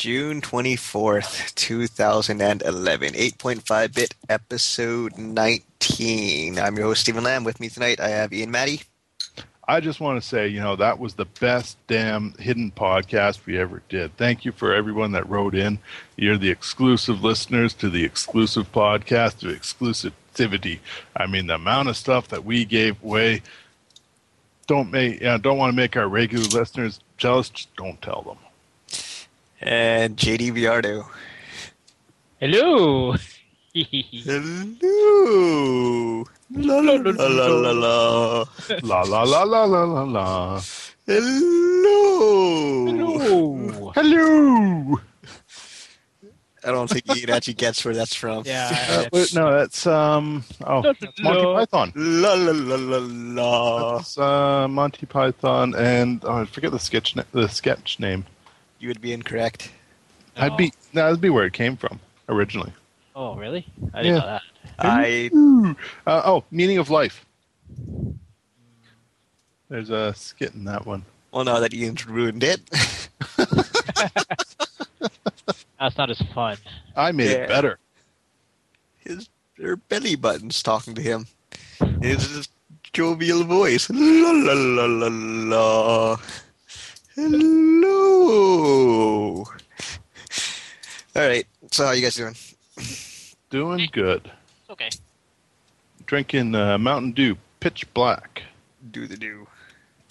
June 0.00 0.40
24th, 0.40 1.54
2011. 1.56 3.12
8.5 3.12 3.94
bit 3.94 4.14
episode 4.30 5.18
19. 5.18 6.58
I'm 6.58 6.76
your 6.78 6.86
host, 6.86 7.02
Stephen 7.02 7.22
Lamb. 7.22 7.44
With 7.44 7.60
me 7.60 7.68
tonight, 7.68 8.00
I 8.00 8.08
have 8.08 8.32
Ian 8.32 8.50
Maddie. 8.50 8.80
I 9.68 9.80
just 9.80 10.00
want 10.00 10.18
to 10.18 10.26
say, 10.26 10.48
you 10.48 10.58
know, 10.58 10.74
that 10.76 10.98
was 10.98 11.12
the 11.12 11.26
best 11.26 11.76
damn 11.86 12.32
hidden 12.38 12.72
podcast 12.74 13.44
we 13.44 13.58
ever 13.58 13.82
did. 13.90 14.16
Thank 14.16 14.46
you 14.46 14.52
for 14.52 14.72
everyone 14.72 15.12
that 15.12 15.28
wrote 15.28 15.54
in. 15.54 15.78
You're 16.16 16.38
the 16.38 16.48
exclusive 16.48 17.22
listeners 17.22 17.74
to 17.74 17.90
the 17.90 18.02
exclusive 18.02 18.72
podcast, 18.72 19.40
to 19.40 19.48
exclusivity. 19.48 20.78
I 21.14 21.26
mean, 21.26 21.46
the 21.46 21.56
amount 21.56 21.90
of 21.90 21.96
stuff 21.98 22.28
that 22.28 22.46
we 22.46 22.64
gave 22.64 23.04
away. 23.04 23.42
Don't 24.66 24.90
make, 24.90 25.20
know, 25.20 25.36
don't 25.36 25.58
want 25.58 25.72
to 25.72 25.76
make 25.76 25.94
our 25.94 26.08
regular 26.08 26.46
listeners 26.46 27.00
jealous. 27.18 27.50
Just 27.50 27.76
don't 27.76 28.00
tell 28.00 28.22
them. 28.22 28.38
And 29.60 30.16
JD 30.16 30.52
Viardo. 30.54 31.04
Hello. 32.40 33.14
Hello. 33.74 33.94
La 36.52 36.80
la 36.80 36.94
la 36.94 37.10
la 37.28 37.46
la 37.46 37.72
la. 37.72 38.44
La 38.82 39.02
la 39.02 39.22
la 39.22 39.42
la 39.44 39.64
la 39.64 39.84
la 39.84 40.02
la. 40.04 40.60
Hello. 41.06 42.86
Hello. 42.86 43.92
Hello. 43.94 45.00
I 46.62 46.72
don't 46.72 46.90
think 46.90 47.16
Ian 47.16 47.30
actually 47.30 47.54
gets 47.54 47.82
where 47.84 47.94
that's 47.94 48.14
from. 48.14 48.38
Uh, 48.40 48.42
Yeah. 48.46 49.08
wait, 49.12 49.34
no, 49.34 49.50
that's 49.50 49.86
um. 49.86 50.44
Oh, 50.66 50.82
that's 50.82 51.00
Monty. 51.20 51.44
Python. 51.54 51.92
La 51.96 52.34
la 52.34 52.52
la 52.52 52.76
la 52.76 52.98
la. 53.00 53.96
That's 53.98 54.18
uh, 54.18 54.68
Monty 54.68 55.06
Python, 55.06 55.74
and 55.74 56.22
oh, 56.24 56.38
I 56.42 56.44
forget 56.44 56.70
the 56.72 56.78
sketch 56.78 57.16
na- 57.16 57.22
the 57.32 57.48
sketch 57.48 57.98
name. 58.00 58.26
You 58.80 58.88
would 58.88 59.00
be 59.00 59.12
incorrect. 59.12 59.70
I'd 60.36 60.56
be 60.56 60.72
no, 60.92 61.04
that'd 61.04 61.20
be 61.20 61.28
where 61.30 61.44
it 61.44 61.52
came 61.52 61.76
from 61.76 62.00
originally. 62.28 62.72
Oh, 63.14 63.36
really? 63.36 63.66
I 63.92 64.02
didn't 64.02 64.16
Yeah. 64.16 64.20
know 64.20 64.26
that. 64.26 64.42
I 64.78 65.30
Uh, 66.06 66.22
oh, 66.24 66.44
meaning 66.50 66.78
of 66.78 66.88
life. 66.90 67.26
There's 69.68 69.90
a 69.90 70.14
skit 70.14 70.54
in 70.54 70.64
that 70.64 70.86
one. 70.86 71.04
well 71.30 71.44
now 71.44 71.60
that 71.60 71.72
Ian's 71.74 72.06
ruined 72.06 72.42
it. 72.42 72.60
That's 75.78 75.96
not 75.96 76.10
as 76.10 76.20
fun. 76.34 76.56
I 76.96 77.12
made 77.12 77.30
Yeah. 77.30 77.36
it 77.44 77.48
better. 77.48 77.78
His 78.98 79.28
her 79.58 79.76
belly 79.76 80.14
buttons 80.16 80.62
talking 80.62 80.94
to 80.94 81.02
him. 81.02 81.26
His 82.00 82.48
jovial 82.92 83.44
voice. 83.44 83.88
La 83.90 84.30
la 84.30 84.52
la 84.52 84.86
la 84.86 85.08
la. 85.10 86.16
Hello. 87.20 88.24
All 89.44 89.52
right. 91.14 91.46
So 91.70 91.84
how 91.84 91.92
you 91.92 92.00
guys 92.00 92.14
doing? 92.14 92.34
Doing 93.50 93.90
good. 93.92 94.30
Okay. 94.70 94.88
Drinking 96.06 96.54
uh, 96.54 96.78
Mountain 96.78 97.12
Dew, 97.12 97.36
pitch 97.60 97.84
black. 97.92 98.44
Do 98.90 99.06
the 99.06 99.18
Dew. 99.18 99.46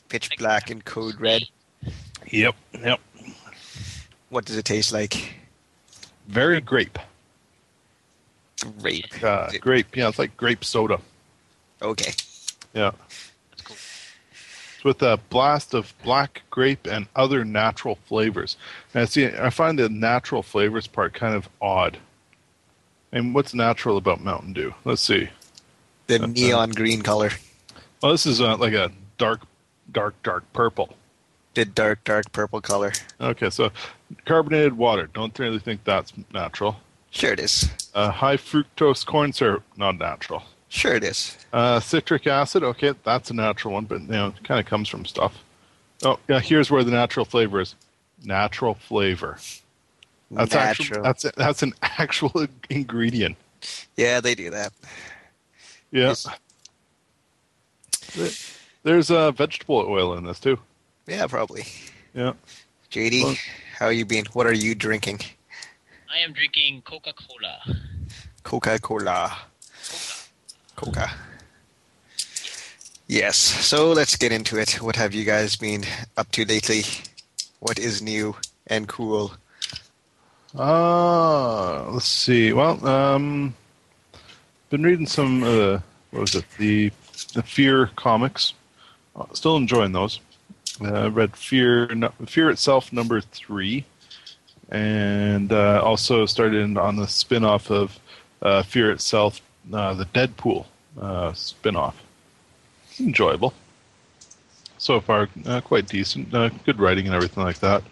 Pitch 0.09 0.29
black 0.37 0.69
and 0.69 0.85
code 0.85 1.19
red. 1.19 1.45
Yep, 2.27 2.53
yep. 2.79 2.99
What 4.29 4.45
does 4.45 4.57
it 4.57 4.65
taste 4.65 4.93
like? 4.93 5.33
Very 6.27 6.61
grape. 6.61 6.99
Grape. 8.79 9.23
Uh, 9.23 9.49
grape. 9.59 9.97
Yeah, 9.97 10.09
it's 10.09 10.19
like 10.19 10.37
grape 10.37 10.63
soda. 10.63 10.99
Okay. 11.81 12.11
Yeah. 12.75 12.91
That's 14.83 14.83
cool. 14.83 14.91
It's 14.91 15.01
with 15.01 15.01
a 15.01 15.17
blast 15.29 15.73
of 15.73 15.93
black 16.03 16.43
grape 16.49 16.87
and 16.87 17.07
other 17.15 17.45
natural 17.45 17.95
flavors. 17.95 18.57
And 18.93 19.03
I 19.03 19.05
see, 19.05 19.25
I 19.27 19.49
find 19.49 19.77
the 19.77 19.89
natural 19.89 20.43
flavors 20.43 20.87
part 20.87 21.13
kind 21.13 21.35
of 21.35 21.49
odd. 21.61 21.97
And 23.11 23.33
what's 23.33 23.53
natural 23.53 23.97
about 23.97 24.21
Mountain 24.21 24.53
Dew? 24.53 24.75
Let's 24.85 25.01
see. 25.01 25.29
The 26.07 26.19
neon 26.27 26.71
green 26.71 27.01
color. 27.01 27.31
Well, 28.01 28.11
this 28.11 28.25
is 28.25 28.41
uh, 28.41 28.57
like 28.57 28.73
a 28.73 28.91
dark, 29.17 29.41
dark, 29.91 30.21
dark 30.23 30.51
purple. 30.53 30.95
The 31.55 31.65
dark, 31.65 32.03
dark 32.03 32.31
purple 32.31 32.61
color. 32.61 32.93
Okay, 33.19 33.49
so 33.49 33.71
carbonated 34.25 34.77
water. 34.77 35.07
Don't 35.13 35.37
really 35.39 35.59
think 35.59 35.83
that's 35.83 36.13
natural. 36.33 36.77
Sure 37.11 37.33
it 37.33 37.39
is. 37.39 37.69
Uh, 37.93 38.11
high 38.11 38.37
fructose 38.37 39.05
corn 39.05 39.33
syrup, 39.33 39.63
not 39.77 39.97
natural. 39.97 40.43
Sure 40.69 40.93
it 40.95 41.03
is. 41.03 41.35
Uh, 41.51 41.79
citric 41.79 42.27
acid, 42.27 42.63
okay, 42.63 42.93
that's 43.03 43.31
a 43.31 43.33
natural 43.33 43.73
one, 43.73 43.85
but 43.85 44.01
you 44.01 44.07
know, 44.07 44.27
it 44.27 44.43
kind 44.43 44.59
of 44.59 44.65
comes 44.67 44.87
from 44.87 45.03
stuff. 45.05 45.33
Oh, 46.03 46.19
yeah, 46.27 46.39
here's 46.39 46.69
where 46.71 46.83
the 46.83 46.91
natural 46.91 47.25
flavor 47.25 47.59
is. 47.59 47.75
Natural 48.23 48.75
flavor. 48.75 49.37
That's 50.31 50.53
actual, 50.53 50.83
Natural. 50.85 51.03
that's 51.03 51.25
that's 51.35 51.63
an 51.63 51.73
actual 51.81 52.45
ingredient. 52.69 53.35
yeah, 53.97 54.21
they 54.21 54.35
do 54.35 54.51
that. 54.51 54.71
Yeah. 55.91 56.09
Yes. 56.09 56.27
There's 58.83 59.11
uh, 59.11 59.31
vegetable 59.31 59.77
oil 59.87 60.13
in 60.15 60.25
this 60.25 60.39
too. 60.39 60.59
Yeah, 61.07 61.25
probably. 61.27 61.65
Yeah. 62.13 62.33
JD, 62.91 63.23
Well- 63.23 63.35
how 63.77 63.85
are 63.87 63.91
you 63.93 64.05
being? 64.05 64.25
What 64.33 64.45
are 64.45 64.53
you 64.53 64.75
drinking? 64.75 65.21
I 66.13 66.19
am 66.19 66.33
drinking 66.33 66.81
Coca 66.83 67.13
Cola. 67.13 67.77
Coca-Cola. 68.43 69.37
Coca. 70.79 71.11
Yes. 73.05 73.35
So 73.35 73.91
let's 73.91 74.15
get 74.15 74.31
into 74.31 74.57
it. 74.57 74.81
What 74.81 74.95
have 74.95 75.13
you 75.13 75.25
guys 75.25 75.57
been 75.57 75.83
up 76.15 76.31
to 76.31 76.45
lately? 76.45 76.83
What 77.59 77.77
is 77.77 78.01
new 78.01 78.37
and 78.65 78.87
cool? 78.87 79.33
Uh, 80.57 81.91
let's 81.91 82.05
see. 82.05 82.53
Well, 82.53 82.85
um, 82.87 83.53
been 84.69 84.83
reading 84.83 85.05
some. 85.05 85.43
Uh, 85.43 85.79
what 86.11 86.21
was 86.21 86.35
it? 86.35 86.45
The 86.57 86.91
the 87.33 87.43
Fear 87.43 87.87
comics. 87.97 88.53
Uh, 89.17 89.25
still 89.33 89.57
enjoying 89.57 89.91
those. 89.91 90.21
Uh, 90.81 91.11
read 91.11 91.35
Fear 91.35 91.89
Fear 92.25 92.51
itself 92.51 92.93
number 92.93 93.19
three, 93.19 93.83
and 94.69 95.51
uh, 95.51 95.81
also 95.83 96.25
started 96.25 96.77
on 96.77 96.95
the 96.95 97.07
spin-off 97.07 97.69
of 97.69 97.99
uh, 98.41 98.63
Fear 98.63 98.91
itself, 98.91 99.41
uh, 99.73 99.93
the 99.93 100.05
Deadpool 100.05 100.65
uh, 100.99 101.33
spin-off. 101.33 102.01
Enjoyable. 102.99 103.53
So 104.77 104.99
far, 105.01 105.29
uh, 105.45 105.61
quite 105.61 105.87
decent. 105.87 106.33
Uh, 106.33 106.49
good 106.65 106.79
writing 106.79 107.05
and 107.05 107.15
everything 107.15 107.43
like 107.43 107.59
that. 107.59 107.83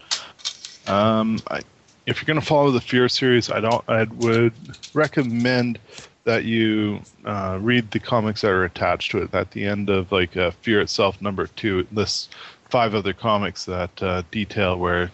Um, 0.88 1.40
I, 1.50 1.62
if 2.06 2.22
you're 2.22 2.28
going 2.28 2.40
to 2.40 2.46
follow 2.46 2.72
the 2.72 2.80
Fear 2.82 3.10
series, 3.10 3.52
I 3.52 3.60
don't. 3.60 3.84
I 3.90 4.04
would 4.06 4.54
recommend 4.94 5.80
that 6.24 6.46
you 6.46 7.02
uh, 7.26 7.60
read 7.62 7.92
the 7.92 8.00
comics 8.00 8.42
that 8.42 8.52
are 8.52 8.64
attached 8.64 9.12
to 9.12 9.20
it. 9.20 9.34
At 9.34 9.52
the 9.52 9.66
end 9.66 9.90
of 9.90 10.12
like 10.12 10.38
uh, 10.38 10.52
Fear 10.62 10.82
itself, 10.82 11.22
number 11.22 11.48
two, 11.48 11.80
it 11.80 11.94
lists 11.94 12.30
five 12.70 12.96
other 12.96 13.14
comics 13.14 13.66
that 13.66 14.02
uh, 14.02 14.24
detail 14.32 14.78
where 14.78 15.12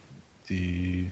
the 0.47 1.07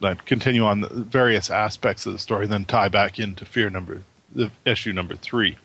that 0.00 0.26
continue 0.26 0.64
on 0.64 0.82
the 0.82 0.88
various 0.88 1.48
aspects 1.48 2.04
of 2.04 2.12
the 2.12 2.18
story, 2.18 2.46
then 2.46 2.66
tie 2.66 2.88
back 2.88 3.18
into 3.18 3.46
Fear 3.46 3.70
number 3.70 4.02
the 4.36 4.50
issue 4.64 4.92
number 4.92 5.16
three. 5.16 5.56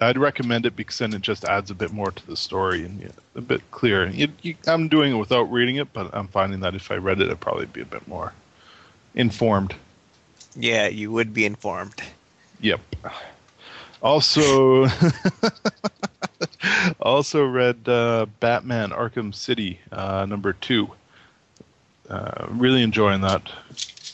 I'd 0.00 0.18
recommend 0.18 0.66
it 0.66 0.74
because 0.74 0.98
then 0.98 1.14
it 1.14 1.22
just 1.22 1.44
adds 1.44 1.70
a 1.70 1.74
bit 1.74 1.92
more 1.92 2.10
to 2.10 2.26
the 2.26 2.36
story 2.36 2.84
and 2.84 3.00
yeah, 3.00 3.08
a 3.36 3.40
bit 3.40 3.62
clearer. 3.70 4.08
You, 4.08 4.28
you, 4.42 4.56
I'm 4.66 4.88
doing 4.88 5.14
it 5.14 5.18
without 5.18 5.44
reading 5.44 5.76
it, 5.76 5.92
but 5.92 6.10
I'm 6.12 6.26
finding 6.26 6.60
that 6.60 6.74
if 6.74 6.90
I 6.90 6.96
read 6.96 7.20
it, 7.20 7.26
it'd 7.26 7.38
probably 7.38 7.66
be 7.66 7.82
a 7.82 7.86
bit 7.86 8.06
more 8.08 8.32
informed. 9.14 9.74
Yeah, 10.56 10.88
you 10.88 11.12
would 11.12 11.32
be 11.32 11.44
informed. 11.44 12.02
Yep. 12.60 12.80
Also, 14.02 14.86
also 17.00 17.46
read 17.46 17.88
uh, 17.88 18.26
Batman: 18.40 18.90
Arkham 18.90 19.34
City 19.34 19.80
uh, 19.92 20.26
number 20.26 20.52
two. 20.54 20.90
Uh, 22.08 22.46
really 22.50 22.82
enjoying 22.82 23.20
that. 23.22 23.50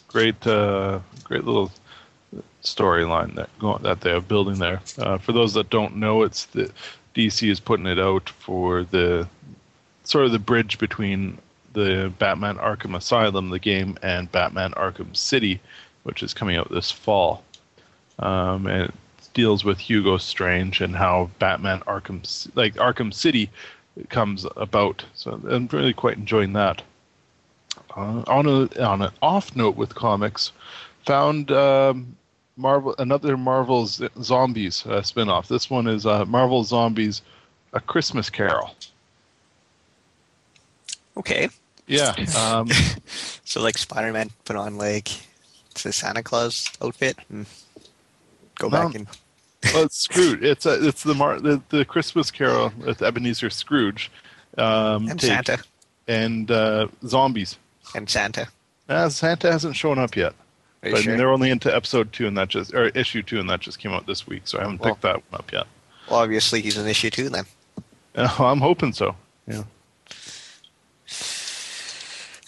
Great, 0.09 0.47
uh, 0.47 1.01
great 1.25 1.45
little 1.45 1.71
storyline 2.63 3.35
that 3.35 3.51
that 3.83 4.01
they 4.01 4.11
are 4.11 4.21
building 4.21 4.59
there. 4.59 4.81
Uh, 4.99 5.19
for 5.19 5.33
those 5.33 5.55
that 5.55 5.71
don't 5.71 5.97
know, 5.97 6.23
it's 6.23 6.47
the 6.47 6.71
DC 7.15 7.51
is 7.51 7.61
putting 7.61 7.87
it 7.87 7.99
out 7.99 8.29
for 8.29 8.85
the 8.85 9.27
sort 10.05 10.27
of 10.27 10.33
the 10.33 10.39
bridge 10.39 10.79
between 10.79 11.39
the 11.73 12.13
Batman 12.19 12.57
Arkham 12.57 12.97
Asylum, 12.97 13.51
the 13.51 13.59
game, 13.59 13.97
and 14.03 14.31
Batman 14.33 14.73
Arkham 14.73 15.17
City, 15.17 15.61
which 16.03 16.23
is 16.23 16.35
coming 16.35 16.57
out 16.57 16.71
this 16.71 16.91
fall. 16.91 17.45
Um, 18.19 18.67
and 18.67 18.85
it 18.85 18.95
deals 19.35 19.65
with 19.65 19.79
Hugo 19.79 20.19
Strange 20.19 20.81
and 20.81 20.95
how 20.95 21.31
Batman 21.39 21.81
Arkham, 21.81 22.49
like 22.55 22.75
Arkham 22.75 23.15
City, 23.15 23.51
comes 24.09 24.47
about. 24.57 25.05
So 25.15 25.41
I'm 25.49 25.69
really 25.69 25.93
quite 25.93 26.17
enjoying 26.17 26.53
that. 26.55 26.83
Uh, 27.97 28.23
on 28.27 28.47
a 28.47 28.83
on 28.83 29.03
an 29.03 29.13
off 29.23 29.57
note 29.57 29.77
with 29.77 29.95
comics, 29.95 30.53
found 31.07 31.51
um, 31.51 32.17
Marvel 32.61 32.95
another 32.99 33.37
Marvel 33.37 33.87
Z- 33.87 34.09
Zombies 34.23 34.85
uh, 34.87 35.01
spinoff. 35.01 35.49
This 35.49 35.69
one 35.71 35.87
is 35.89 36.07
uh, 36.07 36.25
Marvel 36.27 36.63
Zombies: 36.65 37.23
A 37.73 37.81
Christmas 37.81 38.29
Carol. 38.31 38.75
Okay. 41.17 41.49
Yeah. 41.87 42.15
Um, 42.39 42.69
So 43.45 43.61
like 43.61 43.77
Spider-Man 43.79 44.31
put 44.45 44.55
on 44.55 44.79
like 44.79 45.09
the 45.83 45.93
Santa 45.93 46.23
Claus 46.23 46.71
outfit 46.81 47.19
and 47.31 47.47
go 48.61 48.69
No. 48.69 48.87
back 48.87 48.95
and 48.95 49.09
well, 49.75 49.83
it's 49.85 49.99
Scrooge. 49.99 50.41
It's 50.43 50.67
a, 50.67 50.87
it's 50.87 51.03
the, 51.03 51.15
Mar- 51.15 51.41
the 51.41 51.61
the 51.71 51.85
Christmas 51.85 52.31
Carol 52.31 52.73
with 52.79 53.03
Ebenezer 53.03 53.51
Scrooge, 53.51 54.09
um, 54.57 55.09
and 55.09 55.21
Santa 55.21 55.59
and 56.07 56.49
uh, 56.51 56.87
zombies. 57.05 57.59
and 57.97 58.09
Santa. 58.09 58.47
Uh, 58.89 59.09
Santa 59.09 59.51
hasn't 59.51 59.75
shown 59.77 59.99
up 59.99 60.15
yet, 60.17 60.33
Are 60.83 60.89
you 60.89 60.95
but 60.95 61.03
sure? 61.03 61.17
they're 61.17 61.31
only 61.31 61.51
into 61.51 61.75
episode 61.75 62.13
two, 62.13 62.27
and 62.27 62.37
that 62.39 62.49
just 62.49 62.73
or 62.75 62.89
issue 62.89 63.23
two, 63.23 63.39
and 63.39 63.49
that 63.51 63.61
just 63.61 63.79
came 63.79 63.93
out 63.93 64.07
this 64.07 64.27
week, 64.27 64.43
so 64.45 64.59
I 64.59 64.63
haven't 64.63 64.83
picked 64.83 65.03
that 65.03 65.17
one 65.17 65.41
up 65.41 65.53
yet. 65.53 65.67
Well, 66.09 66.21
obviously 66.21 66.61
he's 66.63 66.77
an 66.79 66.87
issue 66.89 67.11
too 67.11 67.29
then. 67.29 67.45
Uh, 68.15 68.29
I'm 68.39 68.61
hoping 68.61 68.93
so. 68.93 69.15
Yeah. 69.47 69.65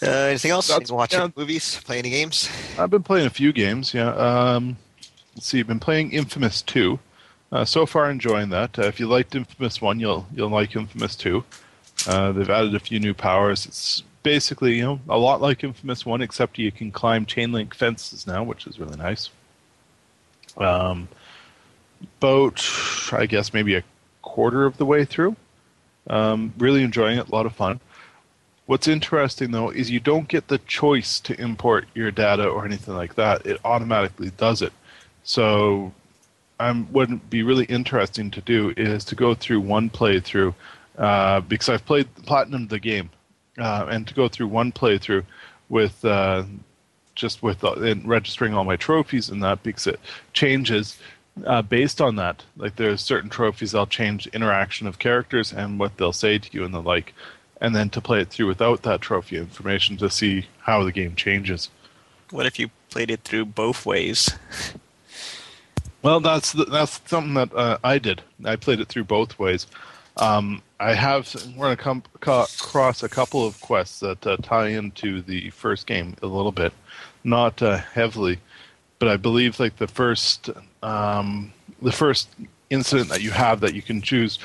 Uh, 0.01 0.07
anything 0.29 0.51
else? 0.51 0.67
That's- 0.67 0.89
You 0.89 0.95
watching 0.95 1.19
yeah. 1.19 1.29
movies? 1.35 1.79
Play 1.85 1.99
any 1.99 2.09
games? 2.09 2.49
I've 2.77 2.89
been 2.89 3.03
playing 3.03 3.27
a 3.27 3.29
few 3.29 3.53
games. 3.53 3.93
Yeah. 3.93 4.09
Um, 4.09 4.77
let's 5.35 5.47
see. 5.47 5.59
I've 5.59 5.67
been 5.67 5.79
playing 5.79 6.11
Infamous 6.11 6.61
Two. 6.61 6.99
Uh, 7.51 7.63
so 7.63 7.85
far, 7.85 8.09
enjoying 8.09 8.49
that. 8.49 8.77
Uh, 8.79 8.83
if 8.83 8.99
you 8.99 9.07
liked 9.07 9.35
Infamous 9.35 9.79
One, 9.81 9.99
you'll 9.99 10.25
you'll 10.33 10.49
like 10.49 10.75
Infamous 10.75 11.15
Two. 11.15 11.45
Uh, 12.07 12.31
they've 12.31 12.49
added 12.49 12.73
a 12.75 12.79
few 12.79 12.99
new 12.99 13.13
powers. 13.13 13.65
It's 13.65 14.03
basically 14.23 14.77
you 14.77 14.83
know 14.83 14.99
a 15.07 15.17
lot 15.17 15.41
like 15.41 15.63
Infamous 15.63 16.05
One, 16.05 16.21
except 16.21 16.57
you 16.57 16.71
can 16.71 16.91
climb 16.91 17.25
chain 17.25 17.51
link 17.51 17.75
fences 17.75 18.25
now, 18.25 18.43
which 18.43 18.65
is 18.65 18.79
really 18.79 18.97
nice. 18.97 19.29
Um, 20.57 21.07
about 22.17 22.65
I 23.11 23.25
guess 23.25 23.53
maybe 23.53 23.75
a 23.75 23.83
quarter 24.21 24.65
of 24.65 24.77
the 24.77 24.85
way 24.85 25.05
through. 25.05 25.35
Um, 26.09 26.53
really 26.57 26.83
enjoying 26.83 27.17
it. 27.17 27.29
A 27.29 27.31
lot 27.31 27.45
of 27.45 27.53
fun. 27.53 27.79
What's 28.65 28.87
interesting 28.87 29.51
though 29.51 29.69
is 29.69 29.91
you 29.91 29.99
don't 29.99 30.27
get 30.27 30.47
the 30.47 30.57
choice 30.57 31.19
to 31.21 31.39
import 31.39 31.85
your 31.93 32.11
data 32.11 32.47
or 32.47 32.65
anything 32.65 32.95
like 32.95 33.15
that. 33.15 33.45
It 33.45 33.59
automatically 33.65 34.31
does 34.31 34.61
it. 34.61 34.73
So, 35.23 35.93
I'm 36.59 36.85
what 36.85 37.09
would 37.09 37.29
be 37.29 37.43
really 37.43 37.65
interesting 37.65 38.31
to 38.31 38.41
do 38.41 38.73
is 38.77 39.03
to 39.05 39.15
go 39.15 39.33
through 39.33 39.61
one 39.61 39.89
playthrough 39.89 40.53
uh, 40.97 41.41
because 41.41 41.69
I've 41.69 41.85
played 41.85 42.13
platinum 42.25 42.67
the 42.67 42.79
game, 42.79 43.09
uh, 43.57 43.87
and 43.89 44.07
to 44.07 44.13
go 44.13 44.27
through 44.27 44.47
one 44.47 44.71
playthrough 44.71 45.25
with 45.69 46.03
uh, 46.05 46.43
just 47.15 47.43
with 47.43 47.63
uh, 47.63 47.73
and 47.73 48.07
registering 48.07 48.53
all 48.53 48.63
my 48.63 48.75
trophies 48.75 49.29
and 49.29 49.43
that 49.43 49.63
because 49.63 49.87
it 49.87 49.99
changes 50.33 50.97
uh, 51.45 51.61
based 51.61 52.01
on 52.01 52.15
that. 52.15 52.43
Like 52.57 52.75
there's 52.75 53.01
certain 53.01 53.29
trophies 53.29 53.71
they'll 53.71 53.85
change 53.85 54.27
interaction 54.27 54.87
of 54.87 54.99
characters 54.99 55.51
and 55.51 55.79
what 55.79 55.97
they'll 55.97 56.13
say 56.13 56.37
to 56.37 56.49
you 56.51 56.63
and 56.63 56.73
the 56.73 56.81
like, 56.81 57.13
and 57.61 57.75
then 57.75 57.89
to 57.91 58.01
play 58.01 58.21
it 58.21 58.29
through 58.29 58.47
without 58.47 58.83
that 58.83 59.01
trophy 59.01 59.37
information 59.37 59.97
to 59.97 60.09
see 60.09 60.47
how 60.59 60.83
the 60.83 60.91
game 60.91 61.15
changes. 61.15 61.69
What 62.29 62.45
if 62.45 62.57
you 62.57 62.69
played 62.89 63.11
it 63.11 63.21
through 63.21 63.45
both 63.45 63.85
ways? 63.85 64.31
Well, 66.01 66.19
that's 66.19 66.51
the, 66.51 66.65
that's 66.65 66.99
something 67.05 67.33
that 67.35 67.53
uh, 67.55 67.77
I 67.81 67.97
did. 67.97 68.21
I 68.43 68.57
played 68.57 68.81
it 68.81 68.89
through 68.89 69.05
both 69.05 69.39
ways. 69.39 69.67
Um, 70.17 70.61
I 70.83 70.95
have 70.95 71.33
we're 71.55 71.67
gonna 71.67 71.77
come 71.77 72.03
co- 72.19 72.45
across 72.59 73.03
a 73.03 73.09
couple 73.09 73.47
of 73.47 73.59
quests 73.61 74.01
that 74.01 74.27
uh, 74.27 74.35
tie 74.43 74.67
into 74.67 75.21
the 75.21 75.49
first 75.51 75.87
game 75.87 76.17
a 76.21 76.27
little 76.27 76.51
bit, 76.51 76.73
not 77.23 77.61
uh, 77.61 77.77
heavily, 77.77 78.39
but 78.99 79.07
I 79.07 79.15
believe 79.15 79.61
like 79.61 79.77
the 79.77 79.87
first 79.87 80.49
um, 80.81 81.53
the 81.81 81.93
first 81.93 82.27
incident 82.69 83.09
that 83.09 83.21
you 83.21 83.31
have 83.31 83.61
that 83.61 83.73
you 83.73 83.81
can 83.81 84.01
choose 84.01 84.39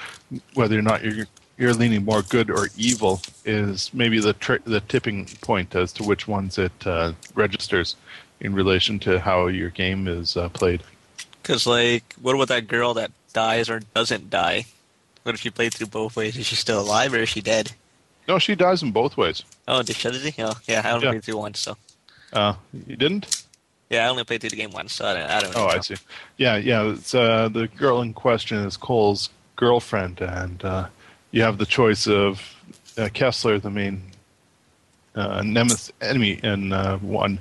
whether 0.54 0.78
or 0.78 0.82
not 0.82 1.02
you're 1.02 1.26
you're 1.56 1.74
leaning 1.74 2.04
more 2.04 2.22
good 2.22 2.50
or 2.50 2.68
evil 2.76 3.20
is 3.44 3.92
maybe 3.92 4.20
the 4.20 4.32
tri- 4.34 4.58
the 4.64 4.80
tipping 4.80 5.26
point 5.40 5.74
as 5.74 5.92
to 5.94 6.04
which 6.04 6.28
ones 6.28 6.56
it 6.56 6.86
uh, 6.86 7.14
registers 7.34 7.96
in 8.38 8.54
relation 8.54 9.00
to 9.00 9.18
how 9.18 9.48
your 9.48 9.70
game 9.70 10.06
is 10.06 10.36
uh, 10.36 10.48
played. 10.50 10.84
Because 11.42 11.66
like, 11.66 12.14
what 12.22 12.36
about 12.36 12.46
that 12.46 12.68
girl 12.68 12.94
that 12.94 13.10
dies 13.32 13.68
or 13.68 13.80
doesn't 13.80 14.30
die? 14.30 14.66
What 15.28 15.34
if 15.34 15.44
you 15.44 15.50
played 15.50 15.74
through 15.74 15.88
both 15.88 16.16
ways? 16.16 16.38
Is 16.38 16.46
she 16.46 16.56
still 16.56 16.80
alive 16.80 17.12
or 17.12 17.18
is 17.18 17.28
she 17.28 17.42
dead? 17.42 17.72
No, 18.26 18.38
she 18.38 18.54
dies 18.54 18.82
in 18.82 18.92
both 18.92 19.18
ways. 19.18 19.44
Oh, 19.68 19.82
did 19.82 19.94
she? 19.94 20.10
Did 20.10 20.32
she? 20.34 20.42
Oh, 20.42 20.54
yeah. 20.66 20.80
I 20.82 20.92
only 20.92 21.04
Yeah. 21.04 21.10
played 21.10 21.24
through 21.24 21.36
once, 21.36 21.58
so 21.60 21.76
Uh, 22.32 22.54
you 22.86 22.96
didn't? 22.96 23.44
yeah, 23.90 24.06
I 24.06 24.08
only 24.08 24.24
played 24.24 24.40
through 24.40 24.48
the 24.48 24.56
game 24.56 24.70
once, 24.72 24.94
so 24.94 25.04
I 25.04 25.12
don't. 25.12 25.30
I 25.30 25.40
don't 25.42 25.54
Oh, 25.54 25.64
know. 25.64 25.68
I 25.68 25.80
see. 25.80 25.96
Yeah, 26.38 26.56
yeah. 26.56 26.92
It's, 26.92 27.14
uh, 27.14 27.50
the 27.50 27.68
girl 27.68 28.00
in 28.00 28.14
question 28.14 28.56
is 28.56 28.78
Cole's 28.78 29.28
girlfriend, 29.56 30.22
and 30.22 30.64
uh, 30.64 30.88
you 31.30 31.42
have 31.42 31.58
the 31.58 31.66
choice 31.66 32.06
of 32.06 32.40
uh, 32.96 33.10
Kessler, 33.12 33.58
the 33.58 33.68
main 33.68 34.00
uh, 35.14 35.42
nemesis 35.42 35.92
enemy 36.00 36.40
in 36.42 36.72
uh, 36.72 36.96
one, 37.00 37.38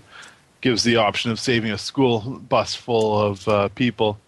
gives 0.60 0.84
the 0.84 0.98
option 0.98 1.32
of 1.32 1.40
saving 1.40 1.72
a 1.72 1.78
school 1.78 2.20
bus 2.50 2.76
full 2.76 3.18
of 3.18 3.48
uh, 3.48 3.70
people, 3.70 4.20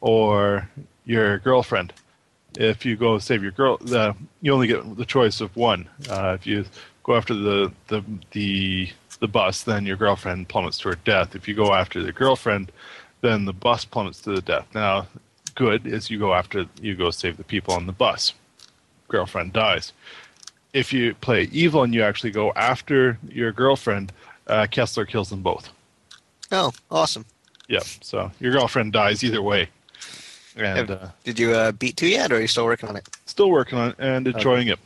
or 0.00 0.68
your 1.04 1.38
girlfriend. 1.38 1.92
If 2.56 2.84
you 2.84 2.96
go 2.96 3.18
save 3.18 3.42
your 3.42 3.52
girl, 3.52 3.78
uh, 3.92 4.14
you 4.40 4.52
only 4.52 4.66
get 4.66 4.96
the 4.96 5.04
choice 5.04 5.40
of 5.40 5.54
one. 5.56 5.88
Uh, 6.08 6.36
if 6.38 6.46
you 6.46 6.64
go 7.02 7.16
after 7.16 7.34
the, 7.34 7.72
the 7.88 8.02
the 8.32 8.90
the 9.20 9.28
bus, 9.28 9.62
then 9.64 9.86
your 9.86 9.96
girlfriend 9.96 10.48
plummets 10.48 10.78
to 10.78 10.88
her 10.90 10.98
death. 11.04 11.34
If 11.34 11.48
you 11.48 11.54
go 11.54 11.74
after 11.74 12.02
the 12.02 12.12
girlfriend, 12.12 12.72
then 13.20 13.44
the 13.44 13.52
bus 13.52 13.84
plummets 13.84 14.20
to 14.22 14.30
the 14.30 14.42
death. 14.42 14.66
Now, 14.74 15.06
good 15.54 15.86
is 15.86 16.10
you 16.10 16.18
go 16.18 16.34
after 16.34 16.66
you 16.80 16.94
go 16.94 17.10
save 17.10 17.36
the 17.36 17.44
people 17.44 17.74
on 17.74 17.86
the 17.86 17.92
bus. 17.92 18.34
Girlfriend 19.08 19.52
dies. 19.52 19.92
If 20.72 20.92
you 20.92 21.14
play 21.14 21.48
evil 21.50 21.82
and 21.82 21.94
you 21.94 22.02
actually 22.02 22.30
go 22.30 22.52
after 22.52 23.18
your 23.28 23.52
girlfriend, 23.52 24.12
uh, 24.46 24.66
Kessler 24.70 25.06
kills 25.06 25.30
them 25.30 25.42
both. 25.42 25.70
Oh, 26.52 26.72
awesome. 26.90 27.24
Yeah, 27.68 27.80
so 28.00 28.30
your 28.40 28.52
girlfriend 28.52 28.92
dies 28.92 29.22
either 29.24 29.42
way. 29.42 29.68
And 30.58 30.90
uh, 30.90 31.08
Did 31.24 31.38
you 31.38 31.52
uh, 31.52 31.72
beat 31.72 31.96
two 31.96 32.08
yet, 32.08 32.32
or 32.32 32.36
are 32.36 32.40
you 32.40 32.48
still 32.48 32.64
working 32.64 32.88
on 32.88 32.96
it? 32.96 33.08
still 33.26 33.50
working 33.50 33.78
on 33.78 33.90
it 33.90 33.96
and 33.98 34.26
enjoying 34.26 34.68
it. 34.68 34.78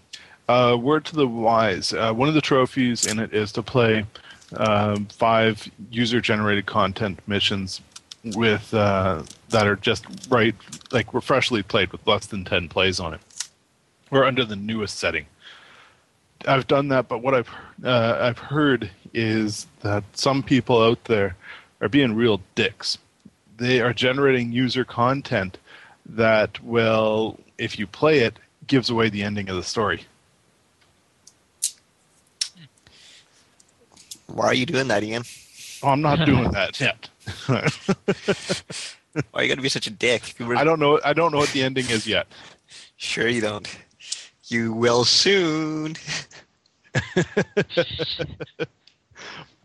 Uh, 0.48 0.76
word 0.78 1.04
to 1.06 1.16
the 1.16 1.26
wise: 1.26 1.92
uh, 1.92 2.12
one 2.12 2.28
of 2.28 2.34
the 2.34 2.40
trophies 2.40 3.06
in 3.06 3.18
it 3.18 3.32
is 3.32 3.52
to 3.52 3.62
play 3.62 4.04
um, 4.56 5.06
five 5.06 5.70
user-generated 5.90 6.66
content 6.66 7.18
missions 7.26 7.80
with 8.24 8.72
uh, 8.74 9.22
that 9.48 9.66
are 9.66 9.76
just 9.76 10.04
right, 10.28 10.54
like 10.90 11.10
freshly 11.22 11.62
played 11.62 11.90
with 11.92 12.06
less 12.06 12.26
than 12.26 12.44
ten 12.44 12.68
plays 12.68 13.00
on 13.00 13.14
it. 13.14 13.20
We're 14.10 14.24
under 14.24 14.44
the 14.44 14.56
newest 14.56 14.98
setting. 14.98 15.26
I've 16.46 16.66
done 16.66 16.88
that, 16.88 17.08
but 17.08 17.22
what 17.22 17.34
I've 17.34 17.50
uh, 17.82 18.18
I've 18.20 18.38
heard 18.38 18.90
is 19.14 19.66
that 19.80 20.04
some 20.12 20.42
people 20.42 20.82
out 20.82 21.04
there 21.04 21.36
are 21.80 21.88
being 21.88 22.14
real 22.14 22.42
dicks. 22.54 22.98
They 23.56 23.80
are 23.80 23.92
generating 23.92 24.52
user 24.52 24.84
content 24.84 25.58
that 26.06 26.62
will, 26.62 27.38
if 27.58 27.78
you 27.78 27.86
play 27.86 28.20
it, 28.20 28.38
gives 28.66 28.90
away 28.90 29.08
the 29.10 29.22
ending 29.22 29.48
of 29.48 29.56
the 29.56 29.62
story. 29.62 30.04
Why 34.26 34.46
are 34.46 34.54
you 34.54 34.66
doing 34.66 34.88
that, 34.88 35.02
Ian? 35.04 35.24
Oh, 35.82 35.88
I'm 35.88 36.00
not 36.00 36.24
doing 36.24 36.50
that 36.52 36.80
yet. 36.80 37.08
Why 37.46 39.40
are 39.40 39.42
you 39.42 39.48
gonna 39.48 39.60
be 39.62 39.68
such 39.68 39.86
a 39.86 39.90
dick? 39.90 40.34
Were- 40.40 40.56
I 40.56 40.64
don't 40.64 40.80
know. 40.80 40.98
I 41.04 41.12
don't 41.12 41.32
know 41.32 41.38
what 41.38 41.50
the 41.50 41.62
ending 41.62 41.88
is 41.90 42.06
yet. 42.06 42.26
Sure, 42.96 43.28
you 43.28 43.40
don't. 43.40 43.68
You 44.46 44.72
will 44.72 45.04
soon. 45.04 45.96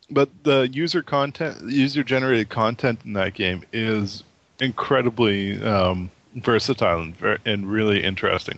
But 0.09 0.29
the 0.43 0.69
user 0.71 1.03
content, 1.03 1.69
user 1.69 2.03
generated 2.03 2.49
content 2.49 3.01
in 3.03 3.13
that 3.13 3.33
game 3.33 3.63
is 3.73 4.23
incredibly 4.59 5.61
um, 5.61 6.09
versatile 6.37 7.01
and, 7.01 7.39
and 7.45 7.69
really 7.71 8.03
interesting. 8.03 8.57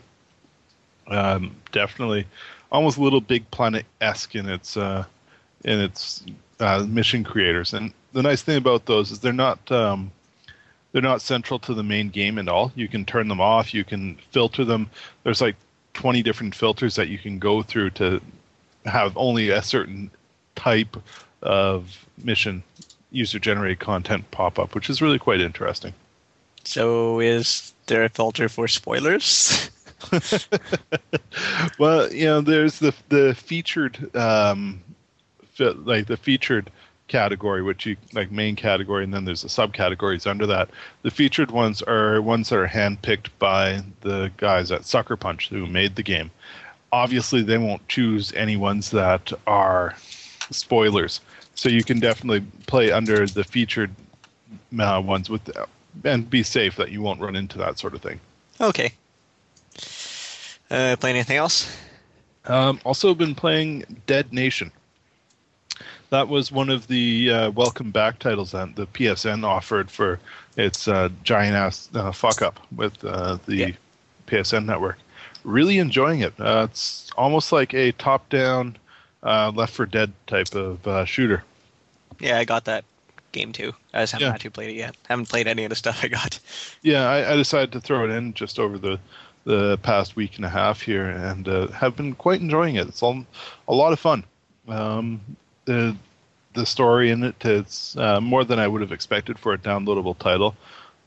Um, 1.07 1.55
definitely, 1.71 2.25
almost 2.71 2.97
little 2.97 3.21
Big 3.21 3.49
Planet 3.51 3.85
esque 4.01 4.35
in 4.35 4.47
its 4.47 4.77
uh, 4.77 5.05
in 5.63 5.79
its 5.79 6.23
uh, 6.59 6.85
mission 6.87 7.23
creators. 7.23 7.73
And 7.73 7.93
the 8.13 8.21
nice 8.21 8.41
thing 8.41 8.57
about 8.57 8.85
those 8.85 9.11
is 9.11 9.19
they're 9.19 9.33
not 9.33 9.71
um, 9.71 10.11
they're 10.91 11.01
not 11.01 11.21
central 11.21 11.59
to 11.59 11.73
the 11.73 11.83
main 11.83 12.09
game 12.09 12.37
at 12.37 12.47
all. 12.47 12.71
You 12.75 12.87
can 12.87 13.05
turn 13.05 13.27
them 13.27 13.41
off. 13.41 13.73
You 13.73 13.83
can 13.83 14.17
filter 14.31 14.65
them. 14.65 14.89
There's 15.23 15.41
like 15.41 15.55
20 15.93 16.21
different 16.23 16.55
filters 16.55 16.95
that 16.95 17.09
you 17.09 17.17
can 17.17 17.39
go 17.39 17.61
through 17.61 17.91
to 17.91 18.21
have 18.85 19.15
only 19.17 19.49
a 19.49 19.61
certain 19.61 20.09
type 20.55 20.97
of 21.41 22.05
mission 22.23 22.63
user 23.11 23.39
generated 23.39 23.79
content 23.79 24.29
pop 24.31 24.59
up, 24.59 24.75
which 24.75 24.89
is 24.89 25.01
really 25.01 25.19
quite 25.19 25.41
interesting. 25.41 25.93
So, 26.69 27.19
is 27.19 27.73
there 27.87 28.03
a 28.03 28.09
filter 28.09 28.47
for 28.47 28.67
spoilers? 28.67 29.71
well, 31.79 32.13
you 32.13 32.25
know, 32.25 32.41
there's 32.41 32.77
the 32.77 32.93
the 33.09 33.33
featured 33.33 34.15
um, 34.15 34.79
fi- 35.53 35.69
like 35.69 36.05
the 36.05 36.15
featured 36.15 36.69
category, 37.07 37.63
which 37.63 37.87
you 37.87 37.97
like 38.13 38.29
main 38.31 38.55
category, 38.55 39.03
and 39.03 39.11
then 39.11 39.25
there's 39.25 39.41
the 39.41 39.47
subcategories 39.47 40.27
under 40.27 40.45
that. 40.45 40.69
The 41.01 41.09
featured 41.09 41.49
ones 41.49 41.81
are 41.81 42.21
ones 42.21 42.49
that 42.49 42.59
are 42.59 42.67
handpicked 42.67 43.29
by 43.39 43.81
the 44.01 44.31
guys 44.37 44.71
at 44.71 44.85
Sucker 44.85 45.17
Punch 45.17 45.49
who 45.49 45.65
made 45.65 45.95
the 45.95 46.03
game. 46.03 46.29
obviously 46.91 47.41
they 47.41 47.57
won't 47.57 47.87
choose 47.87 48.31
any 48.33 48.57
ones 48.57 48.91
that 48.91 49.33
are 49.47 49.95
spoilers. 50.51 51.19
So 51.55 51.67
you 51.67 51.83
can 51.83 51.99
definitely 51.99 52.45
play 52.67 52.91
under 52.91 53.25
the 53.25 53.43
featured 53.43 53.89
uh, 54.79 55.01
ones 55.03 55.31
with 55.31 55.49
and 56.03 56.29
be 56.29 56.43
safe 56.43 56.75
that 56.77 56.91
you 56.91 57.01
won't 57.01 57.19
run 57.21 57.35
into 57.35 57.57
that 57.57 57.79
sort 57.79 57.93
of 57.93 58.01
thing. 58.01 58.19
Okay. 58.61 58.93
Uh, 60.71 60.95
play 60.99 61.09
anything 61.09 61.37
else? 61.37 61.75
Um, 62.45 62.79
also 62.85 63.13
been 63.13 63.35
playing 63.35 64.01
Dead 64.05 64.31
Nation. 64.33 64.71
That 66.09 66.27
was 66.27 66.51
one 66.51 66.69
of 66.69 66.87
the 66.87 67.31
uh, 67.31 67.51
welcome 67.51 67.91
back 67.91 68.17
titles 68.19 68.51
that 68.51 68.75
the 68.75 68.87
PSN 68.87 69.43
offered 69.43 69.91
for 69.91 70.19
its 70.57 70.87
uh, 70.87 71.09
giant 71.23 71.55
ass 71.55 71.89
uh, 71.93 72.11
fuck 72.11 72.41
up 72.41 72.59
with 72.75 73.03
uh, 73.05 73.37
the 73.45 73.55
Yeah. 73.55 73.69
PSN 74.27 74.65
network. 74.65 74.97
Really 75.43 75.77
enjoying 75.77 76.21
it. 76.21 76.33
Uh, 76.39 76.67
it's 76.69 77.09
almost 77.17 77.51
like 77.51 77.73
a 77.73 77.91
top 77.93 78.27
down 78.29 78.77
uh, 79.23 79.51
Left 79.53 79.73
for 79.73 79.85
Dead 79.85 80.11
type 80.27 80.53
of 80.55 80.85
uh, 80.87 81.05
shooter. 81.05 81.43
Yeah, 82.19 82.37
I 82.39 82.45
got 82.45 82.65
that 82.65 82.83
game 83.31 83.51
too. 83.51 83.73
I 83.93 84.01
just 84.01 84.13
haven't 84.13 84.27
Yeah. 84.27 84.31
had 84.33 84.41
to 84.41 84.51
play 84.51 84.69
it 84.69 84.75
yet. 84.75 84.95
Haven't 85.07 85.29
played 85.29 85.47
any 85.47 85.63
of 85.63 85.69
the 85.69 85.75
stuff 85.75 85.99
I 86.03 86.07
got. 86.07 86.39
Yeah, 86.81 87.07
I, 87.09 87.33
I 87.33 87.35
decided 87.35 87.71
to 87.73 87.79
throw 87.81 88.05
it 88.05 88.11
in 88.11 88.33
just 88.33 88.59
over 88.59 88.77
the 88.77 88.99
the 89.45 89.77
past 89.79 90.15
week 90.15 90.35
and 90.35 90.45
a 90.45 90.49
half 90.49 90.81
here, 90.81 91.09
and 91.09 91.47
uh, 91.47 91.67
have 91.67 91.95
been 91.95 92.13
quite 92.13 92.41
enjoying 92.41 92.75
it. 92.75 92.87
It's 92.87 93.01
all, 93.01 93.25
a 93.67 93.73
lot 93.73 93.93
of 93.93 93.99
fun. 93.99 94.23
Um, 94.67 95.21
the 95.65 95.95
the 96.53 96.65
story 96.65 97.09
in 97.09 97.23
it 97.23 97.45
it's 97.45 97.95
uh, 97.97 98.19
more 98.19 98.43
than 98.43 98.59
I 98.59 98.67
would 98.67 98.81
have 98.81 98.91
expected 98.91 99.39
for 99.39 99.53
a 99.53 99.57
downloadable 99.57 100.17
title. 100.17 100.55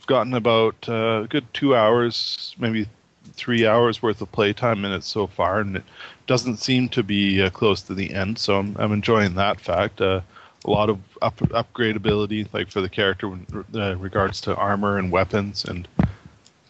I've 0.01 0.07
gotten 0.07 0.35
about 0.35 0.77
uh, 0.89 1.23
a 1.25 1.27
good 1.29 1.45
two 1.53 1.77
hours, 1.77 2.55
maybe 2.59 2.89
three 3.35 3.67
hours 3.67 4.03
worth 4.03 4.21
of 4.21 4.33
playtime 4.33 4.85
in 4.85 4.93
it 4.93 5.05
so 5.05 5.27
far, 5.27 5.61
and 5.61 5.77
it 5.77 5.85
doesn't 6.27 6.57
seem 6.57 6.89
to 6.91 7.03
be 7.03 7.43
uh, 7.43 7.51
close 7.51 7.83
to 7.83 7.95
the 7.95 8.13
end. 8.15 8.39
So 8.39 8.59
I'm 8.59 8.77
I'm 8.79 8.93
enjoying 8.93 9.35
that 9.35 9.61
fact. 9.61 10.01
Uh, 10.01 10.21
a 10.65 10.71
lot 10.71 10.91
of 10.91 10.99
up, 11.21 11.37
upgradability, 11.37 12.49
like 12.53 12.71
for 12.71 12.81
the 12.81 12.89
character, 12.89 13.27
in 13.29 13.47
uh, 13.75 13.97
regards 13.97 14.41
to 14.43 14.57
armor 14.57 14.99
and 14.99 15.11
weapons, 15.11 15.65
and 15.65 15.89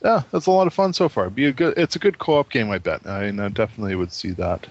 yeah, 0.04 0.22
it's 0.32 0.46
a 0.46 0.50
lot 0.50 0.66
of 0.66 0.74
fun 0.74 0.92
so 0.92 1.08
far. 1.08 1.30
Be 1.30 1.46
a 1.46 1.52
good, 1.52 1.74
it's 1.76 1.96
a 1.96 1.98
good 1.98 2.18
co-op 2.18 2.50
game, 2.50 2.70
I 2.70 2.78
bet. 2.78 3.06
I, 3.06 3.28
I 3.28 3.48
definitely 3.48 3.94
would 3.94 4.12
see 4.12 4.30
that 4.32 4.66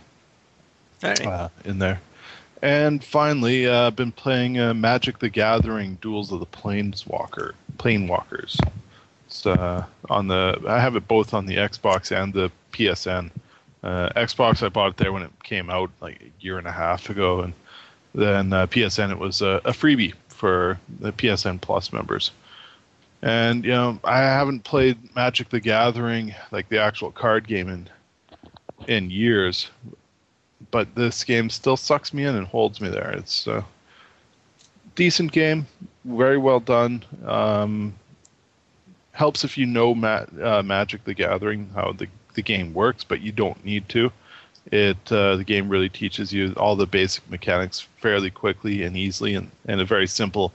right. 1.03 1.25
uh, 1.25 1.49
in 1.65 1.79
there. 1.79 2.01
And 2.61 3.03
finally, 3.03 3.67
uh, 3.67 3.87
I've 3.87 3.95
been 3.95 4.11
playing 4.11 4.59
uh, 4.59 4.73
Magic: 4.73 5.19
The 5.19 5.29
Gathering: 5.29 5.97
Duels 6.01 6.31
of 6.31 6.39
the 6.39 6.45
Planeswalker, 6.45 7.53
Planewalkers. 7.77 8.59
It's 9.27 9.45
uh, 9.45 9.85
on 10.09 10.27
the. 10.27 10.61
I 10.67 10.79
have 10.79 10.95
it 10.95 11.07
both 11.07 11.33
on 11.33 11.45
the 11.45 11.55
Xbox 11.55 12.15
and 12.15 12.33
the 12.33 12.51
PSN. 12.71 13.31
Uh, 13.83 14.09
Xbox, 14.15 14.63
I 14.63 14.69
bought 14.69 14.91
it 14.91 14.97
there 14.97 15.11
when 15.11 15.23
it 15.23 15.31
came 15.43 15.71
out, 15.71 15.89
like 16.01 16.21
a 16.21 16.43
year 16.43 16.59
and 16.59 16.67
a 16.67 16.71
half 16.71 17.09
ago, 17.09 17.41
and 17.41 17.53
then 18.13 18.53
uh, 18.53 18.67
PSN, 18.67 19.11
it 19.11 19.19
was 19.19 19.41
a, 19.41 19.61
a 19.65 19.71
freebie 19.71 20.13
for 20.27 20.79
the 20.99 21.11
PSN 21.11 21.61
Plus 21.61 21.93
members. 21.93 22.31
And 23.21 23.63
you 23.63 23.71
know, 23.71 23.99
I 24.03 24.19
haven't 24.19 24.63
played 24.63 25.15
Magic: 25.15 25.49
The 25.49 25.59
Gathering, 25.59 26.33
like 26.51 26.69
the 26.69 26.79
actual 26.79 27.11
card 27.11 27.47
game, 27.47 27.69
in 27.69 27.89
in 28.87 29.11
years 29.11 29.69
but 30.71 30.93
this 30.95 31.23
game 31.23 31.49
still 31.49 31.77
sucks 31.77 32.13
me 32.13 32.25
in 32.25 32.35
and 32.35 32.47
holds 32.47 32.81
me 32.81 32.89
there. 32.89 33.11
It's 33.11 33.45
a 33.47 33.65
decent 34.95 35.31
game, 35.31 35.67
very 36.05 36.37
well 36.37 36.59
done. 36.59 37.03
Um, 37.25 37.93
helps 39.11 39.43
if 39.43 39.57
you 39.57 39.65
know 39.65 39.93
ma- 39.93 40.25
uh, 40.41 40.63
Magic: 40.63 41.03
The 41.03 41.13
Gathering, 41.13 41.69
how 41.75 41.91
the 41.91 42.07
the 42.33 42.41
game 42.41 42.73
works, 42.73 43.03
but 43.03 43.21
you 43.21 43.31
don't 43.31 43.63
need 43.65 43.89
to. 43.89 44.11
It 44.67 45.11
uh, 45.11 45.37
the 45.37 45.43
game 45.43 45.69
really 45.69 45.89
teaches 45.89 46.31
you 46.31 46.53
all 46.57 46.75
the 46.75 46.85
basic 46.85 47.27
mechanics 47.29 47.87
fairly 47.97 48.29
quickly 48.29 48.83
and 48.83 48.95
easily, 48.95 49.35
and, 49.35 49.49
in 49.67 49.79
a 49.79 49.85
very 49.85 50.07
simple 50.07 50.53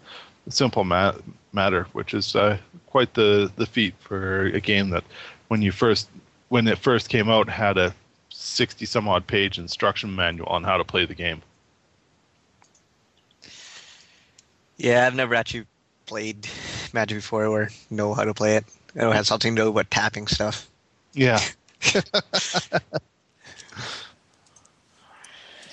simple 0.48 0.84
ma- 0.84 1.14
matter, 1.52 1.84
which 1.92 2.14
is 2.14 2.36
uh, 2.36 2.56
quite 2.86 3.14
the 3.14 3.50
the 3.56 3.66
feat 3.66 3.94
for 3.98 4.46
a 4.46 4.60
game 4.60 4.90
that 4.90 5.04
when 5.48 5.60
you 5.60 5.72
first 5.72 6.08
when 6.48 6.68
it 6.68 6.78
first 6.78 7.08
came 7.08 7.28
out 7.28 7.48
had 7.48 7.76
a 7.76 7.94
60 8.30 8.86
some 8.86 9.08
odd 9.08 9.26
page 9.26 9.58
instruction 9.58 10.14
manual 10.14 10.46
on 10.48 10.62
how 10.62 10.76
to 10.76 10.84
play 10.84 11.04
the 11.04 11.14
game. 11.14 11.42
Yeah, 14.76 15.06
I've 15.06 15.14
never 15.14 15.34
actually 15.34 15.66
played 16.06 16.48
Magic 16.92 17.18
before 17.18 17.46
or 17.46 17.70
know 17.90 18.14
how 18.14 18.25
to 18.25 18.34
play 18.34 18.56
it. 18.56 18.64
I 18.94 19.00
know 19.00 19.10
it 19.10 19.16
has 19.16 19.26
something 19.26 19.56
to 19.56 19.62
do 19.62 19.70
with 19.70 19.90
tapping 19.90 20.26
stuff. 20.26 20.68
Yeah. 21.12 21.40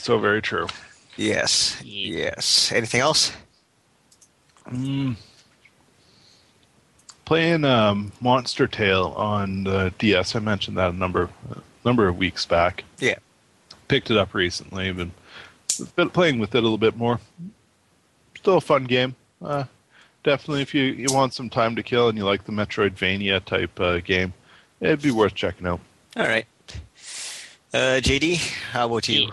so 0.04 0.20
very 0.20 0.42
true. 0.42 0.68
Yes. 1.16 1.82
Yes. 1.84 2.72
Anything 2.74 3.00
else? 3.00 3.32
Mm. 4.68 5.16
Playing 7.26 7.64
um, 7.64 8.12
Monster 8.20 8.68
Tale 8.68 9.14
on 9.16 9.64
the 9.64 9.94
DS. 9.98 10.36
I 10.36 10.40
mentioned 10.40 10.78
that 10.78 10.90
a 10.90 10.94
number 10.94 11.30
a 11.50 11.62
number 11.86 12.08
of 12.08 12.18
weeks 12.18 12.46
back. 12.46 12.84
Yeah. 13.00 13.16
Picked 13.88 14.12
it 14.12 14.18
up 14.18 14.34
recently. 14.34 14.92
Been 14.92 15.14
been 15.96 16.10
playing 16.10 16.40
with 16.40 16.54
it 16.54 16.60
a 16.60 16.62
little 16.62 16.78
bit 16.78 16.98
more. 16.98 17.20
Still 18.36 18.58
a 18.58 18.62
fun 18.62 18.84
game. 18.84 19.16
Uh, 19.42 19.64
definitely, 20.24 20.62
if 20.62 20.74
you, 20.74 20.84
you 20.84 21.08
want 21.12 21.34
some 21.34 21.50
time 21.50 21.76
to 21.78 21.84
kill 21.84 22.10
and 22.10 22.18
you 22.18 22.26
like 22.26 22.44
the 22.44 22.52
Metroidvania 22.52 23.44
type 23.44 23.80
uh, 23.80 24.00
game, 24.00 24.34
it'd 24.82 25.02
be 25.02 25.12
worth 25.12 25.34
checking 25.34 25.66
out. 25.66 25.80
All 26.18 26.28
right. 26.28 26.46
Uh, 27.74 28.00
JD, 28.02 28.38
how 28.72 28.86
about 28.86 29.08
you? 29.08 29.32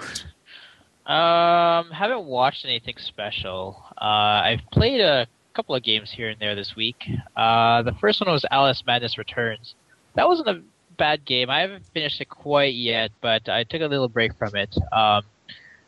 Um, 1.06 1.90
haven't 1.90 2.24
watched 2.24 2.64
anything 2.64 2.96
special. 2.98 3.82
Uh, 4.00 4.44
I've 4.44 4.60
played 4.72 5.00
a 5.00 5.26
couple 5.54 5.74
of 5.74 5.82
games 5.82 6.10
here 6.14 6.28
and 6.28 6.38
there 6.40 6.54
this 6.54 6.74
week. 6.76 7.02
Uh, 7.36 7.82
the 7.82 7.92
first 8.00 8.20
one 8.20 8.30
was 8.30 8.44
Alice 8.50 8.82
Madness 8.86 9.18
Returns. 9.18 9.74
That 10.14 10.28
wasn't 10.28 10.48
a 10.48 10.62
bad 10.96 11.24
game. 11.24 11.50
I 11.50 11.60
haven't 11.60 11.84
finished 11.94 12.20
it 12.20 12.28
quite 12.28 12.74
yet, 12.74 13.10
but 13.20 13.48
I 13.48 13.64
took 13.64 13.80
a 13.80 13.86
little 13.86 14.08
break 14.08 14.36
from 14.38 14.54
it. 14.54 14.76
Um, 14.92 15.22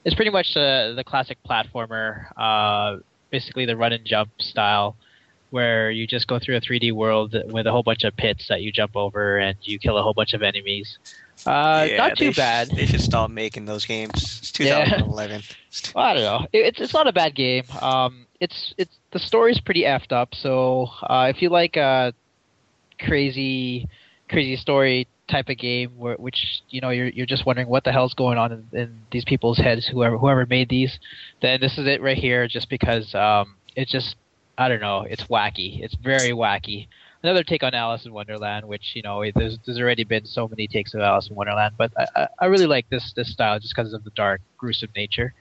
it's 0.05 0.17
pretty 0.17 0.31
much 0.31 0.55
the 0.55 0.95
the 0.97 1.05
classic 1.05 1.39
platformer, 1.49 2.27
uh, 2.37 2.99
basically 3.31 3.67
the 3.67 3.77
run 3.77 3.93
and 3.93 4.05
jump 4.05 4.31
style, 4.41 4.97
where 5.51 5.91
you 5.91 6.07
just 6.07 6.27
go 6.27 6.39
through 6.39 6.57
a 6.57 6.61
3D 6.61 6.93
world 6.93 7.37
with 7.51 7.67
a 7.67 7.71
whole 7.71 7.83
bunch 7.83 8.05
of 8.05 8.17
pits 8.17 8.47
that 8.49 8.63
you 8.63 8.73
jump 8.73 8.97
over 8.97 9.39
and 9.39 9.57
you 9.63 9.79
kill 9.79 9.99
a 9.99 10.03
whole 10.03 10.15
bunch 10.15 10.33
of 10.33 10.43
enemies. 10.43 10.99
Uh, 11.47 11.87
Yeah, 11.91 11.97
not 11.97 12.17
too 12.17 12.33
bad. 12.33 12.69
they 12.71 12.87
should 12.87 13.01
stop 13.01 13.31
making 13.31 13.65
those 13.67 13.85
games. 13.85 14.39
It's 14.41 14.53
Yeah. 14.61 14.85
2011. 14.85 15.43
Well, 15.95 16.05
I 16.05 16.15
don't 16.15 16.23
know. 16.23 16.47
It, 16.53 16.67
it's 16.67 16.81
it's 16.81 16.95
not 16.95 17.07
a 17.09 17.13
bad 17.13 17.35
game. 17.35 17.65
Um, 17.81 18.27
it's 18.41 18.75
it's 18.79 18.97
the 19.13 19.19
story's 19.19 19.61
pretty 19.61 19.83
effed 19.83 20.13
up. 20.13 20.35
So 20.35 20.89
uh, 21.03 21.27
if 21.35 21.43
you 21.43 21.49
like 21.49 21.77
a 21.77 22.15
crazy 23.01 23.89
crazy 24.29 24.57
story 24.57 25.09
type 25.29 25.49
of 25.49 25.57
game, 25.59 25.91
where, 25.97 26.15
which 26.17 26.63
you 26.69 26.81
know 26.81 26.91
you're 26.91 27.09
you're 27.09 27.27
just 27.27 27.47
wondering 27.47 27.69
what 27.69 27.85
the 27.85 27.93
hell's 27.93 28.15
going 28.15 28.39
on 28.39 28.53
in, 28.53 28.79
in 28.79 29.01
these 29.11 29.25
people's 29.25 29.59
heads, 29.59 29.87
whoever 29.87 30.19
whoever 30.19 30.47
made 30.47 30.69
these, 30.69 30.99
then 31.41 31.61
this 31.61 31.79
is 31.79 31.87
it 31.87 32.03
right 32.03 32.19
here. 32.19 32.47
Just 32.49 32.69
because 32.69 33.15
um, 33.15 33.57
it's 33.77 33.91
just 33.91 34.17
I 34.59 34.69
don't 34.69 34.81
know, 34.81 35.03
it's 35.09 35.25
wacky. 35.25 35.83
It's 35.83 35.95
very 35.95 36.33
wacky. 36.33 36.89
Another 37.23 37.45
take 37.45 37.63
on 37.63 37.73
Alice 37.75 38.05
in 38.05 38.13
Wonderland, 38.13 38.67
which 38.67 38.93
you 38.95 39.03
know 39.03 39.23
there's 39.35 39.59
there's 39.65 39.79
already 39.79 40.03
been 40.05 40.27
so 40.27 40.49
many 40.49 40.67
takes 40.67 40.93
of 40.95 41.01
Alice 41.01 41.29
in 41.29 41.37
Wonderland, 41.37 41.75
but 41.79 41.93
I 41.97 42.07
I, 42.17 42.29
I 42.41 42.47
really 42.47 42.67
like 42.67 42.89
this 42.91 43.13
this 43.15 43.31
style 43.31 43.59
just 43.61 43.75
because 43.75 43.93
of 43.93 44.03
the 44.05 44.11
dark, 44.11 44.41
gruesome 44.59 44.91
nature. 44.97 45.33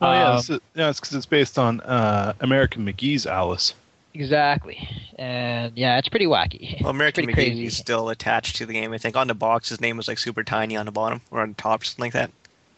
Oh 0.00 0.12
yeah, 0.12 0.30
Um, 0.30 0.38
it's, 0.38 0.48
yeah, 0.74 0.90
it's 0.90 1.00
because 1.00 1.14
it's 1.14 1.26
based 1.26 1.58
on 1.58 1.80
uh, 1.82 2.32
American 2.40 2.84
McGee's 2.86 3.26
Alice. 3.26 3.74
Exactly, 4.14 4.88
and 5.18 5.72
yeah, 5.76 5.98
it's 5.98 6.08
pretty 6.08 6.26
wacky. 6.26 6.80
Well, 6.80 6.90
American 6.90 7.26
McGee 7.26 7.34
crazy. 7.34 7.66
is 7.66 7.76
still 7.76 8.08
attached 8.10 8.56
to 8.56 8.66
the 8.66 8.72
game. 8.74 8.92
I 8.92 8.98
think 8.98 9.16
on 9.16 9.26
the 9.26 9.34
box 9.34 9.68
his 9.68 9.80
name 9.80 9.96
was 9.96 10.08
like 10.08 10.18
super 10.18 10.42
tiny 10.44 10.76
on 10.76 10.86
the 10.86 10.92
bottom 10.92 11.20
or 11.30 11.40
on 11.40 11.50
the 11.50 11.54
top, 11.54 11.84
something 11.84 12.02
like 12.04 12.12
that. 12.14 12.30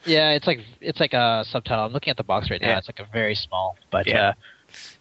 Yeah, 0.05 0.31
it's 0.31 0.47
like 0.47 0.61
it's 0.81 1.01
like 1.01 1.13
a 1.13 1.45
subtitle. 1.49 1.85
I'm 1.87 1.93
looking 1.93 2.11
at 2.11 2.17
the 2.17 2.25
box 2.25 2.51
right 2.51 2.61
now. 2.61 2.69
Yeah. 2.69 2.79
It's 2.79 2.89
like 2.89 3.01
a 3.01 3.09
very 3.13 3.35
small, 3.35 3.77
but 3.91 4.07
Yeah. 4.07 4.29
uh, 4.31 4.33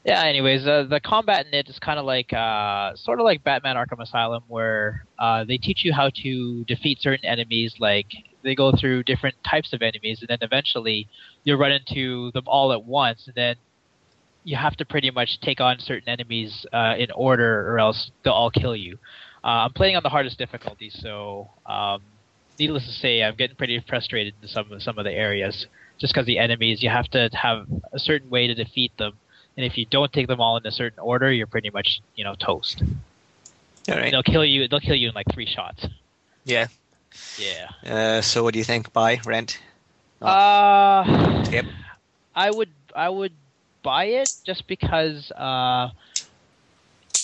yeah. 0.04 0.24
Anyways, 0.24 0.68
uh, 0.68 0.84
the 0.84 1.00
combat 1.00 1.46
in 1.46 1.54
it 1.54 1.70
is 1.70 1.80
kind 1.80 2.00
of 2.00 2.06
like 2.06 2.34
uh, 2.34 2.96
sort 2.96 3.20
of 3.20 3.26
like 3.26 3.44
Batman 3.44 3.76
Arkham 3.76 4.02
Asylum, 4.02 4.44
where 4.48 5.06
uh, 5.20 5.44
they 5.44 5.58
teach 5.58 5.84
you 5.84 5.94
how 5.94 6.10
to 6.24 6.64
defeat 6.66 7.02
certain 7.02 7.26
enemies. 7.26 7.76
Like 7.80 8.08
they 8.44 8.56
go 8.56 8.72
through 8.72 9.04
different 9.04 9.36
types 9.44 9.74
of 9.74 9.82
enemies, 9.82 10.20
and 10.22 10.30
then 10.30 10.40
eventually 10.42 11.08
you 11.44 11.56
run 11.56 11.72
into 11.72 12.32
them 12.32 12.44
all 12.48 12.72
at 12.74 12.84
once, 12.84 13.28
and 13.28 13.36
then 13.36 13.56
you 14.44 14.56
have 14.56 14.76
to 14.76 14.86
pretty 14.86 15.10
much 15.10 15.40
take 15.42 15.62
on 15.62 15.80
certain 15.80 16.10
enemies 16.10 16.66
uh, 16.74 16.96
in 16.98 17.10
order, 17.12 17.72
or 17.72 17.80
else 17.80 18.12
they'll 18.24 18.34
all 18.34 18.52
kill 18.52 18.76
you. 18.76 18.98
Uh, 19.44 19.66
I'm 19.66 19.74
playing 19.74 19.96
on 19.96 20.04
the 20.04 20.10
hardest 20.10 20.38
difficulty, 20.38 20.90
so 20.90 21.50
um, 21.66 22.02
needless 22.60 22.86
to 22.86 22.92
say, 22.92 23.24
I'm 23.24 23.36
getting 23.36 23.56
pretty 23.56 23.84
frustrated 23.88 24.34
in 24.42 24.48
some 24.48 24.80
some 24.80 24.98
of 24.98 25.06
the 25.06 25.12
areas. 25.12 25.68
Just 26.00 26.14
because 26.14 26.26
the 26.26 26.40
enemies, 26.40 26.82
you 26.82 26.90
have 26.90 27.08
to 27.10 27.30
have 27.34 27.68
a 27.94 28.00
certain 28.00 28.30
way 28.30 28.48
to 28.48 28.56
defeat 28.56 28.92
them, 28.98 29.14
and 29.58 29.66
if 29.66 29.78
you 29.78 29.86
don't 29.86 30.12
take 30.12 30.28
them 30.28 30.42
all 30.42 30.58
in 30.58 30.66
a 30.66 30.72
certain 30.72 31.00
order, 31.00 31.32
you're 31.32 31.48
pretty 31.48 31.70
much 31.70 32.02
you 32.16 32.24
know 32.24 32.36
toast. 32.36 32.82
All 33.90 33.96
right. 33.96 34.12
They'll 34.12 34.24
kill 34.24 34.46
you. 34.46 34.68
They'll 34.68 34.80
kill 34.80 34.96
you 34.96 35.10
in 35.10 35.16
like 35.16 35.28
three 35.34 35.46
shots. 35.46 35.88
Yeah. 36.46 36.68
Yeah. 37.38 37.70
Uh, 37.86 38.22
so 38.22 38.44
what 38.44 38.54
do 38.54 38.60
you 38.60 38.66
think? 38.66 38.92
Buy, 38.94 39.20
rent? 39.26 39.60
Uh, 40.22 41.44
Tip? 41.44 41.66
I 42.36 42.50
would 42.50 42.70
I 42.96 43.10
would 43.10 43.34
buy 43.84 44.06
it 44.06 44.32
just 44.46 44.68
because 44.68 45.32
uh, 45.32 45.90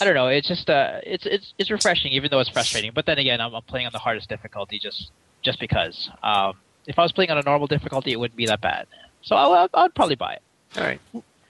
I 0.02 0.06
don't 0.06 0.14
know. 0.14 0.28
It's 0.28 0.48
just 0.48 0.70
uh, 0.70 1.00
it's 1.04 1.26
it's 1.26 1.54
it's 1.58 1.72
refreshing, 1.72 2.12
even 2.12 2.30
though 2.30 2.40
it's 2.40 2.50
frustrating. 2.50 2.92
But 2.94 3.06
then 3.06 3.18
again, 3.18 3.42
I'm, 3.42 3.54
I'm 3.54 3.64
playing 3.64 3.86
on 3.88 3.92
the 3.92 4.00
hardest 4.00 4.30
difficulty 4.30 4.80
just 4.80 5.12
just 5.42 5.60
because. 5.60 6.10
Um, 6.22 6.58
if 6.86 6.98
I 6.98 7.04
was 7.04 7.12
playing 7.12 7.30
on 7.30 7.38
a 7.38 7.44
normal 7.44 7.68
difficulty, 7.68 8.12
it 8.12 8.20
wouldn't 8.20 8.38
be 8.38 8.48
that 8.48 8.62
bad. 8.62 8.88
So 9.22 9.36
I, 9.36 9.68
I'd 9.74 9.94
probably 9.94 10.16
buy 10.16 10.34
it. 10.34 10.42
All 10.78 10.84
right. 10.84 11.00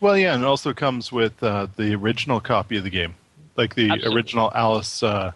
Well, 0.01 0.17
yeah, 0.17 0.33
and 0.33 0.43
it 0.43 0.47
also 0.47 0.73
comes 0.73 1.11
with 1.11 1.41
uh, 1.43 1.67
the 1.75 1.93
original 1.93 2.39
copy 2.39 2.77
of 2.77 2.83
the 2.83 2.89
game, 2.89 3.15
like 3.57 3.75
the 3.75 3.89
Absolutely. 3.89 4.15
original 4.15 4.51
Alice, 4.55 5.03
uh, 5.03 5.33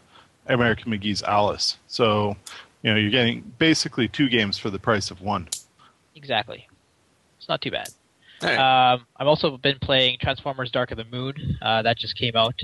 American 0.48 0.92
McGee's 0.92 1.22
Alice. 1.24 1.78
So, 1.88 2.38
you 2.82 2.92
know, 2.92 2.98
you're 2.98 3.12
getting 3.12 3.42
basically 3.58 4.08
two 4.08 4.30
games 4.30 4.58
for 4.58 4.70
the 4.70 4.80
price 4.80 5.12
of 5.12 5.22
one. 5.22 5.50
Exactly. 6.16 6.68
It's 7.38 7.50
not 7.50 7.62
too 7.62 7.72
bad. 7.72 7.90
All 8.42 8.50
right. 8.50 8.94
Um, 8.94 9.06
I've 9.18 9.28
also 9.28 9.58
been 9.58 9.80
playing 9.80 10.18
Transformers: 10.22 10.72
Dark 10.72 10.92
of 10.92 10.98
the 10.98 11.06
Moon. 11.06 11.58
Uh, 11.62 11.82
that 11.82 11.98
just 11.98 12.18
came 12.18 12.36
out. 12.36 12.62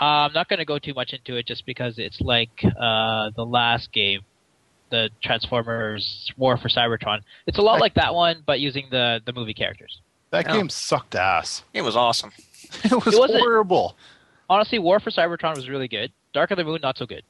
Uh, 0.00 0.04
I'm 0.04 0.32
not 0.32 0.48
going 0.48 0.60
to 0.60 0.64
go 0.64 0.78
too 0.78 0.94
much 0.94 1.12
into 1.12 1.36
it 1.36 1.46
just 1.46 1.66
because 1.66 1.98
it's 1.98 2.20
like 2.20 2.64
uh, 2.64 3.30
the 3.36 3.44
last 3.44 3.92
game, 3.92 4.20
the 4.90 5.10
Transformers 5.22 6.30
War 6.36 6.56
for 6.56 6.68
Cybertron. 6.68 7.20
It's 7.46 7.58
a 7.58 7.62
lot 7.62 7.80
like 7.80 7.94
that 7.94 8.14
one, 8.14 8.42
but 8.46 8.60
using 8.60 8.86
the 8.90 9.20
the 9.26 9.32
movie 9.32 9.54
characters. 9.54 10.00
That 10.30 10.48
Oh. 10.48 10.52
game 10.54 10.68
sucked 10.68 11.14
ass. 11.14 11.62
it 11.72 11.82
was 11.82 11.96
awesome. 11.96 12.32
It 12.84 12.92
was 13.04 13.14
It 13.14 13.40
horrible. 13.40 13.96
Honestly, 14.50 14.78
War 14.78 15.00
for 15.00 15.10
Cybertron 15.10 15.56
was 15.56 15.68
really 15.68 15.88
good. 15.88 16.12
Dark 16.34 16.50
of 16.50 16.58
the 16.58 16.64
Moon, 16.64 16.80
not 16.82 16.98
so 16.98 17.06
good. 17.06 17.22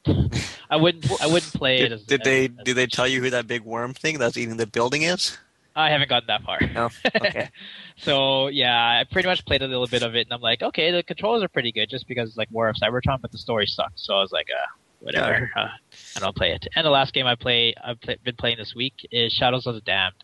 I 0.69 0.75
wouldn't 0.75 1.09
I 1.21 1.27
wouldn't 1.27 1.53
play 1.53 1.77
it. 1.79 1.83
Did, 1.83 1.91
As, 1.93 2.03
did 2.03 2.23
they 2.23 2.45
as- 2.45 2.51
did 2.65 2.75
they 2.75 2.87
tell 2.87 3.07
you 3.07 3.21
who 3.21 3.29
that 3.29 3.47
big 3.47 3.61
worm 3.61 3.93
thing 3.93 4.19
that's 4.19 4.35
eating 4.37 4.57
the 4.57 4.67
building 4.67 5.03
is? 5.03 5.37
I 5.75 5.89
haven't 5.91 6.09
gotten 6.09 6.27
that 6.27 6.43
far. 6.43 6.59
No. 6.73 6.89
Okay. 7.15 7.49
so 7.97 8.47
yeah, 8.47 8.75
I 8.75 9.05
pretty 9.09 9.27
much 9.29 9.45
played 9.45 9.61
a 9.61 9.67
little 9.67 9.87
bit 9.87 10.03
of 10.03 10.15
it, 10.15 10.27
and 10.27 10.33
I'm 10.33 10.41
like, 10.41 10.61
okay, 10.61 10.91
the 10.91 11.03
controls 11.03 11.41
are 11.41 11.47
pretty 11.47 11.71
good, 11.71 11.89
just 11.89 12.07
because 12.07 12.29
it's 12.29 12.37
like 12.37 12.49
War 12.51 12.67
of 12.67 12.75
Cybertron, 12.75 13.21
but 13.21 13.31
the 13.31 13.37
story 13.37 13.65
sucks. 13.65 14.01
So 14.05 14.15
I 14.15 14.19
was 14.21 14.31
like, 14.33 14.47
uh, 14.51 14.67
whatever, 14.99 15.49
uh, 15.55 15.67
I 16.17 16.19
don't 16.19 16.35
play 16.35 16.51
it. 16.51 16.67
And 16.75 16.85
the 16.85 16.89
last 16.89 17.13
game 17.13 17.27
I 17.27 17.35
play, 17.35 17.75
I've 17.81 18.01
play, 18.01 18.17
been 18.23 18.35
playing 18.35 18.57
this 18.57 18.75
week 18.75 19.07
is 19.11 19.31
Shadows 19.31 19.67
of 19.67 19.75
the 19.75 19.81
Damned. 19.81 20.15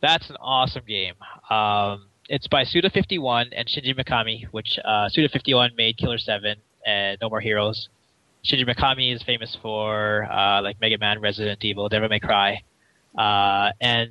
That's 0.00 0.30
an 0.30 0.36
awesome 0.40 0.84
game. 0.86 1.14
Um, 1.50 2.06
it's 2.28 2.46
by 2.46 2.64
Suda 2.64 2.90
51 2.90 3.50
and 3.52 3.66
Shinji 3.66 3.98
Mikami, 3.98 4.44
which 4.50 4.78
uh, 4.84 5.08
Suda 5.08 5.28
51 5.28 5.72
made 5.76 5.96
Killer 5.96 6.18
7 6.18 6.56
and 6.86 7.18
No 7.20 7.28
More 7.28 7.40
Heroes. 7.40 7.88
Shinji 8.44 8.68
Mikami 8.68 9.14
is 9.14 9.22
famous 9.22 9.56
for 9.60 10.24
uh, 10.30 10.62
like 10.62 10.80
Mega 10.80 10.98
Man, 10.98 11.20
Resident 11.20 11.64
Evil, 11.64 11.88
Devil 11.88 12.08
May 12.08 12.20
Cry, 12.20 12.62
uh, 13.16 13.72
and 13.80 14.10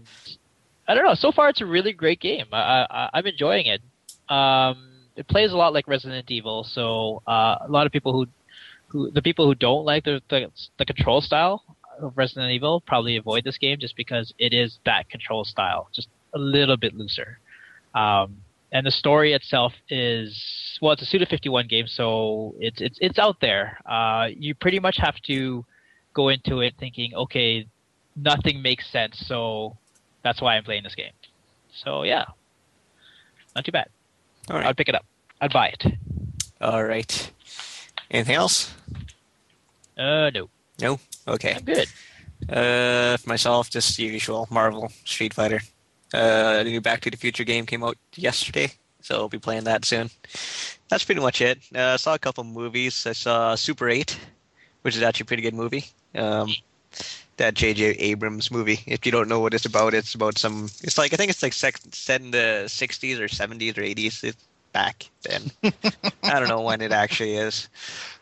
I 0.88 0.94
don't 0.96 1.06
know. 1.06 1.15
So 1.15 1.32
far, 1.32 1.50
it's 1.50 1.62
a 1.62 1.65
really 1.65 1.94
great 1.94 2.20
game. 2.20 2.48
I, 2.51 3.10
I'm 3.13 3.25
enjoying 3.25 3.67
it. 3.67 3.82
Um, 4.29 4.89
it 5.15 5.27
plays 5.27 5.53
a 5.53 5.58
lot 5.58 5.74
like 5.74 5.88
Resident 5.88 6.29
Evil, 6.29 6.63
so 6.63 7.22
uh, 7.27 7.58
a 7.62 7.67
lot 7.70 7.86
of 7.86 7.91
people 7.94 8.13
who, 8.13 8.27
who 8.88 9.12
the 9.12 9.22
people 9.22 9.46
who 9.46 9.56
don't 9.56 9.86
like 9.86 10.03
the, 10.03 10.22
the 10.29 10.48
the 10.77 10.86
control 10.86 11.22
style 11.22 11.63
of 12.00 12.18
Resident 12.18 12.51
Evil 12.51 12.82
probably 12.82 13.18
avoid 13.18 13.44
this 13.44 13.58
game 13.58 13.80
just 13.80 13.96
because 13.96 14.34
it 14.38 14.54
is 14.54 14.80
that 14.86 15.10
control 15.10 15.46
style, 15.46 15.89
just 15.94 16.08
a 16.34 16.39
little 16.39 16.77
bit 16.77 16.96
looser. 16.96 17.39
Um, 17.96 18.38
and 18.72 18.86
the 18.86 18.92
story 18.92 19.34
itself 19.34 19.74
is 19.89 20.77
well, 20.82 20.94
it's 20.94 21.01
a 21.01 21.06
Suda 21.06 21.25
51 21.25 21.68
game, 21.68 21.88
so 21.88 22.56
it's 22.60 22.82
it's 22.82 22.98
it's 23.01 23.18
out 23.20 23.39
there. 23.39 23.80
Uh, 23.86 24.27
you 24.36 24.54
pretty 24.56 24.80
much 24.80 24.98
have 24.98 25.16
to 25.27 25.66
go 26.13 26.30
into 26.30 26.60
it 26.60 26.74
thinking, 26.80 27.13
okay, 27.16 27.68
nothing 28.16 28.62
makes 28.62 28.89
sense, 28.92 29.18
so 29.25 29.77
that's 30.24 30.42
why 30.42 30.58
I'm 30.58 30.63
playing 30.63 30.84
this 30.84 30.96
game. 30.96 31.13
So 31.74 32.04
yeah, 32.04 32.25
not 33.56 33.66
too 33.66 33.72
bad. 33.72 33.89
All 34.50 34.58
right. 34.58 34.66
I'd 34.68 34.77
pick 34.77 34.89
it 34.89 34.96
up. 34.96 35.06
I'd 35.39 35.54
buy 35.54 35.68
it. 35.70 35.86
All 36.60 36.84
right. 36.84 37.32
Anything 38.10 38.36
else? 38.36 38.74
Uh, 39.98 40.30
no, 40.34 40.50
No. 40.80 41.00
Okay. 41.28 41.54
I'm 41.56 41.63
good. 41.63 41.88
Uh, 42.50 43.18
for 43.18 43.30
myself, 43.30 43.70
just 43.70 43.98
the 43.98 44.04
usual 44.04 44.48
Marvel 44.50 44.92
Street 45.06 45.34
Fighter. 45.34 45.62
Uh, 46.13 46.63
the 46.63 46.72
new 46.72 46.82
Back 46.82 47.02
to 47.02 47.12
the 47.12 47.18
Future 47.18 47.44
game 47.44 47.66
came 47.66 47.84
out 47.84 47.98
yesterday, 48.16 48.72
so 49.02 49.16
I'll 49.16 49.30
be 49.30 49.40
playing 49.40 49.66
that 49.66 49.84
soon. 49.84 50.10
That's 50.90 51.04
pretty 51.04 51.20
much 51.20 51.42
it. 51.42 51.60
Uh, 51.76 51.94
I 51.94 51.96
saw 51.98 52.13
a 52.13 52.20
couple 52.20 52.44
movies. 52.44 53.06
I 53.06 53.12
saw 53.12 53.56
Super 53.56 53.90
8, 53.90 54.18
which 54.84 54.96
is 54.96 55.02
actually 55.02 55.24
a 55.24 55.28
pretty 55.28 55.44
good 55.44 55.54
movie. 55.54 55.86
Um, 56.16 56.50
that 57.38 57.54
J.J. 57.54 57.86
Abrams 57.86 58.50
movie. 58.52 58.80
If 58.88 59.06
you 59.06 59.12
don't 59.12 59.28
know 59.28 59.40
what 59.40 59.54
it's 59.54 59.66
about, 59.66 59.94
it's 59.94 60.16
about 60.16 60.38
some. 60.38 60.66
It's 60.82 60.98
like 60.98 61.13
I 61.13 61.18
think 61.18 61.30
it's 61.30 61.44
like 61.44 61.54
sec- 61.54 61.82
set 61.92 62.22
in 62.22 62.32
the 62.32 62.63
60s 62.68 63.20
or 63.20 63.28
70s 63.28 63.78
or 63.78 63.82
80s. 63.82 64.24
It's 64.24 64.48
back 64.78 65.10
then. 65.24 65.42
I 66.24 66.40
don't 66.40 66.50
know 66.50 66.62
when 66.62 66.82
it 66.82 66.92
actually 66.92 67.34
is. 67.36 67.68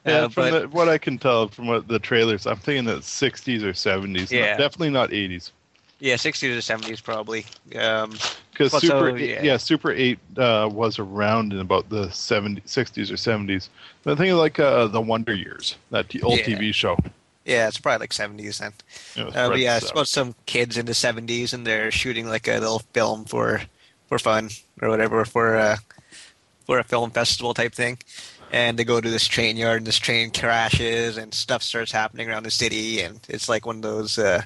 Yeah, 0.06 0.14
Uh, 0.26 0.30
from 0.30 0.44
but 0.52 0.62
the, 0.62 0.68
what 0.70 0.88
I 0.88 0.98
can 0.98 1.18
tell 1.18 1.50
from 1.50 1.68
what 1.68 1.88
the 1.90 2.00
trailers, 2.00 2.46
I'm 2.48 2.56
thinking 2.58 2.86
that 2.86 3.00
60s 3.02 3.62
or 3.64 3.74
70s. 3.74 4.32
Yeah. 4.32 4.52
Not, 4.52 4.58
definitely 4.60 4.92
not 4.92 5.10
80s. 5.10 5.52
yeah, 6.00 6.16
60s 6.16 6.56
or 6.58 6.62
70s 6.62 7.04
probably. 7.04 7.46
Um, 7.78 8.12
Because 8.52 8.72
Well, 8.72 8.80
Super, 8.82 9.10
so, 9.12 9.16
eight- 9.18 9.30
yeah. 9.30 9.44
yeah. 9.44 9.58
Super 9.58 9.92
8 9.92 10.18
uh, 10.38 10.70
was 10.72 10.98
around 10.98 11.52
in 11.52 11.60
about 11.60 11.90
the 11.90 12.10
70, 12.12 12.62
60s 12.62 13.12
or 13.12 13.16
70s. 13.18 13.68
But 14.04 14.14
I 14.14 14.16
think 14.16 14.38
like 14.38 14.58
uh, 14.60 14.88
the 14.88 15.02
Wonder 15.02 15.34
Years, 15.34 15.76
that 15.92 16.08
t- 16.10 16.22
old 16.22 16.40
Yeah. 16.40 16.46
TV 16.58 16.74
show. 16.74 16.96
yeah, 17.44 17.68
it's 17.68 17.78
probably 17.80 18.04
like 18.06 18.12
70s 18.14 18.60
then. 18.60 18.72
It 19.18 19.26
was 19.26 19.36
Uh, 19.36 19.50
but 19.50 19.60
yeah, 19.60 19.76
it's 19.78 19.92
about 19.92 20.08
some 20.08 20.36
kids 20.46 20.78
in 20.78 20.86
the 20.86 20.94
'70s, 20.94 21.54
and 21.54 21.68
they're 21.68 21.92
shooting 21.92 22.30
like 22.30 22.48
a 22.48 22.54
little 22.60 22.80
film 22.94 23.26
for 23.26 23.62
for 24.08 24.18
fun 24.20 24.50
or 24.82 24.90
whatever 24.90 25.26
for 25.26 25.56
a 25.56 25.78
for 26.66 26.80
a 26.80 26.84
film 26.84 27.12
festival 27.12 27.54
type 27.54 27.74
thing. 27.74 27.98
And 28.52 28.78
they 28.78 28.84
go 28.84 29.02
to 29.02 29.10
this 29.10 29.28
train 29.28 29.58
yard, 29.58 29.78
and 29.78 29.88
this 29.88 29.98
train 29.98 30.32
crashes, 30.32 31.18
and 31.18 31.34
stuff 31.34 31.64
starts 31.64 31.92
happening 31.92 32.30
around 32.30 32.44
the 32.44 32.52
city, 32.52 33.02
and 33.02 33.20
it's 33.28 33.50
like 33.50 33.66
one 33.66 33.78
of 33.78 33.82
those 33.82 34.18
uh, 34.18 34.44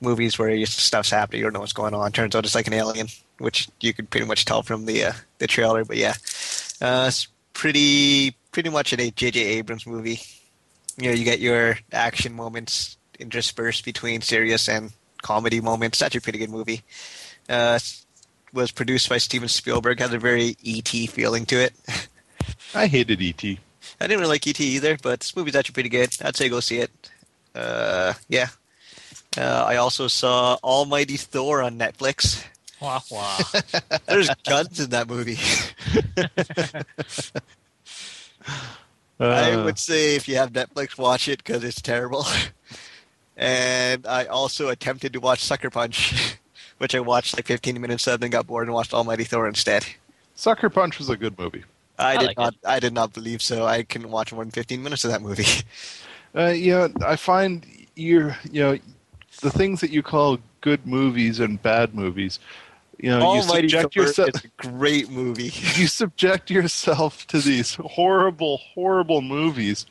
movies 0.00 0.38
where 0.38 0.64
stuff's 0.66 1.10
happening, 1.10 1.40
you 1.40 1.44
don't 1.44 1.52
know 1.52 1.60
what's 1.60 1.72
going 1.72 1.94
on. 1.94 2.10
Turns 2.12 2.34
out 2.34 2.44
it's 2.44 2.54
like 2.54 2.66
an 2.66 2.72
alien, 2.72 3.08
which 3.38 3.68
you 3.80 3.92
could 3.92 4.10
pretty 4.10 4.26
much 4.26 4.44
tell 4.44 4.62
from 4.62 4.86
the 4.86 5.04
uh, 5.04 5.12
the 5.38 5.46
trailer. 5.46 5.84
But 5.84 5.98
yeah, 5.98 6.14
uh, 6.80 7.04
it's 7.08 7.28
pretty 7.52 8.34
pretty 8.50 8.70
much 8.70 8.92
a 8.92 9.10
J.J. 9.10 9.40
Abrams 9.40 9.86
movie 9.86 10.20
you 10.98 11.08
know, 11.08 11.14
you 11.14 11.24
get 11.24 11.40
your 11.40 11.78
action 11.92 12.32
moments 12.32 12.96
interspersed 13.18 13.84
between 13.84 14.20
serious 14.20 14.68
and 14.68 14.92
comedy 15.22 15.60
moments. 15.60 16.02
Actually 16.02 16.18
a 16.18 16.22
pretty 16.22 16.38
good 16.38 16.50
movie. 16.50 16.82
Uh, 17.48 17.78
was 18.56 18.72
produced 18.72 19.08
by 19.08 19.18
Steven 19.18 19.48
Spielberg. 19.48 20.00
Has 20.00 20.12
a 20.12 20.18
very 20.18 20.56
ET 20.66 20.88
feeling 20.88 21.46
to 21.46 21.56
it. 21.62 21.72
I 22.74 22.86
hated 22.88 23.22
E.T. 23.22 23.58
I 24.00 24.06
didn't 24.06 24.20
really 24.20 24.32
like 24.34 24.46
ET 24.46 24.60
either, 24.60 24.96
but 25.00 25.20
this 25.20 25.36
movie's 25.36 25.54
actually 25.54 25.74
pretty 25.74 25.88
good. 25.88 26.16
I'd 26.22 26.36
say 26.36 26.48
go 26.48 26.60
see 26.60 26.78
it. 26.78 26.90
Uh, 27.54 28.14
yeah. 28.28 28.48
Uh, 29.38 29.64
I 29.66 29.76
also 29.76 30.08
saw 30.08 30.56
Almighty 30.64 31.16
Thor 31.16 31.62
on 31.62 31.78
Netflix. 31.78 32.44
Wow, 32.80 33.00
wow. 33.10 33.38
There's 34.06 34.28
guns 34.46 34.80
in 34.80 34.90
that 34.90 35.08
movie. 35.08 35.38
I 39.18 39.52
Uh, 39.52 39.64
would 39.64 39.78
say 39.78 40.14
if 40.16 40.28
you 40.28 40.36
have 40.36 40.52
Netflix, 40.52 40.98
watch 40.98 41.28
it 41.28 41.38
because 41.42 41.64
it's 41.64 41.80
terrible. 41.80 42.26
and 43.36 44.06
I 44.06 44.26
also 44.26 44.68
attempted 44.68 45.14
to 45.14 45.20
watch 45.20 45.42
Sucker 45.42 45.70
Punch, 45.70 46.36
which 46.78 46.94
I 46.94 47.00
watched 47.00 47.36
like 47.36 47.46
15 47.46 47.80
minutes 47.80 48.06
of, 48.06 48.20
then 48.20 48.30
got 48.30 48.46
bored 48.46 48.66
and 48.66 48.74
watched 48.74 48.94
Almighty 48.94 49.24
Thor 49.24 49.48
instead. 49.48 49.86
Sucker 50.34 50.68
Punch 50.68 50.98
was 50.98 51.08
a 51.08 51.16
good 51.16 51.38
movie. 51.38 51.64
I, 51.98 52.14
I 52.14 52.16
did 52.18 52.26
like 52.26 52.36
not. 52.36 52.54
I 52.64 52.80
did 52.80 52.92
not 52.92 53.12
believe 53.14 53.40
so. 53.40 53.64
I 53.64 53.82
couldn't 53.82 54.10
watch 54.10 54.32
more 54.32 54.44
than 54.44 54.50
15 54.50 54.82
minutes 54.82 55.04
of 55.04 55.10
that 55.10 55.22
movie. 55.22 55.44
Uh, 56.34 56.48
you 56.48 56.70
know, 56.70 56.92
I 57.06 57.16
find 57.16 57.64
you're, 57.94 58.36
you 58.52 58.60
know, 58.60 58.78
the 59.40 59.50
things 59.50 59.80
that 59.80 59.90
you 59.90 60.02
call 60.02 60.38
good 60.60 60.86
movies 60.86 61.40
and 61.40 61.62
bad 61.62 61.94
movies, 61.94 62.38
you 62.98 63.10
know, 63.10 63.36
you 63.36 63.42
subject 63.42 63.94
Thor 63.94 64.02
yourself. 64.04 64.28
is 64.34 64.44
a 64.44 64.48
great 64.58 65.10
movie. 65.10 65.44
you 65.76 65.86
subject 65.86 66.50
yourself 66.50 67.26
to 67.28 67.40
these 67.40 67.76
horrible, 67.76 68.58
horrible 68.74 69.22
movies, 69.22 69.86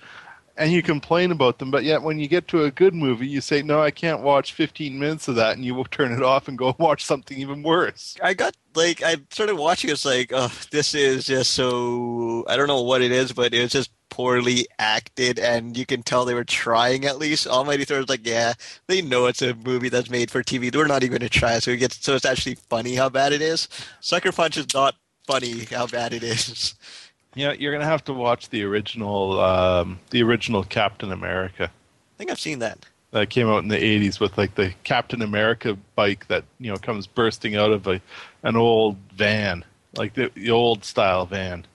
and 0.57 0.71
you 0.71 0.81
complain 0.81 1.31
about 1.31 1.59
them. 1.59 1.71
But 1.71 1.83
yet, 1.83 2.01
when 2.01 2.19
you 2.19 2.27
get 2.27 2.47
to 2.49 2.63
a 2.63 2.71
good 2.71 2.93
movie, 2.93 3.27
you 3.27 3.41
say, 3.41 3.61
"No, 3.61 3.81
I 3.81 3.91
can't 3.91 4.21
watch 4.21 4.53
15 4.53 4.97
minutes 4.97 5.27
of 5.27 5.35
that," 5.35 5.55
and 5.55 5.65
you 5.65 5.75
will 5.75 5.85
turn 5.91 6.11
it 6.11 6.23
off 6.23 6.47
and 6.47 6.57
go 6.57 6.75
watch 6.79 7.03
something 7.03 7.37
even 7.37 7.63
worse. 7.63 8.15
I 8.21 8.33
got 8.33 8.55
like 8.75 9.01
I 9.03 9.17
started 9.31 9.55
watching. 9.55 9.89
It's 9.89 10.05
like, 10.05 10.31
oh, 10.33 10.51
this 10.71 10.93
is 10.95 11.25
just 11.25 11.53
so. 11.53 12.45
I 12.47 12.55
don't 12.55 12.67
know 12.67 12.81
what 12.81 13.01
it 13.01 13.11
is, 13.11 13.33
but 13.33 13.53
it 13.53 13.61
was 13.61 13.71
just 13.71 13.91
poorly 14.09 14.65
acted, 14.79 15.39
and 15.39 15.77
you 15.77 15.85
can 15.85 16.01
tell 16.01 16.23
they 16.25 16.33
were 16.33 16.45
trying 16.45 17.05
at 17.05 17.19
least. 17.19 17.47
Almighty 17.47 17.85
Thor 17.85 17.97
was 17.97 18.09
like, 18.09 18.25
yeah, 18.25 18.53
they 18.87 19.01
know 19.01 19.25
it's 19.25 19.41
a 19.41 19.53
movie 19.55 19.89
that's 19.89 20.09
made 20.09 20.31
for 20.31 20.43
TV. 20.43 20.71
They're 20.71 20.87
not 20.87 21.03
even 21.03 21.19
to 21.19 21.29
try, 21.29 21.59
so 21.59 21.71
it 21.71 21.77
gets 21.77 22.03
so 22.03 22.15
it's 22.15 22.25
actually 22.25 22.55
funny 22.55 22.95
how 22.95 23.09
bad 23.09 23.33
it 23.33 23.41
is. 23.41 23.67
Sucker 23.99 24.31
Punch 24.31 24.57
is 24.57 24.73
not 24.73 24.95
funny 25.27 25.65
how 25.65 25.87
bad 25.87 26.13
it 26.13 26.23
is. 26.23 26.75
Yeah, 27.35 27.51
you're 27.51 27.71
gonna 27.71 27.85
have 27.85 28.03
to 28.05 28.13
watch 28.13 28.49
the 28.49 28.63
original, 28.63 29.39
um, 29.39 29.99
the 30.09 30.23
original 30.23 30.63
Captain 30.63 31.11
America. 31.11 31.65
I 31.65 32.17
think 32.17 32.31
I've 32.31 32.39
seen 32.39 32.59
that. 32.59 32.85
that 33.11 33.29
came 33.29 33.47
out 33.49 33.61
in 33.63 33.67
the 33.69 33.77
'80s 33.77 34.19
with 34.19 34.37
like 34.37 34.55
the 34.55 34.73
Captain 34.83 35.21
America 35.21 35.77
bike 35.95 36.27
that 36.27 36.45
you 36.59 36.71
know 36.71 36.77
comes 36.77 37.07
bursting 37.07 37.55
out 37.55 37.71
of 37.71 37.85
a 37.87 38.01
an 38.43 38.55
old 38.55 38.97
van, 39.13 39.65
like 39.97 40.13
the, 40.13 40.31
the 40.33 40.49
old 40.51 40.85
style 40.85 41.25
van. 41.25 41.65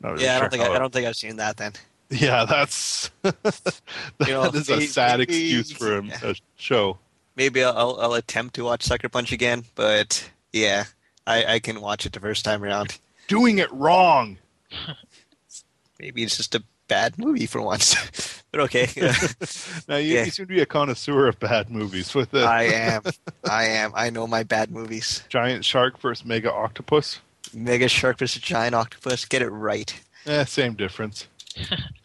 Really 0.00 0.24
Yeah, 0.24 0.36
I 0.36 0.40
don't 0.40 0.50
think 0.50 0.62
I, 0.62 0.74
I 0.74 0.78
don't 0.78 0.92
think 0.92 1.06
I've 1.06 1.16
seen 1.16 1.36
that 1.36 1.56
then. 1.56 1.72
Yeah, 2.10 2.46
that's 2.46 3.10
that 3.20 3.82
You 4.26 4.32
know, 4.32 4.44
is 4.44 4.70
a 4.70 4.76
maybe- 4.76 4.86
sad 4.86 5.20
excuse 5.20 5.70
for 5.70 5.98
a, 5.98 6.04
yeah. 6.04 6.18
a 6.22 6.34
show. 6.56 6.96
Maybe 7.36 7.62
I'll, 7.62 7.76
I'll, 7.76 8.00
I'll 8.00 8.14
attempt 8.14 8.54
to 8.54 8.64
watch 8.64 8.82
Sucker 8.82 9.10
Punch 9.10 9.30
again, 9.30 9.64
but 9.74 10.30
yeah, 10.50 10.84
I, 11.26 11.44
I 11.44 11.58
can 11.58 11.82
watch 11.82 12.06
it 12.06 12.14
the 12.14 12.20
first 12.20 12.46
time 12.46 12.64
around. 12.64 12.98
Doing 13.28 13.58
it 13.58 13.70
wrong. 13.72 14.38
Maybe 16.00 16.22
it's 16.22 16.36
just 16.36 16.54
a 16.54 16.62
bad 16.86 17.18
movie 17.18 17.46
for 17.46 17.60
once, 17.60 18.42
but 18.50 18.60
okay. 18.62 18.88
Now 19.88 19.96
you, 19.96 20.14
Yeah. 20.14 20.24
you 20.24 20.30
seem 20.30 20.46
to 20.46 20.54
be 20.54 20.60
a 20.60 20.66
connoisseur 20.66 21.26
of 21.28 21.38
bad 21.40 21.70
movies 21.70 22.14
with 22.14 22.30
the 22.30 22.44
I 22.44 22.62
am, 22.64 23.02
I 23.48 23.64
am. 23.66 23.92
I 23.94 24.10
know 24.10 24.26
my 24.26 24.42
bad 24.42 24.70
movies. 24.70 25.22
giant 25.28 25.64
shark 25.64 25.98
versus 26.00 26.24
mega 26.24 26.52
octopus. 26.52 27.20
Mega 27.54 27.88
Shark 27.88 28.18
versus 28.18 28.42
Giant 28.42 28.74
Octopus. 28.74 29.24
Get 29.24 29.40
it 29.40 29.48
right. 29.48 29.98
Eh, 30.26 30.44
same 30.44 30.74
difference. 30.74 31.28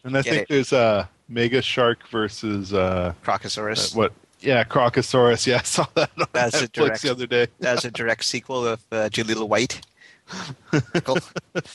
And 0.05 0.15
I 0.17 0.21
Get 0.21 0.29
think 0.31 0.41
it. 0.43 0.47
there's 0.47 0.71
uh, 0.71 1.05
mega 1.27 1.61
shark 1.61 2.07
versus 2.07 2.73
uh, 2.73 3.13
Crocosaurus. 3.25 3.93
Uh, 3.93 3.97
what? 3.97 4.13
Yeah, 4.39 4.63
Crocosaurus. 4.63 5.45
Yeah, 5.45 5.57
I 5.57 5.63
saw 5.63 5.85
that 5.95 6.11
on 6.17 6.27
That's 6.31 6.61
a 6.61 6.67
Netflix 6.69 6.71
direct- 6.71 7.01
the 7.01 7.11
other 7.11 7.27
day. 7.27 7.47
That's 7.59 7.83
a 7.83 7.91
direct 7.91 8.23
sequel 8.23 8.65
of 8.65 8.79
uh, 8.89 9.09
Jaleel 9.11 9.45
White. 9.49 9.81
Cool. 11.03 11.17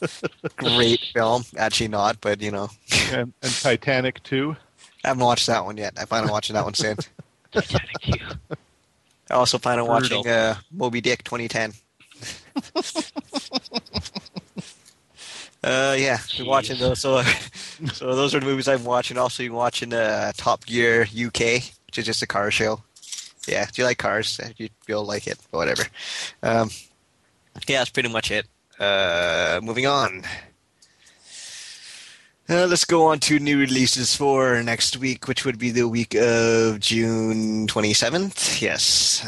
Great 0.57 1.01
film. 1.13 1.45
Actually, 1.57 1.89
not, 1.89 2.21
but 2.21 2.41
you 2.41 2.51
know, 2.51 2.69
And, 3.13 3.33
and 3.43 3.53
Titanic 3.53 4.23
too. 4.23 4.57
I 5.05 5.09
haven't 5.09 5.25
watched 5.25 5.47
that 5.47 5.65
one 5.65 5.77
yet. 5.77 5.95
I 5.99 6.05
plan 6.05 6.25
on 6.25 6.31
watching 6.31 6.55
that 6.55 6.65
one 6.65 6.75
soon. 6.75 6.97
Titanic 7.53 8.01
2. 8.03 8.15
I 9.31 9.35
also 9.35 9.59
plan 9.59 9.79
on 9.79 9.87
Brutal. 9.87 10.19
watching 10.19 10.33
uh, 10.33 10.57
Moby 10.73 11.01
Dick 11.01 11.23
2010. 11.25 11.73
uh, 15.63 15.95
yeah, 15.99 16.19
been 16.37 16.47
watching 16.47 16.79
those. 16.79 17.01
So, 17.01 17.23
so 17.93 18.15
those 18.15 18.35
are 18.35 18.41
the 18.41 18.47
movies 18.47 18.69
I'm 18.69 18.85
watching. 18.85 19.19
Also, 19.19 19.43
you've 19.43 19.51
been 19.51 19.57
watching 19.57 19.93
uh, 19.93 20.33
Top 20.37 20.65
Gear 20.67 21.03
UK, 21.03 21.63
which 21.87 21.99
is 21.99 22.07
just 22.07 22.23
a 22.23 22.27
car 22.27 22.51
show. 22.51 22.83
Yeah, 23.47 23.67
do 23.67 23.83
you 23.83 23.87
like 23.87 23.99
cars? 23.99 24.41
you, 24.59 24.69
will 24.89 25.05
like 25.05 25.27
it, 25.27 25.39
but 25.51 25.59
whatever. 25.59 25.85
Um, 26.43 26.71
yeah, 27.67 27.79
that's 27.79 27.91
pretty 27.91 28.09
much 28.09 28.31
it. 28.31 28.47
Uh, 28.79 29.61
moving 29.63 29.87
on. 29.87 30.23
Uh, 32.51 32.67
let's 32.67 32.85
go 32.87 33.07
on 33.09 33.19
to 33.21 33.39
new 33.39 33.59
releases 33.59 34.15
for 34.17 34.63
next 34.63 34.97
week, 34.97 35.29
which 35.29 35.45
would 35.45 35.59
be 35.59 35.71
the 35.71 35.87
week 35.87 36.15
of 36.15 36.81
June 36.81 37.67
27th. 37.67 38.63
Yes. 38.63 39.27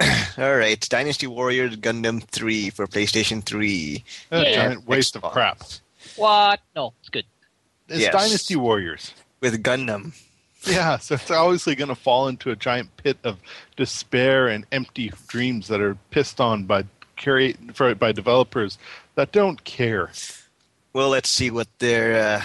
All 0.38 0.56
right. 0.56 0.80
Dynasty 0.88 1.28
Warriors 1.28 1.76
Gundam 1.76 2.20
3 2.24 2.70
for 2.70 2.86
PlayStation 2.88 3.44
3. 3.44 4.04
A 4.32 4.42
Yeah. 4.42 4.54
giant 4.54 4.88
waste 4.88 5.14
of 5.14 5.22
crap. 5.22 5.62
What? 6.16 6.60
No, 6.74 6.94
it's 7.00 7.10
good. 7.10 7.26
It's 7.88 8.00
Yes. 8.00 8.12
Dynasty 8.12 8.56
Warriors. 8.56 9.12
With 9.40 9.62
Gundam. 9.62 10.12
Yeah, 10.64 10.98
so 10.98 11.14
it's 11.14 11.30
obviously 11.30 11.76
going 11.76 11.88
to 11.88 11.94
fall 11.94 12.26
into 12.26 12.50
a 12.50 12.56
giant 12.56 12.96
pit 12.96 13.18
of 13.22 13.38
despair 13.76 14.48
and 14.48 14.66
empty 14.72 15.12
dreams 15.28 15.68
that 15.68 15.80
are 15.80 15.94
pissed 16.10 16.40
on 16.40 16.64
by 16.64 16.82
create 17.18 17.76
for, 17.76 17.94
by 17.94 18.12
developers 18.12 18.78
that 19.14 19.32
don't 19.32 19.64
care. 19.64 20.10
Well, 20.92 21.10
let's 21.10 21.28
see 21.28 21.50
what 21.50 21.68
their 21.78 22.38
uh, 22.38 22.42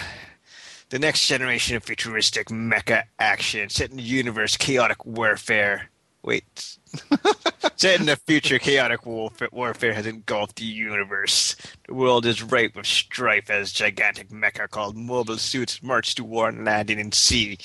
the 0.90 0.98
next 0.98 1.26
generation 1.26 1.76
of 1.76 1.84
futuristic 1.84 2.48
mecha 2.48 3.04
action 3.18 3.68
set 3.68 3.90
in 3.90 3.96
the 3.96 4.02
universe 4.02 4.56
chaotic 4.56 5.04
warfare. 5.06 5.90
Wait, 6.22 6.78
set 7.76 8.00
in 8.00 8.06
the 8.06 8.16
future 8.26 8.58
chaotic 8.58 9.04
warfare, 9.04 9.48
warfare 9.52 9.92
has 9.92 10.06
engulfed 10.06 10.56
the 10.56 10.64
universe. 10.64 11.56
The 11.86 11.94
world 11.94 12.24
is 12.26 12.42
ripe 12.42 12.76
with 12.76 12.86
strife 12.86 13.50
as 13.50 13.72
gigantic 13.72 14.30
mecha 14.30 14.70
called 14.70 14.96
mobile 14.96 15.36
suits 15.36 15.82
march 15.82 16.14
to 16.14 16.24
war 16.24 16.48
on 16.48 16.64
land 16.64 16.90
and 16.90 17.00
in 17.00 17.12
sea. 17.12 17.58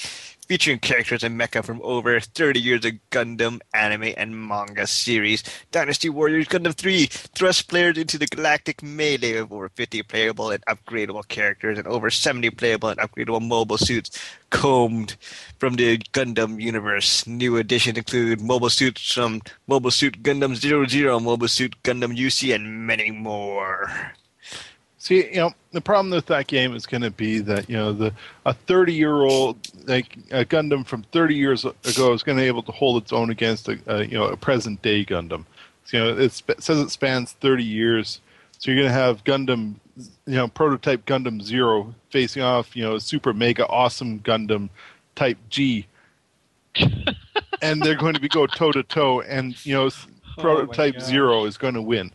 Featuring 0.50 0.80
characters 0.80 1.24
and 1.24 1.40
mecha 1.40 1.64
from 1.64 1.80
over 1.84 2.20
30 2.20 2.60
years 2.60 2.84
of 2.84 2.94
Gundam 3.12 3.60
anime 3.72 4.16
and 4.18 4.36
manga 4.36 4.88
series, 4.88 5.44
Dynasty 5.72 6.10
Warriors 6.10 6.48
Gundam 6.48 6.74
3 6.74 7.06
thrusts 7.06 7.62
players 7.62 8.00
into 8.00 8.18
the 8.18 8.26
galactic 8.26 8.82
melee 8.82 9.34
of 9.34 9.54
over 9.54 9.70
50 9.70 10.02
playable 10.02 10.50
and 10.50 10.66
upgradable 10.66 11.28
characters 11.28 11.78
and 11.78 11.86
over 11.86 12.10
70 12.10 12.50
playable 12.50 12.90
and 12.90 13.00
upgradable 13.00 13.48
mobile 13.48 13.78
suits 13.78 14.10
combed 14.50 15.18
from 15.60 15.76
the 15.76 16.00
Gundam 16.14 16.60
universe. 16.60 17.28
New 17.28 17.58
additions 17.58 18.00
include 18.00 18.42
mobile 18.42 18.72
suits 18.72 19.14
from 19.14 19.44
Mobile 19.68 19.92
Suit 19.92 20.24
Gundam 20.24 20.56
00, 20.56 21.20
Mobile 21.20 21.48
Suit 21.48 21.76
Gundam 21.84 22.18
UC, 22.18 22.56
and 22.56 22.88
many 22.88 23.12
more. 23.12 24.16
See, 25.02 25.26
you 25.30 25.38
know, 25.38 25.54
the 25.72 25.80
problem 25.80 26.12
with 26.12 26.26
that 26.26 26.48
game 26.48 26.76
is 26.76 26.86
going 26.86 27.04
to 27.04 27.10
be 27.10 27.40
that 27.40 27.70
you 27.70 27.78
know 27.78 27.94
the 27.94 28.14
a 28.46 28.54
thirty 28.54 28.94
year 28.94 29.16
old 29.16 29.58
like 29.88 30.18
a 30.30 30.44
Gundam 30.44 30.86
from 30.86 31.04
thirty 31.04 31.36
years 31.36 31.64
ago 31.64 32.12
is 32.12 32.22
going 32.22 32.38
to 32.38 32.44
be 32.44 32.48
able 32.48 32.64
to 32.64 32.74
hold 32.74 33.02
its 33.02 33.14
own 33.14 33.30
against 33.30 33.70
a, 33.70 33.80
a 33.88 34.04
you 34.04 34.18
know 34.18 34.26
a 34.26 34.36
present 34.36 34.82
day 34.82 35.06
Gundam. 35.06 35.46
So, 35.86 35.98
you 35.98 36.04
know, 36.04 36.20
it 36.20 36.32
sp- 36.36 36.60
says 36.60 36.80
it 36.80 36.92
spans 36.92 37.32
thirty 37.32 37.64
years, 37.64 38.20
so 38.58 38.70
you're 38.70 38.80
going 38.80 38.90
to 38.90 38.94
have 38.94 39.24
Gundam, 39.24 39.76
you 39.98 40.36
know, 40.36 40.50
prototype 40.50 41.06
Gundam 41.06 41.42
Zero 41.42 41.96
facing 42.10 42.44
off, 42.44 42.76
you 42.76 42.84
know, 42.84 42.98
super 42.98 43.34
mega 43.34 43.66
awesome 43.68 44.20
Gundam 44.20 44.70
Type 45.16 45.38
G, 45.50 45.88
and 47.62 47.82
they're 47.82 47.96
going 47.96 48.16
to 48.16 48.20
be 48.20 48.28
go 48.28 48.48
toe 48.48 48.74
to 48.74 48.84
toe, 48.84 49.22
and 49.22 49.66
you 49.66 49.76
know, 49.76 49.90
Oh 50.40 50.42
prototype 50.42 50.96
gosh. 50.96 51.04
Zero 51.04 51.46
is 51.46 51.58
going 51.58 51.74
to 51.74 51.82
win 51.82 52.12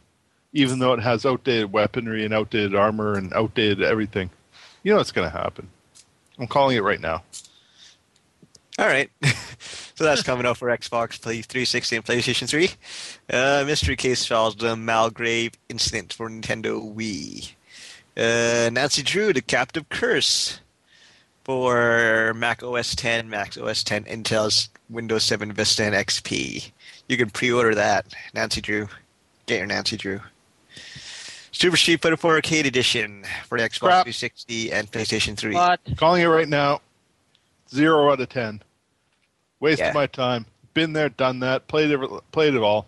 even 0.55 0.79
though 0.79 0.95
it 0.95 1.01
has 1.01 1.27
outdated 1.27 1.73
weaponry 1.73 2.25
and 2.25 2.33
outdated 2.33 2.75
armor 2.75 3.15
and 3.15 3.33
outdated 3.35 3.83
everything. 3.83 4.31
You 4.83 4.95
know 4.95 5.01
it's 5.01 5.13
going 5.13 5.31
to 5.31 5.37
happen. 5.37 5.69
I'm 6.39 6.47
calling 6.47 6.77
it 6.77 6.83
right 6.83 7.01
now. 7.01 7.23
All 8.79 8.87
right. 8.87 9.11
so 9.95 10.05
that's 10.05 10.23
coming 10.23 10.47
out 10.47 10.57
for 10.57 10.69
Xbox 10.69 11.21
Play 11.21 11.43
360 11.43 11.97
and 11.97 12.05
PlayStation 12.05 12.49
3. 12.49 12.71
Uh, 13.31 13.65
Mystery 13.67 13.97
Case 13.97 14.25
Files, 14.27 14.57
The 14.57 14.75
Malgrave 14.75 15.55
Incident 15.69 16.13
for 16.13 16.29
Nintendo 16.29 16.81
Wii. 16.95 17.53
Uh, 18.17 18.71
Nancy 18.71 19.03
Drew, 19.03 19.33
The 19.33 19.43
Captive 19.43 19.89
Curse 19.89 20.61
for 21.45 22.33
Mac 22.35 22.63
OS 22.63 22.95
10, 22.95 23.29
Mac 23.29 23.57
OS 23.57 23.85
10, 23.85 24.05
Intel's 24.05 24.69
Windows 24.89 25.25
7 25.25 25.53
Vista 25.53 25.85
and 25.85 25.95
XP. 25.95 26.71
You 27.09 27.17
can 27.17 27.31
pre-order 27.31 27.75
that, 27.75 28.07
Nancy 28.35 28.61
Drew. 28.61 28.89
Get 29.47 29.59
your 29.59 29.67
Nancy 29.67 29.97
Drew. 29.97 30.21
Super 31.55 31.77
Street 31.77 32.03
Fighter 32.03 32.17
4 32.17 32.35
Arcade 32.35 32.67
Edition 32.67 33.25
for 33.47 33.57
the 33.59 33.65
Xbox 33.65 33.79
Crap. 33.81 34.05
360 34.07 34.73
and 34.73 34.91
PlayStation 34.91 35.37
3. 35.37 35.55
What? 35.55 35.81
Calling 35.97 36.23
it 36.23 36.27
right 36.27 36.49
now. 36.49 36.81
Zero 37.73 38.11
out 38.13 38.21
of 38.21 38.29
ten. 38.29 38.61
Wasted 39.61 39.87
Yeah. 39.87 39.93
my 39.93 40.07
time. 40.07 40.47
Been 40.75 40.93
there, 40.93 41.09
done 41.09 41.41
that. 41.41 41.67
Played 41.69 41.93
it. 41.93 42.01
Played 42.33 42.55
it 42.55 42.63
all. 42.63 42.87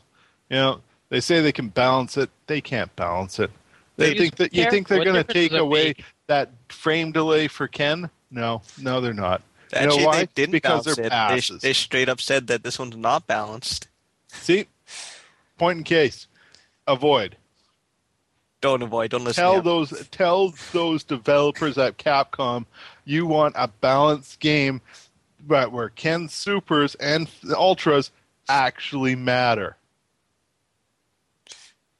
You 0.51 0.57
know 0.57 0.81
they 1.09 1.21
say 1.21 1.41
they 1.41 1.53
can 1.53 1.69
balance 1.69 2.17
it. 2.17 2.29
They 2.49 2.61
can't 2.61 2.95
balance 2.97 3.39
it. 3.39 3.51
They 3.97 4.11
They 4.13 4.19
think 4.19 4.37
that 4.37 4.55
you 4.55 4.69
think 4.69 4.89
they're 4.89 5.05
going 5.05 5.25
to 5.25 5.33
take 5.33 5.53
away 5.53 5.85
make? 5.97 6.05
that 6.27 6.51
frame 6.69 7.13
delay 7.13 7.49
for 7.49 7.69
Ken. 7.69 8.11
No, 8.31 8.63
no, 8.81 9.01
they're 9.01 9.15
not. 9.15 9.43
You 9.81 9.87
know 9.87 9.97
why? 9.97 10.19
they 10.25 10.29
didn't 10.35 10.53
Because 10.53 10.85
they're 10.85 11.07
it. 11.07 11.11
They, 11.61 11.69
they 11.69 11.73
straight 11.73 12.09
up 12.09 12.21
said 12.21 12.49
that 12.49 12.63
this 12.65 12.79
one's 12.79 12.97
not 12.97 13.27
balanced. 13.27 13.89
See, 14.29 14.67
point 15.59 15.79
in 15.79 15.85
case. 15.85 16.27
Avoid. 16.87 17.37
Don't 18.61 18.83
avoid. 18.83 19.11
Don't 19.11 19.25
listen. 19.25 19.43
tell 19.43 19.61
those 19.63 20.09
tell 20.11 20.55
those 20.73 21.05
developers 21.05 21.77
at 21.79 21.99
Capcom 21.99 22.65
you 23.05 23.27
want 23.27 23.55
a 23.57 23.69
balanced 23.69 24.41
game 24.41 24.81
right 25.47 25.71
where 25.71 25.89
Ken 25.91 26.29
Supers 26.29 26.95
and 26.97 27.29
Ultras 27.55 28.11
actually 28.49 29.15
matter. 29.15 29.77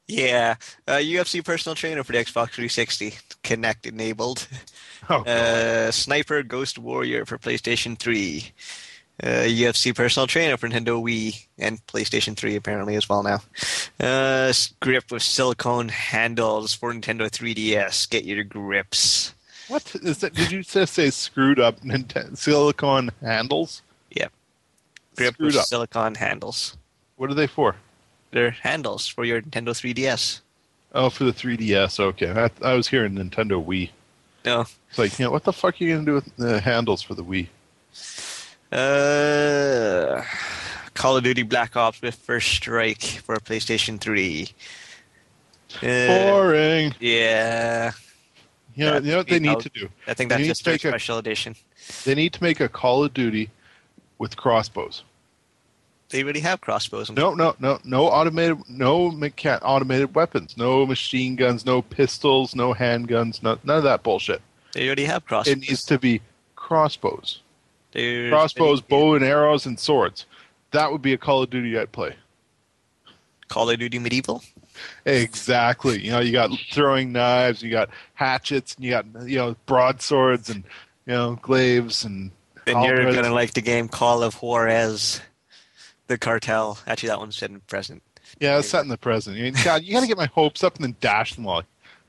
Yeah, 0.09 0.55
uh, 0.87 0.93
UFC 0.99 1.45
personal 1.45 1.75
trainer 1.75 2.05
for 2.05 2.13
the 2.13 2.19
Xbox 2.19 2.51
360, 2.53 3.11
Kinect 3.43 3.87
enabled. 3.87 4.47
Oh, 5.09 5.23
Uh, 5.23 5.91
Sniper 5.93 6.43
Ghost 6.43 6.79
Warrior 6.79 7.27
for 7.27 7.39
PlayStation 7.39 7.97
3. 7.99 8.51
Uh, 9.23 9.45
UFC 9.47 9.95
personal 9.95 10.27
trainer 10.27 10.57
for 10.59 10.69
Nintendo 10.69 11.03
Wii 11.03 11.47
and 11.59 11.85
PlayStation 11.87 12.37
3 12.37 12.55
apparently 12.57 12.97
as 12.97 13.09
well 13.09 13.23
now. 13.23 13.41
Uh, 13.99 14.53
grip 14.81 15.05
with 15.11 15.23
silicone 15.23 15.89
handles 15.89 16.75
for 16.75 16.93
Nintendo 16.93 17.23
3DS. 17.31 18.11
Get 18.11 18.25
your 18.25 18.45
grips. 18.45 19.35
what 19.69 19.95
is 20.03 20.19
that? 20.19 20.35
Did 20.35 20.53
you 20.53 20.63
just 20.63 20.93
say 20.95 21.09
screwed 21.11 21.59
up 21.59 21.81
Nintendo 21.81 22.37
silicone 22.37 23.11
handles? 23.23 23.81
Yep. 24.11 24.33
Grip 25.17 25.35
Screwed 25.35 25.47
with 25.55 25.57
up. 25.63 25.65
silicone 25.67 26.15
handles. 26.17 26.77
What 27.17 27.31
are 27.31 27.35
they 27.35 27.47
for? 27.47 27.77
They're 28.33 28.51
handles 28.51 29.07
for 29.07 29.25
your 29.25 29.41
Nintendo 29.41 29.69
3DS. 29.71 30.41
Oh, 30.95 31.09
for 31.09 31.25
the 31.25 31.33
3DS. 31.33 31.99
Okay, 31.99 32.31
I, 32.31 32.51
I 32.67 32.75
was 32.75 32.89
hearing 32.89 33.15
Nintendo 33.15 33.65
Wii. 33.65 33.89
No, 34.45 34.61
It's 34.91 34.99
like, 34.99 35.19
you 35.19 35.25
know, 35.25 35.31
what 35.31 35.45
the 35.45 35.53
fuck 35.55 35.81
are 35.81 35.85
you 35.85 35.95
gonna 35.95 36.05
do 36.05 36.15
with 36.15 36.37
the 36.37 36.61
handles 36.61 37.01
for 37.01 37.15
the 37.15 37.25
Wii? 37.25 37.49
Uh, 38.73 40.23
Call 40.95 41.17
of 41.17 41.25
Duty 41.25 41.43
Black 41.43 41.77
Ops 41.77 42.01
with 42.03 42.15
First 42.15 42.49
Strike 42.49 43.03
for 43.03 43.37
PlayStation 43.37 44.01
3. 44.01 44.49
Uh, 45.83 46.07
Boring. 46.07 46.95
yeah, 47.01 47.93
You 48.75 48.87
know, 48.87 48.95
you 48.99 49.11
know 49.13 49.17
what 49.19 49.29
they 49.29 49.39
need 49.39 49.61
to 49.61 49.69
do? 49.69 49.89
I 50.07 50.15
think 50.15 50.31
that's 50.31 50.45
just 50.45 50.61
to 50.61 50.65
their 50.65 50.75
make 50.75 50.85
a- 50.85 50.89
special 50.89 51.19
edition. 51.19 51.55
They 52.05 52.15
need 52.15 52.33
to 52.33 52.43
make 52.43 52.61
a 52.61 52.69
Call 52.69 53.05
of 53.05 53.13
Duty 53.15 53.51
with 54.19 54.37
crossbows. 54.37 55.05
They 56.09 56.23
already 56.23 56.41
have 56.41 56.61
crossbows. 56.61 57.11
No, 57.11 57.35
no, 57.35 57.57
no, 57.59 57.79
no 57.85 58.07
automated, 58.07 58.59
no 58.69 59.11
mecha- 59.11 59.59
automated 59.63 60.15
weapons, 60.15 60.57
no 60.57 60.87
machine 60.87 61.35
guns, 61.37 61.67
no 61.67 61.83
pistols, 61.83 62.55
no 62.55 62.73
handguns, 62.75 63.43
no, 63.43 63.59
none 63.65 63.79
of 63.79 63.83
that 63.85 64.03
bullshit. 64.03 64.41
They 64.73 64.87
already 64.87 65.05
have 65.05 65.25
crossbows. 65.27 65.53
It 65.57 65.59
needs 65.69 65.85
to 65.87 65.99
be 65.99 66.21
crossbows, 66.55 67.41
There's 67.97 68.31
crossbows, 68.31 68.81
bow 68.81 69.15
and 69.15 69.25
arrows, 69.25 69.67
and 69.67 69.79
swords. 69.79 70.27
That 70.73 70.93
would 70.93 71.03
be 71.03 71.13
a 71.13 71.19
Call 71.19 71.43
of 71.43 71.51
Duty 71.51 71.79
I'd 71.79 71.93
play. 71.93 72.15
Call 73.49 73.71
of 73.71 73.79
Duty 73.79 73.99
Medieval. 73.99 74.43
Exactly. 75.07 76.05
You 76.05 76.11
know, 76.11 76.21
you 76.21 76.33
got 76.33 76.51
throwing 76.71 77.13
knives, 77.13 77.63
you 77.63 77.71
got 77.71 77.89
hatchets, 78.15 78.75
and 78.75 78.85
you 78.85 78.91
got 78.91 79.07
you 79.27 79.37
know 79.37 79.57
broadswords 79.67 80.51
and 80.51 80.65
you 81.07 81.13
know 81.13 81.39
glaives 81.41 82.05
and. 82.05 82.31
And 82.69 82.83
you're 82.83 83.13
gonna 83.13 83.33
like 83.33 83.55
the 83.55 83.61
game 83.61 83.89
Call 83.89 84.25
of 84.25 84.35
Juarez, 84.35 85.21
the 86.09 86.19
cartel. 86.19 86.81
Actually, 86.89 87.11
that 87.11 87.21
one's 87.21 87.37
set 87.37 87.49
in 87.49 87.61
present. 87.61 88.03
Yeah, 88.41 88.59
it's 88.59 88.69
set 88.69 88.83
in 88.83 88.89
the 88.89 88.99
present. 88.99 89.37
God, 89.65 89.85
you 89.85 89.93
got 89.93 90.01
to 90.01 90.09
get 90.09 90.17
my 90.17 90.27
hopes 90.27 90.65
up 90.65 90.75
and 90.75 90.85
then 90.85 90.97
dash 91.01 91.37
them 91.37 91.47
all. 91.47 91.63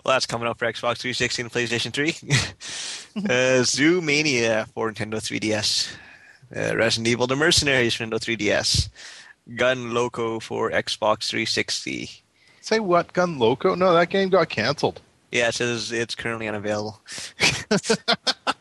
Well, 0.04 0.16
that's 0.16 0.26
coming 0.26 0.48
out 0.48 0.58
for 0.58 0.66
Xbox 0.66 0.98
360 0.98 1.44
and 1.44 1.52
PlayStation 1.52 1.94
3. 1.94 2.16
uh, 3.30 3.64
Zoo 3.64 4.02
Mania 4.02 4.68
for 4.74 4.92
Nintendo 4.92 5.16
3DS. 5.16 5.94
Uh, 6.56 6.76
Resident 6.76 7.08
Evil: 7.08 7.28
The 7.28 7.36
Mercenaries 7.36 7.96
for 7.96 8.06
Nintendo 8.06 8.20
3DS. 8.20 8.90
Gun 9.56 9.94
Loco 9.94 10.40
for 10.40 10.72
Xbox 10.72 11.30
360. 11.30 12.10
Say 12.62 12.80
what, 12.80 13.14
Gun 13.14 13.40
Loco? 13.40 13.76
No, 13.76 13.94
that 13.94 14.10
game 14.10 14.30
got 14.30 14.50
canceled. 14.50 15.02
Yeah, 15.32 15.50
it 15.50 15.56
says 15.56 15.92
it's 15.92 16.16
currently 16.16 16.48
unavailable. 16.48 17.00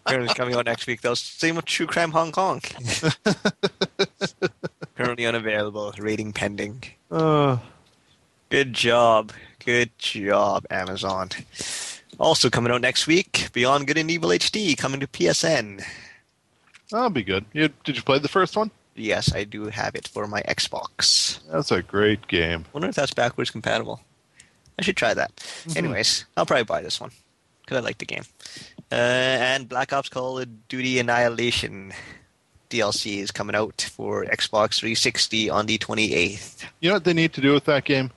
currently 0.07 0.35
coming 0.35 0.55
out 0.55 0.67
next 0.67 0.87
week, 0.87 1.01
though. 1.01 1.15
Same 1.15 1.57
with 1.57 1.65
True 1.65 1.87
Crime 1.87 2.13
Hong 2.13 2.33
Kong. 2.33 2.61
currently 4.97 5.27
unavailable. 5.27 5.93
Rating 5.99 6.33
pending. 6.33 6.85
Uh, 7.11 7.59
Good 8.49 8.75
job. 8.75 9.33
Good 9.65 9.91
job, 9.99 10.67
Amazon. 10.71 11.31
Also 12.19 12.49
coming 12.49 12.73
out 12.73 12.81
next 12.81 13.07
week, 13.07 13.49
Beyond 13.53 13.87
Good 13.87 13.99
and 13.99 14.11
Evil 14.11 14.31
HD 14.31 14.77
coming 14.77 15.01
to 15.01 15.07
PSN. 15.07 15.85
that'll 16.91 17.11
be 17.11 17.23
good. 17.23 17.45
You, 17.53 17.69
did 17.85 17.97
you 17.97 18.03
play 18.03 18.19
the 18.19 18.29
first 18.29 18.57
one? 18.57 18.71
Yes, 18.95 19.35
I 19.35 19.45
do 19.45 19.67
have 19.67 19.95
it 19.95 20.09
for 20.09 20.27
my 20.27 20.41
Xbox. 20.43 21.41
That's 21.53 21.71
a 21.71 21.83
great 21.83 22.27
game. 22.29 22.65
Wonder 22.73 22.89
if 22.89 22.95
that's 22.95 23.13
backwards 23.13 23.51
compatible. 23.51 24.01
I 24.79 24.83
should 24.83 24.97
try 24.97 25.13
that. 25.13 25.33
Anyways, 25.77 26.25
I'll 26.37 26.47
probably 26.47 26.65
buy 26.65 26.81
this 26.83 27.01
one 27.01 27.11
because 27.63 27.77
I 27.79 27.81
like 27.81 27.99
the 27.99 28.07
game. 28.07 28.25
Uh, 28.91 28.95
and 28.95 29.69
Black 29.69 29.93
Ops 29.93 30.09
Call 30.09 30.39
of 30.39 30.69
Duty 30.69 30.99
Annihilation 30.99 31.93
DLC 32.71 33.19
is 33.19 33.31
coming 33.31 33.57
out 33.57 33.89
for 33.95 34.25
Xbox 34.25 34.79
360 34.81 35.51
on 35.51 35.67
the 35.67 35.77
28th. 35.79 36.65
You 36.81 36.91
know 36.91 36.97
what 36.97 37.05
they 37.05 37.13
need 37.15 37.33
to 37.35 37.41
do 37.41 37.53
with 37.53 37.65
that 37.67 37.85
game? 37.85 38.11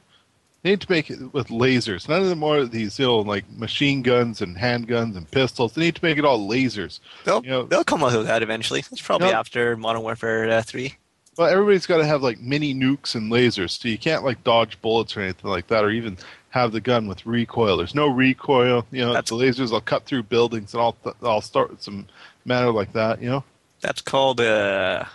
They 0.62 0.72
need 0.72 0.82
to 0.82 0.92
make 0.92 1.10
it 1.10 1.34
with 1.34 1.48
lasers. 1.48 2.10
None 2.10 2.22
of 2.22 2.28
the 2.28 2.36
more 2.36 2.58
of 2.58 2.72
these, 2.72 3.00
you 3.00 3.06
know, 3.06 3.20
like 3.20 3.50
machine 3.50 4.02
guns 4.02 4.42
and 4.42 4.58
handguns 4.58 5.16
and 5.16 5.30
pistols. 5.32 5.74
They 5.74 5.82
need 5.84 5.96
to 5.96 6.04
make 6.04 6.18
it 6.18 6.26
all 6.26 6.50
lasers. 6.50 7.00
They'll, 7.24 7.44
You 7.44 7.50
know- 7.52 7.64
they'll 7.64 7.86
come 7.86 8.04
out 8.04 8.12
with 8.14 8.28
that 8.28 8.44
eventually. 8.44 8.80
It's 8.92 9.02
probably 9.02 9.28
Yep. 9.30 9.36
after 9.38 9.78
Modern 9.78 10.02
Warfare 10.02 10.50
uh, 10.50 10.62
3. 10.62 10.96
Well, 11.38 11.48
everybody's 11.48 11.86
got 11.86 11.98
to 12.00 12.06
have 12.06 12.22
like 12.22 12.42
mini 12.42 12.76
nukes 12.76 13.16
and 13.16 13.32
lasers, 13.32 13.80
so 13.82 13.88
you 13.88 13.98
can't 13.98 14.26
like 14.26 14.44
dodge 14.44 14.82
bullets 14.82 15.16
or 15.16 15.22
anything 15.22 15.50
like 15.50 15.68
that, 15.68 15.86
or 15.86 15.90
even 15.92 16.18
have 16.50 16.74
the 16.74 16.82
gun 16.82 17.08
with 17.08 17.26
recoil. 17.26 17.78
There's 17.78 17.96
no 17.96 18.08
recoil. 18.08 18.86
You 18.92 19.04
know, 19.06 19.14
That's- 19.14 19.30
the 19.30 19.36
lasers 19.38 19.72
will 19.72 19.80
cut 19.80 20.04
through 20.04 20.24
buildings 20.24 20.74
and 20.74 20.82
all. 20.82 20.98
I'll 21.24 21.40
start 21.40 21.70
with 21.72 21.82
some 21.82 22.08
matter 22.44 22.72
like 22.74 22.92
that. 22.94 23.22
You 23.22 23.30
know. 23.30 23.44
That's 23.80 24.02
called 24.02 24.42
uh, 24.42 25.06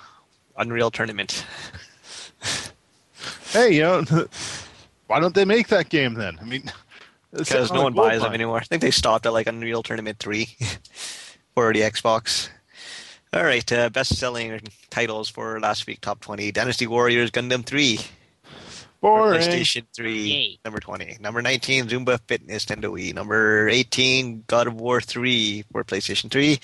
Unreal 0.56 0.90
Tournament. 0.90 1.44
Hey, 3.52 3.76
you 3.76 3.82
know, 3.82 4.04
why 5.14 5.20
don't 5.20 5.32
they 5.36 5.44
make 5.44 5.68
that 5.68 5.90
game 5.90 6.14
then? 6.14 6.38
I 6.40 6.44
mean, 6.44 6.72
Because 7.32 7.72
no 7.72 7.84
one 7.84 7.94
buys 7.94 8.20
them 8.20 8.32
anymore. 8.32 8.58
I 8.58 8.64
think 8.64 8.82
they 8.82 8.90
stopped 8.90 9.26
at 9.26 9.32
like 9.32 9.46
Unreal 9.46 9.84
Tournament 9.84 10.18
3 10.18 10.44
for 11.54 11.72
the 11.72 11.82
Xbox. 11.82 12.48
All 13.32 13.44
right, 13.44 13.72
uh, 13.72 13.90
best 13.90 14.16
selling 14.16 14.60
titles 14.90 15.28
for 15.28 15.60
last 15.60 15.86
week, 15.86 16.00
top 16.00 16.20
20 16.20 16.50
Dynasty 16.50 16.88
Warriors 16.88 17.30
Gundam 17.30 17.64
3. 17.64 17.96
for 17.96 18.02
Boring. 19.00 19.40
PlayStation 19.40 19.84
3, 19.94 20.22
Yay. 20.22 20.58
number 20.64 20.80
20. 20.80 21.18
Number 21.20 21.42
19, 21.42 21.88
Zumba 21.88 22.18
Fitness 22.26 22.64
Nintendo 22.66 22.92
Wii. 22.92 23.14
Number 23.14 23.68
18, 23.68 24.44
God 24.48 24.66
of 24.66 24.74
War 24.74 25.00
3 25.00 25.64
for 25.70 25.84
PlayStation 25.84 26.28
3. 26.30 26.58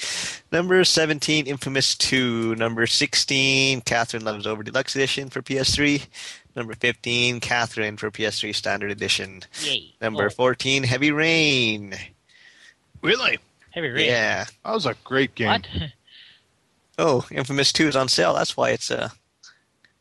Number 0.52 0.84
17, 0.84 1.46
Infamous 1.46 1.96
2. 1.96 2.54
Number 2.56 2.86
16, 2.86 3.82
Catherine 3.82 4.24
Loves 4.24 4.46
Over 4.46 4.62
Deluxe 4.64 4.96
Edition 4.96 5.28
for 5.28 5.40
PS3. 5.42 6.06
Number 6.60 6.74
15, 6.74 7.40
Catherine 7.40 7.96
for 7.96 8.10
PS3 8.10 8.54
Standard 8.54 8.90
Edition. 8.90 9.40
Yay. 9.62 9.94
Number 9.98 10.26
Oh, 10.26 10.28
14, 10.28 10.82
Heavy 10.82 11.10
Rain. 11.10 11.94
Really? 13.00 13.38
Heavy 13.70 13.88
Rain. 13.88 14.04
Yeah. 14.04 14.44
That 14.62 14.72
was 14.74 14.84
a 14.84 14.94
great 15.02 15.34
game. 15.34 15.48
What? 15.48 15.66
Oh, 16.98 17.24
Infamous 17.30 17.72
2 17.72 17.88
is 17.88 17.96
on 17.96 18.08
sale. 18.08 18.34
That's 18.34 18.58
why 18.58 18.70
it's 18.72 18.90
uh 18.90 19.08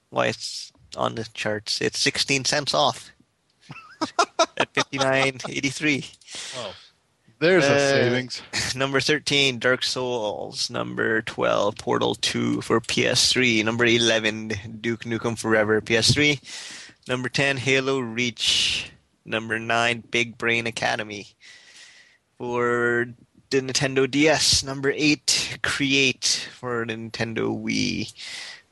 why 0.10 0.26
it's 0.28 0.74
on 0.98 1.16
the 1.16 1.26
charts. 1.34 1.80
It's 1.80 1.98
16 1.98 2.44
cents 2.44 2.74
off. 2.74 3.10
At 4.58 4.74
59.83. 4.74 6.18
Oh. 6.58 6.74
There's 7.40 7.66
a 7.66 7.74
Uh, 7.76 7.80
savings. 7.80 8.42
Number 8.76 9.00
13, 9.00 9.60
Dark 9.60 9.84
Souls. 9.84 10.70
Number 10.70 11.22
12, 11.22 11.78
Portal 11.78 12.16
2 12.16 12.62
for 12.62 12.82
PS3. 12.82 13.64
Number 13.64 13.86
11, 13.86 14.80
Duke 14.82 15.06
Nukem 15.06 15.38
Forever, 15.38 15.80
PS3. 15.82 16.40
Number 17.08 17.30
10, 17.30 17.58
Halo 17.58 18.00
Reach. 18.00 18.92
Number 19.26 19.58
9, 19.60 20.04
Big 20.12 20.38
Brain 20.38 20.68
Academy 20.68 21.28
for 22.38 23.08
the 23.52 23.62
Nintendo 23.62 24.10
DS. 24.10 24.64
Number 24.64 24.92
8, 24.96 25.60
Create 25.64 26.50
for 26.60 26.86
Nintendo 26.86 27.50
Wii. 27.58 28.12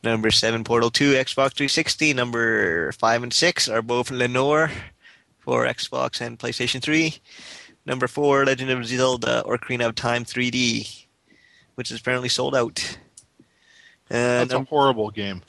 Number 0.04 0.30
7, 0.30 0.64
Portal 0.64 0.90
2, 0.92 1.14
Xbox 1.14 1.54
360. 1.54 2.14
Number 2.14 2.92
5 2.92 3.24
and 3.24 3.34
6 3.34 3.70
are 3.70 3.82
both 3.82 4.12
L.A. 4.12 4.28
Noire 4.28 4.72
for 5.40 5.66
Xbox 5.66 6.20
and 6.22 6.38
PlayStation 6.38 6.82
3. 6.82 7.16
Number 7.88 8.08
four, 8.08 8.46
Legend 8.46 8.70
of 8.70 8.86
Zelda 8.86 9.44
Ocarina 9.48 9.88
of 9.88 9.96
Time 9.96 10.26
3D, 10.26 11.06
which 11.76 11.90
is 11.90 12.00
apparently 12.00 12.28
sold 12.30 12.54
out. 12.56 12.98
Uh, 14.12 14.44
That's 14.44 14.54
a 14.54 14.64
horrible 14.64 15.10
game. 15.10 15.42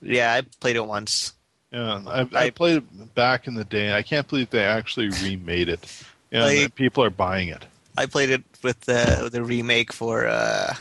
yeah, 0.00 0.32
I 0.32 0.40
played 0.60 0.76
it 0.76 0.86
once. 0.86 1.34
Yeah, 1.70 2.02
I, 2.06 2.20
I 2.22 2.28
I- 2.46 2.50
played 2.50 2.78
it 2.78 3.14
back 3.14 3.46
in 3.46 3.54
the 3.54 3.64
day. 3.64 3.92
I 3.94 4.02
can't 4.02 4.26
believe 4.26 4.48
they 4.50 4.64
actually 4.64 5.10
remade 5.22 5.68
it. 5.68 6.02
Yeah, 6.30 6.44
Like- 6.44 6.74
people 6.74 7.04
are 7.04 7.10
buying 7.10 7.48
it. 7.48 7.64
I 7.96 8.06
played 8.06 8.30
it 8.30 8.42
with 8.62 8.80
the 8.80 9.28
the 9.30 9.44
remake 9.44 9.92
for 9.92 10.26
uh, 10.26 10.72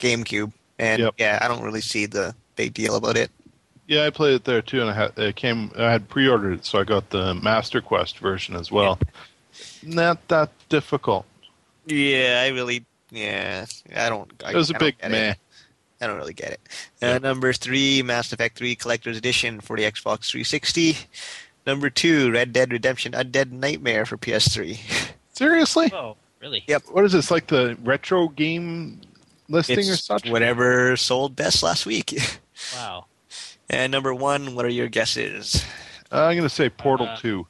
GameCube, 0.00 0.52
and 0.80 0.98
Yep. 1.00 1.14
yeah, 1.18 1.38
I 1.40 1.46
don't 1.46 1.62
really 1.62 1.80
see 1.80 2.06
the 2.06 2.34
big 2.56 2.74
deal 2.74 2.96
about 2.96 3.16
it. 3.16 3.30
Yeah, 3.86 4.04
I 4.04 4.10
played 4.10 4.34
it 4.34 4.44
there 4.44 4.60
too, 4.60 4.80
and 4.80 4.90
I 4.90 4.94
had 4.94 5.16
it 5.16 5.36
came. 5.36 5.70
I 5.78 5.92
had 5.92 6.08
pre-ordered 6.08 6.54
it, 6.58 6.64
so 6.64 6.80
I 6.80 6.84
got 6.84 7.10
the 7.10 7.34
Master 7.34 7.80
Quest 7.80 8.18
version 8.18 8.56
as 8.56 8.72
well. 8.72 8.98
Not 9.82 10.26
that 10.28 10.50
difficult. 10.68 11.26
Yeah, 11.86 12.42
I 12.44 12.48
really, 12.48 12.84
yeah, 13.10 13.66
I 13.96 14.08
don't. 14.08 14.30
I, 14.44 14.50
It 14.52 14.56
was 14.56 14.70
a 14.70 14.76
I 14.76 14.78
big 14.78 14.96
man. 15.08 15.36
I 16.00 16.06
don't 16.06 16.16
really 16.16 16.34
get 16.34 16.52
it. 16.52 16.60
Yeah. 17.02 17.14
Uh, 17.14 17.18
number 17.18 17.52
three, 17.52 18.02
Mass 18.02 18.32
Effect 18.32 18.56
3 18.58 18.74
Collector's 18.76 19.16
Edition 19.18 19.60
for 19.60 19.76
the 19.76 19.82
Xbox 19.82 20.30
360. 20.30 20.96
Number 21.66 21.90
two, 21.90 22.30
Red 22.32 22.52
Dead 22.54 22.72
Redemption 22.72 23.12
Undead 23.12 23.50
Nightmare 23.52 24.06
for 24.06 24.16
PS3. 24.16 24.78
Seriously, 25.34 25.90
Oh, 25.92 26.16
really? 26.40 26.64
Yep. 26.68 26.84
what 26.90 27.04
is 27.04 27.12
this 27.12 27.30
like 27.30 27.48
the 27.48 27.76
retro 27.82 28.28
game 28.28 29.00
listing 29.48 29.78
or 29.78 29.80
It's 29.92 30.04
such? 30.04 30.28
whatever 30.30 30.96
sold 30.96 31.36
best 31.36 31.62
last 31.62 31.86
week. 31.86 32.14
Wow. 32.74 33.06
and 33.70 33.90
number 33.90 34.12
one, 34.14 34.54
what 34.54 34.66
are 34.66 34.68
your 34.68 34.88
guesses? 34.88 35.64
Uh, 36.12 36.24
I'm 36.24 36.36
going 36.36 36.42
to 36.48 36.54
say 36.54 36.68
Portal 36.68 37.06
Uh, 37.08 37.16
Two. 37.16 37.46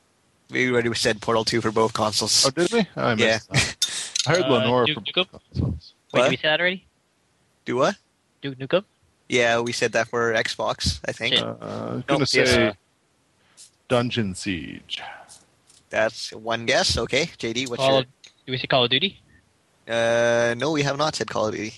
We 0.50 0.70
already 0.70 0.92
said 0.94 1.20
Portal 1.20 1.44
2 1.44 1.60
for 1.60 1.70
both 1.70 1.92
consoles. 1.92 2.46
Oh, 2.46 2.50
did 2.50 2.72
we? 2.72 2.80
I 2.96 3.14
yeah. 3.14 3.38
that. 3.50 3.76
I 4.26 4.30
heard 4.30 4.42
Uh, 4.42 4.54
L.A. 4.54 4.66
Noire 4.66 4.84
Duke 4.86 4.94
from 4.94 5.04
Nukem? 5.04 5.28
consoles. 5.30 5.94
Wait, 6.12 6.22
did 6.22 6.30
we 6.30 6.36
say 6.36 6.48
that 6.48 6.60
already? 6.60 6.84
Do 7.64 7.76
what? 7.76 7.96
Duke 8.42 8.58
Nukem? 8.58 8.84
Yeah, 9.28 9.60
we 9.60 9.72
said 9.72 9.92
that 9.92 10.08
for 10.08 10.32
Xbox, 10.32 11.00
I 11.06 11.12
think. 11.12 11.36
Uh, 11.40 11.54
I'm 11.62 12.00
going 12.06 12.20
to 12.20 12.26
say. 12.26 12.72
Dungeon 13.88 14.34
Siege. 14.34 15.00
That's 15.88 16.32
one 16.32 16.66
guess. 16.66 16.96
Okay, 16.98 17.26
JD, 17.38 17.68
what's 17.68 17.80
Call 17.80 17.90
your... 17.92 18.00
of, 18.00 18.06
did 18.46 18.52
we 18.52 18.58
say 18.58 18.66
Call 18.66 18.84
of 18.84 18.90
Duty? 18.90 19.20
Uh, 19.88 20.54
no, 20.56 20.70
we 20.72 20.82
have 20.82 20.96
not 20.96 21.14
said 21.16 21.28
Call 21.28 21.48
of 21.48 21.54
Duty. 21.54 21.74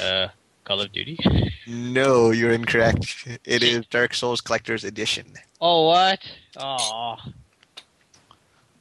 Uh, 0.00 0.28
Call 0.64 0.80
of 0.80 0.92
Duty. 0.92 1.18
No, 1.66 2.30
you're 2.30 2.52
incorrect. 2.52 3.26
It 3.44 3.62
is 3.62 3.86
Dark 3.86 4.14
Souls 4.14 4.40
Collector's 4.40 4.84
Edition. 4.84 5.26
Oh 5.60 5.86
what? 5.88 6.20
Oh. 6.56 7.16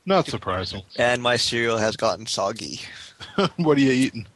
Not 0.05 0.27
surprising. 0.27 0.83
And 0.97 1.21
my 1.23 1.35
cereal 1.35 1.77
has 1.77 1.95
gotten 1.95 2.25
soggy. 2.25 2.81
what 3.57 3.77
are 3.77 3.81
you 3.81 3.91
eating? 3.91 4.27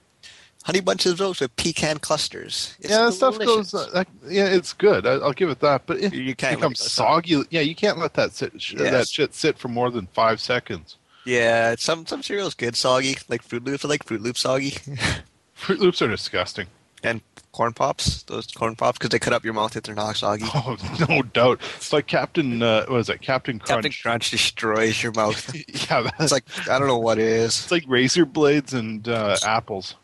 Honey 0.64 0.82
Bunches 0.82 1.14
of 1.14 1.22
Oats 1.22 1.40
with 1.42 1.56
pecan 1.56 2.00
clusters. 2.00 2.76
It's 2.80 2.90
yeah, 2.92 3.06
that 3.06 3.14
stuff 3.14 3.40
delicious. 3.40 3.72
goes. 3.72 3.94
Uh, 3.94 4.04
yeah, 4.28 4.46
it's 4.46 4.74
good. 4.74 5.08
I, 5.08 5.14
I'll 5.14 5.32
give 5.34 5.50
it 5.50 5.60
that. 5.62 5.84
But 5.86 6.00
it 6.00 6.14
You 6.14 6.36
can't 6.36 6.58
becomes 6.58 6.80
soggy. 6.80 7.44
Yeah, 7.50 7.62
you 7.62 7.76
can't 7.76 7.98
let 7.98 8.14
that 8.16 8.34
sit. 8.34 8.62
sh- 8.62 8.74
Yes. 8.78 8.92
That 8.92 9.08
shit 9.08 9.34
sit 9.34 9.58
for 9.58 9.68
more 9.70 9.90
than 9.90 10.08
five 10.08 10.40
seconds. 10.42 10.98
Yeah, 11.26 11.76
some 11.78 12.06
some 12.08 12.24
cereal's 12.24 12.56
good 12.56 12.76
soggy, 12.76 13.18
like 13.30 13.48
Froot 13.48 13.66
Loops. 13.66 13.86
I 13.86 13.88
like 13.90 14.06
Froot 14.06 14.22
Loops 14.22 14.40
soggy, 14.42 14.72
Froot 15.58 15.78
Loops 15.80 16.02
are 16.02 16.08
disgusting. 16.08 16.68
And 17.04 17.22
corn 17.52 17.74
pops. 17.74 18.24
Those 18.24 18.48
corn 18.48 18.76
pops 18.76 18.98
because 18.98 19.10
they 19.10 19.20
cut 19.20 19.34
up 19.34 19.44
your 19.44 19.54
mouth 19.54 19.76
if 19.76 19.84
they're 19.84 19.96
not 19.96 20.16
soggy. 20.18 20.46
Oh, 20.54 20.78
no 21.10 21.22
doubt. 21.22 21.62
It's 21.78 21.94
like 21.94 22.08
Captain. 22.08 22.62
Uh, 22.62 22.86
what 22.88 23.00
is 23.00 23.10
it? 23.10 23.22
Captain 23.22 23.60
Crunch. 23.60 23.84
Captain 23.84 23.92
Crunch 24.02 24.32
destroys 24.32 25.02
your 25.02 25.12
mouth. 25.14 25.54
yeah, 25.90 26.02
that's 26.02 26.20
It's 26.20 26.32
like 26.32 26.46
I 26.70 26.78
don't 26.80 26.88
know 26.88 26.98
what 26.98 27.20
it 27.20 27.28
is. 27.28 27.48
it's 27.60 27.72
like 27.72 27.84
razor 27.88 28.26
blades 28.26 28.74
and 28.74 29.08
uh, 29.08 29.38
apples. 29.46 29.96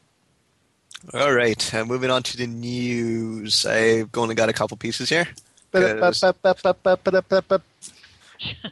All 1.14 1.34
right, 1.34 1.74
uh, 1.74 1.86
moving 1.86 2.10
on 2.10 2.24
to 2.24 2.38
the 2.38 2.48
news. 2.48 3.66
I've 3.66 4.10
only 4.18 4.34
got 4.34 4.50
a 4.50 4.54
couple 4.54 4.76
pieces 4.78 5.10
here. 5.10 5.28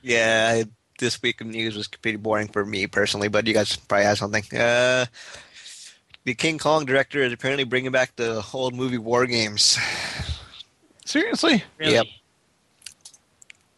Yeah, 0.02 0.64
this 1.00 1.22
week 1.22 1.42
of 1.42 1.48
news 1.48 1.76
was 1.76 1.88
pretty 1.88 2.18
boring 2.18 2.48
for 2.48 2.66
me 2.66 2.88
personally, 2.88 3.28
but 3.28 3.46
you 3.46 3.54
guys 3.54 3.76
probably 3.76 4.06
have 4.06 4.18
something. 4.18 4.44
Uh, 4.58 5.06
the 6.26 6.34
King 6.34 6.58
Kong 6.58 6.86
director 6.86 7.22
is 7.22 7.34
apparently 7.34 7.64
bringing 7.64 7.92
back 7.92 8.16
the 8.16 8.46
old 8.54 8.74
movie 8.74 8.98
War 8.98 9.26
Games. 9.26 9.78
Seriously? 11.06 11.64
Really? 11.78 11.94
Yep. 11.94 12.06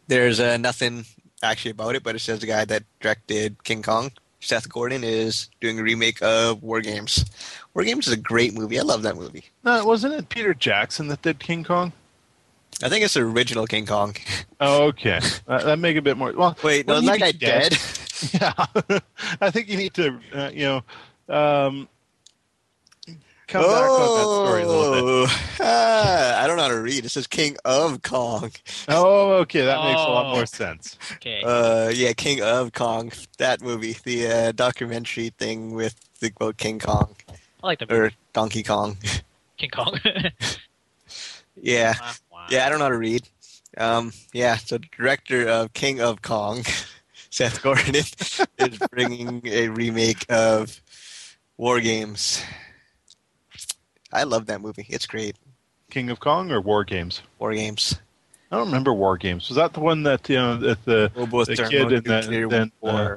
There's 0.08 0.40
uh, 0.40 0.58
nothing 0.58 1.06
actually 1.42 1.72
about 1.72 1.96
it, 1.96 2.04
but 2.04 2.16
it 2.16 2.20
says 2.20 2.40
the 2.40 2.48
guy 2.48 2.66
that 2.66 2.84
directed 3.00 3.64
King 3.64 3.82
Kong, 3.82 4.12
Seth 4.40 4.70
Gordon, 4.70 5.04
is 5.04 5.50
doing 5.60 5.80
a 5.80 5.84
remake 5.84 6.22
of 6.22 6.62
War 6.62 6.82
Games. 6.82 7.26
War 7.74 7.84
Games 7.84 8.08
is 8.08 8.14
a 8.14 8.18
great 8.18 8.54
movie. 8.54 8.80
I 8.80 8.84
love 8.84 9.02
that 9.04 9.16
movie. 9.16 9.46
No, 9.64 9.84
wasn't 9.86 10.14
it 10.14 10.30
Peter 10.30 10.54
Jackson 10.54 11.08
that 11.08 11.24
did 11.24 11.40
King 11.40 11.64
Kong? 11.64 11.92
I 12.84 12.90
think 12.90 13.06
it's 13.06 13.14
the 13.14 13.22
original 13.22 13.66
King 13.66 13.86
Kong. 13.86 14.16
Oh, 14.60 14.84
okay. 14.88 15.20
that, 15.48 15.64
that 15.64 15.80
make 15.80 15.98
a 15.98 16.02
bit 16.02 16.18
more. 16.18 16.34
Well, 16.34 16.58
Wait, 16.64 16.86
no, 16.88 16.96
Wasn't 16.96 17.12
that 17.12 17.20
guy 17.20 17.32
dead? 17.32 17.72
dead? 17.72 18.34
yeah. 18.90 19.00
I 19.42 19.50
think 19.50 19.70
you 19.70 19.78
need 19.78 19.94
to, 19.96 20.20
uh, 20.34 20.52
you 20.54 20.82
know, 21.30 21.36
um, 21.36 21.88
come 23.48 23.62
back 23.64 23.90
on 23.90 24.16
that 24.18 24.24
story 24.24 24.64
a 24.64 24.68
little 24.68 24.94
bit. 24.94 25.04
Oh, 25.30 25.48
ah, 25.62 26.44
I 26.44 26.48
don't 26.48 26.58
know 26.58 26.64
how 26.64 26.70
to 26.70 26.82
read. 26.82 27.06
It 27.06 27.10
says 27.10 27.28
King 27.28 27.58
of 27.66 28.02
Kong. 28.02 28.52
Oh, 28.88 29.32
okay. 29.42 29.66
That 29.66 29.84
makes 29.86 30.00
a 30.02 30.04
lot 30.04 30.26
Oh. 30.32 30.36
more 30.36 30.46
sense. 30.46 30.98
Okay. 31.14 31.42
Uh, 31.44 31.90
yeah, 31.90 32.14
King 32.14 32.42
of 32.42 32.74
Kong. 32.74 33.12
That 33.38 33.62
movie, 33.62 33.96
the 34.04 34.28
uh, 34.28 34.52
documentary 34.52 35.30
thing 35.30 35.74
with 35.74 35.96
the 36.20 36.30
quote 36.32 36.58
King 36.58 36.80
Kong 36.80 37.16
I 37.30 37.68
like 37.68 37.80
the 37.80 37.94
or 37.94 38.12
Donkey 38.34 38.64
Kong. 38.64 38.98
King 39.58 39.70
Kong. 39.70 40.00
yeah, 41.62 41.94
Wow, 42.00 42.12
wow. 42.32 42.46
yeah. 42.50 42.66
I 42.66 42.70
don't 42.70 42.80
know 42.80 42.86
how 42.86 42.90
to 42.92 42.98
read. 42.98 43.28
Um, 43.78 44.12
yeah. 44.34 44.58
So, 44.58 44.78
the 44.78 44.86
director 44.98 45.48
of 45.48 45.74
King 45.74 46.02
of 46.02 46.22
Kong, 46.22 46.64
Seth 47.30 47.62
Gordon, 47.62 47.96
is 47.96 48.78
bringing 48.92 49.42
a 49.46 49.70
remake 49.70 50.26
of 50.30 50.82
War 51.58 51.80
Games. 51.80 52.42
I 54.16 54.24
love 54.24 54.46
that 54.48 54.62
movie. 54.62 54.86
It's 54.90 55.06
great. 55.06 55.36
King 55.92 56.10
of 56.10 56.20
Kong 56.20 56.52
or 56.52 56.60
War 56.62 56.84
Games? 56.84 57.22
War 57.40 57.54
Games. 57.54 58.00
I 58.52 58.58
don't 58.58 58.68
remember 58.68 58.94
War 58.94 59.18
Games. 59.18 59.50
Was 59.50 59.58
that 59.58 59.74
the 59.74 59.80
one 59.80 60.04
that 60.04 60.28
you 60.30 60.38
know 60.38 60.58
that 60.58 60.86
the 60.86 61.12
the 61.16 61.68
kid 61.70 61.92
in 61.92 62.04
that 62.06 62.48
then 62.50 62.72
uh, 62.84 63.16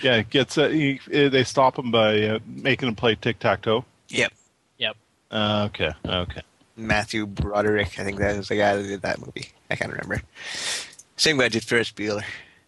yeah 0.00 0.22
gets 0.22 0.56
uh, 0.58 0.68
he, 0.68 1.00
uh, 1.14 1.28
they 1.28 1.44
stop 1.44 1.78
him 1.78 1.90
by 1.90 2.22
uh, 2.22 2.38
making 2.46 2.88
him 2.88 2.94
play 2.94 3.14
tic 3.14 3.38
tac 3.38 3.62
toe. 3.62 3.84
Yep. 4.08 4.32
Yep. 4.78 4.96
Uh, 5.30 5.68
okay. 5.70 5.92
Okay. 6.06 6.42
Matthew 6.76 7.26
Broderick. 7.26 7.98
I 7.98 8.04
think 8.04 8.18
that 8.18 8.36
was 8.36 8.48
the 8.48 8.56
guy 8.56 8.76
that 8.76 8.82
did 8.84 9.02
that 9.02 9.18
movie. 9.20 9.48
I 9.70 9.74
can't 9.76 9.90
remember. 9.92 10.22
Same 11.16 11.36
guy 11.38 11.48
did 11.48 11.64
Ferris 11.64 11.90
Bueller. 11.90 12.22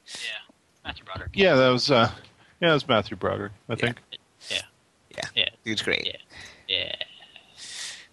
Yeah. 0.06 0.52
Matthew 0.84 1.04
Broderick. 1.04 1.30
Yeah, 1.34 1.54
that 1.54 1.68
was 1.68 1.90
uh, 1.90 2.10
yeah, 2.60 2.68
that 2.68 2.74
was 2.74 2.88
Matthew 2.88 3.16
Broderick. 3.16 3.52
I 3.68 3.72
Yeah. 3.72 3.76
think. 3.76 4.00
Yeah. 4.50 4.62
Yeah. 5.16 5.24
Yeah. 5.36 5.48
Dude's 5.64 5.82
great. 5.82 6.16
Yeah. 6.68 6.94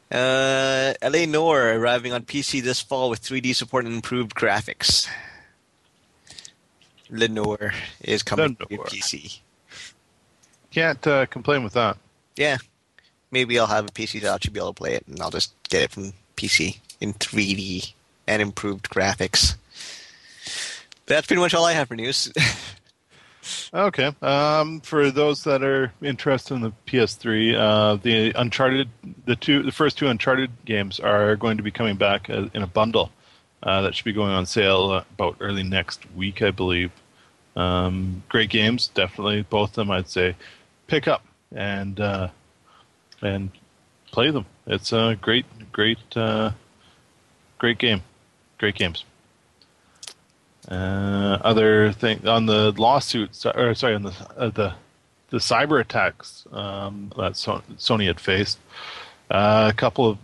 Uh, 0.10 0.94
L.A. 1.02 1.26
Noire 1.26 1.78
arriving 1.78 2.14
on 2.14 2.24
PC 2.24 2.62
this 2.62 2.82
fall 2.82 3.10
with 3.10 3.22
3D 3.22 3.54
support 3.56 3.86
and 3.86 3.94
improved 3.94 4.36
graphics. 4.36 5.08
Lenore 7.10 7.74
is 8.02 8.24
coming 8.24 8.56
to. 8.56 8.66
PC. 8.66 9.40
Can't 10.72 11.06
uh, 11.08 11.26
complain 11.26 11.64
with 11.64 11.74
that. 11.74 11.98
Yeah, 12.36 12.58
maybe 13.32 13.58
I'll 13.60 13.68
have 13.68 13.86
a 13.86 13.92
PC 13.92 14.22
to 14.22 14.28
actually 14.32 14.54
be 14.54 14.60
able 14.60 14.74
to 14.74 14.78
play 14.78 14.94
it, 14.94 15.06
and 15.08 15.20
I'll 15.22 15.32
just 15.32 15.54
get 15.70 15.84
it 15.84 15.92
from 15.92 16.14
PC 16.36 16.80
in 17.02 17.14
3D 17.14 17.94
and 18.28 18.42
improved 18.42 18.90
graphics. 18.90 19.56
That's 21.06 21.26
pretty 21.26 21.42
much 21.42 21.54
all 21.54 21.66
I 21.66 21.74
have 21.74 21.88
for 21.88 21.96
news. 21.96 22.32
Okay. 23.74 24.12
Um, 24.22 24.82
for 24.82 25.12
those 25.12 25.44
that 25.44 25.64
are 25.64 25.92
interested 26.02 26.56
in 26.56 26.62
the 26.62 26.74
PS3, 26.86 27.56
uh, 27.56 27.96
the 27.96 28.32
Uncharted, 28.34 28.90
the 29.26 29.36
two, 29.36 29.64
the 29.64 29.72
first 29.72 29.98
two 29.98 30.08
Uncharted 30.08 30.52
games 30.66 31.00
are 31.00 31.36
going 31.36 31.58
to 31.58 31.64
be 31.64 31.72
coming 31.72 31.96
back 31.96 32.30
uh, 32.30 32.48
in 32.54 32.64
a 32.64 32.68
bundle. 32.68 33.12
Uh, 33.62 33.82
that 33.82 33.96
should 33.96 34.06
be 34.06 34.14
going 34.14 34.32
on 34.32 34.46
sale 34.46 34.94
about 34.94 35.38
early 35.40 35.64
next 35.64 36.02
week, 36.16 36.42
I 36.42 36.52
believe. 36.52 36.92
Um, 37.56 38.24
great 38.30 38.50
games, 38.52 38.90
definitely 38.90 39.42
both 39.42 39.72
of 39.72 39.76
them. 39.76 39.92
I'd 39.92 40.10
say 40.10 40.36
pick 40.86 41.08
up 41.08 41.26
and 41.52 42.00
uh, 42.00 42.30
and 43.22 43.50
play 44.12 44.30
them. 44.32 44.46
It's 44.68 44.94
a 44.94 45.18
great, 45.20 45.46
great, 45.72 45.98
uh, 46.16 46.52
great 47.58 47.80
game. 47.80 48.04
Great 48.60 48.76
games. 48.76 49.06
Uh, 50.68 51.38
other 51.44 51.94
thing 51.94 52.28
on 52.28 52.46
the 52.46 52.72
lawsuits, 52.74 53.46
or 53.46 53.74
sorry, 53.74 53.96
on 53.96 54.04
the 54.04 54.14
uh, 54.38 54.50
the 54.50 54.74
the 55.30 55.38
cyber 55.38 55.80
attacks 55.80 56.46
um, 56.52 57.12
that 57.18 57.36
so- 57.36 57.64
Sony 57.78 58.08
had 58.08 58.20
faced. 58.20 58.60
Uh, 59.30 59.70
a 59.72 59.76
couple 59.76 60.10
of 60.10 60.18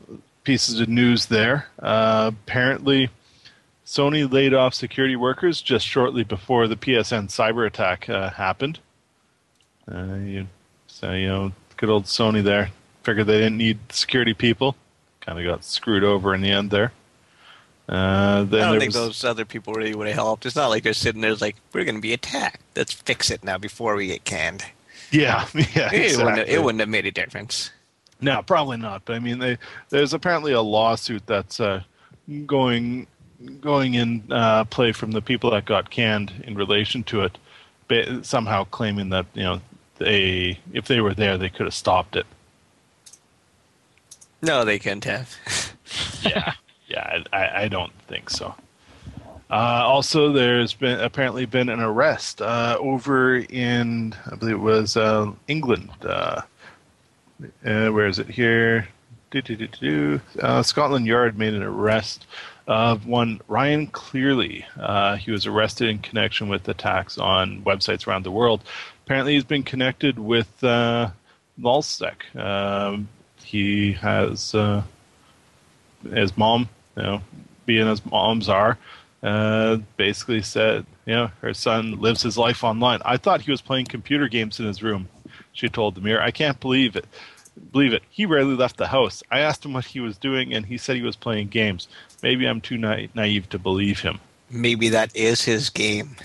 pieces 0.43 0.79
of 0.79 0.87
news 0.89 1.25
there. 1.27 1.67
Uh, 1.79 2.31
apparently, 2.33 3.09
Sony 3.85 4.29
laid 4.31 4.53
off 4.53 4.73
security 4.73 5.15
workers 5.15 5.61
just 5.61 5.85
shortly 5.85 6.23
before 6.23 6.67
the 6.67 6.75
PSN 6.75 7.27
cyber 7.27 7.65
attack 7.65 8.09
uh, 8.09 8.29
happened. 8.29 8.79
Uh, 9.89 10.15
you, 10.15 10.47
so 10.87 11.11
you 11.11 11.27
know, 11.27 11.51
good 11.77 11.89
old 11.89 12.05
Sony 12.05 12.43
there 12.43 12.71
figured 13.03 13.27
they 13.27 13.37
didn't 13.37 13.57
need 13.57 13.79
security 13.89 14.33
people. 14.33 14.75
Kind 15.21 15.39
of 15.39 15.45
got 15.45 15.63
screwed 15.63 16.03
over 16.03 16.33
in 16.33 16.41
the 16.41 16.51
end 16.51 16.71
there. 16.71 16.91
Uh, 17.89 18.43
then 18.45 18.63
I 18.63 18.71
don't 18.71 18.79
think 18.79 18.93
was- 18.93 18.95
those 18.95 19.23
other 19.25 19.45
people 19.45 19.73
really 19.73 19.93
would 19.93 20.07
have 20.07 20.15
helped. 20.15 20.45
It's 20.45 20.55
not 20.55 20.67
like 20.67 20.83
they're 20.83 20.93
sitting 20.93 21.21
there 21.21 21.35
like, 21.35 21.57
we're 21.73 21.83
going 21.83 21.95
to 21.95 22.01
be 22.01 22.13
attacked. 22.13 22.61
Let's 22.75 22.93
fix 22.93 23.29
it 23.29 23.43
now 23.43 23.57
before 23.57 23.95
we 23.95 24.07
get 24.07 24.23
canned. 24.23 24.63
Yeah, 25.11 25.47
yeah, 25.53 25.93
It, 25.93 26.17
wouldn't 26.17 26.37
have, 26.37 26.47
it 26.49 26.63
wouldn't 26.63 26.79
have 26.79 26.89
made 26.89 27.05
a 27.05 27.11
difference. 27.11 27.71
No, 28.21 28.41
probably 28.41 28.77
not. 28.77 29.03
But 29.05 29.17
I 29.17 29.19
mean, 29.19 29.39
they, 29.39 29.57
there's 29.89 30.13
apparently 30.13 30.53
a 30.53 30.61
lawsuit 30.61 31.27
that's 31.27 31.59
uh, 31.59 31.83
going 32.45 33.07
going 33.59 33.93
in 33.95 34.23
uh, 34.31 34.63
play 34.63 34.93
from 34.93 35.11
the 35.11 35.21
people 35.21 35.51
that 35.51 35.65
got 35.65 35.89
canned 35.89 36.31
in 36.45 36.55
relation 36.55 37.03
to 37.03 37.21
it, 37.23 37.37
ba- 37.89 38.23
somehow 38.23 38.63
claiming 38.63 39.09
that 39.09 39.25
you 39.33 39.43
know 39.43 39.61
they 39.97 40.57
if 40.71 40.87
they 40.87 41.01
were 41.01 41.13
there 41.13 41.37
they 41.37 41.49
could 41.49 41.65
have 41.65 41.73
stopped 41.73 42.15
it. 42.15 42.25
No, 44.41 44.63
they 44.65 44.79
couldn't 44.79 45.03
have. 45.05 45.35
Yeah, 46.23 46.53
yeah, 46.93 47.23
I, 47.33 47.63
I, 47.63 47.67
don't 47.67 47.91
think 48.07 48.29
so. 48.29 48.53
Uh, 49.49 49.83
also, 49.85 50.31
there's 50.31 50.73
been 50.73 50.99
apparently 50.99 51.45
been 51.45 51.69
an 51.69 51.79
arrest 51.79 52.41
uh, 52.41 52.77
over 52.79 53.37
in 53.37 54.15
I 54.31 54.35
believe 54.35 54.55
it 54.55 54.59
was 54.59 54.95
uh, 54.95 55.31
England. 55.47 55.89
Uh, 56.03 56.41
uh, 57.65 57.89
where 57.89 58.07
is 58.07 58.19
it 58.19 58.29
here? 58.29 58.87
Uh, 59.35 60.61
Scotland 60.61 61.07
Yard 61.07 61.39
made 61.39 61.55
an 61.55 61.63
arrest 61.63 62.27
of 62.67 63.07
one 63.07 63.41
Ryan 63.47 63.87
Cleary. 63.87 64.63
He 65.19 65.31
was 65.31 65.47
arrested 65.47 65.89
in 65.89 65.97
connection 65.99 66.49
with 66.49 66.67
attacks 66.69 67.17
on 67.17 67.63
websites 67.63 68.05
around 68.05 68.23
the 68.23 68.31
world. 68.31 68.63
Apparently, 69.05 69.33
he's 69.33 69.43
been 69.43 69.63
connected 69.63 70.19
with 70.19 70.63
uh, 70.63 71.09
Lulzsec. 71.59 72.35
Um, 72.35 73.09
he 73.43 73.93
has 73.93 74.53
his 76.11 76.37
mom, 76.37 76.69
you 76.95 77.03
know, 77.03 77.21
being 77.65 77.87
as 77.87 78.05
moms 78.05 78.49
are, 78.49 78.77
uh, 79.21 79.77
basically 79.97 80.41
said, 80.41 80.85
you 81.05 81.13
know, 81.13 81.31
her 81.41 81.53
son 81.53 81.99
lives 81.99 82.21
his 82.23 82.37
life 82.37 82.63
online. 82.63 83.01
I 83.05 83.17
thought 83.17 83.41
he 83.41 83.51
was 83.51 83.61
playing 83.61 83.85
computer 83.85 84.27
games 84.27 84.59
in 84.59 84.65
his 84.65 84.83
room. 84.83 85.07
She 85.53 85.69
told 85.69 85.95
the 85.95 86.01
Mirror, 86.01 86.21
"I 86.21 86.31
can't 86.31 86.59
believe 86.59 86.95
it." 86.95 87.05
believe 87.71 87.93
it. 87.93 88.03
He 88.09 88.25
rarely 88.25 88.55
left 88.55 88.77
the 88.77 88.87
house. 88.87 89.21
I 89.31 89.39
asked 89.39 89.65
him 89.65 89.73
what 89.73 89.85
he 89.85 89.99
was 89.99 90.17
doing, 90.17 90.53
and 90.53 90.65
he 90.65 90.77
said 90.77 90.95
he 90.95 91.01
was 91.01 91.15
playing 91.15 91.49
games. 91.49 91.87
Maybe 92.21 92.45
I'm 92.45 92.61
too 92.61 92.77
na- 92.77 93.07
naive 93.13 93.49
to 93.49 93.59
believe 93.59 93.99
him. 93.99 94.19
Maybe 94.49 94.89
that 94.89 95.15
is 95.15 95.43
his 95.43 95.69
game. 95.69 96.15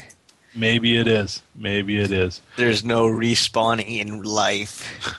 Maybe 0.55 0.97
it 0.97 1.07
is. 1.07 1.43
Maybe 1.55 1.99
it 1.99 2.11
is. 2.11 2.41
There's 2.57 2.85
no 2.85 3.07
respawning 3.07 4.01
in 4.01 4.23
life. 4.23 4.83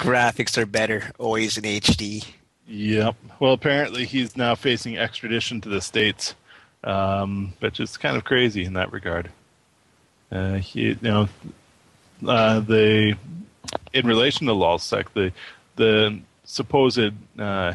Graphics 0.00 0.58
are 0.58 0.66
better, 0.66 1.12
always 1.18 1.56
in 1.56 1.64
HD. 1.64 2.24
Yep. 2.72 3.16
Well, 3.38 3.52
apparently 3.52 4.06
he's 4.06 4.34
now 4.34 4.54
facing 4.54 4.96
extradition 4.96 5.60
to 5.60 5.68
the 5.68 5.82
states, 5.82 6.34
um, 6.82 7.52
which 7.60 7.78
is 7.78 7.98
kind 7.98 8.16
of 8.16 8.24
crazy 8.24 8.64
in 8.64 8.72
that 8.72 8.90
regard. 8.90 9.30
Uh, 10.30 10.54
he, 10.54 10.88
you 10.88 10.96
know, 11.02 11.28
uh, 12.26 12.60
the 12.60 13.14
in 13.92 14.06
relation 14.06 14.46
to 14.46 14.54
LulzSec, 14.54 15.12
the 15.12 15.32
the 15.76 16.18
supposed 16.44 17.12
uh, 17.38 17.74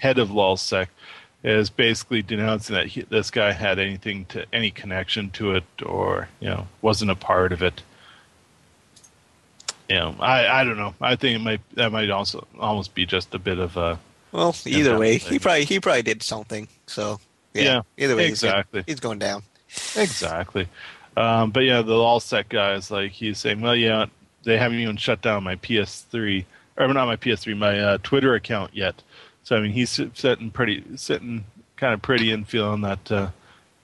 head 0.00 0.18
of 0.18 0.30
LulzSec 0.30 0.88
is 1.44 1.70
basically 1.70 2.20
denouncing 2.20 2.74
that 2.74 2.88
he, 2.88 3.02
this 3.02 3.30
guy 3.30 3.52
had 3.52 3.78
anything 3.78 4.24
to 4.24 4.44
any 4.52 4.72
connection 4.72 5.30
to 5.30 5.52
it, 5.52 5.64
or 5.86 6.28
you 6.40 6.48
know, 6.48 6.66
wasn't 6.82 7.12
a 7.12 7.14
part 7.14 7.52
of 7.52 7.62
it. 7.62 7.82
Know, 9.98 10.14
I, 10.20 10.60
I 10.60 10.64
don't 10.64 10.76
know. 10.76 10.94
I 11.00 11.16
think 11.16 11.36
it 11.36 11.42
might 11.42 11.60
that 11.74 11.90
might 11.92 12.10
also 12.10 12.46
almost 12.58 12.94
be 12.94 13.06
just 13.06 13.34
a 13.34 13.38
bit 13.38 13.58
of 13.58 13.76
a 13.76 13.98
Well, 14.32 14.54
either 14.64 14.98
way, 14.98 15.18
probably. 15.18 15.34
he 15.34 15.38
probably 15.38 15.64
he 15.64 15.80
probably 15.80 16.02
did 16.02 16.22
something. 16.22 16.68
So 16.86 17.20
yeah, 17.54 17.62
Yeah, 17.62 17.82
either 18.04 18.16
way, 18.16 18.28
exactly. 18.28 18.80
he's, 18.86 19.00
going, 19.00 19.18
he's 19.18 19.18
going 19.18 19.18
down. 19.18 19.42
Exactly. 19.96 20.68
Um, 21.16 21.50
but 21.50 21.64
yeah, 21.64 21.82
the 21.82 21.92
LulzSec 21.92 22.48
guy 22.48 22.74
is 22.74 22.90
like 22.90 23.12
he's 23.12 23.38
saying, 23.38 23.60
well, 23.60 23.74
yeah, 23.74 24.06
they 24.44 24.56
haven't 24.56 24.78
even 24.78 24.96
shut 24.96 25.20
down 25.22 25.42
my 25.44 25.56
PS3 25.56 26.44
or 26.76 26.88
not 26.94 27.06
my 27.06 27.16
PS3, 27.16 27.56
my 27.56 27.78
uh, 27.78 27.98
Twitter 28.02 28.34
account 28.34 28.74
yet. 28.74 29.02
So 29.42 29.56
I 29.56 29.60
mean, 29.60 29.72
he's 29.72 29.90
sitting 30.14 30.50
pretty, 30.50 30.84
sitting 30.96 31.44
kind 31.76 31.94
of 31.94 32.02
pretty 32.02 32.30
and 32.32 32.46
feeling 32.48 32.82
that 32.82 33.10
uh, 33.10 33.30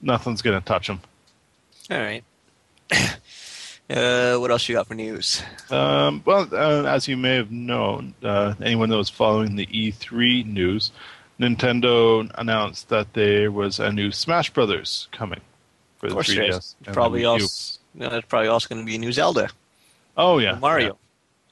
nothing's 0.01 0.41
going 0.41 0.59
to 0.59 0.65
touch 0.65 0.87
him. 0.87 1.01
All 1.91 1.97
right. 1.99 2.23
Uh, 3.89 4.35
what 4.37 4.51
else 4.51 4.67
you 4.67 4.75
got 4.75 4.87
for 4.87 4.95
news? 4.95 5.41
Um, 5.69 6.21
well, 6.25 6.47
uh, 6.51 6.83
as 6.85 7.07
you 7.07 7.17
may 7.17 7.35
have 7.35 7.51
known, 7.51 8.13
uh, 8.23 8.53
anyone 8.61 8.89
that 8.89 8.97
was 8.97 9.09
following 9.09 9.55
the 9.55 9.65
E3 9.67 10.45
news, 10.45 10.91
Nintendo 11.39 12.29
announced 12.35 12.89
that 12.89 13.13
there 13.13 13.51
was 13.51 13.79
a 13.79 13.91
new 13.91 14.11
Smash 14.11 14.51
Brothers 14.51 15.07
coming 15.11 15.41
for 15.99 16.09
the 16.09 16.15
3DS. 16.15 16.35
there's 16.35 16.75
and 16.85 16.93
probably 16.93 17.25
also 17.25 17.79
no, 17.93 18.09
there's 18.09 18.25
probably 18.25 18.47
also 18.49 18.67
going 18.69 18.81
to 18.81 18.85
be 18.85 18.95
a 18.95 18.99
new 18.99 19.11
Zelda, 19.11 19.49
Oh 20.15 20.37
yeah, 20.39 20.57
Mario. 20.59 20.87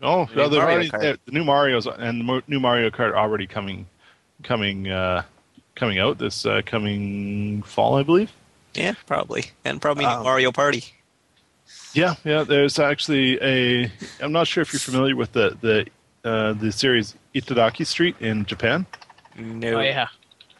yeah. 0.01 0.07
Oh, 0.07 0.25
The 0.25 0.35
no, 0.35 0.49
Mario 0.49 0.61
already, 0.61 0.89
the- 0.89 1.19
the 1.25 1.31
new 1.31 1.43
Mario's 1.43 1.87
and 1.87 2.27
the 2.27 2.43
new 2.47 2.59
Mario 2.59 2.89
Kart 2.89 3.13
already 3.13 3.47
coming, 3.47 3.85
coming, 4.43 4.89
uh, 4.91 5.23
coming 5.75 5.99
out 5.99 6.17
this 6.17 6.45
uh, 6.45 6.61
coming 6.65 7.61
fall, 7.63 7.95
I 7.95 8.03
believe. 8.03 8.31
Yeah, 8.73 8.93
probably, 9.07 9.45
and 9.63 9.81
probably 9.81 10.05
Um, 10.05 10.23
Mario 10.23 10.51
Party. 10.51 10.83
Yeah, 11.93 12.15
yeah. 12.23 12.43
There's 12.43 12.79
actually 12.79 13.41
a. 13.41 13.91
I'm 14.21 14.31
not 14.31 14.47
sure 14.47 14.61
if 14.61 14.73
you're 14.73 14.79
familiar 14.79 15.15
with 15.15 15.31
the 15.31 15.57
the 15.61 15.87
uh, 16.29 16.53
the 16.53 16.71
series 16.71 17.15
Itadaki 17.33 17.85
Street 17.85 18.15
in 18.19 18.45
Japan. 18.45 18.85
No, 19.37 19.77
Oh 19.77 19.81
yeah. 19.81 20.07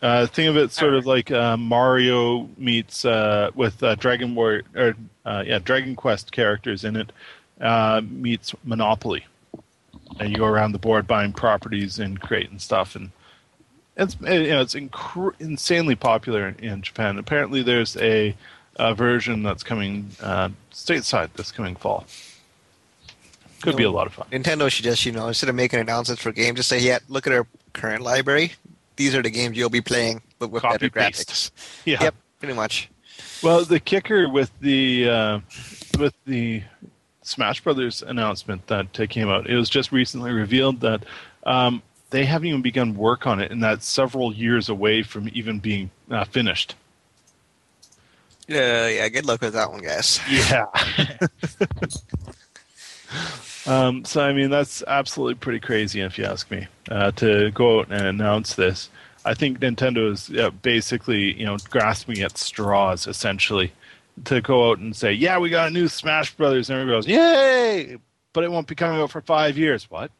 Uh, 0.02 0.28
think 0.28 0.50
of 0.50 0.58
it 0.58 0.72
sort 0.72 0.94
of 0.94 1.06
like 1.06 1.32
uh, 1.32 1.58
Mario 1.58 2.50
meets 2.58 3.06
uh, 3.06 3.50
with 3.56 3.82
uh, 3.82 3.96
Dragon 3.96 4.36
War 4.36 4.62
or 4.76 4.96
uh, 5.26 5.44
yeah 5.46 5.60
Dragon 5.60 5.96
Quest 5.96 6.32
characters 6.32 6.84
in 6.84 6.96
it 6.96 7.12
uh, 7.62 8.02
meets 8.04 8.54
Monopoly, 8.64 9.26
and 10.20 10.32
you 10.32 10.38
go 10.38 10.46
around 10.46 10.74
the 10.74 10.80
board 10.80 11.08
buying 11.08 11.34
properties 11.34 11.98
and 11.98 12.22
creating 12.22 12.60
stuff, 12.60 12.96
and 12.96 13.12
it's 13.98 14.18
you 14.22 14.50
know 14.50 14.62
it's 14.62 14.76
incre- 14.76 15.40
insanely 15.40 15.96
popular 15.96 16.50
in, 16.50 16.56
in 16.56 16.82
Japan. 16.82 17.18
Apparently, 17.18 17.64
there's 17.64 17.96
a, 17.98 18.36
a 18.78 18.94
version 18.94 19.44
that's 19.44 19.64
coming 19.64 20.10
uh, 20.22 20.50
stateside 20.72 21.34
this 21.34 21.52
coming 21.52 21.76
fall. 21.76 22.06
Could 23.62 23.78
be 23.78 23.84
a 23.84 23.92
lot 23.92 24.06
of 24.06 24.14
fun. 24.14 24.28
Nintendo 24.32 24.70
should 24.70 24.84
just, 24.84 25.06
you 25.06 25.12
know, 25.12 25.28
instead 25.28 25.50
of 25.50 25.56
making 25.56 25.80
announcements 25.80 26.22
for 26.22 26.32
games, 26.32 26.58
just 26.58 26.70
say, 26.70 26.80
yeah, 26.80 27.00
look 27.08 27.26
at 27.26 27.34
our 27.34 27.48
current 27.74 28.04
library. 28.04 28.54
These 28.96 29.16
are 29.16 29.24
the 29.24 29.30
games 29.30 29.58
you'll 29.58 29.70
be 29.70 29.82
playing, 29.82 30.22
but 30.38 30.52
with 30.52 30.62
Copy 30.62 30.90
better 30.90 31.12
paste. 31.12 31.30
graphics. 31.30 31.52
Yeah. 31.86 32.04
Yep, 32.04 32.16
pretty 32.40 32.54
much. 32.54 32.90
Well, 33.42 33.64
the 33.66 33.80
kicker 33.80 34.30
with 34.30 34.52
the 34.60 35.10
uh, 35.10 35.40
with 35.98 36.14
the 36.26 36.64
Smash 37.22 37.62
Brothers 37.62 38.02
announcement 38.02 38.68
that 38.68 39.00
uh, 39.00 39.08
came 39.08 39.30
out, 39.30 39.50
it 39.50 39.56
was 39.56 39.70
just 39.70 39.92
recently 39.92 40.32
revealed 40.32 40.82
that 40.82 41.04
um, 41.46 41.82
they 42.10 42.26
haven't 42.26 42.48
even 42.48 42.62
begun 42.62 42.96
work 42.96 43.26
on 43.28 43.40
it, 43.42 43.52
and 43.52 43.64
that's 43.64 43.86
several 43.86 44.34
years 44.34 44.70
away 44.70 45.04
from 45.04 45.30
even 45.34 45.60
being 45.60 45.90
uh, 46.12 46.24
finished. 46.26 46.76
Yeah, 48.48 48.88
yeah. 48.88 49.10
Good 49.10 49.26
luck 49.26 49.42
with 49.42 49.54
that 49.54 49.72
one, 49.72 49.82
guys. 49.82 50.20
Yeah. 50.30 50.66
um, 53.66 54.06
so 54.06 54.22
I 54.22 54.34
mean, 54.34 54.50
that's 54.50 54.84
absolutely 54.88 55.36
pretty 55.36 55.60
crazy, 55.60 56.02
if 56.02 56.18
you 56.18 56.26
ask 56.26 56.50
me, 56.52 56.68
uh, 56.90 57.12
to 57.12 57.52
go 57.52 57.80
out 57.80 57.92
and 57.92 58.06
announce 58.06 58.56
this. 58.56 58.90
I 59.24 59.34
think 59.34 59.60
Nintendo 59.60 60.12
is 60.12 60.30
uh, 60.38 60.52
basically, 60.52 61.34
you 61.34 61.46
know, 61.46 61.58
grasping 61.70 62.20
at 62.22 62.38
straws 62.38 63.08
essentially 63.08 63.72
to 64.26 64.40
go 64.40 64.70
out 64.70 64.78
and 64.78 64.96
say, 64.96 65.12
"Yeah, 65.14 65.40
we 65.40 65.50
got 65.50 65.70
a 65.70 65.72
new 65.72 65.88
Smash 65.88 66.36
Brothers," 66.36 66.70
and 66.70 66.80
everybody 66.80 66.98
goes, 66.98 67.08
"Yay!" 67.08 67.98
But 68.34 68.44
it 68.44 68.52
won't 68.52 68.68
be 68.68 68.76
coming 68.76 69.02
out 69.02 69.10
for 69.12 69.22
five 69.22 69.58
years. 69.58 69.90
What? 69.90 70.12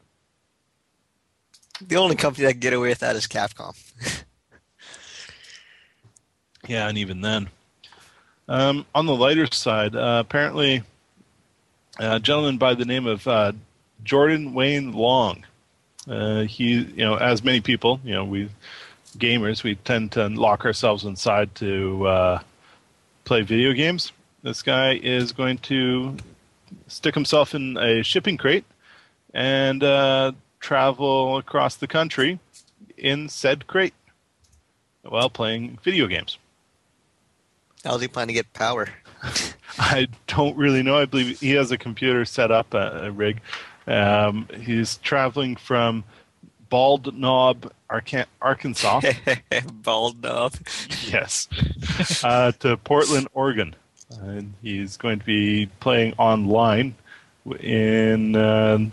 The 1.80 1.96
only 1.96 2.16
company 2.16 2.46
that 2.46 2.54
can 2.54 2.60
get 2.60 2.72
away 2.72 2.88
with 2.88 2.98
that 3.00 3.16
is 3.16 3.26
Capcom. 3.26 3.74
Yeah, 6.68 6.88
and 6.88 6.98
even 6.98 7.20
then. 7.20 7.48
Um, 8.48 8.86
on 8.94 9.06
the 9.06 9.14
lighter 9.14 9.46
side, 9.46 9.96
uh, 9.96 10.22
apparently, 10.24 10.82
a 11.98 12.20
gentleman 12.20 12.58
by 12.58 12.74
the 12.74 12.84
name 12.84 13.06
of 13.06 13.26
uh, 13.26 13.52
Jordan 14.04 14.54
Wayne 14.54 14.92
Long. 14.92 15.44
Uh, 16.08 16.42
he, 16.42 16.74
you 16.74 17.04
know, 17.04 17.16
as 17.16 17.42
many 17.42 17.60
people, 17.60 18.00
you 18.04 18.14
know, 18.14 18.24
we 18.24 18.48
gamers, 19.18 19.64
we 19.64 19.74
tend 19.74 20.12
to 20.12 20.28
lock 20.28 20.64
ourselves 20.64 21.04
inside 21.04 21.54
to 21.56 22.06
uh, 22.06 22.40
play 23.24 23.42
video 23.42 23.72
games. 23.72 24.12
This 24.42 24.62
guy 24.62 24.94
is 24.94 25.32
going 25.32 25.58
to 25.58 26.16
stick 26.86 27.14
himself 27.14 27.54
in 27.54 27.76
a 27.76 28.02
shipping 28.02 28.36
crate 28.36 28.64
and 29.34 29.82
uh, 29.82 30.32
travel 30.60 31.38
across 31.38 31.76
the 31.76 31.88
country 31.88 32.38
in 32.96 33.28
said 33.28 33.66
crate 33.66 33.94
while 35.02 35.30
playing 35.30 35.78
video 35.82 36.06
games. 36.06 36.38
How's 37.86 38.00
he 38.00 38.08
planning 38.08 38.34
to 38.34 38.42
get 38.42 38.52
power? 38.52 38.88
I 39.78 40.08
don't 40.26 40.56
really 40.56 40.82
know. 40.82 40.98
I 40.98 41.04
believe 41.04 41.38
he 41.38 41.52
has 41.52 41.70
a 41.70 41.78
computer 41.78 42.24
set 42.24 42.50
up, 42.50 42.74
a, 42.74 43.04
a 43.04 43.10
rig. 43.12 43.40
Um, 43.86 44.48
he's 44.60 44.96
traveling 44.98 45.54
from 45.54 46.02
Bald 46.68 47.16
Knob, 47.16 47.70
Arkan- 47.88 48.26
Arkansas, 48.42 49.02
Bald 49.72 50.20
knob. 50.20 50.54
yes, 51.06 51.48
uh, 52.24 52.50
to 52.58 52.76
Portland, 52.78 53.28
Oregon. 53.32 53.76
And 54.20 54.54
he's 54.62 54.96
going 54.96 55.20
to 55.20 55.24
be 55.24 55.66
playing 55.78 56.14
online 56.18 56.96
in, 57.60 58.34
um 58.34 58.92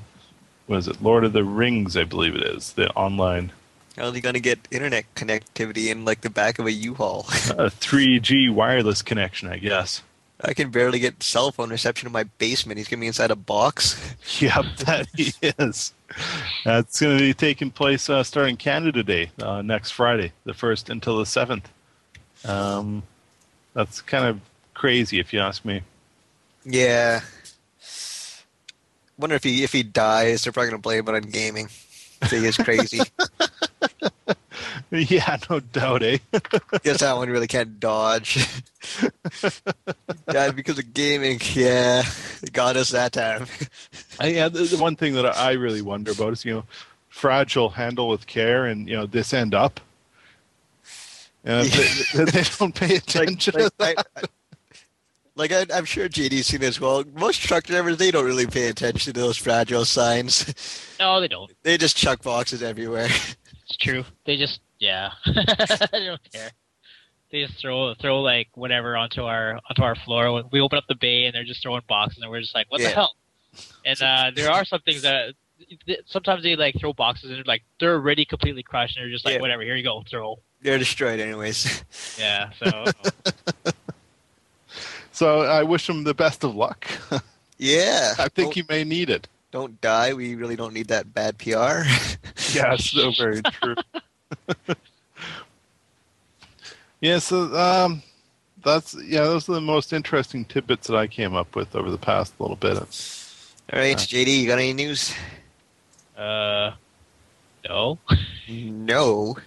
what 0.68 0.78
is 0.78 0.88
it, 0.88 1.02
Lord 1.02 1.24
of 1.26 1.34
the 1.34 1.44
Rings, 1.44 1.98
I 1.98 2.04
believe 2.04 2.36
it 2.36 2.44
is, 2.44 2.74
the 2.74 2.90
online 2.92 3.52
How's 3.98 4.16
he 4.16 4.22
gonna 4.22 4.40
get 4.40 4.60
internet 4.72 5.06
connectivity 5.16 5.92
in 5.92 6.06
like 6.06 6.22
the 6.22 6.30
back 6.30 6.60
of 6.60 6.66
a 6.66 6.72
U-Haul? 6.72 7.26
uh, 7.28 7.70
3G 7.70 8.54
wireless 8.54 9.02
connection, 9.02 9.50
I 9.50 9.58
guess. 9.58 10.02
I 10.46 10.54
can 10.54 10.72
barely 10.72 11.00
get 11.00 11.24
cell 11.24 11.52
phone 11.52 11.70
reception 11.70 12.08
in 12.08 12.12
my 12.12 12.24
basement. 12.24 12.78
He's 12.78 12.88
gonna 12.88 13.02
be 13.02 13.08
inside 13.08 13.32
a 13.32 13.36
box. 13.36 14.00
Yep, 14.40 14.66
that 14.86 15.08
he 15.16 15.34
is. 15.60 15.94
That's 16.64 17.00
going 17.00 17.18
to 17.18 17.24
be 17.24 17.34
taking 17.34 17.72
place 17.72 18.10
uh, 18.10 18.24
starting 18.24 18.58
Canada 18.58 19.04
Day 19.04 19.32
uh, 19.42 19.62
next 19.62 19.92
Friday, 19.92 20.32
the 20.46 20.54
first 20.54 20.90
until 20.90 21.18
the 21.18 21.26
seventh. 21.26 21.70
Um, 22.46 23.04
that's 23.74 24.02
kind 24.02 24.26
of 24.26 24.40
crazy, 24.74 25.20
if 25.20 25.34
you 25.34 25.40
ask 25.40 25.66
me. 25.66 25.82
Yeah. 26.66 27.22
Wonder 29.18 29.36
if 29.36 29.44
he 29.44 29.64
if 29.64 29.72
he 29.72 29.84
dies, 29.84 30.44
they're 30.44 30.54
probably 30.54 30.72
gonna 30.72 30.82
blame 30.82 31.08
it 31.08 31.16
on 31.16 31.22
gaming. 31.24 31.68
Say 32.28 32.40
he's 32.40 32.58
crazy. 32.58 33.02
Yeah, 34.92 35.38
no 35.50 35.60
doubt, 35.60 36.04
eh? 36.04 36.20
Guess 36.84 37.00
that 37.00 37.18
one 37.18 37.28
really 37.30 37.48
can't 37.48 37.80
dodge. 37.80 38.48
Died 40.28 40.56
because 40.56 40.78
of 40.78 40.94
gaming. 40.94 41.40
Yeah, 41.54 42.04
it 42.44 42.54
got 42.54 42.76
us 42.78 42.90
that 42.92 43.12
time. 43.14 43.48
I, 44.20 44.28
yeah, 44.28 44.50
the, 44.50 44.60
the 44.64 44.78
one 44.78 44.96
thing 44.96 45.14
that 45.16 45.26
I 45.36 45.54
really 45.54 45.82
wonder 45.82 46.12
about 46.12 46.34
is, 46.34 46.46
you 46.46 46.54
know, 46.54 46.64
fragile, 47.10 47.70
handle 47.72 48.08
with 48.08 48.28
care, 48.28 48.66
and 48.68 48.88
you 48.88 48.96
know, 48.96 49.08
this 49.08 49.34
end 49.34 49.56
up. 49.56 49.80
And 51.44 51.68
if 51.68 52.12
they, 52.14 52.24
they 52.26 52.44
don't 52.60 52.76
pay 52.76 52.88
Like, 52.90 52.98
attention. 53.04 53.54
like, 53.80 53.98
I, 54.16 54.22
Like 55.36 55.52
I, 55.52 55.66
I'm 55.74 55.86
sure 55.86 56.08
JD's 56.08 56.46
seen 56.46 56.62
as 56.64 56.80
well. 56.80 57.04
Most 57.16 57.42
truck 57.42 57.64
drivers 57.64 57.98
they 57.98 58.12
don't 58.12 58.26
really 58.26 58.46
pay 58.48 58.68
attention 58.68 59.12
to 59.14 59.20
those 59.20 59.38
fragile 59.38 59.86
signs. 59.86 60.86
No, 61.00 61.20
they 61.20 61.28
don't. 61.28 61.52
they 61.64 61.78
just 61.80 61.98
chuck 61.98 62.22
boxes 62.22 62.62
everywhere. 62.62 63.10
It's 63.66 63.78
true. 63.78 64.04
They 64.26 64.38
just 64.38 64.60
yeah. 64.80 65.12
they 65.26 66.06
don't 66.06 66.22
care. 66.32 66.50
They 67.32 67.46
just 67.46 67.60
throw 67.60 67.94
throw 67.96 68.22
like 68.22 68.50
whatever 68.56 68.96
onto 68.98 69.24
our 69.24 69.60
onto 69.70 69.82
our 69.84 69.96
floor. 69.96 70.44
We 70.52 70.60
open 70.62 70.78
up 70.78 70.86
the 70.88 70.96
bay 70.96 71.26
and 71.26 71.34
they're 71.34 71.44
just 71.44 71.62
throwing 71.64 71.82
boxes 71.88 72.22
and 72.22 72.30
we're 72.30 72.42
just 72.42 72.54
like, 72.56 72.68
what 72.70 72.82
Yeah. 72.82 72.90
the 72.90 72.94
hell? 72.96 73.16
And 73.86 74.02
uh, 74.02 74.32
there 74.36 74.52
are 74.52 74.66
some 74.66 74.82
things 74.82 75.04
that 75.04 75.34
sometimes 76.06 76.44
they 76.44 76.56
like 76.56 76.76
throw 76.80 76.94
boxes 76.94 77.30
and 77.30 77.38
they're 77.38 77.44
like 77.46 77.64
they're 77.80 77.94
already 77.94 78.26
completely 78.26 78.64
crushed 78.64 78.98
and 78.98 79.04
they're 79.06 79.12
just 79.12 79.26
like, 79.26 79.36
Yeah. 79.36 79.42
whatever, 79.42 79.64
here 79.64 79.76
you 79.76 79.84
go, 79.84 80.04
throw. 80.10 80.38
They're 80.62 80.78
destroyed 80.78 81.20
anyways. 81.20 81.84
Yeah. 82.20 82.52
So 82.60 82.86
So 85.12 85.42
I 85.42 85.64
wish 85.64 85.88
him 85.88 86.04
the 86.04 86.14
best 86.14 86.44
of 86.44 86.56
luck. 86.56 86.88
yeah. 87.58 88.14
I 88.18 88.28
think 88.30 88.54
don't, 88.54 88.54
he 88.56 88.64
may 88.68 88.84
need 88.84 89.10
it. 89.10 89.28
Don't 89.54 89.80
die. 89.82 90.14
We 90.14 90.34
really 90.34 90.56
don't 90.56 90.74
need 90.74 90.88
that 90.88 91.14
bad 91.14 91.38
PR. 91.38 91.84
Yeah, 92.54 92.76
so 92.76 93.12
very 93.18 93.42
true. 93.42 93.76
yeah, 97.02 97.18
so 97.20 97.56
um, 97.56 98.04
that's 98.64 98.96
yeah, 99.06 99.22
those 99.22 99.50
are 99.50 99.54
the 99.54 99.62
most 99.62 99.92
interesting 99.92 100.46
tidbits 100.46 100.88
that 100.88 100.96
I 100.96 101.08
came 101.08 101.36
up 101.36 101.56
with 101.56 101.76
over 101.76 101.90
the 101.90 101.98
past 101.98 102.40
little 102.40 102.56
bit. 102.56 102.78
All 102.78 103.80
right, 103.80 103.98
JD, 103.98 104.42
you 104.42 104.48
got 104.48 104.60
any 104.60 104.74
news? 104.74 105.14
uh, 106.16 106.72
no. 107.68 107.98
No. 108.50 109.38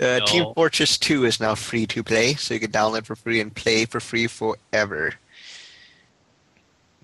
Uh, 0.00 0.18
No. 0.20 0.24
Team 0.24 0.44
Fortress 0.54 0.96
2 0.96 1.24
is 1.24 1.40
now 1.40 1.54
free 1.54 1.86
to 1.86 2.02
play, 2.02 2.34
so 2.34 2.54
you 2.54 2.60
can 2.60 2.70
download 2.70 3.04
for 3.04 3.16
free 3.16 3.40
and 3.40 3.54
play 3.54 3.84
for 3.84 4.00
free 4.00 4.26
forever. 4.26 5.14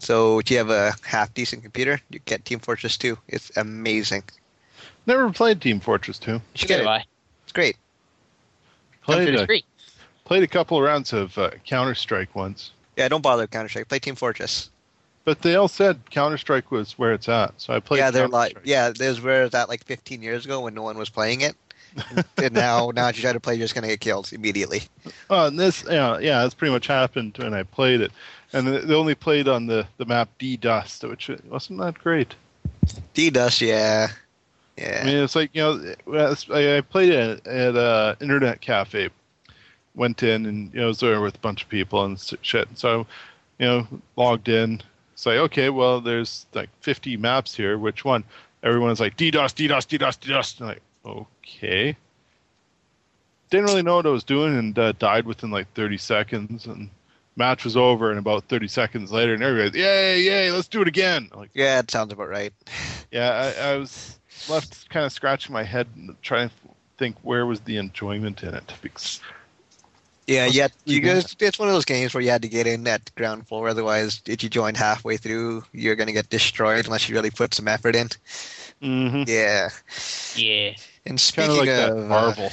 So 0.03 0.41
if 0.41 0.51
you 0.51 0.59
have 0.59 0.71
a 0.71 0.95
half 1.05 1.33
decent 1.33 1.63
computer, 1.63 2.01
you 2.11 2.19
get 2.25 2.45
Team 2.45 2.59
Fortress 2.59 2.97
2. 2.99 3.17
It's 3.29 3.57
amazing. 3.57 4.25
Never 5.07 5.31
played 5.33 5.61
Team 5.61 5.79
Fortress 5.79 6.19
2. 6.19 6.33
You 6.33 6.41
should 6.55 6.69
get 6.69 6.81
it. 6.81 6.83
Goodbye. 6.83 7.05
It's 7.45 7.53
great. 7.53 7.77
Played 9.03 9.35
a, 9.37 9.47
free. 9.47 9.65
played 10.25 10.43
a 10.43 10.49
couple 10.49 10.77
of 10.77 10.83
rounds 10.83 11.13
of 11.13 11.39
uh, 11.39 11.51
Counter 11.65 11.95
Strike 11.95 12.35
once, 12.35 12.73
Yeah, 12.97 13.09
don't 13.09 13.23
bother 13.23 13.45
with 13.45 13.53
Counter 13.53 13.69
Strike. 13.69 13.89
Play 13.89 14.01
Team 14.01 14.17
Fortress. 14.17 14.71
but 15.25 15.43
they 15.43 15.55
all 15.55 15.69
said 15.69 16.01
Counter 16.11 16.39
Strike 16.39 16.73
was 16.73 16.99
where 16.99 17.13
it's 17.13 17.29
at. 17.29 17.55
So 17.59 17.73
I 17.73 17.79
played. 17.79 17.99
yeah, 17.99 18.11
they're 18.11 18.29
like 18.29 18.59
yeah, 18.65 18.91
there's 18.91 19.21
where 19.21 19.49
that 19.51 19.69
like 19.69 19.85
15 19.85 20.21
years 20.21 20.45
ago 20.45 20.63
when 20.63 20.75
no 20.75 20.83
one 20.83 20.99
was 20.99 21.11
playing 21.11 21.43
it. 21.43 21.55
and, 22.11 22.25
and 22.39 22.55
now, 22.55 22.91
now 22.93 23.09
if 23.09 23.17
you 23.17 23.23
try 23.23 23.33
to 23.33 23.41
play, 23.41 23.55
you're 23.55 23.65
just 23.65 23.75
gonna 23.75 23.87
get 23.87 24.01
killed 24.01 24.33
immediately. 24.33 24.83
Oh, 25.31 25.47
and 25.47 25.59
this, 25.59 25.85
yeah, 25.89 26.19
yeah, 26.19 26.43
that's 26.43 26.55
pretty 26.55 26.73
much 26.73 26.89
happened 26.89 27.37
when 27.39 27.55
I 27.55 27.63
played 27.63 28.01
it, 28.01 28.11
and 28.53 28.67
they 28.67 28.95
only 28.95 29.15
played 29.15 29.49
on 29.49 29.67
the 29.67 29.87
the 29.97 30.05
map 30.05 30.29
D 30.39 30.57
Dust, 30.57 31.05
which 31.05 31.31
wasn't 31.49 31.81
that 31.81 31.99
great. 31.99 32.35
D 33.15 33.31
Dust, 33.31 33.61
yeah, 33.61 34.09
yeah. 34.77 35.01
I 35.03 35.07
mean, 35.07 35.17
it's 35.17 35.37
like 35.37 35.51
you 35.55 35.63
know, 35.63 36.35
I 36.51 36.81
played 36.81 37.11
it 37.11 37.47
at 37.47 37.77
a 37.77 38.17
internet 38.21 38.61
cafe. 38.61 39.11
Went 39.95 40.23
in 40.23 40.47
and 40.47 40.73
you 40.73 40.81
know 40.81 40.87
was 40.89 41.01
there 41.01 41.21
with 41.21 41.37
a 41.37 41.41
bunch 41.41 41.63
of 41.63 41.69
people 41.69 42.05
and 42.05 42.19
shit. 42.41 42.69
So, 42.75 43.07
you 43.59 43.67
know, 43.67 43.87
logged 44.17 44.49
in. 44.49 44.81
Say, 45.15 45.39
okay, 45.39 45.69
well, 45.69 46.01
there's 46.01 46.47
like 46.55 46.71
50 46.81 47.17
maps 47.19 47.55
here. 47.55 47.79
Which 47.79 48.05
one? 48.05 48.25
Everyone's 48.63 49.01
like 49.01 49.17
DDoS, 49.17 49.55
DDoS, 49.55 49.87
DDoS, 49.87 50.19
DDoS. 50.19 50.61
And 50.61 50.63
I'm 50.63 50.69
like, 50.69 50.83
okay. 51.05 51.97
Didn't 53.51 53.67
really 53.67 53.83
know 53.83 53.97
what 53.97 54.07
I 54.07 54.11
was 54.11 54.25
doing 54.25 54.57
and 54.57 54.79
uh, 54.79 54.93
died 54.93 55.27
within 55.27 55.51
like 55.51 55.71
30 55.75 55.99
seconds. 55.99 56.67
And 56.67 56.89
match 57.37 57.65
was 57.65 57.77
over. 57.77 58.11
And 58.11 58.19
about 58.19 58.45
30 58.45 58.69
seconds 58.69 59.13
later, 59.13 59.35
and 59.35 59.43
everybody's, 59.43 59.81
yay, 59.81 60.21
yay, 60.21 60.51
let's 60.51 60.69
do 60.69 60.83
it 60.83 60.89
again. 60.89 61.29
I'm 61.33 61.41
like, 61.41 61.51
yeah, 61.55 61.79
it 61.79 61.91
sounds 61.91 62.13
about 62.13 62.29
right. 62.29 62.53
yeah, 63.11 63.53
I, 63.59 63.73
I 63.73 63.77
was 63.77 64.19
left 64.49 64.89
kind 64.91 65.07
of 65.07 65.13
scratching 65.13 65.53
my 65.53 65.63
head 65.63 65.87
and 65.97 66.17
trying 66.23 66.49
to 66.49 66.55
think 66.99 67.17
where 67.23 67.47
was 67.47 67.61
the 67.61 67.77
enjoyment 67.77 68.43
in 68.43 68.55
it. 68.55 68.73
Because 68.83 69.21
Yeah, 70.27 70.45
Let's 70.45 70.57
yeah. 70.57 70.69
You 70.85 71.01
guys, 71.01 71.35
it's 71.39 71.59
one 71.59 71.69
of 71.69 71.75
those 71.75 71.85
games 71.85 72.15
where 72.15 72.23
you 72.23 72.31
had 72.31 72.43
to 72.43 72.49
get 72.49 72.67
in 72.67 72.87
at 72.87 73.15
ground 73.15 73.47
floor. 73.49 73.69
Otherwise, 73.69 74.23
if 74.27 74.43
you 74.43 74.49
join 74.49 74.75
halfway 74.75 75.17
through, 75.17 75.65
you're 75.73 75.97
gonna 75.97 76.13
get 76.13 76.29
destroyed 76.29 76.85
unless 76.85 77.09
you 77.09 77.15
really 77.15 77.31
put 77.31 77.55
some 77.55 77.69
effort 77.69 77.97
in. 77.97 78.09
mm-hmm. 78.83 79.25
Yeah. 79.27 79.71
Yeah. 80.37 80.75
And 81.05 81.19
kind 81.19 81.21
speaking 81.21 81.51
of 81.51 81.57
like 81.57 81.67
that 81.67 81.91
of 81.91 81.99
uh, 81.99 82.07
Marvel. 82.07 82.53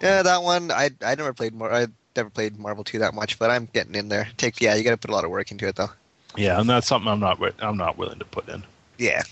yeah, 0.00 0.22
that 0.22 0.42
one 0.42 0.70
I 0.70 0.90
I 1.04 1.14
never 1.14 1.34
played 1.34 1.54
more. 1.54 1.72
I 1.72 1.86
never 2.16 2.30
played 2.30 2.58
Marvel 2.58 2.84
two 2.84 2.98
that 2.98 3.14
much, 3.14 3.38
but 3.38 3.50
I'm 3.50 3.68
getting 3.72 3.94
in 3.94 4.08
there. 4.08 4.28
Take 4.36 4.60
yeah, 4.60 4.74
you 4.74 4.82
got 4.84 4.90
to 4.90 4.96
put 4.96 5.10
a 5.10 5.14
lot 5.14 5.24
of 5.24 5.30
work 5.30 5.50
into 5.50 5.66
it 5.68 5.76
though. 5.76 5.90
yeah, 6.36 6.60
and 6.60 6.68
that's 6.68 6.86
something 6.86 7.10
I'm 7.10 7.20
not 7.20 7.40
I'm 7.60 7.76
not 7.76 7.98
willing 7.98 8.18
to 8.18 8.24
put 8.24 8.48
in. 8.48 8.64
Yeah. 8.98 9.22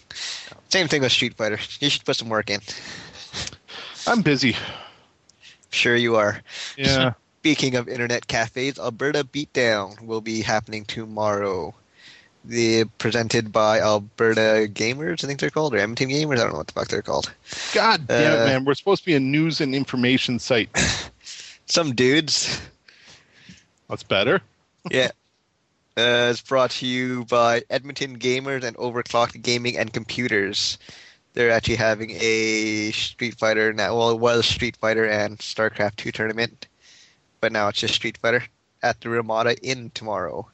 Same 0.70 0.88
thing 0.88 1.02
with 1.02 1.12
Street 1.12 1.34
Fighter. 1.34 1.58
You 1.80 1.90
should 1.90 2.04
put 2.04 2.16
some 2.16 2.28
work 2.30 2.48
in. 2.50 2.60
I'm 4.06 4.22
busy. 4.22 4.56
Sure 5.70 5.94
you 5.96 6.16
are. 6.16 6.40
Yeah, 6.76 7.12
Speaking 7.40 7.76
of 7.76 7.88
internet 7.88 8.26
cafes, 8.26 8.78
Alberta 8.78 9.24
Beatdown 9.24 10.00
will 10.00 10.20
be 10.22 10.40
happening 10.40 10.84
tomorrow. 10.86 11.74
The 12.44 12.84
presented 12.96 13.52
by 13.52 13.80
Alberta 13.80 14.68
Gamers, 14.72 15.22
I 15.22 15.26
think 15.26 15.38
they're 15.40 15.50
called, 15.50 15.74
or 15.74 15.78
Edmonton 15.78 16.08
Gamers. 16.08 16.34
I 16.38 16.44
don't 16.44 16.52
know 16.52 16.58
what 16.58 16.66
the 16.68 16.72
fuck 16.72 16.88
they're 16.88 17.02
called. 17.02 17.30
God 17.74 18.06
damn 18.06 18.32
it, 18.32 18.40
Uh, 18.40 18.46
man! 18.46 18.64
We're 18.64 18.74
supposed 18.74 19.02
to 19.02 19.06
be 19.06 19.14
a 19.14 19.20
news 19.20 19.60
and 19.60 19.74
information 19.74 20.38
site. 20.38 20.70
Some 21.68 21.94
dudes. 21.94 22.60
That's 23.88 24.02
better. 24.02 24.40
yeah. 24.90 25.10
Uh, 25.96 26.28
it's 26.30 26.42
brought 26.42 26.70
to 26.70 26.86
you 26.86 27.24
by 27.24 27.62
Edmonton 27.70 28.18
Gamers 28.18 28.62
and 28.62 28.76
Overclocked 28.76 29.42
Gaming 29.42 29.76
and 29.76 29.92
Computers. 29.92 30.78
They're 31.34 31.50
actually 31.50 31.76
having 31.76 32.10
a 32.12 32.92
Street 32.92 33.36
Fighter 33.36 33.72
now. 33.72 33.96
Well, 33.96 34.10
it 34.10 34.20
was 34.20 34.46
Street 34.46 34.76
Fighter 34.76 35.04
and 35.04 35.38
StarCraft 35.38 35.96
2 35.96 36.12
tournament, 36.12 36.68
but 37.40 37.50
now 37.52 37.68
it's 37.68 37.80
just 37.80 37.94
Street 37.94 38.16
Fighter 38.18 38.44
at 38.82 39.00
the 39.00 39.08
Ramada 39.08 39.56
Inn 39.62 39.90
tomorrow. 39.92 40.48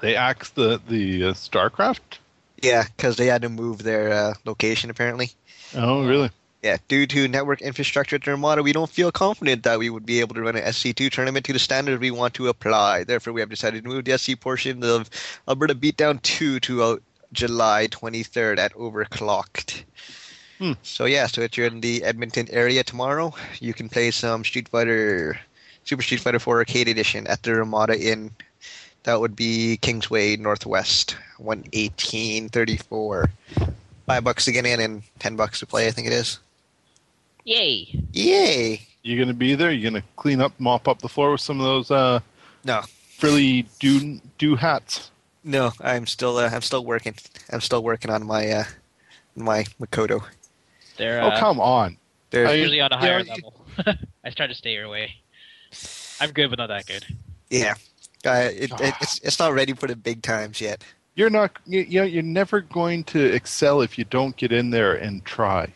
They 0.00 0.16
axed 0.16 0.54
the 0.54 0.80
the 0.88 1.24
uh, 1.24 1.32
StarCraft. 1.34 2.18
Yeah, 2.62 2.84
because 2.96 3.16
they 3.16 3.26
had 3.26 3.42
to 3.42 3.48
move 3.48 3.82
their 3.82 4.12
uh, 4.12 4.34
location 4.44 4.90
apparently. 4.90 5.30
Oh, 5.74 6.06
really? 6.06 6.30
Yeah, 6.64 6.78
due 6.88 7.06
to 7.08 7.28
network 7.28 7.60
infrastructure 7.60 8.16
at 8.16 8.24
the 8.24 8.30
Ramada, 8.30 8.62
we 8.62 8.72
don't 8.72 8.88
feel 8.88 9.12
confident 9.12 9.64
that 9.64 9.78
we 9.78 9.90
would 9.90 10.06
be 10.06 10.20
able 10.20 10.34
to 10.34 10.40
run 10.40 10.56
an 10.56 10.64
SC2 10.64 11.10
tournament 11.10 11.44
to 11.44 11.52
the 11.52 11.58
standards 11.58 12.00
we 12.00 12.10
want 12.10 12.32
to 12.34 12.48
apply. 12.48 13.04
Therefore, 13.04 13.34
we 13.34 13.42
have 13.42 13.50
decided 13.50 13.84
to 13.84 13.90
move 13.90 14.06
the 14.06 14.16
SC 14.16 14.40
portion 14.40 14.82
of 14.82 15.10
Alberta 15.46 15.74
Beatdown 15.74 16.22
2 16.22 16.60
to 16.60 16.82
uh, 16.82 16.96
July 17.34 17.88
23rd 17.88 18.56
at 18.56 18.72
Overclocked. 18.72 19.84
Hmm. 20.58 20.72
So 20.82 21.04
yeah, 21.04 21.26
so 21.26 21.42
if 21.42 21.58
you're 21.58 21.66
in 21.66 21.82
the 21.82 22.02
Edmonton 22.02 22.48
area 22.50 22.82
tomorrow, 22.82 23.34
you 23.60 23.74
can 23.74 23.90
play 23.90 24.10
some 24.10 24.42
Street 24.42 24.70
Fighter, 24.70 25.38
Super 25.84 26.00
Street 26.00 26.20
Fighter 26.20 26.38
4 26.38 26.60
Arcade 26.60 26.88
Edition 26.88 27.26
at 27.26 27.42
the 27.42 27.56
Ramada 27.56 28.00
Inn. 28.00 28.30
That 29.02 29.20
would 29.20 29.36
be 29.36 29.76
Kingsway 29.82 30.36
Northwest, 30.38 31.14
11834. 31.36 33.30
Five 34.06 34.24
bucks 34.24 34.46
to 34.46 34.52
get 34.52 34.64
in 34.64 34.80
and 34.80 35.02
ten 35.18 35.36
bucks 35.36 35.60
to 35.60 35.66
play, 35.66 35.86
I 35.86 35.90
think 35.90 36.06
it 36.06 36.12
is. 36.14 36.38
Yay. 37.44 38.00
Yay! 38.12 38.80
You're 39.02 39.22
gonna 39.22 39.34
be 39.34 39.54
there? 39.54 39.70
You're 39.70 39.90
gonna 39.90 40.04
clean 40.16 40.40
up, 40.40 40.52
mop 40.58 40.88
up 40.88 41.00
the 41.00 41.08
floor 41.08 41.32
with 41.32 41.40
some 41.42 41.60
of 41.60 41.66
those 41.66 41.90
uh, 41.90 42.20
No, 42.64 42.82
frilly 43.18 43.66
do 43.78 44.20
do 44.38 44.56
hats? 44.56 45.10
no, 45.44 45.72
I'm 45.80 46.06
still, 46.06 46.38
uh, 46.38 46.48
I'm 46.48 46.62
still 46.62 46.84
working. 46.84 47.14
I'm 47.50 47.60
still 47.60 47.82
working 47.82 48.10
on 48.10 48.26
my, 48.26 48.50
uh, 48.50 48.64
my 49.36 49.64
Makoto. 49.80 50.24
They're 50.96 51.22
oh, 51.22 51.28
uh, 51.28 51.38
come 51.38 51.60
on! 51.60 51.98
There's, 52.30 52.48
I- 52.48 52.54
usually 52.54 52.80
on 52.80 52.92
a 52.92 52.96
higher 52.98 53.22
level. 53.22 53.54
I 54.24 54.30
try 54.30 54.46
to 54.46 54.54
stay 54.54 54.72
your 54.72 54.88
way. 54.88 55.16
I'm 56.20 56.30
good, 56.30 56.48
but 56.48 56.58
not 56.58 56.68
that 56.68 56.86
good. 56.86 57.04
yeah, 57.50 57.74
uh, 58.24 58.48
it, 58.52 58.70
it, 58.72 58.94
it's 59.02 59.18
it's 59.18 59.38
not 59.38 59.52
ready 59.52 59.74
for 59.74 59.86
the 59.86 59.96
big 59.96 60.22
times 60.22 60.60
yet. 60.62 60.82
You're 61.14 61.30
not. 61.30 61.58
You, 61.66 61.80
you 61.80 62.00
know, 62.00 62.06
you're 62.06 62.22
never 62.22 62.60
going 62.62 63.04
to 63.04 63.20
excel 63.22 63.82
if 63.82 63.98
you 63.98 64.04
don't 64.04 64.34
get 64.36 64.50
in 64.50 64.70
there 64.70 64.94
and 64.94 65.22
try. 65.26 65.72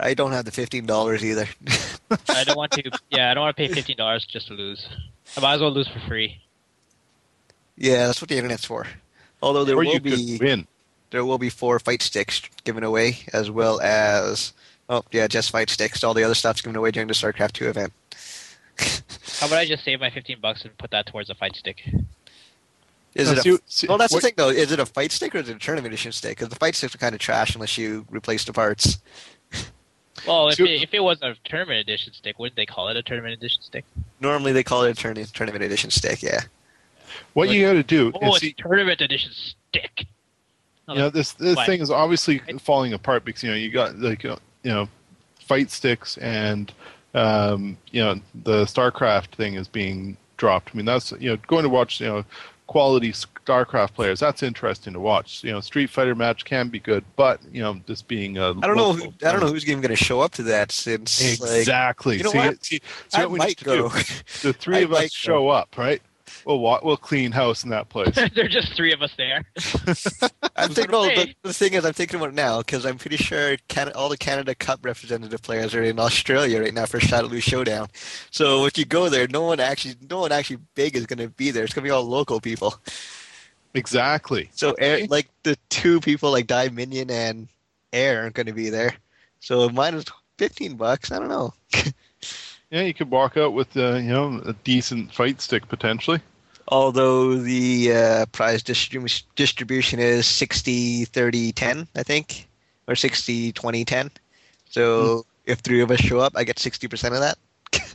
I 0.00 0.14
don't 0.14 0.32
have 0.32 0.44
the 0.44 0.50
fifteen 0.52 0.86
dollars 0.86 1.24
either. 1.24 1.46
I 2.28 2.44
don't 2.44 2.56
want 2.56 2.72
to. 2.72 2.90
Yeah, 3.10 3.30
I 3.30 3.34
don't 3.34 3.42
want 3.42 3.56
to 3.56 3.60
pay 3.68 3.72
fifteen 3.72 3.96
dollars 3.96 4.24
just 4.26 4.46
to 4.48 4.54
lose. 4.54 4.86
I 5.36 5.40
might 5.40 5.54
as 5.54 5.60
well 5.60 5.70
lose 5.72 5.88
for 5.88 6.00
free. 6.00 6.40
yeah, 7.76 8.06
that's 8.06 8.20
what 8.20 8.28
the 8.28 8.36
internet's 8.36 8.64
for. 8.64 8.86
Although 9.42 9.64
there 9.64 9.76
or 9.76 9.84
will 9.84 9.92
you 9.94 10.00
be 10.00 10.38
win. 10.40 10.66
there 11.10 11.24
will 11.24 11.38
be 11.38 11.50
four 11.50 11.78
fight 11.78 12.02
sticks 12.02 12.42
given 12.64 12.82
away, 12.84 13.18
as 13.32 13.50
well 13.50 13.80
as 13.80 14.52
oh 14.88 15.04
yeah, 15.12 15.26
just 15.26 15.50
fight 15.50 15.70
sticks. 15.70 16.02
All 16.04 16.14
the 16.14 16.24
other 16.24 16.34
stuff's 16.34 16.60
given 16.60 16.76
away 16.76 16.90
during 16.90 17.08
the 17.08 17.14
StarCraft 17.14 17.52
two 17.52 17.68
event. 17.68 17.92
How 19.40 19.46
about 19.48 19.58
I 19.58 19.66
just 19.66 19.84
save 19.84 20.00
my 20.00 20.10
fifteen 20.10 20.38
bucks 20.40 20.62
and 20.64 20.76
put 20.78 20.90
that 20.92 21.06
towards 21.06 21.30
a 21.30 21.34
fight 21.34 21.56
stick? 21.56 21.82
Is 23.14 23.26
Now, 23.28 23.32
it 23.32 23.38
a 23.38 23.42
see- 23.42 23.58
see- 23.66 23.86
Well, 23.88 23.98
that's 23.98 24.12
what- 24.12 24.22
the 24.22 24.28
thing, 24.28 24.34
though. 24.36 24.50
Is 24.50 24.70
it 24.70 24.78
a 24.78 24.86
fight 24.86 25.10
stick 25.10 25.34
or 25.34 25.38
is 25.38 25.48
it 25.48 25.56
a 25.56 25.58
tournament 25.58 25.92
edition 25.92 26.12
stick? 26.12 26.36
Because 26.38 26.50
the 26.50 26.56
fight 26.56 26.76
sticks 26.76 26.94
are 26.94 26.98
kind 26.98 27.14
of 27.14 27.20
trash 27.20 27.54
unless 27.54 27.76
you 27.78 28.06
replace 28.10 28.44
the 28.44 28.52
parts. 28.52 28.98
Well, 30.26 30.48
if 30.48 30.56
So- 30.56 30.64
it, 30.64 30.82
if 30.82 30.94
it 30.94 31.00
was 31.00 31.18
a 31.22 31.34
tournament 31.44 31.80
edition 31.80 32.12
stick, 32.12 32.38
wouldn't 32.38 32.56
they 32.56 32.66
call 32.66 32.88
it 32.88 32.96
a 32.96 33.02
tournament 33.02 33.34
edition 33.34 33.62
stick? 33.62 33.84
Normally 34.20 34.52
they 34.52 34.62
call 34.64 34.82
it 34.84 34.98
a 34.98 35.00
tourna- 35.08 35.30
tournament 35.32 35.64
edition 35.64 35.90
stick. 35.90 36.22
Yeah. 36.22 36.40
What 37.34 37.48
you 37.50 37.64
got 37.66 37.72
to 37.74 37.82
do 37.82 38.12
Oh, 38.14 38.28
it's 38.34 38.40
see, 38.40 38.52
tournament 38.52 39.00
edition 39.00 39.32
stick. 39.32 40.06
you 40.88 40.94
know 40.94 41.10
this 41.10 41.32
this 41.32 41.56
What? 41.56 41.66
thing 41.66 41.80
is 41.80 41.90
obviously 41.90 42.38
falling 42.60 42.92
apart 42.92 43.24
because 43.24 43.42
you 43.42 43.50
know 43.50 43.56
you 43.56 43.70
got 43.70 43.98
like 43.98 44.24
uh, 44.24 44.36
you 44.62 44.70
know 44.70 44.88
fight 45.40 45.70
sticks 45.70 46.16
and 46.18 46.72
um, 47.14 47.76
you 47.90 48.02
know 48.02 48.20
the 48.44 48.64
StarCraft 48.64 49.28
thing 49.28 49.54
is 49.54 49.68
being 49.68 50.16
dropped. 50.36 50.70
I 50.72 50.76
mean 50.76 50.86
that's 50.86 51.12
you 51.12 51.30
know 51.30 51.36
going 51.46 51.62
to 51.64 51.68
watch 51.68 52.00
you 52.00 52.06
know 52.08 52.24
quality 52.68 53.12
StarCraft 53.12 53.94
players. 53.94 54.20
That's 54.20 54.44
interesting 54.44 54.92
to 54.92 55.00
watch. 55.00 55.42
You 55.42 55.50
know 55.50 55.60
Street 55.60 55.90
Fighter 55.90 56.14
match 56.14 56.44
can 56.44 56.68
be 56.68 56.78
good, 56.78 57.04
but 57.16 57.40
you 57.50 57.60
know 57.60 57.80
this 57.86 58.02
being 58.02 58.38
a 58.38 58.50
I 58.50 58.66
don't 58.66 58.76
know. 58.76 58.92
Who, 58.92 59.12
I 59.26 59.32
don't 59.32 59.40
know 59.40 59.48
who's 59.48 59.66
even 59.68 59.80
going 59.80 59.90
to 59.90 59.96
show 59.96 60.20
up 60.20 60.30
to 60.32 60.44
that 60.44 60.70
since 60.70 61.40
like 61.40 61.58
exactly. 61.58 62.18
you 62.18 62.24
know 62.24 62.30
see, 62.30 62.38
what? 62.38 62.64
see, 62.64 62.80
see 63.08 63.18
I 63.20 63.22
what 63.22 63.32
we 63.32 63.38
might 63.38 63.64
go. 63.64 63.88
do. 63.88 63.98
The 64.42 64.52
three 64.52 64.76
I 64.78 64.80
of 64.80 64.92
us 64.92 64.98
might 65.00 65.12
show 65.12 65.48
up, 65.48 65.76
right? 65.76 66.00
We'll 66.44 66.58
wa- 66.60 66.80
we'll 66.82 66.96
clean 66.96 67.32
house 67.32 67.64
in 67.64 67.70
that 67.70 67.88
place. 67.88 68.14
there 68.34 68.44
are 68.44 68.48
just 68.48 68.74
three 68.74 68.92
of 68.92 69.02
us 69.02 69.12
there. 69.16 69.44
I'm 70.56 70.70
thinking. 70.70 70.92
No, 70.92 71.04
the, 71.04 71.34
the 71.42 71.52
thing 71.52 71.74
is, 71.74 71.84
I'm 71.84 71.92
thinking 71.92 72.18
about 72.20 72.34
now 72.34 72.58
because 72.58 72.84
I'm 72.86 72.98
pretty 72.98 73.16
sure 73.16 73.56
Can- 73.68 73.92
all 73.92 74.08
the 74.08 74.16
Canada 74.16 74.54
Cup 74.54 74.80
representative 74.82 75.42
players 75.42 75.74
are 75.74 75.82
in 75.82 75.98
Australia 75.98 76.60
right 76.60 76.72
now 76.74 76.86
for 76.86 76.98
Shadowloo 76.98 77.42
Showdown. 77.42 77.88
So 78.30 78.66
if 78.66 78.78
you 78.78 78.84
go 78.84 79.08
there, 79.08 79.26
no 79.28 79.42
one 79.42 79.60
actually, 79.60 79.96
no 80.08 80.20
one 80.20 80.32
actually 80.32 80.58
big 80.74 80.96
is 80.96 81.06
going 81.06 81.18
to 81.18 81.28
be 81.28 81.50
there. 81.50 81.64
It's 81.64 81.74
going 81.74 81.84
to 81.84 81.88
be 81.88 81.92
all 81.92 82.04
local 82.04 82.40
people. 82.40 82.74
exactly. 83.74 84.50
So 84.54 84.72
eh, 84.72 84.86
air, 85.00 85.06
like 85.08 85.28
the 85.42 85.56
two 85.68 86.00
people 86.00 86.30
like 86.30 86.46
Dieminion 86.46 87.10
and 87.10 87.48
Air 87.92 88.22
aren't 88.22 88.34
going 88.34 88.46
to 88.46 88.52
be 88.52 88.70
there. 88.70 88.94
So 89.40 89.68
mine 89.68 89.94
is 89.94 90.04
15 90.38 90.76
bucks. 90.76 91.10
I 91.12 91.18
don't 91.18 91.28
know. 91.28 91.54
Yeah, 92.70 92.82
you 92.82 92.94
could 92.94 93.10
walk 93.10 93.36
out 93.36 93.54
with 93.54 93.76
uh, 93.76 93.96
you 93.96 94.10
know 94.10 94.40
a 94.44 94.52
decent 94.64 95.14
fight 95.14 95.40
stick 95.40 95.68
potentially. 95.68 96.20
Although 96.68 97.36
the 97.36 97.92
uh, 97.92 98.26
prize 98.26 98.62
distribu- 98.62 99.22
distribution 99.36 99.98
is 99.98 100.26
60 100.26 101.06
30 101.06 101.52
10, 101.52 101.88
I 101.96 102.02
think, 102.02 102.46
or 102.86 102.94
60 102.94 103.52
20 103.52 103.84
10. 103.86 104.10
So 104.68 105.24
if 105.46 105.60
three 105.60 105.80
of 105.80 105.90
us 105.90 106.00
show 106.00 106.18
up, 106.18 106.34
I 106.36 106.44
get 106.44 106.56
60% 106.56 107.14
of 107.14 107.20
that. 107.20 107.38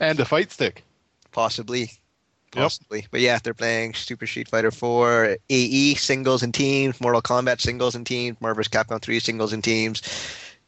And 0.00 0.18
a 0.18 0.24
fight 0.24 0.50
stick. 0.50 0.82
Possibly. 1.30 1.80
Yep. 1.80 2.62
Possibly. 2.62 3.06
But 3.10 3.20
yeah, 3.20 3.38
they're 3.42 3.54
playing 3.54 3.94
Super 3.94 4.26
Street 4.26 4.48
Fighter 4.48 4.70
4, 4.70 5.36
AE 5.50 5.94
singles 5.94 6.42
and 6.42 6.54
teams, 6.54 7.00
Mortal 7.00 7.20
Kombat 7.20 7.60
singles 7.60 7.94
and 7.94 8.06
teams, 8.06 8.40
Marvel 8.40 8.56
vs. 8.56 8.72
Capcom 8.72 9.00
3 9.00 9.20
singles 9.20 9.52
and 9.52 9.62
teams, 9.62 10.02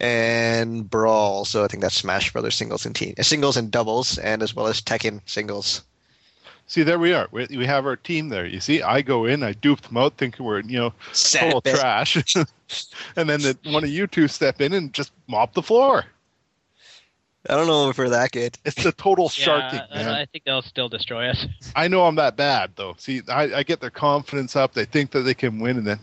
and 0.02 0.90
Brawl. 0.90 1.44
So 1.44 1.64
I 1.64 1.68
think 1.68 1.82
that's 1.82 1.94
Smash 1.94 2.32
Brothers 2.32 2.56
singles 2.56 2.84
and 2.84 2.94
teams, 2.94 3.26
singles 3.26 3.56
and 3.56 3.70
doubles, 3.70 4.18
and 4.18 4.42
as 4.42 4.54
well 4.54 4.66
as 4.66 4.82
Tekken 4.82 5.20
singles. 5.26 5.82
See, 6.66 6.82
there 6.82 6.98
we 6.98 7.12
are. 7.12 7.28
We, 7.32 7.46
we 7.50 7.66
have 7.66 7.86
our 7.86 7.96
team 7.96 8.28
there. 8.28 8.46
You 8.46 8.60
see, 8.60 8.82
I 8.82 9.02
go 9.02 9.26
in, 9.26 9.42
I 9.42 9.52
dupe 9.52 9.80
them 9.82 9.96
out, 9.96 10.16
thinking 10.16 10.44
we're 10.44 10.60
you 10.60 10.78
know 10.78 10.90
total 11.12 11.14
Sad 11.14 11.62
bit. 11.62 11.74
trash, 11.76 12.16
and 13.16 13.28
then 13.28 13.40
the, 13.42 13.56
one 13.64 13.84
of 13.84 13.90
you 13.90 14.06
two 14.06 14.28
step 14.28 14.60
in 14.60 14.72
and 14.72 14.92
just 14.92 15.12
mop 15.28 15.54
the 15.54 15.62
floor. 15.62 16.04
I 17.48 17.56
don't 17.56 17.66
know 17.66 17.90
if 17.90 17.98
we're 17.98 18.08
that 18.08 18.30
good. 18.30 18.56
It's 18.64 18.82
the 18.82 18.92
total 18.92 19.24
Yeah, 19.24 19.44
sharking, 19.44 19.80
I- 19.90 19.94
man. 19.96 20.08
I 20.14 20.26
think 20.26 20.44
they'll 20.44 20.62
still 20.62 20.88
destroy 20.88 21.28
us. 21.28 21.44
I 21.76 21.88
know 21.88 22.04
I'm 22.06 22.14
that 22.16 22.36
bad 22.36 22.70
though. 22.76 22.94
See, 22.98 23.20
I, 23.28 23.42
I 23.56 23.62
get 23.64 23.80
their 23.80 23.90
confidence 23.90 24.56
up. 24.56 24.72
They 24.72 24.84
think 24.84 25.10
that 25.12 25.20
they 25.22 25.34
can 25.34 25.58
win, 25.58 25.76
and 25.78 25.86
then 25.86 25.98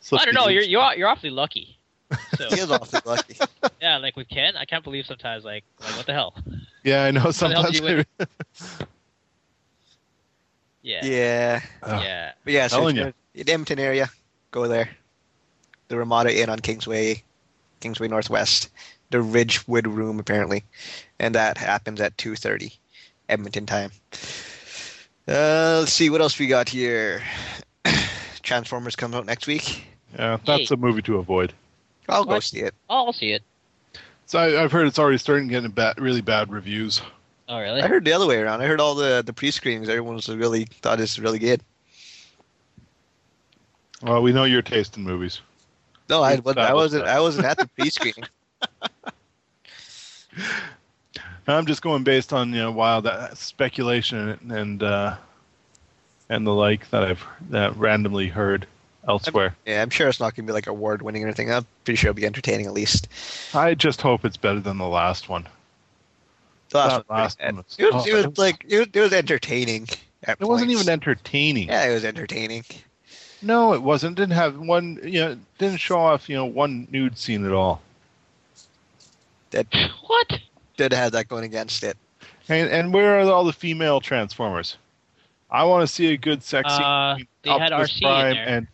slip 0.00 0.22
I 0.22 0.24
don't 0.26 0.34
know. 0.34 0.48
You're 0.48 0.62
you're 0.62 0.94
you're 0.96 1.08
awfully 1.08 1.30
lucky. 1.30 1.78
So 2.36 2.48
He 2.50 2.60
is 2.60 2.70
awfully 2.70 3.00
lucky. 3.04 3.36
yeah, 3.80 3.96
like 3.98 4.16
with 4.16 4.28
Ken, 4.28 4.56
I 4.56 4.64
can't 4.64 4.84
believe 4.84 5.06
sometimes 5.06 5.44
like 5.44 5.64
like 5.80 5.96
what 5.96 6.06
the 6.06 6.12
hell? 6.12 6.34
yeah, 6.84 7.04
I 7.04 7.10
know. 7.10 7.30
Sometimes 7.30 7.80
did 7.80 8.06
I- 8.20 8.26
Yeah, 10.82 11.04
Yeah. 11.04 11.60
Ugh. 11.82 12.02
yeah. 12.04 12.32
But 12.44 12.52
yeah, 12.52 12.66
so 12.68 12.76
Telling 12.76 12.96
if 12.96 13.00
you're 13.00 13.12
in 13.34 13.50
Edmonton 13.50 13.78
area, 13.78 14.08
go 14.52 14.68
there. 14.68 14.90
The 15.88 15.96
Ramada 15.96 16.36
Inn 16.40 16.48
on 16.48 16.60
Kingsway, 16.60 17.22
Kingsway 17.80 18.08
Northwest. 18.08 18.70
The 19.10 19.20
Ridgewood 19.20 19.86
Room, 19.86 20.18
apparently. 20.18 20.64
And 21.18 21.34
that 21.34 21.58
happens 21.58 22.00
at 22.00 22.16
2.30 22.16 22.76
Edmonton 23.28 23.66
time. 23.66 23.90
Uh, 25.28 25.78
let's 25.80 25.92
see, 25.92 26.10
what 26.10 26.20
else 26.20 26.38
we 26.38 26.46
got 26.46 26.68
here? 26.68 27.22
Transformers 28.42 28.94
comes 28.96 29.14
out 29.14 29.26
next 29.26 29.46
week. 29.46 29.84
yeah, 30.16 30.38
that's 30.44 30.70
Yay. 30.70 30.74
a 30.74 30.76
movie 30.76 31.02
to 31.02 31.18
avoid. 31.18 31.52
I'll 32.08 32.24
go 32.24 32.34
What? 32.34 32.42
see 32.44 32.60
it. 32.60 32.74
I'll 32.88 33.12
see 33.12 33.32
it. 33.32 33.42
So 34.26 34.38
I, 34.38 34.62
I've 34.62 34.72
heard 34.72 34.86
it's 34.86 34.98
already 34.98 35.18
starting 35.18 35.48
getting 35.48 35.70
bad, 35.70 36.00
really 36.00 36.20
bad 36.20 36.50
reviews. 36.50 37.00
Oh, 37.48 37.60
really? 37.60 37.80
I 37.80 37.86
heard 37.86 38.04
the 38.04 38.12
other 38.12 38.26
way 38.26 38.38
around. 38.38 38.60
I 38.60 38.66
heard 38.66 38.80
all 38.80 38.94
the, 38.94 39.22
the 39.24 39.32
pre-screenings. 39.32 39.88
Everyone 39.88 40.14
was 40.16 40.28
really 40.28 40.64
thought 40.82 41.00
it's 41.00 41.18
really 41.18 41.38
good. 41.38 41.62
Well, 44.02 44.22
we 44.22 44.32
know 44.32 44.44
your 44.44 44.62
taste 44.62 44.96
in 44.96 45.04
movies. 45.04 45.40
No, 46.08 46.22
I, 46.22 46.34
We've 46.34 46.44
wasn't, 46.44 46.66
I 46.66 46.74
wasn't. 46.74 47.04
I 47.06 47.20
wasn't 47.20 47.46
at 47.46 47.56
the 47.56 47.68
pre-screening. 47.68 48.24
I'm 51.48 51.66
just 51.66 51.82
going 51.82 52.04
based 52.04 52.32
on 52.32 52.50
you 52.50 52.58
know 52.58 52.72
wild 52.72 53.06
uh, 53.06 53.32
speculation 53.34 54.38
and 54.50 54.82
uh, 54.82 55.16
and 56.28 56.46
the 56.46 56.52
like 56.52 56.90
that 56.90 57.04
I've 57.04 57.24
that 57.50 57.76
randomly 57.76 58.28
heard 58.28 58.66
elsewhere. 59.08 59.56
yeah, 59.66 59.82
I'm 59.82 59.90
sure 59.90 60.08
it's 60.08 60.20
not 60.20 60.34
going 60.34 60.46
to 60.46 60.50
be 60.50 60.54
like 60.54 60.66
award-winning 60.66 61.22
or 61.24 61.26
anything. 61.26 61.50
I'm 61.52 61.66
pretty 61.84 61.96
sure 61.96 62.10
it'll 62.10 62.16
be 62.16 62.26
entertaining 62.26 62.66
at 62.66 62.72
least. 62.72 63.08
I 63.54 63.74
just 63.74 64.00
hope 64.02 64.24
it's 64.24 64.36
better 64.36 64.60
than 64.60 64.78
the 64.78 64.88
last 64.88 65.28
one. 65.28 65.46
The 66.70 66.78
last, 66.78 66.90
That 66.96 67.08
one 67.08 67.18
last 67.20 67.40
one 67.42 67.56
was- 67.56 67.76
it 67.78 67.84
was, 67.84 67.94
oh, 67.94 68.08
it 68.10 68.14
was 68.14 68.24
it 68.24 68.28
was- 68.30 68.38
like 68.38 68.64
it 68.68 68.78
was, 68.78 68.88
it 68.92 69.00
was 69.00 69.12
entertaining. 69.12 69.88
At 70.24 70.38
It 70.40 70.44
wasn't 70.46 70.70
even 70.72 70.88
entertaining. 70.88 71.68
Yeah, 71.68 71.84
it 71.88 71.94
was 71.94 72.04
entertaining. 72.04 72.64
No, 73.42 73.74
it 73.74 73.82
wasn't. 73.82 74.16
Didn't 74.16 74.32
have 74.32 74.58
one. 74.58 74.98
You 75.04 75.20
know, 75.20 75.38
didn't 75.58 75.76
show 75.78 75.98
off. 75.98 76.28
You 76.28 76.36
know, 76.36 76.46
one 76.46 76.88
nude 76.90 77.16
scene 77.18 77.44
at 77.46 77.52
all. 77.52 77.82
That 79.50 79.66
What? 80.06 80.40
did 80.76 80.92
have 80.92 81.12
that 81.12 81.28
going 81.28 81.44
against 81.44 81.82
it. 81.84 81.96
And 82.48 82.68
and 82.70 82.92
where 82.92 83.20
are 83.20 83.30
all 83.30 83.44
the 83.44 83.52
female 83.52 84.00
Transformers? 84.00 84.76
I 85.50 85.64
want 85.64 85.86
to 85.86 85.92
see 85.92 86.12
a 86.12 86.16
good 86.16 86.42
sexy. 86.42 86.74
Uh, 86.82 87.14
between 87.14 87.28
they 87.42 87.50
had 87.50 87.72
Optimus 87.72 87.90
Arcee 87.92 87.96
in 87.96 88.02
Prime 88.02 88.34
there. 88.34 88.48
and 88.48 88.66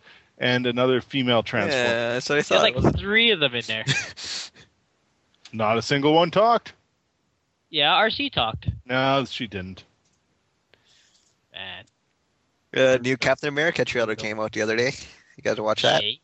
and 0.43 0.66
another 0.66 1.01
female 1.01 1.43
Transformer. 1.43 1.84
Yeah, 1.86 2.18
so 2.18 2.34
I 2.34 2.36
There's 2.36 2.49
thought 2.49 2.62
like 2.62 2.76
it 2.76 2.82
was, 2.82 2.93
three 2.97 3.30
of 3.30 3.40
them 3.40 3.55
in 3.55 3.62
there. 3.66 3.84
Not 5.53 5.78
a 5.78 5.82
single 5.82 6.12
one 6.14 6.30
talked. 6.30 6.74
Yeah, 7.70 7.93
Arcee 7.93 8.30
talked. 8.30 8.68
No, 8.84 9.24
she 9.24 9.47
didn't. 9.47 9.84
Man, 11.55 11.84
uh, 12.76 12.99
new 13.01 13.16
Captain 13.16 13.49
America 13.49 13.84
trailer 13.84 14.14
came 14.16 14.40
out 14.40 14.53
the 14.53 14.62
other 14.62 14.76
day. 14.76 14.93
You 15.36 15.43
guys 15.43 15.59
watch 15.61 15.82
that? 15.82 16.03
Yay. 16.03 16.20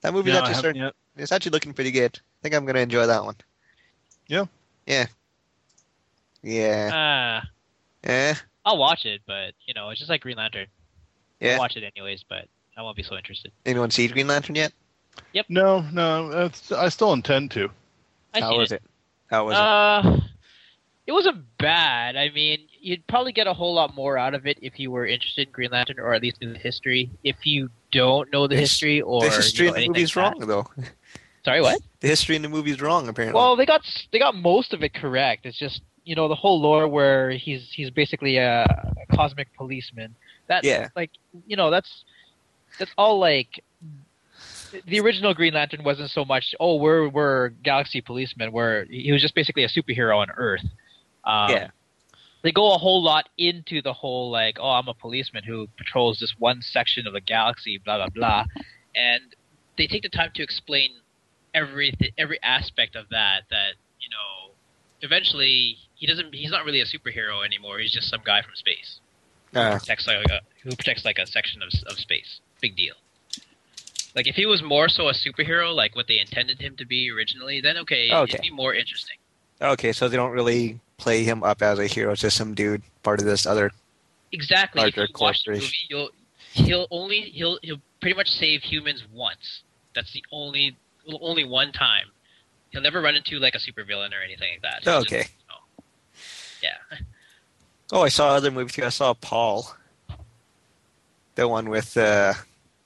That 0.00 0.14
movie's 0.14 0.32
No, 0.32 0.38
I 0.38 0.42
actually 0.42 0.54
haven't 0.54 0.58
starting, 0.60 0.82
yet. 0.82 0.94
it's 1.16 1.32
actually 1.32 1.50
looking 1.50 1.74
pretty 1.74 1.90
good. 1.90 2.18
I 2.18 2.38
think 2.42 2.54
I'm 2.54 2.64
gonna 2.64 2.78
enjoy 2.80 3.06
that 3.06 3.22
one. 3.24 3.34
Yeah. 4.28 4.46
Yeah. 4.86 5.06
Yeah. 6.42 7.40
Uh, 7.42 7.46
Eh. 8.04 8.34
I'll 8.64 8.78
watch 8.78 9.04
it, 9.06 9.20
but 9.26 9.52
you 9.66 9.74
know, 9.74 9.90
it's 9.90 9.98
just 9.98 10.08
like 10.10 10.22
Green 10.22 10.36
Lantern. 10.36 10.66
Yeah. 11.40 11.52
I'll 11.52 11.58
watch 11.58 11.76
it 11.76 11.84
anyways, 11.96 12.24
but 12.28 12.46
I 12.76 12.82
won't 12.82 12.96
be 12.96 13.02
so 13.02 13.16
interested. 13.16 13.52
Anyone 13.66 13.90
see 13.90 14.08
Green 14.08 14.26
Lantern 14.26 14.54
yet? 14.56 14.72
Yep. 15.32 15.46
No, 15.48 15.80
no. 15.92 16.50
I 16.74 16.88
still 16.88 17.12
intend 17.12 17.50
to. 17.52 17.70
I 18.34 18.40
How 18.40 18.56
was 18.56 18.72
it? 18.72 18.82
How 19.30 19.46
was 19.46 19.58
it? 19.58 19.60
Uh, 19.60 20.20
it 21.06 21.12
wasn't 21.12 21.44
bad. 21.58 22.16
I 22.16 22.30
mean, 22.30 22.60
you'd 22.80 23.06
probably 23.06 23.32
get 23.32 23.46
a 23.46 23.52
whole 23.52 23.74
lot 23.74 23.94
more 23.94 24.16
out 24.16 24.34
of 24.34 24.46
it 24.46 24.58
if 24.62 24.78
you 24.78 24.90
were 24.90 25.06
interested 25.06 25.48
in 25.48 25.52
Green 25.52 25.70
Lantern, 25.70 25.98
or 25.98 26.14
at 26.14 26.22
least 26.22 26.38
in 26.40 26.52
the 26.52 26.58
history. 26.58 27.10
If 27.24 27.44
you 27.44 27.70
don't 27.90 28.32
know 28.32 28.46
the 28.46 28.54
The 28.54 28.60
history, 28.60 29.00
or 29.02 29.22
the 29.24 29.30
history 29.30 29.66
you 29.66 29.72
know, 29.72 29.76
in 29.76 29.80
the 29.80 29.84
anything 29.84 29.92
movie's 29.92 30.16
like 30.16 30.34
wrong, 30.34 30.46
though. 30.46 30.66
Sorry, 31.44 31.60
what? 31.60 31.80
The 32.00 32.08
history 32.08 32.36
in 32.36 32.42
the 32.42 32.48
movie's 32.48 32.80
wrong, 32.80 33.08
apparently. 33.08 33.38
Well, 33.38 33.56
they 33.56 33.66
got 33.66 33.82
they 34.12 34.18
got 34.18 34.34
most 34.36 34.72
of 34.72 34.82
it 34.82 34.94
correct. 34.94 35.44
It's 35.44 35.58
just 35.58 35.82
you 36.04 36.14
know 36.14 36.28
the 36.28 36.34
whole 36.34 36.60
lore 36.60 36.88
where 36.88 37.30
he's 37.32 37.68
he's 37.72 37.90
basically 37.90 38.36
a, 38.36 38.62
a 38.64 39.16
cosmic 39.16 39.52
policeman. 39.56 40.14
That 40.46 40.64
Yeah. 40.64 40.88
like 40.94 41.10
you 41.46 41.56
know 41.56 41.70
that's 41.70 42.04
that's 42.78 42.92
all 42.96 43.18
like 43.18 43.62
the 44.86 45.00
original 45.00 45.34
Green 45.34 45.54
Lantern 45.54 45.84
wasn't 45.84 46.10
so 46.10 46.24
much 46.24 46.54
oh 46.58 46.76
we're 46.76 47.08
we're 47.08 47.50
galaxy 47.50 48.00
policemen 48.00 48.52
where 48.52 48.84
he 48.84 49.12
was 49.12 49.20
just 49.20 49.34
basically 49.34 49.64
a 49.64 49.68
superhero 49.68 50.18
on 50.18 50.28
Earth. 50.36 50.64
Um, 51.24 51.50
Yeah. 51.50 51.70
They 52.42 52.50
go 52.50 52.74
a 52.74 52.78
whole 52.78 53.04
lot 53.04 53.28
into 53.38 53.82
the 53.82 53.92
whole 53.92 54.30
like 54.30 54.58
oh 54.60 54.70
I'm 54.70 54.88
a 54.88 54.94
policeman 54.94 55.44
who 55.44 55.68
patrols 55.76 56.18
this 56.18 56.34
one 56.38 56.60
section 56.62 57.06
of 57.06 57.12
the 57.12 57.20
galaxy 57.20 57.78
blah 57.78 57.98
blah 57.98 58.08
blah, 58.08 58.44
and 58.96 59.22
they 59.78 59.86
take 59.86 60.02
the 60.02 60.08
time 60.08 60.30
to 60.34 60.42
explain 60.42 60.90
every 61.54 61.92
every 62.18 62.42
aspect 62.42 62.96
of 62.96 63.08
that 63.10 63.42
that 63.50 63.74
you 64.00 64.08
know 64.10 64.54
eventually 65.02 65.76
he 65.94 66.06
doesn't 66.06 66.34
he's 66.34 66.50
not 66.50 66.64
really 66.64 66.80
a 66.80 66.84
superhero 66.86 67.44
anymore. 67.44 67.78
He's 67.78 67.92
just 67.92 68.08
some 68.08 68.22
guy 68.24 68.42
from 68.42 68.54
space. 68.54 68.98
Uh, 69.54 69.78
protects 69.78 70.06
like 70.06 70.16
a, 70.30 70.40
who 70.62 70.74
protects 70.74 71.04
like 71.04 71.18
a 71.18 71.26
section 71.26 71.60
of, 71.62 71.68
of 71.86 71.98
space 71.98 72.40
big 72.62 72.74
deal 72.76 72.94
Like 74.14 74.26
if 74.28 74.34
he 74.36 74.46
was 74.46 74.62
more 74.62 74.88
so 74.88 75.08
a 75.08 75.12
superhero, 75.12 75.74
like 75.74 75.94
what 75.96 76.06
they 76.06 76.18
intended 76.20 76.60
him 76.60 76.76
to 76.76 76.86
be 76.86 77.10
originally, 77.10 77.60
then 77.60 77.76
okay, 77.78 78.10
Okay. 78.12 78.34
it'd 78.34 78.42
be 78.42 78.50
more 78.50 78.72
interesting. 78.74 79.16
Okay, 79.60 79.92
so 79.92 80.08
they 80.08 80.16
don't 80.16 80.32
really 80.32 80.80
play 80.98 81.24
him 81.24 81.42
up 81.42 81.62
as 81.62 81.78
a 81.78 81.86
hero, 81.86 82.14
just 82.14 82.36
some 82.36 82.54
dude 82.54 82.82
part 83.02 83.20
of 83.20 83.26
this 83.26 83.46
other. 83.46 83.70
Exactly. 84.32 84.80
If 84.82 84.96
Larger 84.96 85.02
you 85.12 85.14
watch 85.20 85.44
the 85.44 85.52
movie, 85.52 85.76
you'll 85.90 86.10
he'll 86.52 86.86
only 86.90 87.20
he'll 87.36 87.58
he'll 87.62 87.80
pretty 88.00 88.16
much 88.16 88.28
save 88.30 88.62
humans 88.62 89.02
once. 89.12 89.62
That's 89.94 90.12
the 90.12 90.24
only 90.32 90.76
only 91.20 91.44
one 91.44 91.72
time. 91.72 92.06
He'll 92.70 92.82
never 92.82 93.00
run 93.00 93.14
into 93.16 93.38
like 93.38 93.54
a 93.54 93.58
supervillain 93.58 94.12
or 94.12 94.22
anything 94.24 94.50
like 94.54 94.62
that. 94.62 94.82
He'll 94.84 95.02
just- 95.02 95.12
Okay. 95.14 95.26
oh. 95.50 95.82
yeah. 96.62 96.98
Oh, 97.92 98.02
I 98.02 98.08
saw 98.08 98.28
other 98.36 98.50
movie 98.50 98.70
too. 98.72 98.84
I 98.84 98.88
saw 98.90 99.12
Paul, 99.14 99.74
the 101.34 101.46
one 101.46 101.68
with 101.68 101.96
uh, 101.96 102.32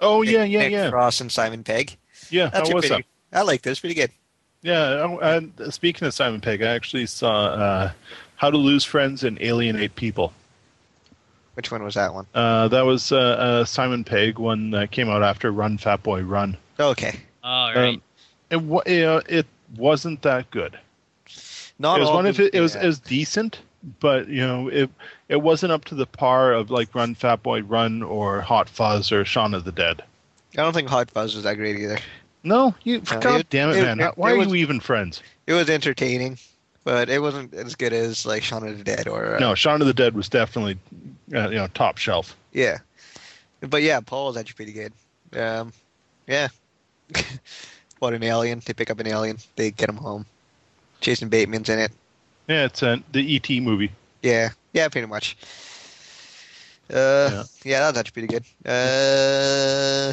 Oh 0.00 0.22
yeah, 0.22 0.42
Nick- 0.44 0.52
yeah, 0.52 0.58
Nick 0.60 0.72
yeah, 0.72 0.90
Frost 0.90 1.20
and 1.20 1.30
Simon 1.32 1.64
Pegg. 1.64 1.96
yeah. 2.30 2.48
That's 2.48 2.68
How 2.68 2.74
was 2.74 2.86
pretty, 2.86 3.04
that? 3.30 3.38
I 3.38 3.42
like 3.42 3.62
this. 3.62 3.80
Pretty 3.80 3.94
good. 3.94 4.10
Yeah. 4.62 5.06
oh, 5.06 5.18
And 5.18 5.52
speaking 5.72 6.06
of 6.06 6.14
Simon 6.14 6.40
Pegg, 6.40 6.62
I 6.62 6.74
actually 6.74 7.06
saw 7.06 7.46
uh, 7.46 7.90
How 8.36 8.50
to 8.50 8.56
Lose 8.56 8.84
Friends 8.84 9.24
and 9.24 9.40
Alienate 9.40 9.94
People. 9.94 10.32
Which 11.54 11.70
one 11.70 11.82
was 11.82 11.94
that 11.94 12.12
one? 12.12 12.26
Uh, 12.34 12.68
that 12.68 12.82
was 12.84 13.12
uh, 13.12 13.16
uh, 13.16 13.64
Simon 13.64 14.04
Pegg 14.04 14.38
one 14.38 14.70
that 14.72 14.90
came 14.90 15.08
out 15.08 15.22
after 15.22 15.50
Run 15.52 15.78
Fat 15.78 16.02
Boy 16.02 16.20
Run. 16.22 16.56
Okay, 16.78 17.18
All 17.42 17.72
right. 17.74 17.94
Um, 17.94 18.02
it 18.50 18.60
wa- 18.60 18.82
it 18.84 19.46
wasn't 19.76 20.20
that 20.22 20.50
good. 20.50 20.78
not 21.78 21.96
it 21.96 22.00
was 22.00 22.08
all 22.10 22.16
one 22.16 22.26
of 22.26 22.38
it. 22.38 22.54
It 22.54 22.60
was 22.60 22.74
yeah. 22.74 22.82
it 22.82 22.86
was 22.86 22.98
decent, 22.98 23.60
but 24.00 24.28
you 24.28 24.40
know 24.40 24.68
it 24.68 24.90
it 25.28 25.36
wasn't 25.42 25.72
up 25.72 25.84
to 25.86 25.94
the 25.94 26.06
par 26.06 26.52
of 26.52 26.70
like 26.70 26.94
Run 26.94 27.14
Fat 27.14 27.42
Boy 27.42 27.62
Run 27.62 28.02
or 28.02 28.40
Hot 28.40 28.68
Fuzz 28.68 29.12
or 29.12 29.24
Shaun 29.24 29.54
of 29.54 29.64
the 29.64 29.72
Dead. 29.72 30.02
I 30.54 30.62
don't 30.62 30.72
think 30.72 30.88
Hot 30.88 31.10
Fuzz 31.10 31.34
was 31.34 31.44
that 31.44 31.56
great 31.56 31.76
either. 31.78 31.98
No, 32.42 32.74
you 32.84 32.98
No, 33.10 33.20
God 33.20 33.40
it- 33.40 33.50
damn 33.50 33.70
it, 33.70 33.76
it- 33.76 33.82
man! 33.82 34.00
it- 34.00 34.16
Why 34.18 34.32
are 34.32 34.36
was- 34.36 34.48
you 34.48 34.54
even 34.56 34.80
friends? 34.80 35.22
It 35.46 35.52
was 35.54 35.70
entertaining, 35.70 36.38
but 36.84 37.08
it 37.08 37.20
wasn't 37.20 37.54
as 37.54 37.74
good 37.74 37.92
as 37.92 38.26
like 38.26 38.42
Shaun 38.42 38.66
of 38.66 38.78
the 38.78 38.84
Dead 38.84 39.06
or 39.08 39.36
uh, 39.36 39.38
No, 39.38 39.54
Shaun 39.54 39.80
of 39.80 39.86
the 39.86 39.94
Dead 39.94 40.14
was 40.14 40.28
definitely 40.28 40.78
uh, 41.34 41.48
you 41.48 41.56
know 41.56 41.68
top 41.68 41.98
shelf. 41.98 42.36
Yeah, 42.52 42.78
but 43.60 43.82
yeah, 43.82 44.00
Paul 44.00 44.26
was 44.28 44.36
actually 44.36 44.54
pretty 44.54 44.72
good. 44.72 44.92
Um, 45.38 45.72
yeah, 46.26 46.48
what 47.98 48.14
an 48.14 48.22
alien! 48.22 48.62
They 48.64 48.72
pick 48.72 48.90
up 48.90 48.98
an 49.00 49.06
alien, 49.06 49.38
they 49.56 49.70
get 49.70 49.88
him 49.88 49.96
home. 49.96 50.26
Jason 51.00 51.28
Bateman's 51.28 51.68
in 51.68 51.78
it. 51.78 51.92
Yeah, 52.48 52.64
it's 52.66 52.82
uh, 52.82 52.98
the 53.12 53.36
ET 53.36 53.50
movie. 53.62 53.90
Yeah, 54.22 54.50
yeah, 54.72 54.88
pretty 54.88 55.06
much. 55.06 55.36
Uh, 56.88 57.44
yeah, 57.64 57.80
that 57.80 57.90
was 57.90 57.98
actually 57.98 58.26
pretty 58.26 58.28
good. 58.28 58.44
Uh, 58.64 60.12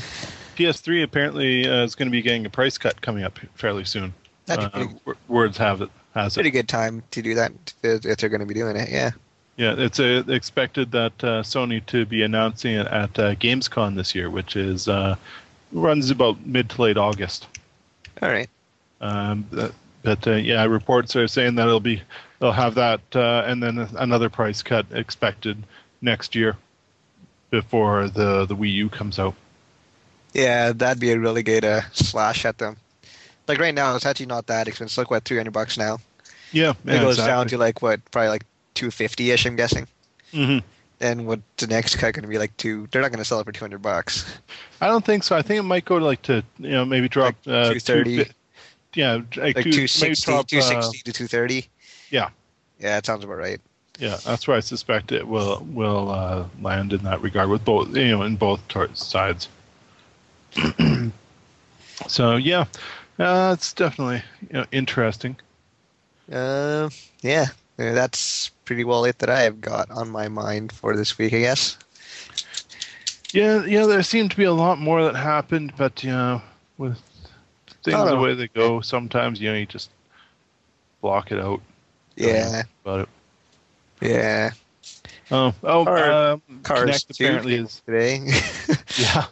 PS3 0.56 1.04
apparently 1.04 1.68
uh, 1.68 1.84
is 1.84 1.96
going 1.96 2.08
to 2.08 2.12
be 2.12 2.22
getting 2.22 2.46
a 2.46 2.50
price 2.50 2.78
cut 2.78 3.00
coming 3.02 3.24
up 3.24 3.40
fairly 3.56 3.86
soon. 3.86 4.14
that's 4.46 4.64
Uh, 4.66 4.70
pretty, 4.70 4.94
words 5.28 5.58
have 5.58 5.82
it 5.82 5.90
has 6.16 6.34
it. 6.34 6.38
pretty 6.38 6.52
good 6.52 6.68
time 6.68 7.04
to 7.12 7.22
do 7.22 7.36
that 7.36 7.52
if 7.84 8.18
they're 8.18 8.30
going 8.30 8.40
to 8.40 8.46
be 8.48 8.54
doing 8.56 8.76
it. 8.76 8.90
Yeah. 8.90 9.12
Yeah, 9.56 9.76
it's 9.78 10.00
uh, 10.00 10.24
expected 10.30 10.92
that 10.94 11.14
uh, 11.24 11.44
Sony 11.44 11.86
to 11.86 12.08
be 12.08 12.24
announcing 12.24 12.74
it 12.74 12.88
at 12.88 13.20
uh, 13.20 13.36
Gamescom 13.36 13.96
this 13.96 14.16
year, 14.16 14.32
which 14.32 14.56
is 14.56 14.88
uh, 14.88 15.16
runs 15.72 16.10
about 16.10 16.44
mid 16.44 16.72
to 16.72 16.82
late 16.82 16.98
August. 16.98 17.48
All 18.24 18.30
right. 18.30 18.50
Um, 19.00 19.46
but 20.04 20.28
uh, 20.28 20.32
yeah, 20.36 20.64
reports 20.66 21.16
are 21.16 21.28
saying 21.28 21.56
that 21.56 21.68
it'll 21.68 21.80
be 21.80 22.02
they'll 22.40 22.52
have 22.52 22.76
that 22.76 23.02
uh, 23.16 23.44
and 23.46 23.64
then 23.64 23.80
another 23.98 24.30
price 24.30 24.62
cut 24.62 24.86
expected 24.92 25.64
next 26.02 26.36
year 26.36 26.58
before 27.50 28.08
the 28.10 28.46
the 28.46 28.56
Wii 28.56 28.74
U 28.74 28.90
comes 28.90 29.18
out. 29.20 29.36
Yeah, 30.34 30.72
that'd 30.74 31.00
be 31.00 31.12
a 31.12 31.20
really 31.20 31.44
good 31.44 31.64
uh, 31.64 31.82
slash 31.92 32.44
at 32.46 32.58
them. 32.58 32.78
Like 33.48 33.60
right 33.60 33.74
now, 33.76 33.96
it's 33.96 34.06
actually 34.06 34.26
not 34.28 34.48
that 34.48 34.68
expensive. 34.68 34.98
Like 34.98 35.12
what, 35.12 35.24
three 35.26 35.38
hundred 35.38 35.52
bucks 35.54 35.78
now? 35.78 36.00
Yeah, 36.52 36.72
It 36.72 36.76
yeah, 36.86 37.02
goes 37.02 37.18
down 37.18 37.48
to 37.48 37.58
like 37.58 37.82
what, 37.82 38.00
probably 38.12 38.30
like 38.30 38.46
two 38.74 38.90
fifty 38.92 39.32
ish. 39.32 39.46
I'm 39.46 39.56
guessing. 39.56 39.88
Mm-hmm. 40.32 40.66
And 41.02 41.28
what 41.28 41.42
the 41.58 41.68
next 41.68 41.96
cut 41.98 42.14
going 42.14 42.24
to 42.24 42.30
be 42.30 42.38
like 42.38 42.56
two? 42.58 42.88
They're 42.92 43.02
not 43.02 43.12
going 43.12 43.20
to 43.20 43.26
sell 43.26 43.40
it 43.40 43.44
for 43.46 43.52
two 43.52 43.64
hundred 43.64 43.82
bucks. 43.82 44.26
I 44.82 44.88
don't 44.88 45.04
think 45.06 45.24
so. 45.24 45.36
I 45.36 45.42
think 45.42 45.60
it 45.60 45.64
might 45.64 45.86
go 45.86 46.00
to 46.00 46.06
like 46.06 46.22
to 46.24 46.44
you 46.58 46.70
know 46.72 46.86
maybe 46.86 47.10
drop 47.10 47.36
Like 47.46 47.56
uh, 47.56 47.74
230. 47.74 48.24
two 48.26 48.32
Yeah, 48.96 49.22
like, 49.36 49.56
Like 49.56 49.64
two, 49.64 49.72
two 49.72 49.78
maybe 49.78 49.88
sixty, 49.88 50.26
drop, 50.26 50.48
two 50.48 50.60
uh, 50.60 50.92
to 50.92 51.14
two 51.14 51.28
thirty. 51.28 51.68
yeah. 52.10 52.30
Yeah, 52.80 52.96
that 52.96 53.06
sounds 53.06 53.24
about 53.24 53.38
right. 53.38 53.62
Yeah, 54.00 54.18
that's 54.26 54.48
where 54.48 54.58
I 54.58 54.60
suspect 54.60 55.12
it 55.12 55.28
will 55.28 55.66
will 55.72 56.10
uh, 56.10 56.46
land 56.62 56.94
in 56.94 57.04
that 57.04 57.22
regard 57.22 57.50
with 57.50 57.64
both 57.64 57.96
you 57.96 58.10
know 58.10 58.24
in 58.24 58.36
both 58.36 58.62
sides. 58.98 59.48
so 62.08 62.36
yeah, 62.36 62.66
uh, 63.20 63.56
it's 63.58 63.74
definitely 63.74 64.24
you 64.42 64.54
know 64.54 64.66
interesting. 64.72 65.38
Uh, 66.32 66.90
yeah, 67.22 67.48
that's 67.78 68.50
pretty 68.66 68.84
well 68.84 69.06
it 69.06 69.20
that 69.20 69.30
I 69.30 69.42
have 69.42 69.62
got 69.62 69.92
on 69.92 70.10
my 70.10 70.28
mind 70.28 70.72
for 70.72 70.96
this 70.96 71.18
week, 71.18 71.34
I 71.34 71.40
guess. 71.40 71.78
Yeah, 73.32 73.64
yeah, 73.66 73.86
there 73.86 74.04
seemed 74.04 74.32
to 74.32 74.38
be 74.38 74.44
a 74.44 74.54
lot 74.54 74.80
more 74.80 75.04
that 75.04 75.16
happened, 75.16 75.74
but 75.78 76.04
you 76.04 76.12
know, 76.12 76.42
with 76.78 77.00
things 77.84 78.10
the 78.10 78.18
way 78.18 78.34
they 78.34 78.48
go, 78.48 78.82
sometimes 78.82 79.40
you 79.42 79.50
know 79.50 79.58
you 79.58 79.66
just 79.66 79.90
block 81.02 81.32
it 81.32 81.40
out. 81.40 81.62
Yeah, 82.16 82.64
about 82.84 83.02
it. 83.02 83.10
yeah. 84.02 84.52
Oh, 85.32 85.54
oh, 85.64 85.86
Card- 85.86 86.12
um, 86.12 86.42
Cars 86.64 86.90
Kinect 86.90 87.10
apparently 87.12 87.56
is 87.56 87.82
today. 87.86 88.22
Yeah. 88.96 89.26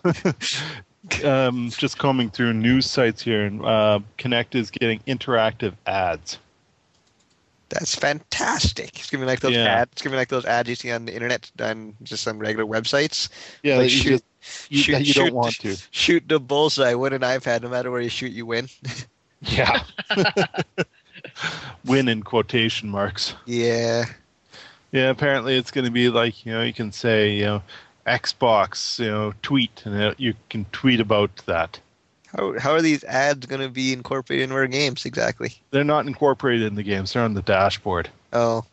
um, 1.47 1.69
just 1.69 1.99
combing 1.99 2.31
through 2.31 2.53
news 2.53 2.89
sites 2.89 3.21
here, 3.21 3.45
and 3.45 3.63
uh, 3.63 3.99
Kinect 4.17 4.55
is 4.55 4.71
getting 4.71 4.99
interactive 5.01 5.73
ads. 5.85 6.39
That's 7.71 7.95
fantastic. 7.95 8.99
It's 8.99 9.09
gonna 9.09 9.23
be 9.23 9.27
like 9.27 9.39
those 9.39 9.53
Yeah. 9.53 9.65
ads. 9.65 9.91
It's 9.93 10.01
gonna 10.01 10.13
be 10.13 10.17
like 10.17 10.29
those 10.29 10.45
ads 10.45 10.69
you 10.69 10.75
see 10.75 10.91
on 10.91 11.05
the 11.05 11.13
internet 11.13 11.49
on 11.59 11.95
just 12.03 12.23
some 12.23 12.37
regular 12.37 12.65
websites. 12.65 13.29
Yeah, 13.63 13.77
Like 13.77 13.83
you 13.91 13.97
shoot- 13.97 14.09
just 14.09 14.71
you, 14.71 14.79
shoot- 14.81 15.01
you 15.05 15.13
don't 15.13 15.33
want 15.33 15.55
to. 15.59 15.77
Shoot 15.91 16.27
the 16.27 16.39
bullseye. 16.39 16.93
Win 16.93 17.13
an 17.13 17.21
iPad. 17.21 17.61
No 17.61 17.69
matter 17.69 17.89
where 17.91 18.01
you 18.01 18.09
shoot, 18.09 18.31
you 18.31 18.45
win. 18.45 18.67
Yeah. 19.43 19.81
Win 21.85 22.07
in 22.07 22.21
quotation 22.23 22.89
marks. 22.89 23.33
yeah. 23.45 24.05
Yeah, 24.91 25.09
apparently 25.09 25.55
it's 25.57 25.71
going 25.71 25.85
to 25.85 25.91
be 25.91 26.09
like 26.09 26.45
you 26.45 26.51
know 26.51 26.61
you 26.61 26.73
can 26.73 26.91
say 26.91 27.31
you 27.31 27.45
know 27.45 27.63
Xbox 28.05 28.99
you 28.99 29.09
know 29.09 29.33
tweet 29.41 29.81
and 29.85 29.99
uh, 29.99 30.13
you 30.17 30.33
can 30.49 30.65
tweet 30.73 30.99
about 30.99 31.35
that. 31.47 31.79
How 32.35 32.57
how 32.59 32.71
are 32.71 32.81
these 32.81 33.03
ads 33.03 33.45
going 33.45 33.61
to 33.61 33.69
be 33.69 33.91
incorporated 33.93 34.43
into 34.43 34.55
our 34.55 34.67
games 34.67 35.05
exactly? 35.05 35.53
They're 35.71 35.83
not 35.83 36.07
incorporated 36.07 36.67
in 36.67 36.75
the 36.75 36.83
games; 36.83 37.13
they're 37.13 37.23
on 37.23 37.33
the 37.33 37.41
dashboard. 37.41 38.09
Oh. 38.33 38.63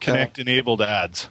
Kinect 0.00 0.38
enabled 0.38 0.80
ads. 0.82 1.28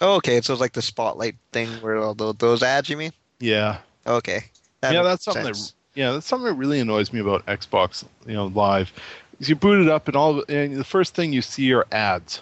Oh, 0.00 0.14
okay. 0.16 0.40
So 0.40 0.52
it's 0.52 0.60
like 0.60 0.72
the 0.72 0.82
spotlight 0.82 1.34
thing 1.52 1.68
where 1.80 1.96
all 1.96 2.14
those, 2.14 2.36
those 2.36 2.62
ads. 2.62 2.88
You 2.88 2.96
mean? 2.96 3.12
Yeah, 3.40 3.78
Okay. 4.06 4.44
yeah, 4.82 5.02
that's 5.02 5.24
something 5.24 5.44
sense. 5.44 5.70
that 5.70 6.00
yeah, 6.00 6.12
that's 6.12 6.26
something 6.26 6.46
that 6.46 6.54
really 6.54 6.80
annoys 6.80 7.12
me 7.12 7.20
about 7.20 7.44
Xbox. 7.46 8.04
You 8.26 8.34
know, 8.34 8.46
live. 8.46 8.92
Is 9.40 9.48
you 9.48 9.56
boot 9.56 9.82
it 9.84 9.90
up 9.90 10.08
and 10.08 10.16
all, 10.16 10.42
and 10.48 10.76
the 10.76 10.84
first 10.84 11.14
thing 11.14 11.32
you 11.32 11.42
see 11.42 11.72
are 11.74 11.86
ads. 11.92 12.40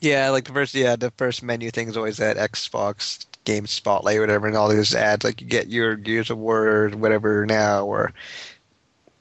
Yeah, 0.00 0.30
like 0.30 0.44
the 0.44 0.52
first 0.52 0.74
yeah, 0.74 0.96
the 0.96 1.10
first 1.12 1.42
menu 1.42 1.70
thing 1.70 1.88
is 1.88 1.96
always 1.96 2.16
that 2.18 2.36
Xbox 2.36 3.26
game 3.44 3.66
spotlight 3.66 4.16
or 4.18 4.20
whatever, 4.20 4.46
and 4.46 4.56
all 4.56 4.68
these 4.68 4.94
ads 4.94 5.24
like 5.24 5.40
you 5.40 5.46
get 5.46 5.68
your 5.68 5.96
Gears 5.96 6.30
of 6.30 6.38
War 6.38 6.90
whatever 6.90 7.46
now 7.46 7.84
or 7.86 8.12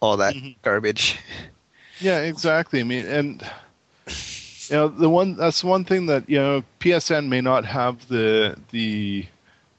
all 0.02 0.18
that 0.18 0.36
Mhm. 0.36 0.56
garbage. 0.62 1.18
Yeah, 2.00 2.20
exactly. 2.22 2.80
I 2.80 2.84
mean, 2.84 3.06
and 3.06 3.42
you 4.70 4.76
know, 4.76 4.88
the 4.88 5.10
one 5.10 5.36
that's 5.36 5.64
one 5.64 5.84
thing 5.86 6.06
that 6.08 6.30
you 6.30 6.38
know 6.38 6.64
PSN 6.80 7.28
may 7.30 7.42
not 7.42 7.66
have 7.66 8.08
the 8.08 8.56
the 8.72 9.26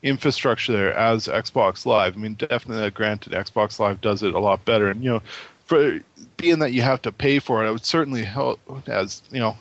infrastructure 0.03 0.72
there 0.72 0.94
as 0.94 1.26
Xbox 1.26 1.84
Live. 1.86 2.16
I 2.16 2.18
mean, 2.20 2.34
definitely, 2.34 2.84
uh, 2.84 2.90
granted, 2.90 3.32
Xbox 3.32 3.78
Live 3.78 4.01
does 4.01 4.22
it 4.22 4.34
a 4.34 4.38
lot 4.38 4.64
better, 4.64 4.88
and 4.88 5.03
you 5.03 5.11
know, 5.11 5.22
for 5.66 6.01
being 6.36 6.59
that 6.61 6.72
you 6.72 6.82
have 6.82 7.03
to 7.03 7.12
pay 7.12 7.38
for 7.38 7.64
it, 7.64 7.68
I 7.68 7.70
would 7.70 7.84
certainly 7.84 8.24
help 8.24 8.61
as 8.88 9.22
you 9.30 9.40
know 9.40 9.57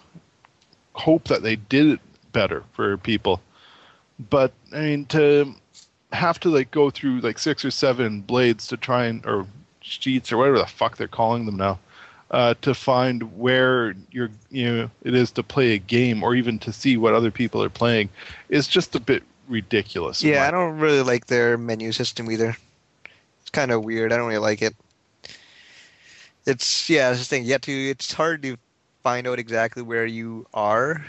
hope 0.98 1.26
that 1.26 1.44
they 1.44 1.56
did 1.56 1.88
it 1.88 2.00
better 2.32 2.64
for 2.74 2.98
people. 2.98 3.42
But 4.30 4.52
I 4.74 4.82
mean, 4.82 5.06
to 5.08 5.54
have 6.12 6.40
to 6.42 6.50
like 6.50 6.72
go 6.72 6.90
through 6.90 7.20
like 7.20 7.40
six 7.40 7.64
or 7.64 7.72
seven 7.72 8.22
blades 8.22 8.68
to 8.68 8.78
try 8.78 9.06
and 9.06 9.26
or 9.26 9.46
sheets 9.82 10.32
or 10.32 10.38
whatever 10.38 10.58
the 10.58 10.66
fuck 10.66 10.98
they're 10.98 11.08
calling 11.08 11.46
them 11.46 11.58
now 11.58 11.80
uh, 12.32 12.54
to 12.62 12.74
find 12.74 13.38
where 13.38 13.96
you're 14.12 14.30
you 14.52 14.66
know 14.66 14.92
it 15.04 15.14
is 15.14 15.32
to 15.32 15.44
play 15.44 15.74
a 15.74 15.78
game 15.78 16.24
or 16.24 16.36
even 16.36 16.60
to 16.60 16.74
see 16.74 16.98
what 16.98 17.14
other 17.14 17.32
people 17.32 17.64
are 17.64 17.70
playing 17.70 18.10
is 18.50 18.68
just 18.68 18.96
a 18.96 19.00
bit 19.00 19.24
ridiculous. 19.48 20.24
Yeah, 20.24 20.46
I 20.46 20.52
don't 20.52 20.78
really 20.78 21.02
like 21.02 21.28
their 21.28 21.58
menu 21.58 21.92
system 21.92 22.30
either. 22.30 22.58
It's 23.42 23.50
kind 23.52 23.72
of 23.72 23.84
weird. 23.84 24.12
I 24.12 24.18
don't 24.18 24.28
really 24.28 24.40
like 24.40 24.62
it. 24.62 24.76
It's 26.46 26.90
yeah, 26.90 27.12
it's 27.12 27.20
the 27.20 27.26
thing. 27.26 27.46
You 27.46 27.54
have 27.54 27.62
to. 27.62 27.72
It's 27.72 28.12
hard 28.12 28.42
to 28.44 28.58
find 29.08 29.26
out 29.26 29.40
exactly 29.40 29.82
where 29.82 30.06
you 30.06 30.46
are 30.54 31.02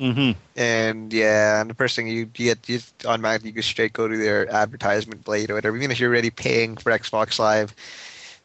Mm-hmm. 0.00 0.38
And 0.56 1.12
yeah, 1.12 1.60
and 1.60 1.70
the 1.70 1.74
first 1.74 1.96
thing 1.96 2.06
you 2.06 2.30
you 2.36 2.54
get 2.54 2.68
you 2.68 2.78
automatically 3.04 3.50
go 3.50 3.60
straight 3.62 3.92
go 3.92 4.06
to 4.06 4.16
their 4.16 4.48
advertisement 4.48 5.24
blade 5.24 5.50
or 5.50 5.54
whatever. 5.54 5.76
Even 5.76 5.90
if 5.90 5.98
you're 5.98 6.10
already 6.10 6.30
paying 6.30 6.76
for 6.76 6.92
Xbox 6.92 7.38
Live, 7.38 7.74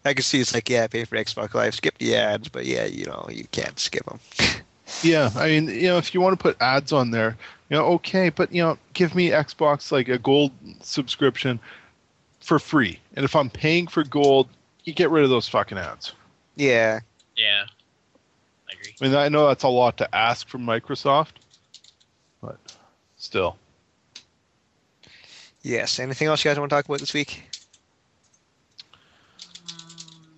I 0.03 0.15
can 0.15 0.23
see 0.23 0.41
it's 0.41 0.53
like 0.53 0.67
yeah, 0.67 0.87
pay 0.87 1.05
for 1.05 1.15
Xbox 1.15 1.53
Live, 1.53 1.75
skip 1.75 1.95
the 1.99 2.15
ads, 2.15 2.49
but 2.49 2.65
yeah, 2.65 2.85
you 2.85 3.05
know 3.05 3.27
you 3.29 3.45
can't 3.51 3.79
skip 3.79 4.05
them. 4.05 4.19
Yeah, 5.01 5.31
I 5.35 5.47
mean, 5.47 5.69
you 5.69 5.87
know, 5.87 5.97
if 5.97 6.13
you 6.13 6.21
want 6.21 6.37
to 6.37 6.43
put 6.43 6.61
ads 6.61 6.91
on 6.91 7.11
there, 7.11 7.37
you 7.69 7.77
know, 7.77 7.85
okay, 7.93 8.29
but 8.29 8.51
you 8.53 8.61
know, 8.61 8.77
give 8.93 9.15
me 9.15 9.29
Xbox 9.29 9.91
like 9.91 10.07
a 10.07 10.17
gold 10.17 10.51
subscription 10.81 11.59
for 12.41 12.59
free, 12.59 12.99
and 13.15 13.23
if 13.23 13.35
I'm 13.35 13.49
paying 13.49 13.87
for 13.87 14.03
gold, 14.03 14.49
you 14.83 14.93
get 14.93 15.09
rid 15.09 15.23
of 15.23 15.29
those 15.29 15.47
fucking 15.47 15.77
ads. 15.77 16.13
yeah, 16.55 16.99
Yeah. 17.37 17.65
I 19.01 19.07
mean, 19.07 19.15
I 19.15 19.29
know 19.29 19.47
that's 19.47 19.63
a 19.63 19.67
lot 19.69 19.97
to 19.97 20.15
ask 20.15 20.47
from 20.47 20.65
Microsoft, 20.65 21.33
but 22.41 22.57
still. 23.17 23.57
yes. 25.61 25.99
Anything 25.99 26.27
else 26.27 26.43
you 26.43 26.49
guys 26.51 26.59
want 26.59 26.69
to 26.69 26.75
talk 26.75 26.85
about 26.85 26.99
this 26.99 27.13
week? 27.13 27.43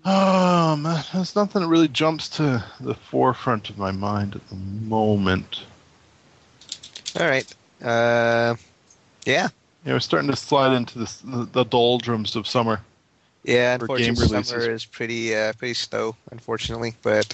Oh 0.08 0.76
man, 0.76 1.04
there's 1.14 1.36
nothing 1.36 1.62
that 1.64 1.68
really 1.68 1.88
jumps 1.88 2.30
to 2.30 2.64
the 2.80 2.94
forefront 2.94 3.70
of 3.72 3.78
my 3.78 3.92
mind 3.92 4.36
at 4.36 4.48
the 4.50 4.56
moment. 4.56 5.64
All 7.20 7.28
right. 7.28 7.52
Uh, 7.82 8.56
yeah, 9.26 9.48
Yeah, 9.84 9.94
we're 9.94 10.00
starting 10.00 10.30
to 10.30 10.36
slide 10.36 10.74
into 10.76 11.00
this, 11.00 11.18
the, 11.18 11.46
the 11.52 11.64
doldrums 11.66 12.36
of 12.36 12.48
summer. 12.48 12.82
yeah. 13.44 13.78
For 13.78 13.84
Unfortunately, 13.86 14.44
summer 14.44 14.70
is 14.70 14.86
pretty 14.86 15.36
uh, 15.36 15.54
pretty 15.54 15.74
slow, 15.74 16.16
unfortunately, 16.32 16.94
but 17.02 17.34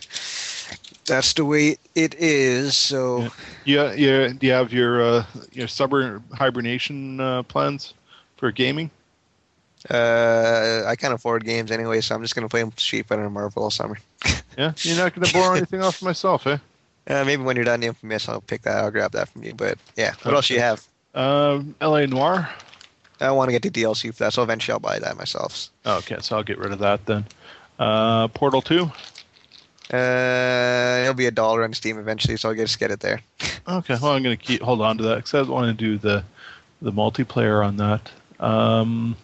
that's 1.11 1.33
the 1.33 1.43
way 1.43 1.75
it 1.93 2.15
is. 2.15 2.77
So. 2.77 3.27
Yeah, 3.65 3.93
yeah. 3.93 4.29
Do 4.29 4.47
you 4.47 4.53
have 4.53 4.71
your 4.71 5.03
uh, 5.03 5.25
your 5.51 5.67
summer 5.67 6.21
hibernation 6.33 7.19
uh, 7.19 7.43
plans 7.43 7.93
for 8.37 8.49
gaming? 8.51 8.89
Uh, 9.89 10.83
I 10.85 10.95
can't 10.95 11.13
afford 11.13 11.43
games 11.43 11.69
anyway, 11.69 11.99
so 11.99 12.15
I'm 12.15 12.21
just 12.21 12.33
gonna 12.33 12.47
play 12.47 12.61
them 12.61 12.71
Fighter 12.71 13.25
and 13.25 13.33
Marvel 13.33 13.63
all 13.63 13.71
summer. 13.71 13.99
Yeah, 14.57 14.73
you're 14.79 14.97
not 14.97 15.15
going 15.15 15.25
to 15.25 15.33
borrow 15.33 15.55
anything 15.55 15.81
off 15.81 16.01
myself, 16.01 16.45
eh? 16.45 16.57
Uh, 17.07 17.23
maybe 17.23 17.41
when 17.41 17.55
you're 17.55 17.63
done 17.63 17.79
the 17.79 17.87
Infamous, 17.87 18.27
I'll 18.27 18.41
pick 18.41 18.63
that. 18.63 18.83
I'll 18.83 18.91
grab 18.91 19.13
that 19.13 19.29
from 19.29 19.45
you. 19.45 19.53
But 19.53 19.77
yeah, 19.95 20.13
what 20.23 20.35
else 20.35 20.49
do 20.49 20.55
you 20.55 20.59
have? 20.59 20.85
Um, 21.15 21.73
L.A. 21.79 22.05
Noire. 22.05 22.49
I 23.21 23.31
want 23.31 23.47
to 23.47 23.57
get 23.57 23.61
the 23.61 23.69
DLC 23.69 24.13
for 24.13 24.25
that, 24.25 24.33
so 24.33 24.43
eventually 24.43 24.73
I'll 24.73 24.79
buy 24.79 24.99
that 24.99 25.15
myself. 25.15 25.69
Oh, 25.85 25.99
okay, 25.99 26.17
so 26.19 26.35
I'll 26.35 26.43
get 26.43 26.57
rid 26.57 26.73
of 26.73 26.79
that 26.79 27.05
then. 27.05 27.25
Uh, 27.79 28.27
Portal 28.27 28.61
Two. 28.61 28.91
Uh, 29.91 31.01
it'll 31.01 31.13
be 31.13 31.25
a 31.25 31.31
dollar 31.31 31.63
on 31.63 31.73
Steam 31.73 31.97
eventually, 31.99 32.37
so 32.37 32.49
I'll 32.49 32.55
just 32.55 32.79
get 32.79 32.91
it 32.91 33.01
there. 33.01 33.21
Okay, 33.67 33.97
well 34.01 34.13
I'm 34.13 34.23
going 34.23 34.37
to 34.37 34.43
keep 34.43 34.61
hold 34.61 34.81
on 34.81 34.97
to 34.97 35.03
that 35.03 35.15
because 35.17 35.33
I 35.33 35.41
want 35.51 35.67
to 35.67 35.73
do 35.73 35.97
the 35.97 36.23
the 36.81 36.91
multiplayer 36.91 37.65
on 37.65 37.77
that. 37.77 38.09
Um, 38.39 39.15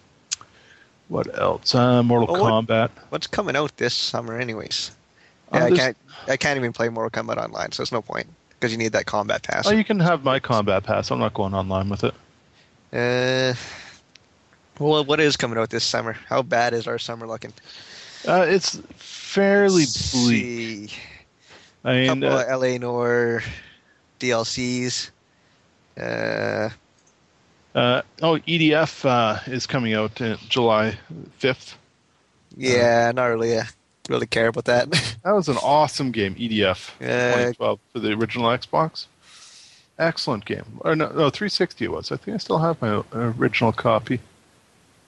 what 1.07 1.39
else? 1.39 1.73
Uh, 1.73 2.03
Mortal 2.03 2.35
Oh, 2.35 2.41
what- 2.43 2.51
Kombat. 2.67 2.89
What's 3.09 3.27
coming 3.27 3.55
out 3.55 3.75
this 3.77 3.93
summer, 3.93 4.37
anyways? 4.37 4.91
Oh, 5.53 5.57
Yeah, 5.59 5.65
I 5.65 5.71
can't. 5.71 5.97
I 6.27 6.37
can't 6.37 6.57
even 6.57 6.73
play 6.73 6.89
Mortal 6.89 7.23
Kombat 7.23 7.37
online, 7.37 7.71
so 7.71 7.81
it's 7.81 7.91
no 7.91 8.01
point 8.01 8.27
because 8.51 8.71
you 8.71 8.77
need 8.77 8.91
that 8.91 9.05
combat 9.05 9.43
pass. 9.43 9.65
Oh, 9.67 9.71
you 9.71 9.85
can 9.85 9.99
have 9.99 10.23
my 10.23 10.39
combat 10.39 10.83
pass. 10.83 11.09
I'm 11.11 11.19
not 11.19 11.33
going 11.33 11.53
online 11.53 11.87
with 11.89 12.03
it. 12.03 12.13
Uh, 12.91 13.53
well, 14.79 15.03
what 15.05 15.19
is 15.19 15.37
coming 15.37 15.57
out 15.57 15.69
this 15.69 15.83
summer? 15.83 16.13
How 16.27 16.41
bad 16.41 16.73
is 16.73 16.87
our 16.87 16.99
summer 16.99 17.25
looking? 17.27 17.53
Uh, 18.25 18.45
it's 18.47 18.79
fairly 18.95 19.81
Let's 19.81 20.11
bleak. 20.11 20.89
see. 20.91 20.97
I 21.83 21.93
mean, 21.93 22.21
couple 22.21 22.37
uh, 22.37 22.41
of 22.41 22.49
L.A. 22.49 22.77
Noire 22.79 23.43
DLCs. 24.19 25.09
Uh, 25.99 26.69
uh, 27.75 28.01
oh, 28.21 28.37
EDF 28.39 29.05
uh, 29.05 29.39
is 29.51 29.67
coming 29.67 29.93
out 29.93 30.19
in 30.21 30.37
July 30.49 30.97
5th. 31.39 31.75
yeah, 32.55 33.11
not 33.13 33.25
really. 33.25 33.57
Uh, 33.57 33.63
really 34.09 34.27
care 34.27 34.47
about 34.47 34.65
that. 34.65 34.87
That 35.23 35.31
was 35.33 35.49
an 35.49 35.57
awesome 35.57 36.11
game, 36.11 36.35
EDF 36.35 36.91
Uh, 37.01 37.51
2012 37.51 37.79
for 37.91 37.99
the 37.99 38.13
original 38.13 38.47
Xbox. 38.49 39.07
Excellent 39.99 40.45
game. 40.45 40.63
Or 40.81 40.95
no, 40.95 41.07
no, 41.07 41.29
360 41.29 41.85
it 41.85 41.91
was. 41.91 42.11
I 42.11 42.17
think 42.17 42.35
I 42.35 42.37
still 42.37 42.59
have 42.59 42.81
my 42.81 43.03
original 43.13 43.73
copy. 43.73 44.19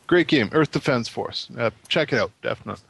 Great 0.08 0.28
game, 0.28 0.50
Earth 0.52 0.72
Defense 0.72 1.08
Force. 1.08 1.48
Uh, 1.58 1.70
check 1.88 2.12
it 2.12 2.20
out, 2.20 2.32
definitely. 2.42 2.84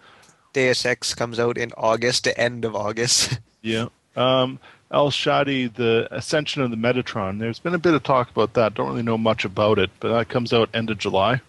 Deus 0.53 0.85
Ex 0.85 1.13
comes 1.13 1.39
out 1.39 1.57
in 1.57 1.71
August, 1.77 2.23
the 2.25 2.37
end 2.39 2.65
of 2.65 2.75
August. 2.75 3.39
Yeah. 3.61 3.87
Um, 4.15 4.57
El 4.89 5.11
Shaddai, 5.11 5.67
the 5.67 6.07
Ascension 6.11 6.61
of 6.61 6.71
the 6.71 6.77
Metatron. 6.77 7.39
There's 7.39 7.59
been 7.59 7.73
a 7.73 7.77
bit 7.77 7.93
of 7.93 8.03
talk 8.03 8.29
about 8.29 8.53
that. 8.53 8.73
Don't 8.73 8.87
really 8.87 9.01
know 9.03 9.17
much 9.17 9.43
about 9.43 9.77
it, 9.79 9.89
but 9.99 10.13
that 10.17 10.29
comes 10.29 10.53
out 10.53 10.69
end 10.73 10.89
of 10.89 10.97
July. 10.97 11.41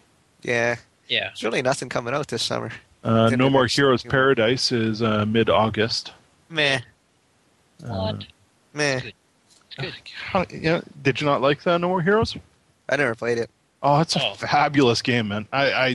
yeah, 0.42 0.74
Yeah. 1.08 1.28
there's 1.28 1.44
really 1.44 1.62
nothing 1.62 1.88
coming 1.88 2.12
out 2.12 2.26
this 2.26 2.42
summer. 2.42 2.72
Uh, 3.04 3.30
no 3.30 3.48
More 3.48 3.66
Heroes 3.68 4.02
you. 4.04 4.10
Paradise 4.10 4.72
is 4.72 5.02
uh, 5.02 5.24
mid 5.24 5.48
August. 5.48 6.12
Meh, 6.48 6.80
What? 7.78 8.26
meh. 8.74 9.00
Good. 9.78 9.94
How, 10.32 10.44
yeah, 10.50 10.80
did 11.00 11.20
you 11.20 11.26
not 11.28 11.40
like 11.40 11.62
that 11.62 11.80
No 11.80 11.88
More 11.88 12.02
Heroes? 12.02 12.36
I 12.88 12.96
never 12.96 13.14
played 13.14 13.38
it. 13.38 13.48
Oh, 13.84 14.00
it's 14.00 14.16
a 14.16 14.20
Oh. 14.30 14.34
fabulous 14.34 15.00
game, 15.00 15.28
man. 15.28 15.46
I, 15.52 15.72
I, 15.72 15.86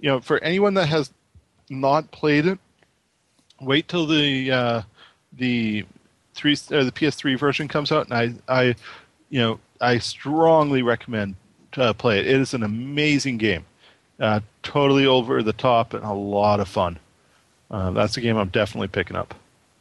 you 0.00 0.08
know, 0.08 0.20
for 0.20 0.38
anyone 0.42 0.72
that 0.74 0.86
has 0.88 1.10
not 1.70 2.10
played 2.10 2.46
it, 2.46 2.58
wait 3.60 3.88
till 3.88 4.06
the 4.06 4.50
uh, 4.50 4.82
the 5.32 5.86
three 6.34 6.56
or 6.70 6.84
the 6.84 6.92
PS3 6.92 7.38
version 7.38 7.68
comes 7.68 7.92
out, 7.92 8.08
and 8.10 8.42
I, 8.48 8.60
I, 8.62 8.64
you 9.28 9.40
know, 9.40 9.60
I 9.80 9.98
strongly 9.98 10.82
recommend 10.82 11.36
uh, 11.76 11.92
play 11.92 12.18
it. 12.18 12.26
It 12.26 12.40
is 12.40 12.54
an 12.54 12.62
amazing 12.62 13.38
game, 13.38 13.64
uh, 14.18 14.40
totally 14.62 15.06
over 15.06 15.42
the 15.42 15.52
top 15.52 15.94
and 15.94 16.04
a 16.04 16.12
lot 16.12 16.60
of 16.60 16.68
fun. 16.68 16.98
Uh, 17.70 17.90
that's 17.92 18.16
a 18.16 18.20
game 18.20 18.36
I'm 18.36 18.48
definitely 18.48 18.88
picking 18.88 19.16
up. 19.16 19.34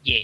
Yeah. 0.04 0.20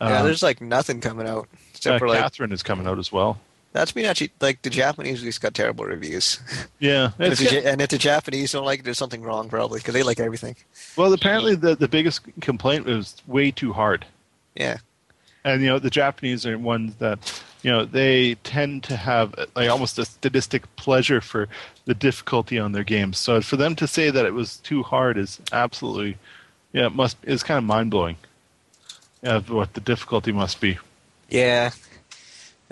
yeah, 0.00 0.18
Um, 0.18 0.26
there's 0.26 0.42
like 0.42 0.60
nothing 0.60 1.00
coming 1.00 1.26
out 1.26 1.48
except 1.74 1.96
uh, 1.96 1.98
for 1.98 2.08
like 2.08 2.18
Catherine 2.18 2.52
is 2.52 2.62
coming 2.62 2.86
out 2.86 2.98
as 2.98 3.10
well. 3.10 3.40
That's 3.72 3.92
been 3.92 4.04
actually 4.04 4.30
like 4.40 4.62
the 4.62 4.70
Japanese 4.70 5.20
release 5.20 5.38
got 5.38 5.54
terrible 5.54 5.84
reviews. 5.84 6.40
Yeah, 6.78 7.12
and, 7.18 7.32
if 7.32 7.38
the, 7.38 7.64
and 7.64 7.80
if 7.80 7.90
the 7.90 7.98
Japanese 7.98 8.50
don't 8.50 8.64
like 8.64 8.80
it, 8.80 8.84
there's 8.84 8.98
something 8.98 9.22
wrong 9.22 9.48
probably 9.48 9.78
because 9.78 9.94
they 9.94 10.02
like 10.02 10.18
everything. 10.18 10.56
well. 10.96 11.12
Apparently, 11.12 11.54
the 11.54 11.76
the 11.76 11.86
biggest 11.86 12.22
complaint 12.40 12.86
was 12.86 13.14
way 13.28 13.52
too 13.52 13.72
hard. 13.72 14.04
Yeah, 14.56 14.78
and 15.44 15.62
you 15.62 15.68
know 15.68 15.78
the 15.78 15.90
Japanese 15.90 16.44
are 16.44 16.58
ones 16.58 16.96
that 16.96 17.42
you 17.62 17.70
know 17.70 17.84
they 17.84 18.34
tend 18.42 18.82
to 18.84 18.96
have 18.96 19.34
like 19.54 19.70
almost 19.70 19.96
a 19.98 20.04
sadistic 20.04 20.74
pleasure 20.74 21.20
for 21.20 21.48
the 21.84 21.94
difficulty 21.94 22.58
on 22.58 22.72
their 22.72 22.82
games. 22.82 23.18
So 23.18 23.40
for 23.40 23.56
them 23.56 23.76
to 23.76 23.86
say 23.86 24.10
that 24.10 24.26
it 24.26 24.34
was 24.34 24.56
too 24.56 24.82
hard 24.82 25.16
is 25.16 25.40
absolutely 25.52 26.18
yeah 26.72 26.86
it 26.86 26.94
must 26.96 27.16
is 27.22 27.44
kind 27.44 27.58
of 27.58 27.64
mind 27.64 27.92
blowing. 27.92 28.16
Of 29.22 29.50
what 29.50 29.74
the 29.74 29.80
difficulty 29.80 30.32
must 30.32 30.60
be. 30.60 30.78
yeah, 31.30 31.70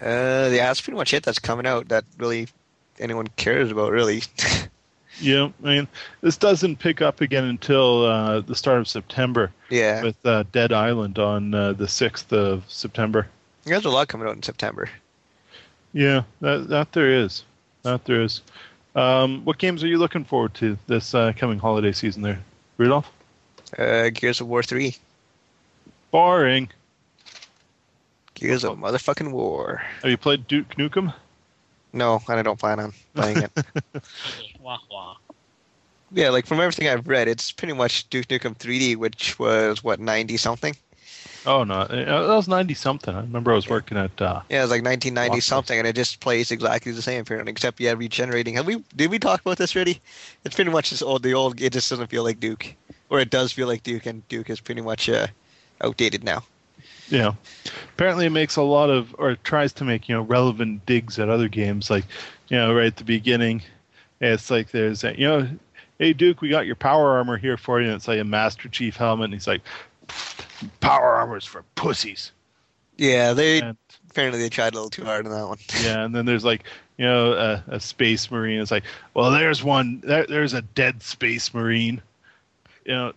uh, 0.01 0.49
yeah. 0.53 0.67
That's 0.67 0.81
pretty 0.81 0.97
much 0.97 1.15
it. 1.15 1.23
That's 1.23 1.39
coming 1.39 1.67
out 1.67 1.89
that 1.89 2.05
really 2.19 2.49
anyone 2.99 3.27
cares 3.37 3.71
about 3.71 3.93
really. 3.93 4.23
Yeah, 5.21 5.51
I 5.63 5.67
mean 5.67 5.89
this 6.23 6.37
doesn't 6.37 6.79
pick 6.79 7.03
up 7.03 7.21
again 7.21 7.45
until 7.45 8.05
uh, 8.07 8.41
the 8.41 8.55
start 8.55 8.79
of 8.79 8.89
September 8.89 9.53
yeah, 9.69 10.03
with 10.03 10.17
uh, 10.25 10.45
Dead 10.51 10.73
Island 10.73 11.19
on 11.19 11.55
uh, 11.55 11.73
the 11.75 11.89
sixth 11.89 12.33
of 12.33 12.65
September. 12.69 13.29
there's 13.65 13.85
a 13.85 13.91
lot 13.91 14.09
coming 14.09 14.27
out 14.27 14.37
in 14.37 14.43
September. 14.43 14.89
Yeah, 15.93 16.23
that 16.41 16.69
that 16.69 16.93
there 16.93 17.11
is, 17.11 17.45
that 17.83 18.05
there 18.07 18.23
is. 18.23 18.41
Um, 18.95 19.45
what 19.45 19.59
games 19.59 19.85
are 19.85 19.89
you 19.89 19.99
looking 19.99 20.25
forward 20.25 20.55
to 20.55 20.79
this 20.87 21.15
uh, 21.15 21.33
coming 21.37 21.59
holiday 21.59 21.93
season? 21.93 22.23
There, 22.23 22.41
Rudolph. 22.79 23.11
Uh, 23.77 24.11
Gears 24.11 24.41
of 24.41 24.49
War 24.49 24.63
three. 24.63 24.97
Boring. 26.13 26.71
Gears 28.41 28.65
of 28.65 28.79
motherfucking 28.79 29.31
War. 29.33 29.83
Have 30.03 30.11
you 30.11 30.17
played 30.17 30.47
Duke 30.49 30.75
Nukem? 30.77 31.13
No, 31.93 32.21
and 32.29 32.39
I 32.39 32.43
don't 32.43 32.59
plan 32.59 32.81
on 32.81 32.93
playing 33.15 33.39
it. 33.39 33.53
Wah, 34.61 34.79
wah. 34.91 35.17
yeah, 36.13 36.31
like 36.31 36.47
from 36.47 36.61
everything 36.61 36.89
I've 36.89 37.07
read, 37.07 37.29
it's 37.29 37.53
pretty 37.53 37.75
much 37.75 38.09
Duke 38.11 38.27
Nukem 38.29 38.57
3D, 38.57 38.97
which 38.97 39.39
was 39.39 39.83
what 39.85 40.01
90 40.01 40.37
something. 40.37 40.77
Oh 41.47 41.65
no, 41.65 41.75
uh, 41.75 41.87
that 42.27 42.35
was 42.37 42.49
ninety 42.49 42.75
something. 42.75 43.15
I 43.15 43.21
remember 43.21 43.53
I 43.53 43.55
was 43.55 43.69
working 43.69 43.97
at. 43.97 44.21
Uh, 44.21 44.43
Yeah, 44.51 44.59
it 44.59 44.63
was 44.63 44.71
like 44.71 44.85
1990 44.85 45.41
something, 45.41 45.79
and 45.79 45.89
it 45.89 45.97
just 45.97 46.21
plays 46.21 46.51
exactly 46.51 46.93
the 46.93 47.01
same 47.01 47.23
apparently, 47.23 47.51
except 47.51 47.81
yeah, 47.81 47.93
regenerating. 47.93 48.55
Have 48.57 48.67
we 48.67 48.85
did 48.95 49.11
we 49.11 49.19
talk 49.19 49.41
about 49.41 49.57
this 49.57 49.75
already? 49.75 50.01
It's 50.45 50.55
pretty 50.55 50.71
much 50.71 50.91
just 50.91 51.03
old. 51.03 51.23
The 51.23 51.33
old. 51.33 51.59
It 51.61 51.73
just 51.73 51.89
doesn't 51.89 52.09
feel 52.11 52.25
like 52.25 52.41
Duke, 52.41 52.75
or 53.09 53.21
it 53.21 53.31
does 53.31 53.53
feel 53.53 53.69
like 53.69 53.83
Duke, 53.83 54.05
and 54.05 54.27
Duke 54.29 54.51
is 54.51 54.61
pretty 54.61 54.83
much 54.83 55.09
uh, 55.09 55.29
outdated 55.81 56.25
now. 56.25 56.43
Know, 57.19 57.37
apparently 57.95 58.27
it 58.27 58.31
makes 58.31 58.57
a 58.57 58.63
lot 58.63 58.91
of 58.91 59.15
or 59.19 59.37
tries 59.37 59.73
to 59.75 59.85
make 59.85 60.09
you 60.09 60.15
know 60.15 60.23
relevant 60.23 60.87
digs 60.87 61.19
at 61.19 61.29
other 61.29 61.49
games. 61.49 61.91
Like, 61.91 62.05
you 62.49 62.57
know, 62.57 62.73
right 62.75 62.87
at 62.87 62.97
the 62.97 63.05
beginning, 63.05 63.63
it's 64.21 64.51
like 64.51 64.71
there's 64.71 65.05
a, 65.05 65.19
you 65.19 65.27
know, 65.27 65.49
hey 65.99 66.13
Duke, 66.13 66.41
we 66.41 66.49
got 66.49 66.67
your 66.67 66.77
power 66.77 67.17
armor 67.17 67.37
here 67.37 67.57
for 67.57 67.81
you. 67.81 67.87
And 67.87 67.97
it's 67.97 68.09
like 68.09 68.21
a 68.21 68.25
Master 68.25 68.69
Chief 68.69 68.97
helmet, 68.97 69.27
and 69.27 69.35
he's 69.35 69.47
like, 69.47 69.63
power 70.81 71.15
armor's 71.15 71.45
for 71.45 71.65
pussies. 71.75 72.33
Yeah, 72.97 73.33
they 73.33 73.61
And 73.61 73.77
apparently 74.11 74.41
they 74.41 74.51
tried 74.51 74.75
a 74.75 74.77
little 74.77 74.91
too 74.91 75.05
hard 75.05 75.27
on 75.27 75.33
that 75.33 75.49
one. 75.49 75.59
Yeah, 75.83 76.05
and 76.05 76.15
then 76.15 76.27
there's 76.27 76.45
like 76.45 76.65
you 76.99 77.07
know 77.07 77.33
a, 77.33 77.65
a 77.69 77.81
space 77.81 78.31
marine. 78.31 78.61
It's 78.61 78.71
like, 78.71 78.85
well, 79.15 79.31
there's 79.31 79.65
one. 79.65 80.03
There, 80.05 80.27
there's 80.27 80.53
a 80.53 80.63
dead 80.63 81.03
space 81.03 81.55
marine. 81.55 82.03
You 82.85 82.93
know, 82.93 83.13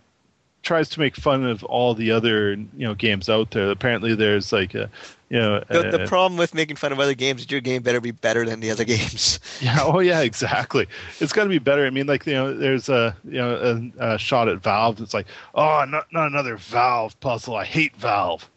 tries 0.64 0.88
to 0.90 1.00
make 1.00 1.14
fun 1.16 1.44
of 1.46 1.62
all 1.64 1.94
the 1.94 2.10
other 2.10 2.52
you 2.54 2.66
know 2.78 2.94
games 2.94 3.28
out 3.28 3.52
there. 3.52 3.70
Apparently, 3.70 4.14
there's 4.14 4.52
like 4.52 4.74
a 4.74 4.90
you 5.28 5.38
know 5.38 5.62
The, 5.70 5.88
a- 5.88 5.90
the 5.92 6.06
problem 6.06 6.36
with 6.38 6.54
making 6.54 6.76
fun 6.76 6.92
of 6.92 6.98
other 7.00 7.14
games 7.14 7.42
is 7.42 7.50
your 7.50 7.60
game 7.60 7.82
better 7.82 8.00
be 8.00 8.10
better 8.10 8.44
than 8.44 8.60
the 8.60 8.70
other 8.70 8.84
games. 8.94 9.38
Yeah. 9.60 9.78
Oh, 9.82 10.00
yeah. 10.00 10.20
Exactly. 10.20 10.86
It's 11.20 11.32
got 11.32 11.44
to 11.44 11.50
be 11.50 11.58
better. 11.58 11.86
I 11.86 11.90
mean, 11.90 12.06
like 12.06 12.26
you 12.26 12.34
know, 12.34 12.52
there's 12.54 12.88
a 12.88 13.16
you 13.24 13.38
know 13.38 13.92
a, 14.00 14.14
a 14.14 14.18
shot 14.18 14.48
at 14.48 14.58
Valve. 14.62 15.00
It's 15.00 15.14
like, 15.14 15.26
oh, 15.54 15.84
not 15.88 16.06
not 16.12 16.26
another 16.28 16.56
Valve 16.56 17.18
puzzle. 17.20 17.56
I 17.56 17.64
hate 17.64 17.94
Valve. 17.96 18.48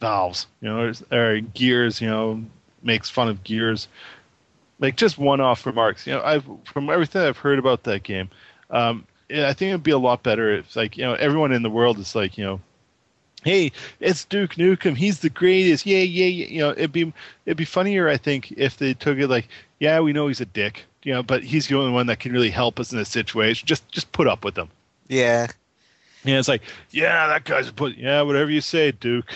Valves. 0.00 0.46
You 0.60 0.68
know, 0.68 0.92
or 1.12 1.40
Gears. 1.40 2.00
You 2.00 2.08
know, 2.08 2.44
makes 2.82 3.08
fun 3.08 3.28
of 3.28 3.42
Gears. 3.44 3.88
Like 4.80 4.96
just 4.96 5.18
one-off 5.18 5.64
remarks. 5.66 6.06
You 6.06 6.14
know, 6.14 6.22
I've 6.22 6.44
from 6.64 6.90
everything 6.90 7.22
I've 7.22 7.38
heard 7.38 7.58
about 7.58 7.84
that 7.84 8.02
game, 8.02 8.28
um, 8.70 9.06
I 9.30 9.52
think 9.52 9.70
it'd 9.70 9.82
be 9.82 9.90
a 9.90 9.98
lot 9.98 10.22
better 10.22 10.52
if 10.54 10.76
like 10.76 10.96
you 10.96 11.04
know 11.04 11.14
everyone 11.14 11.52
in 11.52 11.62
the 11.62 11.70
world 11.70 11.98
is 11.98 12.14
like 12.14 12.36
you 12.38 12.44
know. 12.44 12.60
Hey, 13.42 13.72
it's 14.00 14.24
Duke 14.24 14.54
Nukem. 14.54 14.96
He's 14.96 15.18
the 15.18 15.28
greatest. 15.28 15.84
Yeah, 15.84 15.98
yeah, 15.98 16.24
yeah. 16.26 16.46
You 16.46 16.58
know, 16.60 16.70
it'd 16.70 16.92
be 16.92 17.12
it'd 17.44 17.58
be 17.58 17.66
funnier, 17.66 18.08
I 18.08 18.16
think, 18.16 18.52
if 18.52 18.78
they 18.78 18.94
took 18.94 19.18
it 19.18 19.28
like, 19.28 19.48
yeah, 19.80 20.00
we 20.00 20.14
know 20.14 20.28
he's 20.28 20.40
a 20.40 20.46
dick, 20.46 20.84
you 21.02 21.12
know, 21.12 21.22
but 21.22 21.44
he's 21.44 21.68
the 21.68 21.76
only 21.76 21.92
one 21.92 22.06
that 22.06 22.20
can 22.20 22.32
really 22.32 22.48
help 22.48 22.80
us 22.80 22.90
in 22.90 22.96
this 22.96 23.10
situation. 23.10 23.66
Just 23.66 23.86
just 23.92 24.10
put 24.12 24.26
up 24.26 24.44
with 24.44 24.56
him. 24.56 24.70
Yeah, 25.08 25.48
Yeah, 26.24 26.38
it's 26.38 26.48
like, 26.48 26.62
yeah, 26.90 27.26
that 27.26 27.44
guy's 27.44 27.68
a 27.68 27.72
put. 27.74 27.96
Yeah, 27.98 28.22
whatever 28.22 28.50
you 28.50 28.62
say, 28.62 28.92
Duke. 28.92 29.30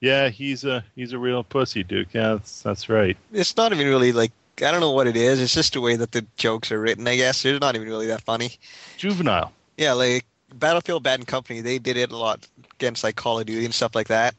Yeah, 0.00 0.30
he's 0.30 0.64
a 0.64 0.82
he's 0.94 1.12
a 1.12 1.18
real 1.18 1.44
pussy, 1.44 1.82
Duke. 1.82 2.08
Yeah, 2.14 2.34
that's 2.34 2.62
that's 2.62 2.88
right. 2.88 3.18
it's 3.34 3.54
not 3.56 3.70
even 3.72 3.86
really 3.86 4.12
like 4.12 4.32
I 4.62 4.70
don't 4.70 4.80
know 4.80 4.90
what 4.92 5.06
it 5.06 5.16
is. 5.16 5.40
It's 5.40 5.54
just 5.54 5.74
the 5.74 5.80
way 5.80 5.96
that 5.96 6.12
the 6.12 6.24
jokes 6.36 6.72
are 6.72 6.80
written. 6.80 7.06
I 7.06 7.16
guess 7.16 7.42
they're 7.42 7.58
not 7.58 7.74
even 7.76 7.88
really 7.88 8.06
that 8.06 8.22
funny. 8.22 8.52
Juvenile. 8.96 9.52
Yeah, 9.76 9.92
like 9.92 10.24
Battlefield 10.54 11.02
Bad 11.02 11.20
and 11.20 11.26
Company, 11.28 11.60
they 11.60 11.78
did 11.78 11.96
it 11.96 12.10
a 12.12 12.16
lot 12.16 12.46
against 12.74 13.04
like 13.04 13.16
Call 13.16 13.38
of 13.40 13.46
Duty 13.46 13.64
and 13.64 13.74
stuff 13.74 13.94
like 13.94 14.08
that, 14.08 14.34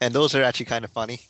and 0.00 0.12
those 0.14 0.34
are 0.34 0.42
actually 0.42 0.66
kind 0.66 0.84
of 0.84 0.90
funny. 0.90 1.20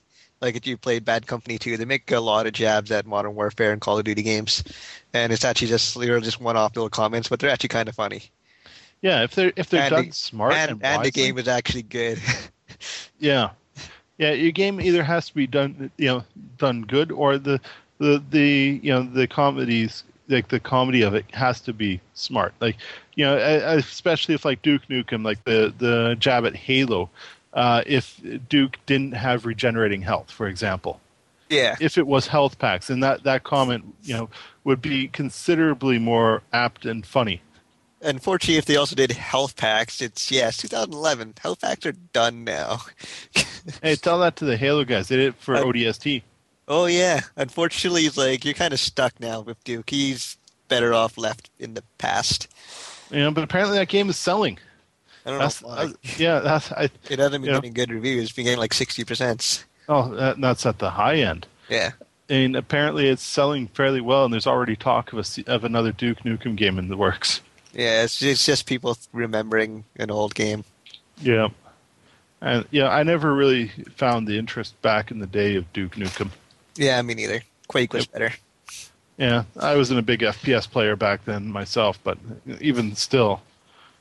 Like 0.40 0.56
if 0.56 0.66
you 0.66 0.76
played 0.76 1.04
Bad 1.04 1.26
Company 1.26 1.58
too, 1.58 1.76
they 1.76 1.84
make 1.84 2.10
a 2.10 2.18
lot 2.20 2.46
of 2.46 2.52
jabs 2.52 2.90
at 2.90 3.06
Modern 3.06 3.34
Warfare 3.34 3.72
and 3.72 3.80
Call 3.80 3.98
of 3.98 4.04
Duty 4.04 4.22
games, 4.22 4.64
and 5.12 5.32
it's 5.32 5.44
actually 5.44 5.68
just 5.68 5.98
they're 5.98 6.20
just 6.20 6.40
one-off 6.40 6.74
little 6.74 6.90
comments, 6.90 7.28
but 7.28 7.38
they're 7.38 7.50
actually 7.50 7.68
kind 7.68 7.88
of 7.88 7.94
funny. 7.94 8.24
Yeah, 9.00 9.22
if 9.22 9.34
they're 9.34 9.52
if 9.56 9.70
they're 9.70 9.82
And 9.82 9.90
done 9.94 10.06
the- 10.08 10.12
smart 10.12 10.54
and 10.54 10.70
and, 10.72 10.82
and 10.84 11.04
the 11.04 11.10
game 11.12 11.38
is 11.38 11.46
actually 11.48 11.82
good. 11.82 12.18
Yeah, 13.18 13.50
yeah. 14.18 14.32
Your 14.32 14.50
game 14.52 14.80
either 14.80 15.02
has 15.04 15.28
to 15.28 15.34
be 15.34 15.46
done, 15.46 15.90
you 15.96 16.06
know, 16.08 16.24
done 16.58 16.82
good, 16.82 17.12
or 17.12 17.38
the 17.38 17.60
the 17.98 18.22
the 18.30 18.80
you 18.82 18.92
know 18.92 19.02
the 19.02 19.26
comedies 19.26 20.04
like 20.28 20.48
the 20.48 20.58
comedy 20.60 21.02
of 21.02 21.14
it 21.14 21.26
has 21.34 21.60
to 21.62 21.72
be 21.72 22.00
smart. 22.14 22.54
Like 22.60 22.76
you 23.14 23.24
know, 23.24 23.36
especially 23.36 24.34
if 24.34 24.44
like 24.44 24.62
Duke 24.62 24.82
Nukem, 24.88 25.24
like 25.24 25.44
the 25.44 25.72
the 25.76 26.16
jab 26.18 26.44
at 26.46 26.56
Halo. 26.56 27.10
Uh, 27.52 27.82
if 27.86 28.20
Duke 28.48 28.78
didn't 28.86 29.12
have 29.12 29.46
regenerating 29.46 30.02
health, 30.02 30.28
for 30.30 30.48
example, 30.48 31.00
yeah, 31.48 31.76
if 31.80 31.96
it 31.96 32.06
was 32.06 32.26
health 32.26 32.58
packs, 32.58 32.88
then 32.88 32.98
that 33.00 33.22
that 33.22 33.44
comment 33.44 33.94
you 34.02 34.14
know 34.14 34.28
would 34.64 34.82
be 34.82 35.06
considerably 35.08 35.98
more 36.00 36.42
apt 36.52 36.84
and 36.84 37.06
funny. 37.06 37.40
unfortunately, 38.00 38.56
if 38.56 38.64
they 38.64 38.74
also 38.76 38.96
did 38.96 39.12
health 39.12 39.56
packs, 39.56 40.00
it's 40.02 40.32
yes, 40.32 40.56
2011. 40.56 41.34
Health 41.40 41.60
packs 41.60 41.86
are 41.86 41.92
done 41.92 42.42
now. 42.44 42.80
Hey, 43.82 43.96
tell 43.96 44.18
that 44.18 44.36
to 44.36 44.44
the 44.44 44.58
Halo 44.58 44.84
guys. 44.84 45.08
They 45.08 45.16
did 45.16 45.28
it 45.28 45.34
for 45.36 45.54
Uh, 45.56 45.62
ODST. 45.64 46.22
Oh 46.68 46.86
yeah, 46.86 47.20
unfortunately, 47.36 48.08
like 48.10 48.44
you're 48.44 48.54
kind 48.54 48.72
of 48.72 48.80
stuck 48.80 49.18
now 49.20 49.40
with 49.40 49.62
Duke. 49.64 49.90
He's 49.90 50.36
better 50.68 50.94
off 50.94 51.18
left 51.18 51.50
in 51.58 51.74
the 51.74 51.82
past. 51.98 52.48
You 53.10 53.18
know, 53.20 53.30
but 53.30 53.44
apparently 53.44 53.78
that 53.78 53.88
game 53.88 54.08
is 54.08 54.16
selling. 54.16 54.58
I 55.26 55.30
don't 55.30 55.38
That's, 55.38 55.62
know 55.62 55.68
why. 55.68 55.86
that's- 55.86 56.18
yeah, 56.20 56.40
that's 56.40 56.72
I, 56.72 56.90
It 57.08 57.18
hasn't 57.18 57.44
been 57.44 57.54
getting 57.54 57.72
good 57.72 57.90
reviews. 57.90 58.24
It's 58.24 58.32
been 58.32 58.44
getting 58.44 58.58
like 58.60 58.74
sixty 58.74 59.04
percent. 59.04 59.64
oh 59.88 60.14
that, 60.14 60.40
that's 60.40 60.66
at 60.66 60.78
the 60.78 60.90
high 60.90 61.16
end. 61.16 61.46
Yeah. 61.68 61.92
And 62.28 62.56
apparently 62.56 63.08
it's 63.08 63.22
selling 63.22 63.68
fairly 63.68 64.00
well, 64.00 64.24
and 64.24 64.32
there's 64.32 64.46
already 64.46 64.76
talk 64.76 65.12
of 65.12 65.18
a 65.18 65.44
of 65.52 65.64
another 65.64 65.92
Duke 65.92 66.20
Nukem 66.20 66.56
game 66.56 66.78
in 66.78 66.88
the 66.88 66.96
works. 66.96 67.40
Yeah, 67.74 68.04
it's, 68.04 68.22
it's 68.22 68.46
just 68.46 68.66
people 68.66 68.96
remembering 69.12 69.84
an 69.96 70.10
old 70.10 70.34
game. 70.34 70.64
Yeah, 71.20 71.48
and 72.40 72.64
yeah, 72.70 72.88
I 72.88 73.02
never 73.02 73.34
really 73.34 73.68
found 73.96 74.26
the 74.26 74.38
interest 74.38 74.80
back 74.80 75.10
in 75.10 75.18
the 75.18 75.26
day 75.26 75.56
of 75.56 75.70
Duke 75.72 75.96
Nukem. 75.96 76.30
Yeah, 76.76 77.00
me 77.02 77.14
neither. 77.14 77.42
Quake 77.68 77.92
was 77.92 78.04
Yep. 78.04 78.12
better. 78.12 78.34
Yeah, 79.16 79.44
I 79.60 79.76
wasn't 79.76 80.00
a 80.00 80.02
big 80.02 80.20
FPS 80.20 80.68
player 80.68 80.96
back 80.96 81.24
then 81.24 81.46
myself, 81.50 81.98
but 82.02 82.18
even 82.60 82.96
still, 82.96 83.42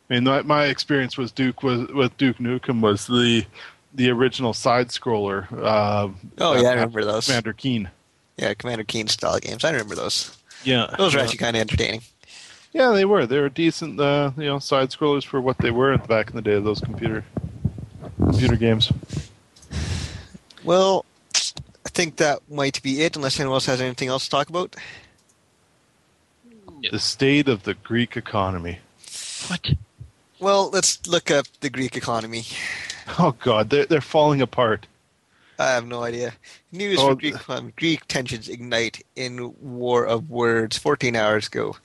I 0.09 0.15
mean, 0.15 0.23
my, 0.23 0.41
my 0.41 0.65
experience 0.65 1.17
was 1.17 1.31
Duke 1.31 1.61
was 1.61 1.87
with 1.89 2.17
Duke 2.17 2.37
Nukem 2.37 2.81
was 2.81 3.05
the 3.07 3.45
the 3.93 4.09
original 4.09 4.53
side 4.53 4.87
scroller. 4.87 5.45
Uh, 5.51 6.09
Oh 6.39 6.55
yeah, 6.59 6.69
I 6.69 6.71
uh, 6.71 6.75
remember 6.75 7.05
those. 7.05 7.27
Commander 7.27 7.53
Keen. 7.53 7.91
Yeah, 8.37 8.55
Commander 8.55 8.83
Keen 8.83 9.07
style 9.07 9.37
games. 9.37 9.63
I 9.63 9.69
remember 9.69 9.93
those. 9.93 10.35
Yeah, 10.63 10.87
Those 10.97 11.13
were 11.13 11.19
Uh, 11.19 11.23
actually 11.23 11.37
kind 11.37 11.55
of 11.55 11.61
entertaining. 11.61 12.01
Yeah, 12.73 12.89
they 12.89 13.05
were. 13.05 13.27
They 13.27 13.39
were 13.39 13.49
decent, 13.49 13.99
uh, 13.99 14.31
you 14.35 14.45
know, 14.45 14.57
side 14.57 14.89
scrollers 14.89 15.23
for 15.23 15.39
what 15.39 15.59
they 15.59 15.69
were 15.69 15.95
back 15.99 16.31
in 16.31 16.35
the 16.35 16.41
day 16.41 16.53
of 16.55 16.63
those 16.63 16.79
computer 16.81 17.23
computer 18.17 18.55
games. 18.55 18.91
Well, 20.63 21.05
I 21.85 21.89
think 21.89 22.15
that 22.17 22.39
might 22.49 22.81
be 22.81 23.01
it, 23.03 23.15
unless 23.15 23.39
anyone 23.39 23.55
else 23.55 23.65
has 23.65 23.81
anything 23.81 24.07
else 24.07 24.25
to 24.25 24.29
talk 24.29 24.49
about. 24.49 24.75
The 26.91 26.99
state 26.99 27.47
of 27.47 27.63
the 27.63 27.73
Greek 27.75 28.17
economy. 28.17 28.79
What? 29.47 29.71
Well, 30.39 30.69
let's 30.71 31.05
look 31.07 31.31
up 31.31 31.45
the 31.61 31.69
Greek 31.69 31.95
economy. 31.95 32.43
Oh 33.19 33.35
God, 33.43 33.69
they're 33.69 33.85
they're 33.85 33.99
falling 34.01 34.41
apart. 34.41 34.87
I 35.59 35.71
have 35.71 35.85
no 35.85 36.03
idea. 36.03 36.33
News 36.71 36.99
Oh, 36.99 37.09
for 37.09 37.15
Greek 37.15 37.35
economy. 37.35 37.73
Greek 37.75 38.07
tensions 38.07 38.47
ignite 38.49 39.05
in 39.15 39.53
war 39.61 40.05
of 40.05 40.29
words 40.29 40.77
14 40.77 41.15
hours 41.15 41.47
ago. 41.47 41.75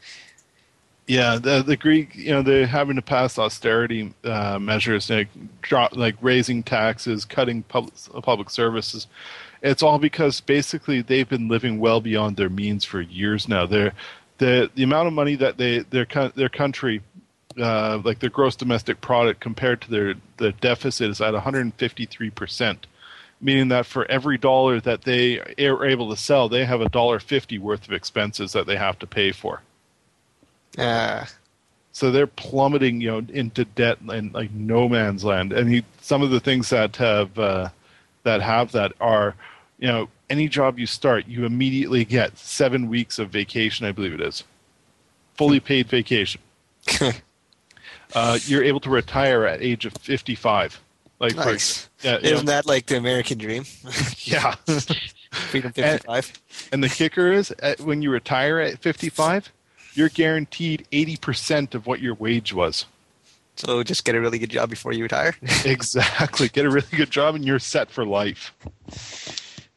Yeah, 1.08 1.38
the 1.38 1.62
the 1.62 1.76
Greek, 1.76 2.14
you 2.14 2.30
know, 2.30 2.42
they're 2.42 2.66
having 2.66 2.96
to 2.96 3.02
pass 3.02 3.38
austerity 3.38 4.12
uh, 4.24 4.58
measures, 4.60 5.08
like 5.10 5.28
drop, 5.62 5.96
like 5.96 6.16
raising 6.20 6.62
taxes, 6.62 7.24
cutting 7.24 7.62
public 7.64 7.94
public 8.22 8.50
services. 8.50 9.06
It's 9.62 9.82
all 9.82 9.98
because 9.98 10.40
basically 10.40 11.02
they've 11.02 11.28
been 11.28 11.48
living 11.48 11.78
well 11.80 12.00
beyond 12.00 12.36
their 12.36 12.48
means 12.48 12.84
for 12.84 13.00
years 13.00 13.48
now. 13.48 13.66
They're 13.66 13.92
the 14.38 14.70
the 14.74 14.84
amount 14.84 15.08
of 15.08 15.14
money 15.14 15.34
that 15.36 15.58
they 15.58 15.80
their 15.80 16.06
their 16.34 16.48
country, 16.48 17.02
uh, 17.60 18.00
like 18.04 18.20
their 18.20 18.30
gross 18.30 18.56
domestic 18.56 19.00
product 19.00 19.40
compared 19.40 19.80
to 19.82 19.90
their 19.90 20.14
the 20.36 20.52
deficit 20.52 21.10
is 21.10 21.20
at 21.20 21.32
153 21.34 22.30
percent, 22.30 22.86
meaning 23.40 23.68
that 23.68 23.86
for 23.86 24.04
every 24.10 24.38
dollar 24.38 24.80
that 24.80 25.02
they 25.02 25.40
are 25.66 25.84
able 25.86 26.10
to 26.10 26.16
sell, 26.16 26.48
they 26.48 26.64
have 26.64 26.80
a 26.80 26.88
dollar 26.88 27.18
fifty 27.18 27.58
worth 27.58 27.86
of 27.88 27.92
expenses 27.92 28.52
that 28.52 28.66
they 28.66 28.76
have 28.76 28.98
to 29.00 29.06
pay 29.06 29.32
for. 29.32 29.62
Uh, 30.78 31.24
So 31.92 32.10
they're 32.12 32.28
plummeting, 32.28 33.00
you 33.00 33.10
know, 33.10 33.26
into 33.32 33.64
debt 33.64 33.98
and 34.00 34.32
like 34.32 34.52
no 34.52 34.88
man's 34.88 35.24
land. 35.24 35.52
And 35.52 35.68
he, 35.68 35.84
some 36.00 36.22
of 36.22 36.30
the 36.30 36.38
things 36.40 36.70
that 36.70 36.94
have 36.96 37.36
uh, 37.38 37.70
that 38.24 38.42
have 38.42 38.72
that 38.72 38.92
are, 39.00 39.34
you 39.78 39.88
know, 39.88 40.08
any 40.30 40.48
job 40.48 40.78
you 40.78 40.86
start, 40.86 41.26
you 41.26 41.44
immediately 41.44 42.04
get 42.04 42.36
seven 42.38 42.88
weeks 42.88 43.18
of 43.18 43.30
vacation. 43.30 43.86
I 43.86 43.92
believe 43.92 44.12
it 44.12 44.20
is 44.20 44.44
fully 45.36 45.60
paid 45.60 45.88
vacation. 45.88 46.40
Uh, 48.14 48.38
you're 48.46 48.64
able 48.64 48.80
to 48.80 48.88
retire 48.88 49.44
at 49.44 49.60
age 49.62 49.84
of 49.84 49.92
55. 50.00 50.80
Like, 51.20 51.32
for- 51.32 51.44
nice. 51.44 51.88
yeah, 52.00 52.16
Isn't 52.18 52.46
know, 52.46 52.52
that 52.52 52.66
like 52.66 52.86
the 52.86 52.96
American 52.96 53.38
dream? 53.38 53.64
yeah. 54.20 54.54
Freedom 55.30 55.72
55? 55.72 56.32
and 56.72 56.82
the 56.82 56.88
kicker 56.88 57.32
is, 57.32 57.50
at, 57.58 57.80
when 57.80 58.00
you 58.00 58.10
retire 58.10 58.60
at 58.60 58.78
55, 58.78 59.52
you're 59.94 60.08
guaranteed 60.08 60.86
80% 60.90 61.74
of 61.74 61.86
what 61.86 62.00
your 62.00 62.14
wage 62.14 62.54
was. 62.54 62.86
So 63.58 63.82
just 63.82 64.04
get 64.04 64.14
a 64.14 64.20
really 64.20 64.38
good 64.38 64.50
job 64.50 64.70
before 64.70 64.92
you 64.92 65.02
retire. 65.02 65.34
Exactly. 65.64 66.48
Get 66.48 66.64
a 66.64 66.70
really 66.70 66.86
good 66.96 67.10
job 67.10 67.34
and 67.34 67.44
you're 67.44 67.58
set 67.58 67.90
for 67.90 68.06
life. 68.06 68.54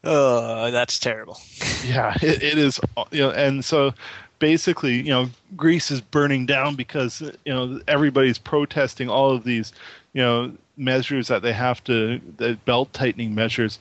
oh, 0.04 0.70
that's 0.70 0.98
terrible. 0.98 1.38
Yeah, 1.84 2.16
it, 2.22 2.42
it 2.42 2.58
is. 2.58 2.80
You 3.10 3.22
know, 3.22 3.30
and 3.32 3.64
so 3.64 3.92
basically, 4.38 4.96
you 4.96 5.10
know, 5.10 5.28
Greece 5.56 5.90
is 5.90 6.00
burning 6.00 6.46
down 6.46 6.76
because 6.76 7.20
you 7.20 7.52
know 7.52 7.80
everybody's 7.88 8.38
protesting 8.38 9.08
all 9.10 9.32
of 9.32 9.42
these, 9.42 9.72
you 10.12 10.22
know, 10.22 10.52
measures 10.76 11.26
that 11.28 11.42
they 11.42 11.52
have 11.52 11.82
to, 11.84 12.20
the 12.36 12.56
belt 12.64 12.92
tightening 12.92 13.34
measures 13.34 13.80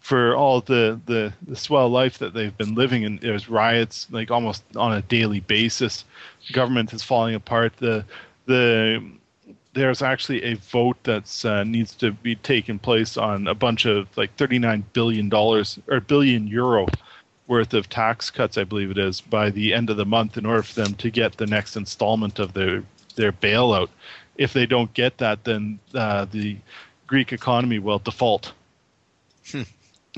for 0.00 0.36
all 0.36 0.60
the, 0.60 1.00
the 1.06 1.32
the 1.46 1.56
swell 1.56 1.88
life 1.88 2.18
that 2.18 2.34
they've 2.34 2.56
been 2.58 2.74
living. 2.74 3.06
And 3.06 3.18
there's 3.20 3.48
riots 3.48 4.06
like 4.10 4.30
almost 4.30 4.64
on 4.76 4.92
a 4.92 5.00
daily 5.02 5.40
basis. 5.40 6.04
The 6.46 6.52
government 6.52 6.92
is 6.92 7.02
falling 7.02 7.34
apart. 7.34 7.72
The 7.78 8.04
the 8.46 9.02
there's 9.72 10.02
actually 10.02 10.42
a 10.42 10.54
vote 10.54 10.96
that's 11.04 11.44
uh, 11.44 11.64
needs 11.64 11.94
to 11.96 12.12
be 12.12 12.34
taken 12.34 12.78
place 12.78 13.16
on 13.16 13.46
a 13.46 13.54
bunch 13.54 13.86
of 13.86 14.08
like 14.16 14.34
39 14.36 14.84
billion 14.92 15.28
dollars 15.28 15.78
or 15.88 16.00
billion 16.00 16.46
euro 16.46 16.86
worth 17.46 17.74
of 17.74 17.88
tax 17.88 18.30
cuts, 18.30 18.56
I 18.56 18.64
believe 18.64 18.90
it 18.90 18.98
is, 18.98 19.20
by 19.20 19.50
the 19.50 19.74
end 19.74 19.90
of 19.90 19.96
the 19.96 20.04
month 20.04 20.36
in 20.36 20.46
order 20.46 20.62
for 20.62 20.74
them 20.74 20.94
to 20.94 21.10
get 21.10 21.36
the 21.36 21.46
next 21.46 21.76
installment 21.76 22.38
of 22.38 22.52
their 22.52 22.82
their 23.16 23.32
bailout. 23.32 23.88
If 24.36 24.52
they 24.52 24.66
don't 24.66 24.92
get 24.94 25.18
that, 25.18 25.44
then 25.44 25.78
uh, 25.94 26.26
the 26.30 26.56
Greek 27.06 27.32
economy 27.32 27.78
will 27.78 27.98
default. 27.98 28.52
Hmm. 29.50 29.62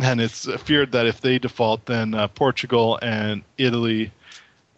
And 0.01 0.21
it's 0.21 0.51
feared 0.63 0.93
that 0.93 1.07
if 1.07 1.21
they 1.21 1.39
default, 1.39 1.85
then 1.87 2.15
uh, 2.15 2.29
Portugal 2.29 2.99
and 3.03 3.43
Italy 3.59 4.11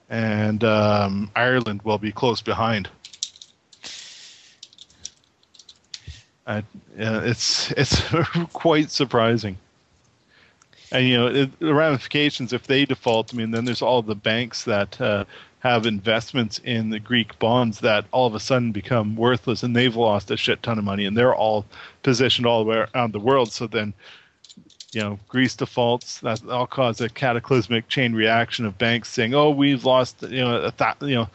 and 0.08 0.64
um, 0.64 1.30
Ireland 1.36 1.82
will 1.82 1.98
be 1.98 2.10
close 2.10 2.40
behind. 2.40 2.88
Uh, 6.46 6.62
it's 6.96 7.70
it's 7.72 8.02
quite 8.52 8.90
surprising. 8.90 9.56
And 10.92 11.08
you 11.08 11.16
know 11.16 11.26
it, 11.26 11.58
the 11.58 11.74
ramifications 11.74 12.52
if 12.52 12.66
they 12.66 12.84
default. 12.84 13.32
I 13.32 13.36
mean, 13.36 13.50
then 13.50 13.64
there's 13.64 13.82
all 13.82 14.02
the 14.02 14.14
banks 14.14 14.64
that 14.64 15.00
uh, 15.00 15.24
have 15.60 15.86
investments 15.86 16.60
in 16.62 16.90
the 16.90 17.00
Greek 17.00 17.38
bonds 17.38 17.80
that 17.80 18.04
all 18.12 18.26
of 18.26 18.34
a 18.34 18.40
sudden 18.40 18.70
become 18.70 19.16
worthless, 19.16 19.62
and 19.62 19.74
they've 19.74 19.96
lost 19.96 20.30
a 20.30 20.36
shit 20.36 20.62
ton 20.62 20.78
of 20.78 20.84
money, 20.84 21.06
and 21.06 21.16
they're 21.16 21.34
all 21.34 21.64
positioned 22.02 22.46
all 22.46 22.62
the 22.62 22.70
way 22.70 22.84
around 22.94 23.12
the 23.12 23.18
world. 23.18 23.50
So 23.50 23.66
then, 23.66 23.94
you 24.92 25.00
know, 25.00 25.18
Greece 25.26 25.56
defaults. 25.56 26.20
That'll 26.20 26.66
cause 26.66 27.00
a 27.00 27.08
cataclysmic 27.08 27.88
chain 27.88 28.12
reaction 28.12 28.66
of 28.66 28.76
banks 28.76 29.08
saying, 29.08 29.34
"Oh, 29.34 29.48
we've 29.48 29.86
lost 29.86 30.22
you 30.22 30.42
know 30.42 30.66
a 30.66 30.70
th- 30.70 30.96
you 31.00 31.14
know 31.14 31.30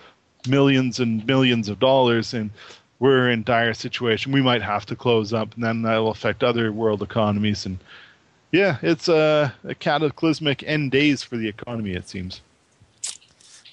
millions 0.48 1.00
and 1.00 1.26
millions 1.26 1.68
of 1.68 1.80
dollars," 1.80 2.36
and 2.36 2.52
we're 3.00 3.30
in 3.30 3.44
dire 3.44 3.74
situation. 3.74 4.32
We 4.32 4.42
might 4.42 4.62
have 4.62 4.86
to 4.88 4.96
close 4.96 5.34
up, 5.34 5.56
and 5.56 5.64
then 5.64 5.82
that 5.84 5.98
will 5.98 6.12
affect 6.12 6.44
other 6.44 6.72
world 6.72 7.02
economies. 7.02 7.66
And 7.66 7.80
yeah, 8.52 8.78
it's 8.82 9.08
a, 9.08 9.54
a 9.64 9.76
cataclysmic 9.76 10.64
end 10.64 10.92
days 10.92 11.24
for 11.24 11.38
the 11.38 11.48
economy. 11.48 11.94
It 11.94 12.08
seems. 12.10 12.42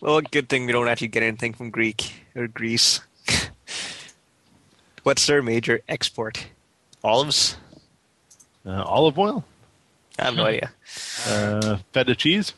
Well, 0.01 0.21
good 0.21 0.49
thing 0.49 0.67
we 0.67 0.73
don't 0.73 0.89
actually 0.89 1.09
get 1.09 1.23
anything 1.23 1.55
from 1.55 1.71
Greek 1.71 2.13
or 2.35 2.47
Greece. 2.47 3.01
What's 5.03 5.27
their 5.27 5.43
major 5.43 5.81
export? 5.89 6.47
Olives? 7.03 7.57
Uh, 8.65 8.83
olive 8.83 9.17
oil, 9.19 9.45
I 10.19 10.25
have 10.25 10.35
no 10.35 10.45
idea. 10.45 10.73
uh, 11.29 11.79
feta 11.93 12.17
cheese. 12.17 12.53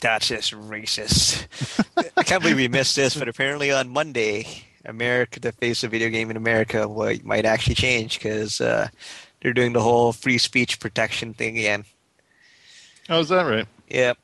That's 0.00 0.28
just 0.28 0.52
racist. 0.52 1.46
I 2.16 2.22
can't 2.22 2.42
believe 2.42 2.58
we 2.58 2.68
missed 2.68 2.94
this, 2.94 3.16
but 3.16 3.28
apparently 3.28 3.72
on 3.72 3.88
Monday, 3.88 4.46
America, 4.84 5.40
the 5.40 5.52
face 5.52 5.84
of 5.84 5.90
video 5.90 6.10
game 6.10 6.30
in 6.30 6.36
America, 6.36 6.88
well, 6.88 7.14
might 7.24 7.44
actually 7.44 7.74
change 7.74 8.18
because 8.18 8.60
uh, 8.60 8.88
they're 9.40 9.52
doing 9.52 9.72
the 9.72 9.82
whole 9.82 10.12
free 10.12 10.38
speech 10.38 10.80
protection 10.80 11.34
thing 11.34 11.58
again. 11.58 11.84
Oh, 13.08 13.20
is 13.20 13.28
that 13.28 13.42
right? 13.42 13.66
Yep. 13.88 14.18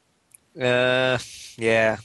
Uh, 0.60 1.18
yeah. 1.56 1.98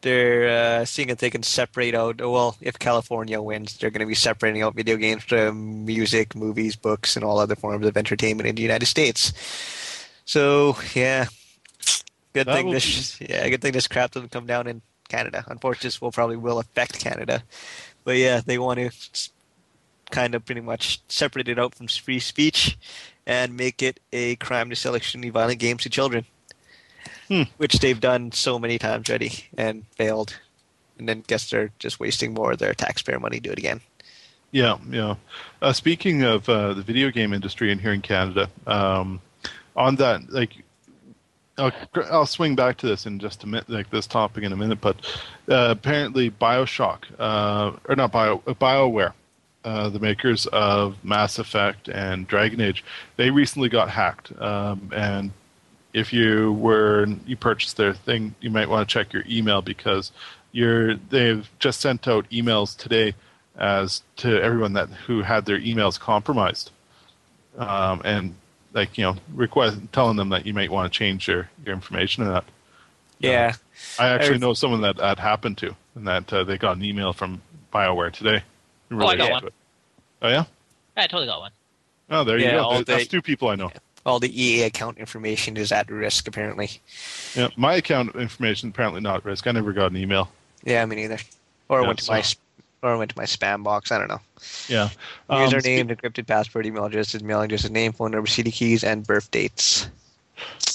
They're 0.00 0.80
uh, 0.80 0.84
seeing 0.84 1.08
if 1.08 1.18
they 1.18 1.30
can 1.30 1.42
separate 1.42 1.94
out. 1.94 2.20
Well, 2.20 2.56
if 2.60 2.78
California 2.78 3.40
wins, 3.40 3.78
they're 3.78 3.90
going 3.90 4.00
to 4.00 4.06
be 4.06 4.14
separating 4.14 4.60
out 4.60 4.74
video 4.74 4.96
games 4.96 5.24
from 5.24 5.86
music, 5.86 6.34
movies, 6.34 6.76
books, 6.76 7.16
and 7.16 7.24
all 7.24 7.38
other 7.38 7.56
forms 7.56 7.86
of 7.86 7.96
entertainment 7.96 8.46
in 8.46 8.54
the 8.54 8.62
United 8.62 8.84
States. 8.84 9.32
So 10.26 10.76
yeah, 10.94 11.26
good 12.34 12.46
That 12.46 12.54
thing 12.54 12.70
this. 12.70 13.18
Yeah, 13.20 13.48
good 13.48 13.62
thing 13.62 13.72
this 13.72 13.88
crap 13.88 14.10
doesn't 14.10 14.30
come 14.30 14.46
down 14.46 14.66
in 14.66 14.82
Canada. 15.08 15.44
Unfortunately, 15.48 15.88
this 15.88 16.00
will 16.00 16.12
probably 16.12 16.36
will 16.36 16.58
affect 16.58 16.98
Canada. 17.00 17.42
But 18.04 18.16
yeah, 18.16 18.40
they 18.44 18.58
want 18.58 18.78
to 18.80 18.90
kind 20.10 20.34
of 20.34 20.44
pretty 20.44 20.60
much 20.60 21.00
separate 21.08 21.48
it 21.48 21.58
out 21.58 21.74
from 21.74 21.88
free 21.88 22.20
speech 22.20 22.76
and 23.26 23.56
make 23.56 23.82
it 23.82 24.00
a 24.12 24.36
crime 24.36 24.68
to 24.70 24.76
sell 24.76 24.94
extremely 24.94 25.30
violent 25.30 25.58
games 25.58 25.82
to 25.82 25.90
children 25.90 26.26
Hmm. 27.28 27.42
which 27.56 27.78
they've 27.78 28.00
done 28.00 28.32
so 28.32 28.58
many 28.58 28.78
times 28.78 29.08
already 29.08 29.46
and 29.56 29.86
failed. 29.96 30.38
And 30.98 31.08
then 31.08 31.24
guess 31.26 31.48
they're 31.48 31.70
just 31.78 31.98
wasting 31.98 32.34
more 32.34 32.52
of 32.52 32.58
their 32.58 32.74
taxpayer 32.74 33.18
money 33.18 33.36
to 33.36 33.42
do 33.42 33.50
it 33.50 33.58
again. 33.58 33.80
Yeah, 34.52 34.76
yeah. 34.90 35.14
Uh, 35.62 35.72
speaking 35.72 36.22
of 36.22 36.48
uh, 36.48 36.74
the 36.74 36.82
video 36.82 37.10
game 37.10 37.32
industry 37.32 37.72
in 37.72 37.78
here 37.78 37.92
in 37.92 38.02
Canada, 38.02 38.50
um, 38.66 39.20
on 39.74 39.96
that, 39.96 40.30
like, 40.30 40.63
I'll, 41.56 41.72
I'll 42.10 42.26
swing 42.26 42.56
back 42.56 42.78
to 42.78 42.86
this 42.86 43.06
in 43.06 43.18
just 43.18 43.44
a 43.44 43.46
minute, 43.46 43.70
like 43.70 43.90
this 43.90 44.06
topic 44.06 44.44
in 44.44 44.52
a 44.52 44.56
minute. 44.56 44.80
But 44.80 44.96
uh, 45.48 45.68
apparently, 45.70 46.30
Bioshock, 46.30 47.04
uh, 47.18 47.76
or 47.88 47.96
not 47.96 48.12
Bio, 48.12 48.38
Bioware, 48.38 49.12
uh, 49.64 49.88
the 49.88 49.98
makers 49.98 50.46
of 50.46 51.02
Mass 51.04 51.38
Effect 51.38 51.88
and 51.88 52.26
Dragon 52.26 52.60
Age, 52.60 52.84
they 53.16 53.30
recently 53.30 53.68
got 53.68 53.88
hacked. 53.88 54.32
Um, 54.40 54.90
and 54.94 55.30
if 55.92 56.12
you 56.12 56.52
were 56.52 57.06
you 57.26 57.36
purchased 57.36 57.76
their 57.76 57.94
thing, 57.94 58.34
you 58.40 58.50
might 58.50 58.68
want 58.68 58.86
to 58.88 58.92
check 58.92 59.12
your 59.12 59.24
email 59.28 59.62
because 59.62 60.12
you're 60.52 60.96
they've 60.96 61.48
just 61.58 61.80
sent 61.80 62.06
out 62.08 62.28
emails 62.30 62.76
today 62.76 63.14
as 63.56 64.02
to 64.16 64.42
everyone 64.42 64.72
that 64.72 64.88
who 64.88 65.22
had 65.22 65.46
their 65.46 65.60
emails 65.60 65.98
compromised, 65.98 66.72
um, 67.56 68.02
and 68.04 68.34
like 68.74 68.98
you 68.98 69.04
know 69.04 69.16
request 69.32 69.78
telling 69.92 70.16
them 70.16 70.28
that 70.30 70.44
you 70.44 70.52
might 70.52 70.70
want 70.70 70.92
to 70.92 70.96
change 70.98 71.26
your 71.28 71.48
your 71.64 71.74
information 71.74 72.24
and 72.24 72.32
that. 72.34 72.44
Yeah. 73.20 73.54
I 73.98 74.08
actually 74.08 74.34
I- 74.34 74.38
know 74.38 74.52
someone 74.52 74.82
that 74.82 74.96
that 74.98 75.18
happened 75.18 75.56
to, 75.58 75.74
and 75.94 76.06
that 76.06 76.30
uh, 76.32 76.44
they 76.44 76.58
got 76.58 76.76
an 76.76 76.84
email 76.84 77.12
from 77.12 77.40
Bioware 77.72 78.12
today. 78.12 78.42
Oh, 78.90 78.96
I 79.06 79.16
got 79.16 79.24
related 79.24 79.32
one. 79.32 79.46
it. 79.46 79.54
Oh 80.22 80.28
yeah. 80.28 80.44
I 80.96 81.06
totally 81.06 81.26
got 81.26 81.40
one. 81.40 81.50
Oh, 82.10 82.22
there 82.24 82.38
Yeah, 82.38 82.46
you 82.46 82.52
go. 82.58 82.62
all 82.64 82.84
That's 82.84 83.04
day- 83.04 83.04
two 83.04 83.22
people 83.22 83.48
I 83.48 83.54
know. 83.54 83.72
All 84.06 84.20
the 84.20 84.28
EA 84.42 84.64
account 84.64 84.98
information 84.98 85.56
is 85.56 85.72
at 85.72 85.90
risk, 85.90 86.28
apparently. 86.28 86.70
Yeah, 87.34 87.48
my 87.56 87.76
account 87.76 88.14
information 88.16 88.68
apparently 88.68 89.00
not 89.00 89.16
at 89.16 89.24
risk. 89.24 89.46
I 89.46 89.52
never 89.52 89.72
got 89.72 89.90
an 89.92 89.96
email. 89.96 90.30
Yeah, 90.62 90.84
me 90.84 90.96
neither. 90.96 91.18
Or 91.70 91.80
Yeah, 91.80 91.86
went 91.86 92.00
to 92.00 92.10
my 92.10 92.20
so- 92.20 92.34
sp- 92.36 92.43
or 92.84 92.98
went 92.98 93.10
to 93.10 93.18
my 93.18 93.24
spam 93.24 93.62
box. 93.62 93.90
I 93.90 93.98
don't 93.98 94.08
know. 94.08 94.20
Yeah. 94.68 94.90
Um, 95.28 95.48
Username, 95.48 95.94
encrypted 95.94 96.26
password, 96.26 96.66
email 96.66 96.84
address, 96.84 97.20
mailing 97.22 97.46
address, 97.46 97.68
name, 97.68 97.92
phone 97.92 98.10
number, 98.10 98.26
CD 98.26 98.50
keys, 98.50 98.84
and 98.84 99.06
birth 99.06 99.30
dates. 99.30 99.88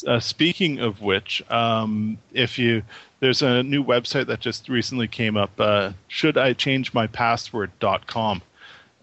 Uh, 0.07 0.19
speaking 0.19 0.79
of 0.79 1.01
which, 1.01 1.43
um, 1.51 2.17
if 2.33 2.57
you 2.57 2.83
there's 3.19 3.41
a 3.41 3.63
new 3.63 3.83
website 3.83 4.27
that 4.27 4.39
just 4.39 4.69
recently 4.69 5.07
came 5.07 5.37
up. 5.37 5.51
Uh, 5.59 5.91
should 6.07 6.37
I 6.37 6.53
change 6.53 6.93
my 6.93 7.07
password.com? 7.07 8.41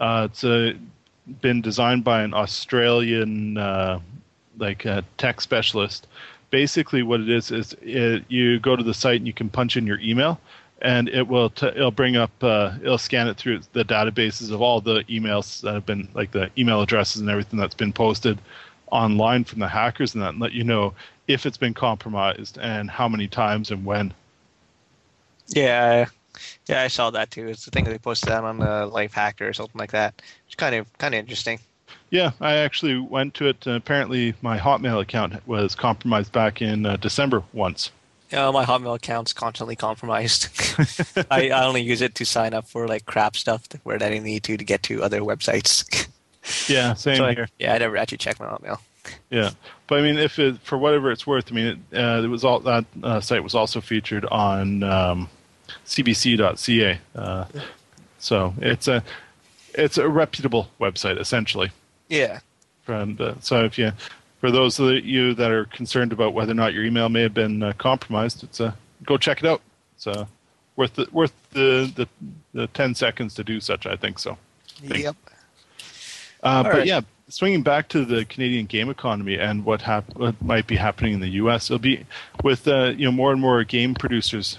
Uh, 0.01 0.29
it's 0.31 0.45
uh 0.45 0.73
been 1.41 1.61
designed 1.61 2.05
by 2.05 2.23
an 2.23 2.33
Australian 2.35 3.59
uh, 3.59 3.99
like 4.59 4.87
uh, 4.87 5.03
tech 5.19 5.41
specialist. 5.41 6.07
Basically, 6.51 7.03
what 7.03 7.21
it 7.21 7.29
is 7.29 7.51
is 7.51 7.77
it, 7.83 8.25
you 8.29 8.61
go 8.61 8.77
to 8.77 8.83
the 8.83 8.95
site 8.95 9.17
and 9.17 9.27
you 9.27 9.33
can 9.33 9.49
punch 9.49 9.77
in 9.77 9.87
your 9.87 9.99
email, 10.01 10.41
and 10.83 11.09
it 11.09 11.27
will 11.27 11.51
t- 11.51 11.67
it'll 11.67 11.91
bring 11.91 12.17
up 12.17 12.31
uh, 12.43 12.73
it'll 12.83 12.99
scan 12.99 13.29
it 13.29 13.37
through 13.37 13.61
the 13.73 13.85
databases 13.85 14.53
of 14.53 14.61
all 14.61 14.81
the 14.81 15.03
emails 15.05 15.61
that 15.63 15.75
have 15.75 15.87
been 15.87 16.09
like 16.15 16.31
the 16.33 16.51
email 16.59 16.83
addresses 16.83 17.21
and 17.21 17.31
everything 17.31 17.59
that's 17.59 17.75
been 17.75 17.93
posted 17.93 18.39
online 18.91 19.45
from 19.45 19.61
the 19.61 19.69
hackers 19.69 20.15
and 20.15 20.23
that 20.23 20.31
and 20.31 20.41
let 20.41 20.53
you 20.53 20.65
know 20.65 20.95
if 21.29 21.47
it's 21.47 21.57
been 21.57 21.75
compromised 21.75 22.59
and 22.59 22.91
how 22.91 23.09
many 23.09 23.27
times 23.27 23.71
and 23.71 23.85
when. 23.85 24.13
Yeah, 25.49 26.07
yeah, 26.69 26.83
I 26.83 26.89
saw 26.89 27.11
that 27.11 27.31
too. 27.31 27.49
It's 27.49 27.65
the 27.65 27.71
thing 27.71 27.85
that 27.85 27.91
they 27.91 27.99
posted 27.99 28.31
that 28.31 28.45
on 28.45 28.59
the 28.59 28.91
Lifehacker 28.93 29.49
or 29.49 29.53
something 29.53 29.79
like 29.79 29.93
that. 29.93 30.23
It's 30.47 30.55
kind 30.55 30.75
of 30.75 30.99
kind 30.99 31.15
of 31.15 31.19
interesting. 31.19 31.59
Yeah, 32.11 32.33
I 32.41 32.55
actually 32.57 32.99
went 32.99 33.35
to 33.35 33.49
it. 33.49 33.67
And 33.67 33.77
apparently, 33.77 34.35
my 34.43 34.59
Hotmail 34.59 35.01
account 35.01 35.47
was 35.47 35.75
compromised 35.75 36.33
back 36.33 36.63
in 36.63 36.87
uh, 36.87 36.97
December 36.97 37.43
once. 37.53 37.91
Uh, 38.33 38.51
my 38.53 38.65
Hotmail 38.65 38.97
account's 38.97 39.33
constantly 39.33 39.77
compromised. 39.77 40.49
I, 41.31 41.51
I 41.51 41.65
only 41.65 41.83
use 41.83 42.01
it 42.01 42.15
to 42.17 42.25
sign 42.25 42.55
up 42.55 42.67
for 42.69 42.89
like 42.89 43.07
crap 43.07 43.37
stuff 43.37 43.65
where 43.85 43.97
I 43.97 43.99
didn't 44.11 44.25
need 44.25 44.43
to 44.45 44.57
to 44.57 44.65
get 44.65 44.83
to 44.85 45.03
other 45.03 45.21
websites. 45.21 46.09
Yeah, 46.69 46.95
same 46.95 47.17
So 47.17 47.25
I- 47.25 47.35
here. 47.35 47.49
yeah, 47.59 47.75
I 47.75 47.79
never 47.79 47.97
actually 47.97 48.19
check 48.19 48.39
my 48.39 48.47
Hotmail. 48.47 48.79
Yeah, 49.31 49.51
but 49.89 49.99
I 49.99 50.03
mean, 50.03 50.17
if 50.17 50.39
it 50.39 50.59
for 50.61 50.79
whatever 50.79 51.11
it's 51.11 51.27
worth, 51.27 51.51
I 51.51 51.55
mean, 51.57 51.67
it, 51.91 51.99
uh, 51.99 52.23
it 52.23 52.29
was 52.29 52.45
all 52.45 52.61
that 52.61 52.85
uh, 53.03 53.21
site 53.21 53.43
was 53.43 53.55
also 53.57 53.81
featured 53.81 54.25
on 54.27 54.85
um, 54.85 55.29
CBC.ca. 55.87 56.99
Uh, 57.17 57.45
so 58.21 58.55
it's 58.61 58.87
a 58.89 59.03
it's 59.75 59.99
a 59.99 60.09
reputable 60.09 60.69
website 60.81 61.19
essentially. 61.19 61.71
Yeah, 62.09 62.39
And 62.87 63.21
so 63.41 63.65
if 63.65 63.77
you, 63.79 63.91
for 64.41 64.51
those 64.51 64.79
of 64.79 65.05
you 65.05 65.35
that 65.35 65.51
are 65.51 65.65
concerned 65.67 66.13
about 66.13 66.35
whether 66.35 66.53
or 66.53 66.55
not 66.55 66.75
your 66.75 66.85
email 66.85 67.09
may 67.09 67.23
have 67.23 67.35
been 67.35 67.63
uh, 67.63 67.73
compromised, 67.79 68.45
it's 68.45 68.61
uh, 68.61 68.73
go 69.05 69.17
check 69.17 69.39
it 69.43 69.47
out. 69.47 69.63
It's 69.95 70.07
uh, 70.07 70.27
worth 70.77 70.95
the 70.95 71.09
worth 71.13 71.33
the, 71.53 71.91
the 71.95 72.09
the 72.53 72.67
ten 72.69 72.95
seconds 72.95 73.35
to 73.35 73.45
do 73.45 73.61
such. 73.61 73.87
I 73.87 73.97
think 73.97 74.19
so. 74.19 74.37
Thank- 74.85 75.05
yep. 75.05 75.17
Uh, 76.43 76.63
but 76.63 76.73
right. 76.73 76.87
yeah, 76.87 77.01
swinging 77.29 77.63
back 77.63 77.89
to 77.89 78.05
the 78.05 78.25
Canadian 78.25 78.67
game 78.67 78.89
economy 78.89 79.39
and 79.39 79.65
what 79.65 79.83
hap- 79.83 80.15
what 80.17 80.41
might 80.43 80.67
be 80.67 80.77
happening 80.77 81.15
in 81.15 81.21
the 81.21 81.31
U.S. 81.31 81.71
It'll 81.71 81.79
be 81.79 82.05
with 82.45 82.69
uh, 82.69 82.93
you 82.97 83.05
know 83.07 83.13
more 83.13 83.33
and 83.33 83.41
more 83.41 83.65
game 83.65 83.95
producers 83.95 84.59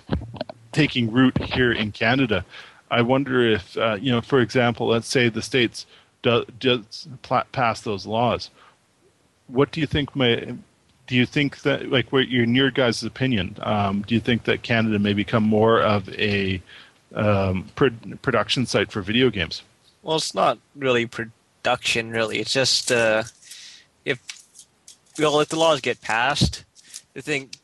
taking 0.71 1.11
root 1.11 1.37
here 1.41 1.71
in 1.71 1.91
Canada. 1.91 2.45
I 2.89 3.01
wonder 3.01 3.47
if 3.47 3.77
uh, 3.77 3.97
you 3.99 4.11
know, 4.11 4.21
for 4.21 4.39
example, 4.39 4.87
let's 4.87 5.07
say 5.07 5.29
the 5.29 5.41
states 5.41 5.85
do, 6.21 6.45
does 6.59 7.07
pla- 7.21 7.43
pass 7.51 7.81
those 7.81 8.05
laws. 8.05 8.49
What 9.47 9.71
do 9.71 9.79
you 9.79 9.87
think 9.87 10.15
may 10.15 10.55
do 11.07 11.15
you 11.15 11.25
think 11.25 11.61
that 11.61 11.89
like 11.89 12.11
what 12.11 12.25
in 12.25 12.55
your 12.55 12.71
guys' 12.71 13.03
opinion 13.03 13.55
um, 13.61 14.03
do 14.05 14.13
you 14.13 14.21
think 14.21 14.43
that 14.43 14.61
canada 14.61 14.99
may 14.99 15.13
become 15.13 15.43
more 15.43 15.81
of 15.81 16.09
a 16.09 16.61
um, 17.15 17.65
pro- 17.75 17.89
production 18.21 18.65
site 18.65 18.91
for 18.91 19.01
video 19.01 19.29
games 19.29 19.63
Well, 20.03 20.17
it's 20.17 20.35
not 20.35 20.59
really 20.75 21.05
production, 21.67 22.11
really. 22.11 22.39
It's 22.39 22.53
just 22.53 22.91
uh, 22.91 23.23
if 24.05 24.19
well, 25.19 25.39
if 25.41 25.49
the 25.49 25.59
laws 25.59 25.81
get 25.81 26.01
passed, 26.01 26.63
I 27.15 27.21
think 27.21 27.57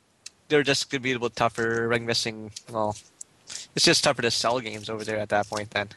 they're 0.50 0.64
just 0.64 0.90
going 0.90 1.02
to 1.02 1.04
be 1.04 1.12
a 1.12 1.16
little 1.16 1.30
tougher. 1.30 1.94
I'm 1.94 2.06
guessing. 2.06 2.52
Well, 2.70 2.98
it's 3.76 3.86
just 3.86 4.04
tougher 4.04 4.22
to 4.22 4.32
sell 4.32 4.60
games 4.60 4.90
over 4.90 5.04
there 5.04 5.18
at 5.18 5.30
that 5.30 5.48
point. 5.48 5.72
Then. 5.72 5.90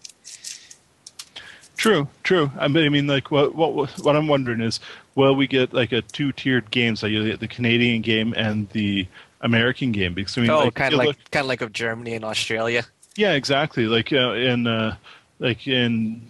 True 1.87 2.09
true 2.23 2.51
i 2.59 2.69
mean, 2.69 2.85
I 2.85 2.89
mean 2.89 3.07
like 3.07 3.31
what, 3.31 3.55
what 3.55 3.91
what 4.01 4.17
i'm 4.17 4.29
wondering 4.29 4.61
is 4.61 4.81
will 5.15 5.35
we 5.37 5.47
get 5.47 5.73
like 5.73 5.93
a 5.93 6.03
two-tiered 6.03 6.71
games 6.71 7.03
like 7.03 7.13
you 7.13 7.25
get 7.25 7.41
the 7.41 7.49
canadian 7.49 8.03
game 8.03 8.35
and 8.37 8.69
the 8.71 9.07
american 9.41 9.93
game 9.93 10.15
because 10.15 10.37
i 10.37 10.41
mean 10.41 10.51
Oh, 10.51 10.65
like, 10.65 10.75
kind 10.75 10.93
of 10.95 10.99
like 10.99 11.31
kind 11.31 11.45
of 11.45 11.49
like 11.49 11.61
of 11.61 11.73
Germany 11.73 12.15
and 12.15 12.25
Australia. 12.25 12.85
Yeah, 13.17 13.33
exactly. 13.33 13.87
Like 13.87 14.13
uh, 14.13 14.33
in 14.33 14.67
uh, 14.67 14.97
like 15.39 15.67
in 15.67 16.21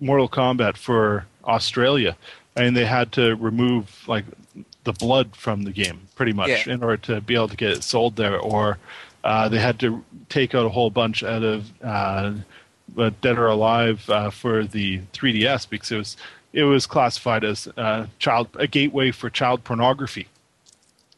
Mortal 0.00 0.28
Kombat 0.28 0.76
for 0.76 1.24
Australia, 1.44 2.16
I 2.56 2.62
mean 2.62 2.74
they 2.74 2.84
had 2.84 3.12
to 3.12 3.36
remove 3.36 4.06
like 4.08 4.24
the 4.84 4.92
blood 4.92 5.36
from 5.36 5.62
the 5.62 5.70
game 5.70 6.08
pretty 6.16 6.32
much 6.32 6.48
Yeah. 6.66 6.74
in 6.74 6.82
order 6.82 6.96
to 7.14 7.20
be 7.20 7.34
able 7.36 7.46
to 7.48 7.56
get 7.56 7.70
it 7.70 7.84
sold 7.84 8.16
there, 8.16 8.36
or 8.38 8.78
uh, 9.22 9.48
they 9.48 9.58
had 9.60 9.78
to 9.80 10.04
take 10.28 10.52
out 10.54 10.66
a 10.66 10.68
whole 10.68 10.90
bunch 10.90 11.22
out 11.22 11.44
of 11.44 11.70
uh, 12.98 13.10
Dead 13.20 13.38
or 13.38 13.46
Alive 13.46 14.08
uh, 14.10 14.30
for 14.30 14.64
the 14.64 15.00
3DS 15.12 15.68
because 15.68 15.90
it 15.92 15.96
was 15.96 16.16
it 16.52 16.64
was 16.64 16.86
classified 16.86 17.44
as 17.44 17.66
uh, 17.76 18.06
child 18.18 18.48
a 18.54 18.66
gateway 18.66 19.10
for 19.10 19.30
child 19.30 19.64
pornography. 19.64 20.28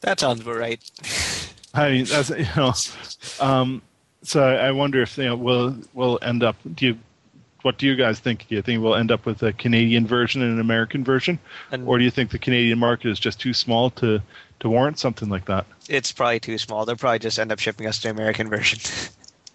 That 0.01 0.21
sounds 0.21 0.41
about 0.41 0.57
right. 0.57 0.81
I 1.75 1.91
mean, 1.91 2.05
that's 2.05 2.31
you 2.31 2.47
know, 2.57 2.73
um, 3.41 3.83
so 4.23 4.43
I 4.43 4.69
I 4.69 4.71
wonder 4.71 5.03
if 5.03 5.19
you 5.19 5.25
know 5.25 5.37
we'll 5.37 5.77
we'll 5.93 6.19
end 6.23 6.43
up. 6.43 6.57
Do 6.75 6.87
you? 6.87 6.99
What 7.63 7.79
do 7.79 7.87
you 7.87 7.97
guys 7.97 8.21
think? 8.21 8.47
Do 8.47 8.55
you 8.55 8.61
think 8.63 8.83
we'll 8.83 8.95
end 8.95 9.11
up 9.11 9.25
with 9.25 9.43
a 9.43 9.53
Canadian 9.55 10.07
version 10.07 10.43
and 10.43 10.53
an 10.53 10.61
American 10.61 11.03
version, 11.03 11.39
And 11.73 11.89
or 11.89 11.97
do 11.97 12.05
you 12.05 12.11
think 12.11 12.31
the 12.31 12.39
Canadian 12.39 12.79
market 12.79 13.09
is 13.09 13.19
just 13.19 13.41
too 13.41 13.55
small 13.55 13.89
to 13.93 14.21
to 14.61 14.69
warrant 14.69 14.99
something 14.99 15.31
like 15.31 15.47
that? 15.47 15.67
it's 15.89 16.13
probably 16.13 16.41
too 16.41 16.59
small. 16.59 16.85
They'll 16.85 16.97
probably 16.97 17.19
just 17.21 17.39
end 17.39 17.51
up 17.51 17.59
shipping 17.59 17.87
us 17.87 18.01
the 18.01 18.11
American 18.11 18.49
version, 18.51 18.79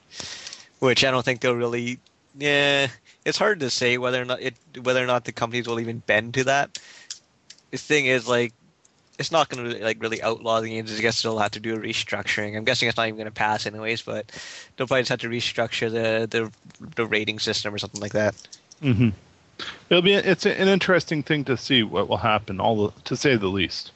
which 0.79 1.03
I 1.05 1.11
don't 1.11 1.23
think 1.23 1.41
they'll 1.41 1.53
really. 1.55 1.99
Yeah, 2.37 2.87
it's 3.25 3.37
hard 3.37 3.59
to 3.61 3.69
say 3.69 3.97
whether 3.97 4.21
or 4.21 4.25
not 4.25 4.41
it 4.41 4.55
whether 4.81 5.03
or 5.03 5.07
not 5.07 5.25
the 5.25 5.31
companies 5.31 5.67
will 5.67 5.79
even 5.79 5.99
bend 5.99 6.33
to 6.35 6.43
that. 6.45 6.79
The 7.71 7.77
thing 7.77 8.05
is, 8.05 8.27
like, 8.27 8.53
it's 9.17 9.31
not 9.31 9.49
going 9.49 9.71
to 9.71 9.83
like 9.83 10.01
really 10.01 10.21
outlaw 10.21 10.61
the 10.61 10.69
games. 10.69 10.97
I 10.97 11.01
guess 11.01 11.21
they'll 11.21 11.37
have 11.39 11.51
to 11.51 11.59
do 11.59 11.75
a 11.75 11.79
restructuring. 11.79 12.55
I'm 12.55 12.63
guessing 12.63 12.87
it's 12.87 12.97
not 12.97 13.07
even 13.07 13.17
going 13.17 13.25
to 13.25 13.31
pass 13.31 13.65
anyways, 13.65 14.01
but 14.01 14.31
they'll 14.75 14.87
probably 14.87 15.01
just 15.01 15.09
have 15.09 15.19
to 15.19 15.29
restructure 15.29 15.91
the 15.91 16.27
the 16.27 16.87
the 16.95 17.05
rating 17.05 17.39
system 17.39 17.73
or 17.73 17.77
something 17.77 18.01
like 18.01 18.13
that. 18.13 18.35
Mm-hmm. 18.81 19.09
It'll 19.89 20.01
be 20.01 20.13
it's 20.13 20.45
an 20.45 20.67
interesting 20.67 21.23
thing 21.23 21.43
to 21.45 21.57
see 21.57 21.83
what 21.83 22.07
will 22.07 22.17
happen. 22.17 22.59
All 22.59 22.87
the, 22.87 23.01
to 23.03 23.15
say 23.15 23.35
the 23.35 23.47
least. 23.47 23.91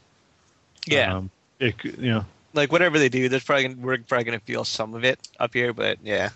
Yeah. 0.85 1.15
Um, 1.15 1.29
it 1.59 1.75
you 1.83 2.11
know 2.11 2.25
like 2.53 2.71
whatever 2.71 2.99
they 2.99 3.09
do, 3.09 3.29
there's 3.29 3.43
probably 3.43 3.73
we're 3.75 3.97
probably 3.97 4.25
going 4.25 4.39
to 4.39 4.45
feel 4.45 4.63
some 4.63 4.93
of 4.93 5.03
it 5.03 5.19
up 5.39 5.53
here, 5.53 5.73
but 5.73 5.97
yeah. 6.03 6.29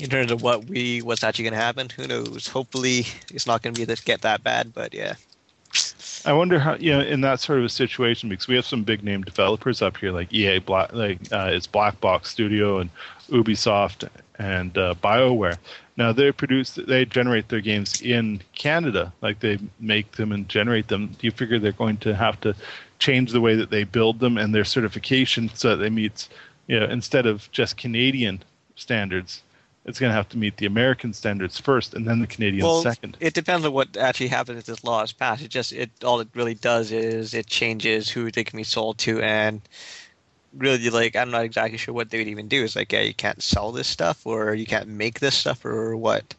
In 0.00 0.08
terms 0.08 0.32
of 0.32 0.40
what 0.40 0.64
we 0.64 1.02
what's 1.02 1.22
actually 1.22 1.44
going 1.44 1.54
to 1.54 1.60
happen, 1.60 1.90
who 1.90 2.06
knows? 2.06 2.48
Hopefully, 2.48 3.06
it's 3.30 3.46
not 3.46 3.60
going 3.60 3.74
to 3.74 3.78
be 3.78 3.84
this 3.84 4.00
get 4.00 4.22
that 4.22 4.42
bad, 4.42 4.72
but 4.72 4.94
yeah. 4.94 5.14
I 6.24 6.32
wonder 6.32 6.58
how 6.58 6.74
you 6.76 6.92
know 6.92 7.00
in 7.00 7.20
that 7.20 7.40
sort 7.40 7.58
of 7.58 7.66
a 7.66 7.68
situation 7.68 8.30
because 8.30 8.48
we 8.48 8.56
have 8.56 8.64
some 8.64 8.82
big 8.82 9.04
name 9.04 9.22
developers 9.22 9.82
up 9.82 9.98
here 9.98 10.10
like 10.10 10.32
EA 10.32 10.58
Black 10.58 10.92
like 10.94 11.18
uh, 11.30 11.50
it's 11.52 11.66
Black 11.66 12.00
Box 12.00 12.30
Studio 12.30 12.78
and 12.78 12.90
Ubisoft 13.28 14.08
and 14.38 14.76
uh, 14.78 14.94
BioWare. 15.02 15.58
Now 15.98 16.12
they 16.12 16.32
produce 16.32 16.72
they 16.74 17.04
generate 17.04 17.50
their 17.50 17.60
games 17.60 18.00
in 18.00 18.40
Canada 18.54 19.12
like 19.20 19.40
they 19.40 19.58
make 19.80 20.12
them 20.12 20.32
and 20.32 20.48
generate 20.48 20.88
them. 20.88 21.08
Do 21.08 21.26
you 21.26 21.30
figure 21.30 21.58
they're 21.58 21.72
going 21.72 21.98
to 21.98 22.14
have 22.14 22.40
to 22.40 22.54
change 22.98 23.32
the 23.32 23.40
way 23.40 23.54
that 23.54 23.70
they 23.70 23.84
build 23.84 24.18
them 24.18 24.38
and 24.38 24.54
their 24.54 24.64
certification 24.64 25.50
so 25.54 25.70
that 25.70 25.76
they 25.76 25.90
meet 25.90 26.28
you 26.68 26.80
know 26.80 26.86
instead 26.86 27.26
of 27.26 27.50
just 27.52 27.76
Canadian 27.76 28.42
standards 28.76 29.42
it's 29.84 29.98
going 29.98 30.10
to 30.10 30.14
have 30.14 30.28
to 30.30 30.38
meet 30.38 30.56
the 30.58 30.66
American 30.66 31.12
standards 31.12 31.58
first 31.58 31.94
and 31.94 32.06
then 32.06 32.20
the 32.20 32.26
Canadian 32.26 32.64
well, 32.64 32.82
second. 32.82 33.16
it 33.20 33.34
depends 33.34 33.64
on 33.64 33.72
what 33.72 33.96
actually 33.96 34.28
happens 34.28 34.58
if 34.58 34.66
this 34.66 34.84
law 34.84 35.02
is 35.02 35.12
passed. 35.12 35.42
It 35.42 35.48
just 35.48 35.72
it 35.72 35.90
all 36.04 36.20
it 36.20 36.28
really 36.34 36.54
does 36.54 36.92
is 36.92 37.34
it 37.34 37.46
changes 37.46 38.08
who 38.08 38.30
they 38.30 38.44
can 38.44 38.56
be 38.56 38.64
sold 38.64 38.98
to, 38.98 39.20
and 39.22 39.60
really 40.56 40.90
like 40.90 41.16
I'm 41.16 41.30
not 41.30 41.44
exactly 41.44 41.78
sure 41.78 41.94
what 41.94 42.10
they 42.10 42.18
would 42.18 42.28
even 42.28 42.48
do. 42.48 42.64
It's 42.64 42.76
like 42.76 42.92
yeah, 42.92 43.00
you 43.00 43.14
can't 43.14 43.42
sell 43.42 43.72
this 43.72 43.88
stuff, 43.88 44.26
or 44.26 44.54
you 44.54 44.66
can't 44.66 44.88
make 44.88 45.20
this 45.20 45.34
stuff, 45.36 45.64
or 45.64 45.96
what. 45.96 46.34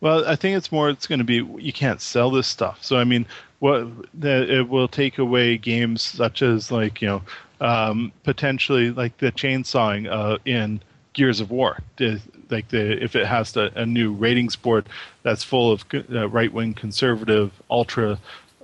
Well, 0.00 0.26
I 0.26 0.36
think 0.36 0.56
it's 0.56 0.72
more. 0.72 0.90
It's 0.90 1.06
going 1.06 1.20
to 1.20 1.24
be 1.24 1.46
you 1.58 1.72
can't 1.72 2.00
sell 2.00 2.30
this 2.30 2.48
stuff. 2.48 2.84
So 2.84 2.98
I 2.98 3.04
mean, 3.04 3.24
what 3.60 3.86
the, 4.12 4.58
it 4.58 4.68
will 4.68 4.88
take 4.88 5.18
away 5.18 5.56
games 5.56 6.02
such 6.02 6.42
as 6.42 6.70
like 6.70 7.00
you 7.00 7.08
know 7.08 7.22
um, 7.62 8.12
potentially 8.24 8.90
like 8.90 9.16
the 9.18 9.32
chainsawing 9.32 10.10
uh, 10.10 10.38
in 10.44 10.82
Gears 11.12 11.40
of 11.40 11.50
War. 11.50 11.78
The, 11.96 12.20
like 12.52 12.68
the 12.68 13.02
if 13.02 13.16
it 13.16 13.26
has 13.26 13.52
the, 13.52 13.72
a 13.74 13.86
new 13.86 14.12
ratings 14.12 14.54
board 14.56 14.88
that's 15.22 15.42
full 15.42 15.72
of 15.72 15.84
uh, 15.92 16.28
right 16.28 16.52
wing 16.52 16.74
conservative 16.74 17.50
ultra 17.70 18.18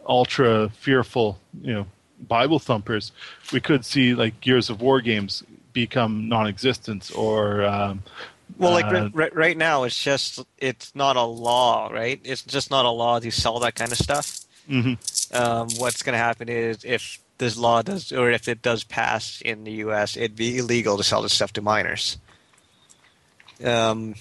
ultra 0.07 0.69
fearful 0.71 1.39
you 1.61 1.75
know 1.75 1.87
Bible 2.21 2.59
thumpers, 2.59 3.13
we 3.53 3.61
could 3.61 3.85
see 3.85 4.15
like 4.15 4.41
Gears 4.41 4.71
of 4.71 4.81
War 4.81 5.01
games 5.01 5.43
become 5.73 6.29
non-existent 6.29 7.11
or. 7.15 7.65
Um, 7.65 8.03
Well, 8.57 8.73
like 8.73 8.87
uh, 8.87 9.11
right, 9.13 9.35
right, 9.35 9.57
now, 9.57 9.85
it's 9.85 10.03
just 10.03 10.41
it's 10.57 10.95
not 10.95 11.17
a 11.17 11.23
law, 11.23 11.91
right? 11.93 12.21
It's 12.25 12.43
just 12.43 12.71
not 12.71 12.87
a 12.87 12.91
law 12.91 13.21
to 13.21 13.31
sell 13.31 13.61
that 13.61 13.75
kind 13.75 13.93
of 13.93 13.99
stuff. 13.99 14.41
mhm. 14.69 14.97
Um, 15.33 15.69
what's 15.79 16.03
going 16.03 16.15
to 16.15 16.19
happen 16.19 16.49
is 16.49 16.85
if 16.85 17.21
this 17.37 17.57
law 17.57 17.83
does, 17.83 18.11
or 18.11 18.31
if 18.31 18.49
it 18.49 18.63
does 18.63 18.85
pass 18.85 19.41
in 19.45 19.65
the 19.65 19.73
U.S., 19.85 20.17
it'd 20.17 20.35
be 20.35 20.59
illegal 20.59 20.97
to 20.97 21.05
sell 21.05 21.23
this 21.23 21.35
stuff 21.35 21.53
to 21.53 21.63
minors. 21.63 22.19
Um, 23.65 24.15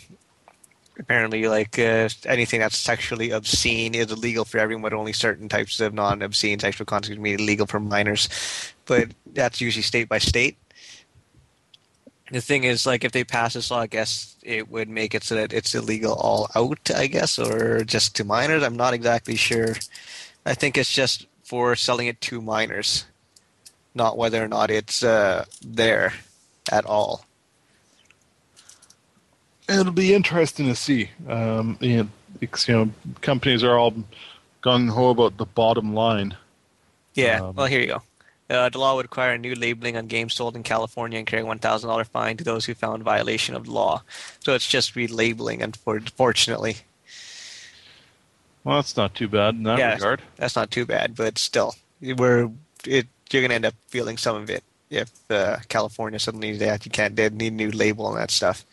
apparently, 1.00 1.48
like 1.48 1.78
uh, 1.78 2.10
anything 2.26 2.60
that's 2.60 2.78
sexually 2.78 3.32
obscene 3.32 3.96
is 3.96 4.12
illegal 4.12 4.46
for 4.46 4.58
everyone, 4.58 4.82
but 4.82 4.94
only 4.94 5.14
certain 5.14 5.48
types 5.50 5.80
of 5.80 5.94
non-obscene 5.94 6.60
sexual 6.60 6.86
content 6.86 7.16
can 7.16 7.24
be 7.24 7.34
illegal 7.34 7.68
for 7.68 7.80
minors. 7.80 8.30
But 8.86 9.10
that's 9.34 9.62
usually 9.62 9.84
state 9.84 10.10
by 10.10 10.18
state. 10.18 10.58
The 12.30 12.42
thing 12.42 12.66
is, 12.66 12.86
like, 12.86 13.06
if 13.06 13.14
they 13.14 13.24
pass 13.24 13.54
this 13.54 13.72
law, 13.72 13.80
I 13.80 13.88
guess 13.88 14.36
it 14.44 14.70
would 14.70 14.90
make 14.90 15.16
it 15.16 15.24
so 15.24 15.36
that 15.36 15.54
it's 15.54 15.74
illegal 15.74 16.14
all 16.14 16.50
out, 16.56 16.92
I 16.94 17.08
guess, 17.08 17.40
or 17.40 17.86
just 17.86 18.16
to 18.18 18.26
minors. 18.26 18.64
I'm 18.64 18.76
not 18.76 18.94
exactly 18.94 19.36
sure. 19.36 19.76
I 20.46 20.54
think 20.54 20.78
it's 20.78 20.92
just 20.92 21.26
for 21.44 21.76
selling 21.78 22.08
it 22.08 22.20
to 22.22 22.42
minors, 22.42 23.06
not 23.96 24.18
whether 24.18 24.44
or 24.44 24.50
not 24.50 24.70
it's 24.70 25.04
uh, 25.04 25.46
there 25.66 26.14
at 26.70 26.86
all. 26.86 27.24
It'll 29.70 29.92
be 29.92 30.14
interesting 30.14 30.68
to 30.68 30.76
see. 30.76 31.10
Um, 31.28 31.78
you 31.82 31.98
know, 31.98 32.08
you 32.42 32.74
know, 32.74 32.90
companies 33.22 33.64
are 33.64 33.78
all 33.78 33.94
gung 34.64 34.90
ho 34.90 35.10
about 35.10 35.38
the 35.38 35.46
bottom 35.46 35.94
line. 35.94 36.36
Yeah. 37.14 37.42
Um, 37.42 37.56
well, 37.56 37.66
here 37.68 37.82
you 37.82 37.88
go. 37.88 38.02
Uh, 38.50 38.70
the 38.70 38.80
law 38.80 38.96
would 38.96 39.04
require 39.06 39.34
a 39.34 39.38
new 39.38 39.56
labeling 39.56 39.98
on 39.98 40.08
games 40.08 40.34
sold 40.34 40.56
in 40.56 40.64
California 40.64 41.18
and 41.18 41.28
carry 41.28 41.42
a 41.42 41.46
one 41.46 41.60
thousand 41.60 41.90
dollar 41.90 42.06
fine 42.06 42.38
to 42.38 42.46
those 42.46 42.64
who 42.64 42.74
found 42.74 43.04
violation 43.04 43.56
of 43.56 43.66
the 43.66 43.72
law. 43.72 44.02
So 44.40 44.54
it's 44.54 44.68
just 44.68 44.96
relabeling, 44.96 45.62
unfortunately. 45.62 46.78
Well, 48.64 48.78
that's 48.78 48.96
not 48.96 49.16
too 49.16 49.28
bad 49.28 49.56
in 49.56 49.64
that 49.64 49.80
Yeah. 49.80 49.94
regard. 49.96 50.22
That's 50.38 50.56
not 50.56 50.72
too 50.72 50.86
bad, 50.86 51.16
but 51.16 51.38
still, 51.38 51.76
we're 52.02 52.50
it. 52.86 53.08
You're 53.32 53.42
gonna 53.42 53.56
end 53.56 53.66
up 53.66 53.76
feeling 53.90 54.18
some 54.18 54.38
of 54.38 54.50
it 54.50 54.64
if 54.90 55.12
uh, 55.30 55.58
California 55.68 56.18
suddenly 56.20 56.56
that 56.58 56.86
you 56.86 56.92
can't 56.92 57.18
they 57.18 57.28
need 57.30 57.52
a 57.52 57.56
new 57.56 57.72
label 57.72 58.08
and 58.10 58.18
that 58.18 58.32
stuff. 58.32 58.64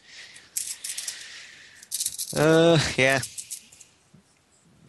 Uh, 2.35 2.79
yeah, 2.97 3.21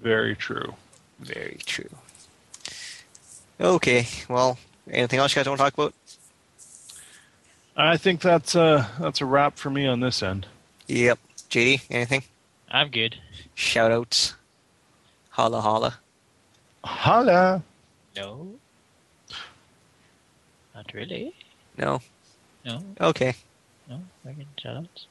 Very 0.02 0.36
true. 0.36 0.74
very 1.20 1.58
true. 1.66 1.90
Okay, 3.60 4.08
well, 4.28 4.58
anything 4.92 5.20
else 5.20 5.36
you 5.36 5.40
guys 5.40 5.48
want 5.48 5.60
to 5.60 5.64
talk 5.64 5.74
about? 5.76 5.94
I 7.78 7.98
think 7.98 8.22
that's 8.22 8.56
uh 8.56 8.88
that's 9.00 9.20
a 9.22 9.26
wrap 9.26 9.58
for 9.58 9.70
me 9.70 9.86
on 9.86 10.00
this 10.00 10.24
end. 10.24 10.48
Yep. 10.88 11.20
JD, 11.50 11.82
anything? 11.92 12.24
I'm 12.72 12.90
good. 12.90 13.18
Shout 13.54 13.92
outs. 13.92 14.34
Holla 15.32 15.62
holla. 15.62 16.00
Holla. 16.84 17.62
No. 18.16 18.56
Not 20.74 20.94
really. 20.94 21.34
No. 21.78 22.00
No. 22.66 22.82
Okay. 23.00 23.36
No, 23.90 24.00
fucking 24.24 24.48
shoutouts. 24.58 25.06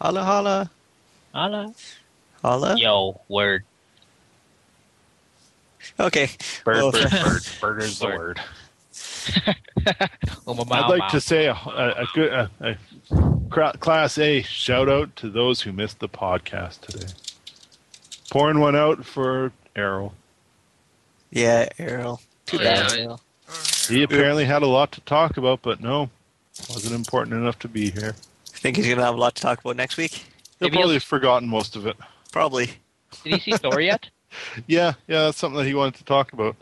Holla, 0.00 0.22
holla, 0.24 0.70
Holla. 1.32 1.72
holla. 2.42 2.76
Yo, 2.78 3.20
word. 3.28 3.64
Okay. 5.98 6.28
Bird, 6.64 6.76
Well, 6.76 6.92
bird, 6.92 7.10
bird, 7.10 7.42
bird 7.60 7.82
is 7.82 7.98
the 7.98 8.06
Word. 8.06 8.18
word. 8.18 8.40
My 10.68 10.80
I'd 10.82 10.88
like 10.98 11.10
to 11.12 11.20
say 11.20 11.46
a, 11.46 11.52
a, 11.52 12.02
a 12.02 12.06
good 12.14 12.32
a, 12.32 12.50
a 12.60 13.72
class 13.78 14.18
A 14.18 14.42
shout 14.42 14.88
out 14.88 15.14
to 15.16 15.30
those 15.30 15.62
who 15.62 15.72
missed 15.72 16.00
the 16.00 16.08
podcast 16.08 16.80
today. 16.80 17.06
Pouring 18.30 18.60
one 18.60 18.76
out 18.76 19.04
for 19.04 19.52
Errol. 19.76 20.14
Yeah, 21.30 21.68
Errol. 21.78 22.20
Too 22.46 22.58
bad. 22.58 22.92
yeah. 22.96 23.16
He 23.88 24.02
apparently 24.02 24.44
had 24.44 24.62
a 24.62 24.66
lot 24.66 24.92
to 24.92 25.00
talk 25.02 25.36
about, 25.36 25.62
but 25.62 25.80
no, 25.80 26.10
wasn't 26.68 26.94
important 26.94 27.34
enough 27.34 27.58
to 27.60 27.68
be 27.68 27.90
here. 27.90 28.14
Think 28.46 28.76
he's 28.76 28.88
gonna 28.88 29.04
have 29.04 29.14
a 29.14 29.18
lot 29.18 29.34
to 29.36 29.42
talk 29.42 29.60
about 29.60 29.76
next 29.76 29.96
week? 29.96 30.24
He'll 30.60 30.68
probably 30.68 30.82
he'll- 30.82 30.90
have 30.94 31.02
forgotten 31.04 31.48
most 31.48 31.74
of 31.76 31.86
it. 31.86 31.96
Probably. 32.32 32.66
Did 33.24 33.34
he 33.34 33.40
see 33.40 33.56
Thor 33.58 33.80
yet? 33.80 34.08
Yeah, 34.68 34.92
yeah, 35.08 35.22
that's 35.24 35.38
something 35.38 35.58
that 35.58 35.66
he 35.66 35.74
wanted 35.74 35.94
to 35.96 36.04
talk 36.04 36.32
about. 36.32 36.54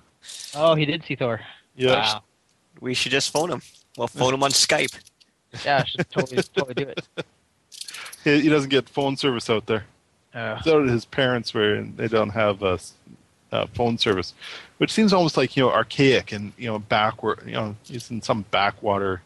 Oh, 0.54 0.74
he 0.74 0.86
did 0.86 1.04
see 1.04 1.16
Thor. 1.16 1.38
Yeah, 1.76 1.96
Wow. 2.00 2.22
We 2.80 2.94
should 2.94 3.12
just 3.12 3.30
phone 3.30 3.50
him. 3.50 3.60
We'll 3.98 4.06
phone 4.08 4.32
him 4.32 4.42
on 4.42 4.52
Skype. 4.52 4.98
Yeah, 5.66 5.82
I 5.82 5.84
should 5.84 6.08
totally, 6.10 6.42
totally 6.56 6.72
do 6.72 6.88
it. 6.88 7.06
he, 8.24 8.40
he 8.40 8.48
doesn't 8.48 8.70
get 8.70 8.88
phone 8.88 9.18
service 9.18 9.50
out 9.50 9.66
there. 9.66 9.84
Uh, 10.32 10.58
So 10.62 10.82
his 10.86 11.04
parents 11.04 11.52
were, 11.52 11.74
and 11.74 11.94
they 11.98 12.08
don't 12.08 12.30
have 12.30 12.62
a, 12.62 12.78
uh, 13.52 13.66
phone 13.74 13.98
service, 13.98 14.32
which 14.78 14.90
seems 14.90 15.12
almost 15.12 15.36
like 15.36 15.54
you 15.54 15.62
know 15.64 15.70
archaic 15.70 16.32
and 16.32 16.54
you 16.56 16.68
know 16.68 16.78
backward. 16.78 17.42
You 17.44 17.52
know, 17.52 17.76
he's 17.84 18.10
in 18.10 18.22
some 18.22 18.46
backwater. 18.50 19.20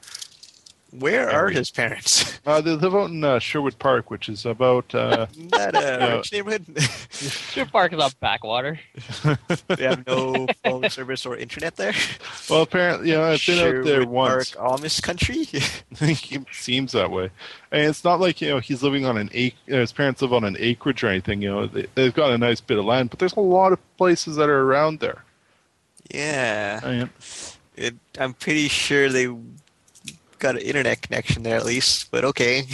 Where 0.99 1.31
are 1.31 1.49
his 1.49 1.71
parents? 1.71 2.39
Uh, 2.47 2.61
they 2.61 2.73
live 2.73 2.93
out 2.93 3.09
in 3.09 3.23
uh, 3.23 3.39
Sherwood 3.39 3.79
Park, 3.79 4.11
which 4.11 4.29
is 4.29 4.45
about. 4.45 4.93
Uh, 4.93 5.27
Not 5.37 5.77
a 5.77 5.81
Yeah. 5.81 6.17
rich 6.17 6.33
neighborhood. 6.33 6.65
Sure 7.13 7.67
Park 7.67 7.93
is 7.93 8.01
on 8.01 8.11
backwater. 8.21 8.81
they 9.69 9.85
have 9.85 10.05
no 10.09 10.49
phone 10.65 10.91
service 10.91 11.25
or 11.25 11.37
internet 11.37 11.77
there. 11.77 11.95
well, 12.51 12.63
apparently, 12.63 13.11
yeah, 13.11 13.19
know, 13.19 13.25
I've 13.31 13.47
been 13.47 13.79
out 13.79 13.85
there 13.85 14.05
once. 14.05 14.51
Park, 14.57 14.81
Amish 14.81 15.01
country. 15.03 15.47
it 15.53 16.47
seems 16.51 16.91
that 16.93 17.13
way, 17.13 17.31
and 17.71 17.83
it's 17.83 18.03
not 18.03 18.19
like 18.19 18.41
you 18.41 18.49
know 18.49 18.59
he's 18.59 18.83
living 18.83 19.07
on 19.07 19.17
an 19.17 19.31
ac- 19.33 19.55
uh, 19.71 19.77
His 19.77 19.93
parents 19.93 20.21
live 20.21 20.33
on 20.33 20.43
an 20.43 20.57
acreage 20.59 21.05
or 21.05 21.09
anything. 21.09 21.43
You 21.43 21.51
know, 21.51 21.67
they, 21.69 21.87
they've 21.95 22.13
got 22.15 22.33
a 22.33 22.39
nice 22.39 22.61
bit 22.61 22.77
of 22.79 22.85
land, 22.87 23.11
but 23.11 23.21
there's 23.21 23.35
a 23.37 23.41
lot 23.41 23.71
of 23.73 23.79
places 23.99 24.35
that 24.35 24.49
are 24.49 24.63
around 24.63 24.99
there. 24.99 25.23
yeah, 26.13 26.81
I 26.83 26.91
mean, 26.91 27.11
it, 27.77 27.95
I'm 28.19 28.35
pretty 28.35 28.67
sure 28.67 29.09
they 29.09 29.29
got 30.43 30.57
an 30.57 30.63
internet 30.63 31.01
connection 31.03 31.43
there 31.43 31.57
at 31.57 31.65
least. 31.65 32.11
But 32.11 32.25
okay. 32.25 32.65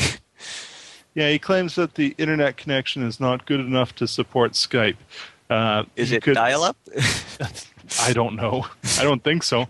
Yeah, 1.14 1.30
he 1.30 1.38
claims 1.38 1.74
that 1.74 1.94
the 1.94 2.14
internet 2.18 2.56
connection 2.56 3.02
is 3.02 3.18
not 3.18 3.44
good 3.46 3.60
enough 3.60 3.94
to 3.96 4.06
support 4.06 4.52
Skype. 4.52 4.96
Uh, 5.50 5.84
Is 5.96 6.12
it 6.12 6.22
could- 6.22 6.34
dial-up? 6.34 6.76
I 8.00 8.12
don't 8.12 8.36
know. 8.36 8.66
I 8.98 9.02
don't 9.04 9.24
think 9.24 9.42
so. 9.42 9.66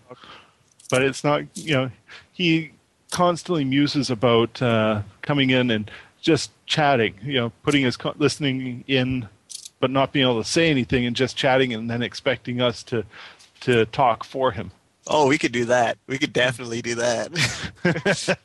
But 0.91 1.03
it's 1.03 1.23
not. 1.25 1.43
You 1.55 1.75
know, 1.75 1.91
he 2.33 2.73
constantly 3.11 3.65
muses 3.65 4.11
about 4.11 4.61
uh, 4.61 5.03
coming 5.23 5.51
in 5.51 5.71
and 5.71 5.91
just 6.21 6.51
chatting. 6.67 7.15
You 7.23 7.35
know, 7.35 7.53
putting 7.63 7.85
his 7.85 7.97
co- 7.97 8.15
listening 8.19 8.85
in, 8.89 9.29
but 9.81 9.91
not 9.91 10.13
being 10.13 10.27
able 10.27 10.43
to 10.43 10.49
say 10.49 10.71
anything 10.71 11.07
and 11.07 11.15
just 11.15 11.37
chatting, 11.37 11.73
and 11.73 11.89
then 11.89 12.03
expecting 12.03 12.61
us 12.61 12.83
to 12.85 13.05
to 13.61 13.87
talk 13.87 14.25
for 14.25 14.51
him. 14.53 14.71
Oh, 15.09 15.27
we 15.27 15.39
could 15.39 15.53
do 15.53 15.65
that. 15.67 15.99
We 16.07 16.19
could 16.19 16.33
definitely 16.45 16.83
do 16.83 16.95
that. 16.97 17.33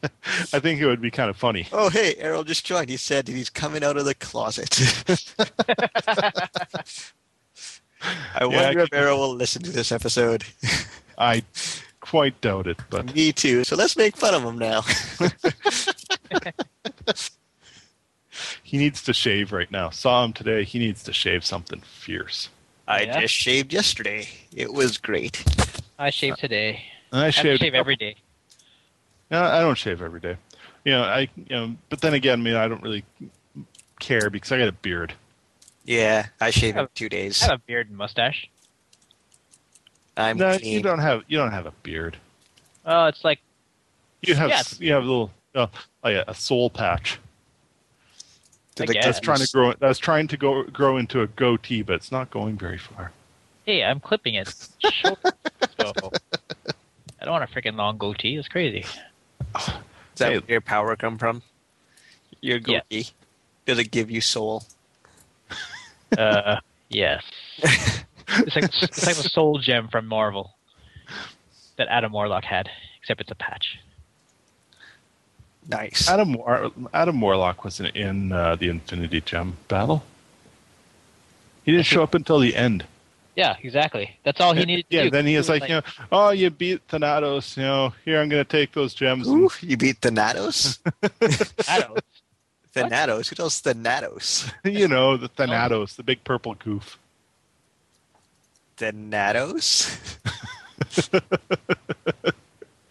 I 0.53 0.59
think 0.59 0.81
it 0.81 0.87
would 0.87 1.01
be 1.01 1.11
kind 1.11 1.29
of 1.29 1.37
funny. 1.37 1.67
oh, 1.71 1.89
hey, 1.89 2.15
Errol 2.17 2.43
just 2.43 2.65
joined. 2.65 2.89
He 2.89 2.97
said 2.97 3.27
he's 3.27 3.49
coming 3.49 3.83
out 3.83 3.97
of 3.97 4.05
the 4.05 4.15
closet. 4.15 4.79
I 8.35 8.45
wonder 8.45 8.79
I 8.79 8.83
if 8.83 8.89
Errol 8.93 9.19
will 9.19 9.35
listen 9.35 9.61
to 9.63 9.71
this 9.71 9.91
episode. 9.91 10.43
I 11.17 11.43
quite 12.01 12.39
doubt 12.41 12.67
it, 12.67 12.77
but 12.89 13.13
Me 13.15 13.31
too. 13.31 13.63
So 13.63 13.75
let's 13.75 13.95
make 13.95 14.17
fun 14.17 14.33
of 14.33 14.43
him 14.43 14.57
now. 14.57 14.81
he 18.63 18.77
needs 18.77 19.03
to 19.03 19.13
shave 19.13 19.53
right 19.53 19.71
now. 19.71 19.89
Saw 19.89 20.25
him 20.25 20.33
today. 20.33 20.63
He 20.63 20.79
needs 20.79 21.03
to 21.03 21.13
shave 21.13 21.45
something 21.45 21.81
fierce. 21.81 22.49
I 22.87 23.03
Yeah? 23.03 23.21
just 23.21 23.33
shaved 23.33 23.71
yesterday. 23.71 24.27
It 24.53 24.73
was 24.73 24.97
great. 24.97 25.43
I 26.03 26.09
shave 26.09 26.35
today. 26.37 26.83
And 27.11 27.21
I 27.21 27.27
I 27.27 27.31
have 27.31 27.35
to 27.43 27.57
shave 27.57 27.73
every 27.75 27.95
day. 27.95 28.15
No, 29.31 29.41
I 29.43 29.61
don't 29.61 29.77
shave 29.77 30.01
every 30.01 30.19
day. 30.19 30.37
You 30.83 30.91
know, 30.91 31.03
I 31.03 31.21
you 31.35 31.55
know, 31.55 31.75
but 31.89 32.01
then 32.01 32.13
again, 32.13 32.39
I 32.39 32.43
mean, 32.43 32.55
I 32.55 32.67
don't 32.67 32.83
really 32.83 33.03
care 33.99 34.29
because 34.29 34.51
I 34.51 34.57
got 34.57 34.67
a 34.67 34.73
beard. 34.73 35.13
Yeah, 35.85 36.27
I 36.41 36.49
shave 36.51 36.71
in 36.75 36.81
have- 36.81 36.93
two 36.93 37.09
days. 37.09 37.41
I 37.41 37.47
have 37.51 37.59
a 37.59 37.63
beard 37.65 37.87
and 37.89 37.97
mustache. 37.97 38.49
I'm 40.17 40.37
no, 40.37 40.57
clean. 40.57 40.71
you 40.73 40.81
don't 40.81 40.99
have 40.99 41.23
you 41.27 41.37
don't 41.37 41.51
have 41.51 41.65
a 41.65 41.71
beard. 41.83 42.17
Oh, 42.85 43.05
it's 43.05 43.23
like 43.23 43.39
You 44.21 44.35
have 44.35 44.49
Yeah. 44.49 44.61
you 44.79 44.93
have 44.93 45.03
a 45.03 45.07
little 45.07 45.31
uh, 45.55 45.67
like 46.03 46.15
a, 46.15 46.25
a 46.27 46.35
soul 46.35 46.69
patch 46.69 47.19
I 48.79 48.85
the 48.85 48.93
guess. 48.93 49.05
that's 49.05 49.19
trying 49.19 49.39
to 49.39 49.49
grow. 49.51 49.73
That's 49.79 49.99
trying 49.99 50.27
to 50.27 50.37
go 50.37 50.63
grow 50.63 50.97
into 50.97 51.21
a 51.21 51.27
goatee, 51.27 51.81
but 51.81 51.95
it's 51.95 52.11
not 52.11 52.29
going 52.29 52.57
very 52.57 52.77
far. 52.77 53.11
hey, 53.65 53.83
I'm 53.83 53.99
clipping 53.99 54.35
it. 54.35 54.53
Short. 55.79 55.97
so, 55.99 56.11
I 57.21 57.25
don't 57.25 57.31
want 57.33 57.43
a 57.43 57.53
freaking 57.53 57.75
long 57.75 57.97
goatee. 57.97 58.35
It's 58.37 58.47
crazy. 58.47 58.85
Is 59.55 59.71
that 60.17 60.31
Hey. 60.31 60.37
where 60.39 60.43
your 60.47 60.61
power 60.61 60.95
come 60.95 61.17
from? 61.17 61.41
Your 62.41 62.57
Yeah. 62.57 62.81
goatee. 62.89 63.07
Does 63.65 63.79
it 63.79 63.91
give 63.91 64.11
you 64.11 64.21
soul? 64.21 64.63
Uh, 66.17 66.57
yes. 66.89 67.23
It's 68.35 68.55
like 68.55 68.63
it's 68.65 69.05
like 69.05 69.15
the 69.15 69.29
soul 69.29 69.59
gem 69.59 69.89
from 69.89 70.07
Marvel 70.07 70.55
that 71.77 71.87
Adam 71.89 72.11
Warlock 72.13 72.43
had, 72.43 72.67
except 72.99 73.21
it's 73.21 73.29
a 73.29 73.35
patch. 73.35 73.77
Nice. 75.69 76.09
Adam 76.09 76.33
War- 76.33 76.71
Adam 76.93 77.21
Warlock 77.21 77.63
was 77.63 77.79
in, 77.79 77.85
in 77.87 78.31
uh, 78.31 78.55
the 78.55 78.69
Infinity 78.69 79.21
Gem 79.21 79.57
battle. 79.67 80.03
He 81.63 81.71
didn't 81.73 81.85
show 81.85 82.01
up 82.01 82.15
until 82.15 82.39
the 82.39 82.55
end. 82.55 82.85
Yeah, 83.35 83.55
exactly. 83.63 84.19
That's 84.23 84.39
all 84.39 84.53
he 84.53 84.63
needed 84.65 84.89
to 84.89 84.95
yeah, 84.95 85.03
do. 85.03 85.09
then 85.09 85.25
he 85.25 85.35
was 85.35 85.49
like, 85.49 85.63
you 85.63 85.75
know, 85.75 85.81
oh, 86.11 86.29
you 86.29 86.49
beat 86.51 86.81
Thanatos. 86.87 87.57
You 87.57 87.63
know, 87.63 87.93
here 88.05 88.21
I'm 88.21 88.29
going 88.29 88.43
to 88.45 88.49
take 88.49 88.73
those 88.73 88.93
gems. 88.93 89.27
and- 89.27 89.43
Ooh, 89.43 89.49
you 89.61 89.75
beat 89.75 89.97
Thanatos? 90.01 90.77
Thanatos. 91.01 91.99
Thanatos? 92.73 93.29
Who 93.29 93.35
knows 93.43 93.59
Thanatos? 93.61 94.51
you 94.63 94.87
know, 94.87 95.17
the 95.17 95.25
oh. 95.39 95.43
Thanatos, 95.43 95.95
the 95.95 96.03
big 96.03 96.23
purple 96.23 96.53
goof. 96.55 96.97
Thanatos? 98.77 99.97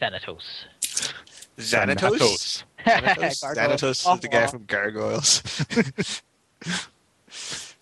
Thanatos. 0.01 0.65
Xanatos? 1.59 2.65
Xanatos, 2.85 3.43
Gargoyle. 3.43 3.77
Xanatos 3.79 4.15
is 4.15 4.21
the 4.21 4.29
guy 4.29 4.45
Oh, 4.45 4.49
from 4.49 4.65
Gargoyles. 4.65 5.43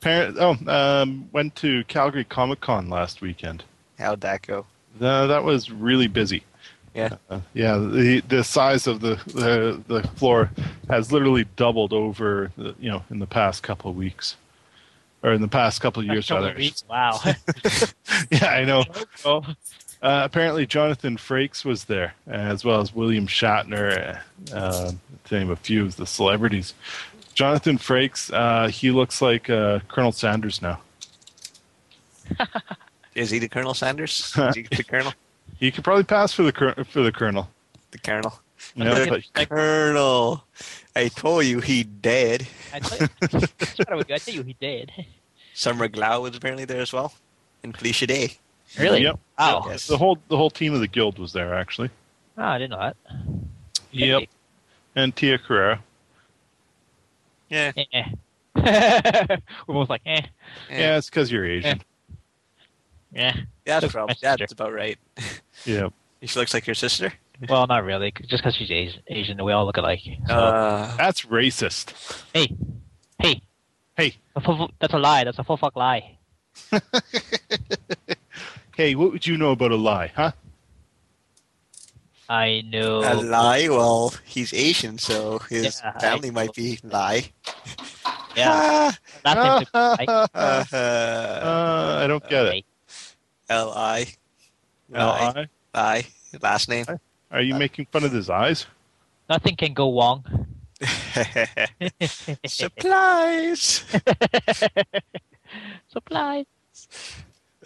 Parent, 0.01 0.37
oh, 0.39 0.57
um, 0.67 1.29
went 1.33 1.57
to 1.57 1.85
Calgary 1.85 2.25
Comic 2.25 2.61
Con 2.61 2.89
last 2.89 3.21
weekend. 3.21 3.65
How'd 3.99 4.23
that 4.23 4.43
go? 4.47 4.67
Uh, 5.01 5.27
that 5.27 5.45
was 5.45 5.71
really 5.71 6.07
busy. 6.09 6.45
Yeah. 6.95 7.17
Uh, 7.29 7.41
yeah, 7.55 7.77
the 7.77 8.21
the 8.27 8.43
size 8.43 8.87
of 8.87 9.01
the, 9.01 9.15
the 9.27 9.81
the 9.87 10.09
floor 10.09 10.51
has 10.89 11.13
literally 11.13 11.45
doubled 11.57 11.93
over, 11.93 12.51
the, 12.57 12.75
you 12.81 12.91
know, 12.91 13.05
in 13.11 13.21
the 13.21 13.27
past 13.27 13.63
couple 13.63 13.91
of 13.91 13.97
weeks, 13.97 14.37
or 15.23 15.33
in 15.33 15.41
the 15.41 15.49
past 15.49 15.81
couple 15.81 16.01
of 16.01 16.07
years. 16.09 16.27
Couple 16.27 16.43
rather. 16.45 16.55
of 16.55 16.59
weeks. 16.59 16.83
Wow. 16.89 17.21
yeah, 18.31 18.47
I 18.47 18.65
know. 18.65 18.85
oh, 19.25 19.45
Uh, 20.03 20.23
apparently, 20.25 20.65
Jonathan 20.67 21.19
Frakes 21.19 21.63
was 21.63 21.85
there, 21.85 22.15
as 22.27 22.65
well 22.65 22.81
as 22.81 22.95
William 22.95 23.27
Shatner, 23.27 24.19
uh, 24.53 24.93
to 25.25 25.35
name 25.39 25.51
a 25.51 25.57
few 25.57 25.85
of 25.85 25.97
the 25.97 26.07
celebrities. 26.07 26.73
Jonathan 27.41 27.79
Frakes, 27.79 28.31
uh, 28.35 28.69
he 28.69 28.91
looks 28.91 29.23
like 29.23 29.49
uh, 29.49 29.79
Colonel 29.89 30.13
Sanders 30.13 30.61
now. 30.61 30.79
Is 33.15 33.31
he 33.31 33.39
the 33.39 33.49
Colonel 33.49 33.73
Sanders? 33.73 34.35
Is 34.39 34.55
he 34.57 34.63
the 34.65 34.85
Colonel? 34.85 35.15
He 35.59 35.71
could 35.71 35.83
probably 35.83 36.05
pass 36.05 36.35
for 36.35 36.43
the 36.43 36.53
cur- 36.53 36.85
for 36.85 37.01
the 37.03 37.11
Colonel. 37.11 37.49
The 37.93 37.99
Colonel. 37.99 38.39
You 38.75 38.85
know, 38.85 38.93
Okay. 38.93 39.09
but 39.09 39.23
Like- 39.35 39.49
Colonel. 39.49 40.45
I 40.95 41.09
told 41.09 41.47
you 41.47 41.61
he 41.61 41.83
dead. 41.83 42.47
I 42.75 42.81
told 42.81 43.01
you, 43.01 43.09
I 43.89 43.95
would- 43.95 44.07
tell 44.09 44.35
you, 44.35 44.43
he 44.43 44.55
did. 44.61 44.93
Summer 45.55 45.89
Glau 45.89 46.21
was 46.21 46.37
apparently 46.37 46.67
there 46.67 46.83
as 46.83 46.93
well. 46.93 47.15
And 47.63 47.75
Felicia 47.75 48.07
Day. 48.07 48.37
Really? 48.79 49.01
Yep. 49.03 49.19
Wow. 49.39 49.65
Yes. 49.71 49.87
the 49.87 49.97
whole 49.97 50.19
the 50.29 50.37
whole 50.37 50.51
team 50.51 50.75
of 50.75 50.81
the 50.81 50.89
guild 50.89 51.19
was 51.19 51.33
there 51.33 51.55
actually. 51.55 51.89
Oh, 52.37 52.43
I 52.45 52.59
didn't 52.59 52.73
know 52.73 52.81
that. 52.81 52.97
Yep. 53.93 54.25
And 54.95 55.17
Tia 55.17 55.39
Carrere. 55.39 55.79
Yeah. 57.51 57.73
Eh. 57.93 58.05
We're 59.67 59.75
both 59.75 59.91
like, 59.91 60.03
eh, 60.07 60.23
Yeah, 60.71 60.97
it's 60.99 61.11
because 61.11 61.31
you're 61.31 61.45
Asian. 61.47 61.83
yeah. 63.13 63.37
That's 63.65 63.83
Looks 63.83 63.93
probably 63.95 64.17
that's 64.21 64.53
about 64.53 64.73
right. 64.73 64.99
Yeah. 65.67 65.89
She 66.23 66.39
looks 66.39 66.55
like 66.55 66.67
your 66.67 66.75
sister. 66.75 67.13
Well, 67.49 67.67
not 67.67 67.85
really. 67.85 68.13
Just 68.13 68.43
because 68.43 68.55
she's 68.55 68.71
Asian, 68.71 69.03
Asian, 69.09 69.45
we 69.45 69.53
all 69.53 69.65
look 69.67 69.77
alike. 69.79 70.01
So, 70.29 70.35
Uh, 70.35 70.97
That's 70.97 71.23
racist. 71.27 72.23
hey, 72.35 72.55
hey, 73.19 73.43
Hey, 73.97 74.15
that's 74.35 74.95
a 74.95 74.99
lie. 74.99 75.25
That's 75.25 75.39
a 75.39 75.45
full 75.45 75.57
fuck 75.59 75.77
lie. 75.77 76.17
hey, 78.77 78.95
what 78.95 79.13
would 79.13 79.27
you 79.27 79.37
know 79.37 79.51
about 79.51 79.73
a 79.73 79.77
lie, 79.77 80.11
huh? 80.15 80.33
I 82.31 82.63
know. 82.63 83.03
a 83.03 83.19
lie? 83.19 83.67
Well, 83.69 84.15
he's 84.25 84.55
Asian, 84.55 84.99
so 84.99 85.41
his 85.51 85.83
Yeah, 85.83 85.93
I 85.97 85.99
family 85.99 86.31
might 86.31 86.55
be 86.55 86.79
lie. 86.85 87.33
Yeah, 88.37 88.93
that 89.25 89.35
to 89.35 89.67
be. 89.67 90.07
Uh, 90.07 90.65
Uh, 90.73 92.01
I 92.03 92.07
don't 92.07 92.23
get 92.31 92.47
it. 92.47 92.65
L 93.51 93.73
I. 93.75 94.07
L-I? 94.95 95.49
I. 95.75 96.07
Last 96.41 96.69
name. 96.69 96.87
Are 97.33 97.43
you 97.43 97.57
making 97.57 97.87
fun 97.91 98.05
of 98.05 98.13
his 98.13 98.31
eyes? 98.31 98.67
Nothing 99.29 99.57
can 99.57 99.75
go 99.75 99.91
wrong. 99.93 100.25
Supplies. 102.47 103.85
Supplies. 105.89 106.47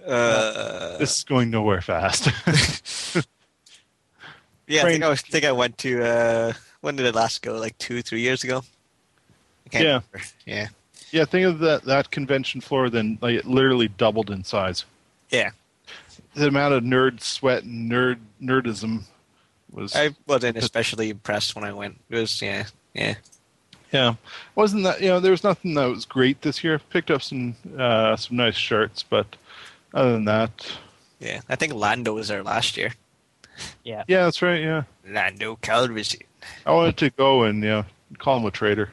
Uh, 0.06 0.98
This 0.98 1.16
is 1.16 1.24
going 1.24 1.48
nowhere 1.48 1.80
fast. 1.80 2.28
Yeah, 4.66 4.82
I 4.82 4.90
think 4.90 5.04
I 5.04 5.08
was 5.08 5.22
think 5.22 5.44
I 5.44 5.52
went 5.52 5.78
to. 5.78 6.04
Uh, 6.04 6.52
when 6.80 6.96
did 6.96 7.06
it 7.06 7.14
last 7.14 7.42
go? 7.42 7.54
Like 7.54 7.76
two, 7.78 8.02
three 8.02 8.20
years 8.20 8.44
ago. 8.44 8.62
Yeah. 9.72 9.80
remember. 9.80 10.20
Yeah. 10.46 10.68
yeah, 11.10 11.24
think 11.24 11.46
of 11.46 11.58
that 11.60 11.84
that 11.84 12.10
convention 12.10 12.60
floor. 12.60 12.90
Then 12.90 13.18
like 13.20 13.36
it 13.36 13.46
literally 13.46 13.88
doubled 13.88 14.30
in 14.30 14.44
size. 14.44 14.84
Yeah. 15.30 15.50
The 16.34 16.48
amount 16.48 16.74
of 16.74 16.82
nerd 16.82 17.20
sweat 17.20 17.64
and 17.64 17.90
nerd 17.90 18.18
nerdism 18.42 19.04
was. 19.72 19.94
I 19.94 20.14
wasn't 20.26 20.56
especially 20.56 21.10
impressed 21.10 21.54
when 21.54 21.64
I 21.64 21.72
went. 21.72 22.00
It 22.10 22.16
was 22.16 22.40
yeah, 22.42 22.66
yeah. 22.92 23.14
Yeah, 23.92 24.14
wasn't 24.56 24.82
that 24.82 25.00
you 25.00 25.08
know 25.08 25.20
there 25.20 25.30
was 25.30 25.44
nothing 25.44 25.74
that 25.74 25.86
was 25.86 26.04
great 26.04 26.42
this 26.42 26.64
year. 26.64 26.80
Picked 26.90 27.12
up 27.12 27.22
some 27.22 27.54
uh, 27.78 28.16
some 28.16 28.36
nice 28.36 28.56
shirts, 28.56 29.04
but 29.04 29.36
other 29.92 30.12
than 30.12 30.24
that, 30.24 30.66
Yeah, 31.20 31.42
I 31.48 31.54
think 31.54 31.74
Lando 31.74 32.12
was 32.14 32.26
there 32.26 32.42
last 32.42 32.76
year. 32.76 32.94
Yeah. 33.84 34.04
yeah, 34.08 34.24
that's 34.24 34.42
right. 34.42 34.62
Yeah, 34.62 34.84
Lando 35.08 35.56
Calrissian. 35.56 36.22
I 36.66 36.72
wanted 36.72 36.96
to 36.98 37.10
go 37.10 37.44
and 37.44 37.62
yeah, 37.62 37.84
call 38.18 38.38
him 38.38 38.46
a 38.46 38.50
traitor. 38.50 38.90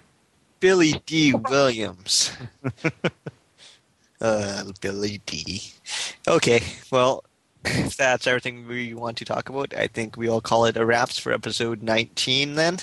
Billy 0.59 1.01
Dee 1.05 1.33
Williams. 1.33 2.31
uh, 4.21 4.63
Billy 4.79 5.21
Dee 5.25 5.61
Okay, 6.27 6.61
well, 6.91 7.23
if 7.65 7.97
that's 7.97 8.27
everything 8.27 8.67
we 8.67 8.93
want 8.93 9.17
to 9.17 9.25
talk 9.25 9.49
about, 9.49 9.73
I 9.75 9.87
think 9.87 10.17
we 10.17 10.29
all 10.29 10.41
call 10.41 10.65
it 10.65 10.77
a 10.77 10.85
wraps 10.85 11.17
for 11.17 11.31
episode 11.33 11.81
19 11.81 12.55
then. 12.55 12.79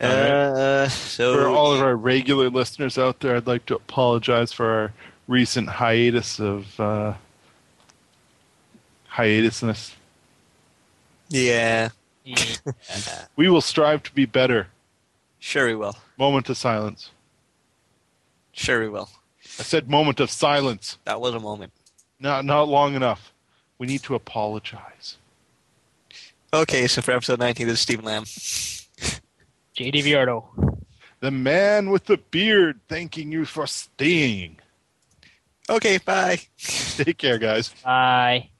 Uh, 0.00 0.88
so 0.88 1.34
For 1.34 1.48
all 1.48 1.72
of 1.72 1.80
our 1.80 1.96
regular 1.96 2.50
listeners 2.50 2.98
out 2.98 3.20
there, 3.20 3.36
I'd 3.36 3.46
like 3.46 3.66
to 3.66 3.76
apologize 3.76 4.52
for 4.52 4.70
our 4.70 4.92
recent 5.26 5.68
hiatus 5.68 6.38
of 6.38 6.78
uh, 6.78 7.14
hiatusness. 9.12 9.94
Yeah, 11.28 11.90
Yeah. 12.24 12.36
We 13.36 13.48
will 13.48 13.60
strive 13.60 14.02
to 14.04 14.12
be 14.12 14.26
better. 14.26 14.68
sure 15.38 15.66
we 15.66 15.74
will. 15.74 15.96
Moment 16.18 16.48
of 16.50 16.56
silence. 16.56 17.10
Sure 18.52 18.80
we 18.80 18.88
will. 18.88 19.08
I 19.58 19.62
said 19.62 19.88
moment 19.88 20.20
of 20.20 20.30
silence. 20.30 20.98
That 21.04 21.20
was 21.20 21.34
a 21.34 21.40
moment. 21.40 21.72
Not 22.20 22.44
not 22.44 22.68
long 22.68 22.94
enough. 22.94 23.32
We 23.78 23.86
need 23.86 24.02
to 24.04 24.14
apologize. 24.14 25.16
Okay, 26.52 26.86
so 26.88 27.02
for 27.02 27.12
episode 27.12 27.38
19, 27.38 27.66
this 27.66 27.74
is 27.74 27.80
Stephen 27.80 28.04
Lamb. 28.04 28.24
JD 29.76 30.02
Viardo. 30.02 30.48
The 31.20 31.30
man 31.30 31.90
with 31.90 32.06
the 32.06 32.16
beard 32.16 32.80
thanking 32.88 33.30
you 33.30 33.44
for 33.44 33.66
staying. 33.66 34.58
Okay, 35.70 35.98
bye. 35.98 36.38
Take 36.58 37.18
care, 37.18 37.38
guys. 37.38 37.68
Bye. 37.84 38.50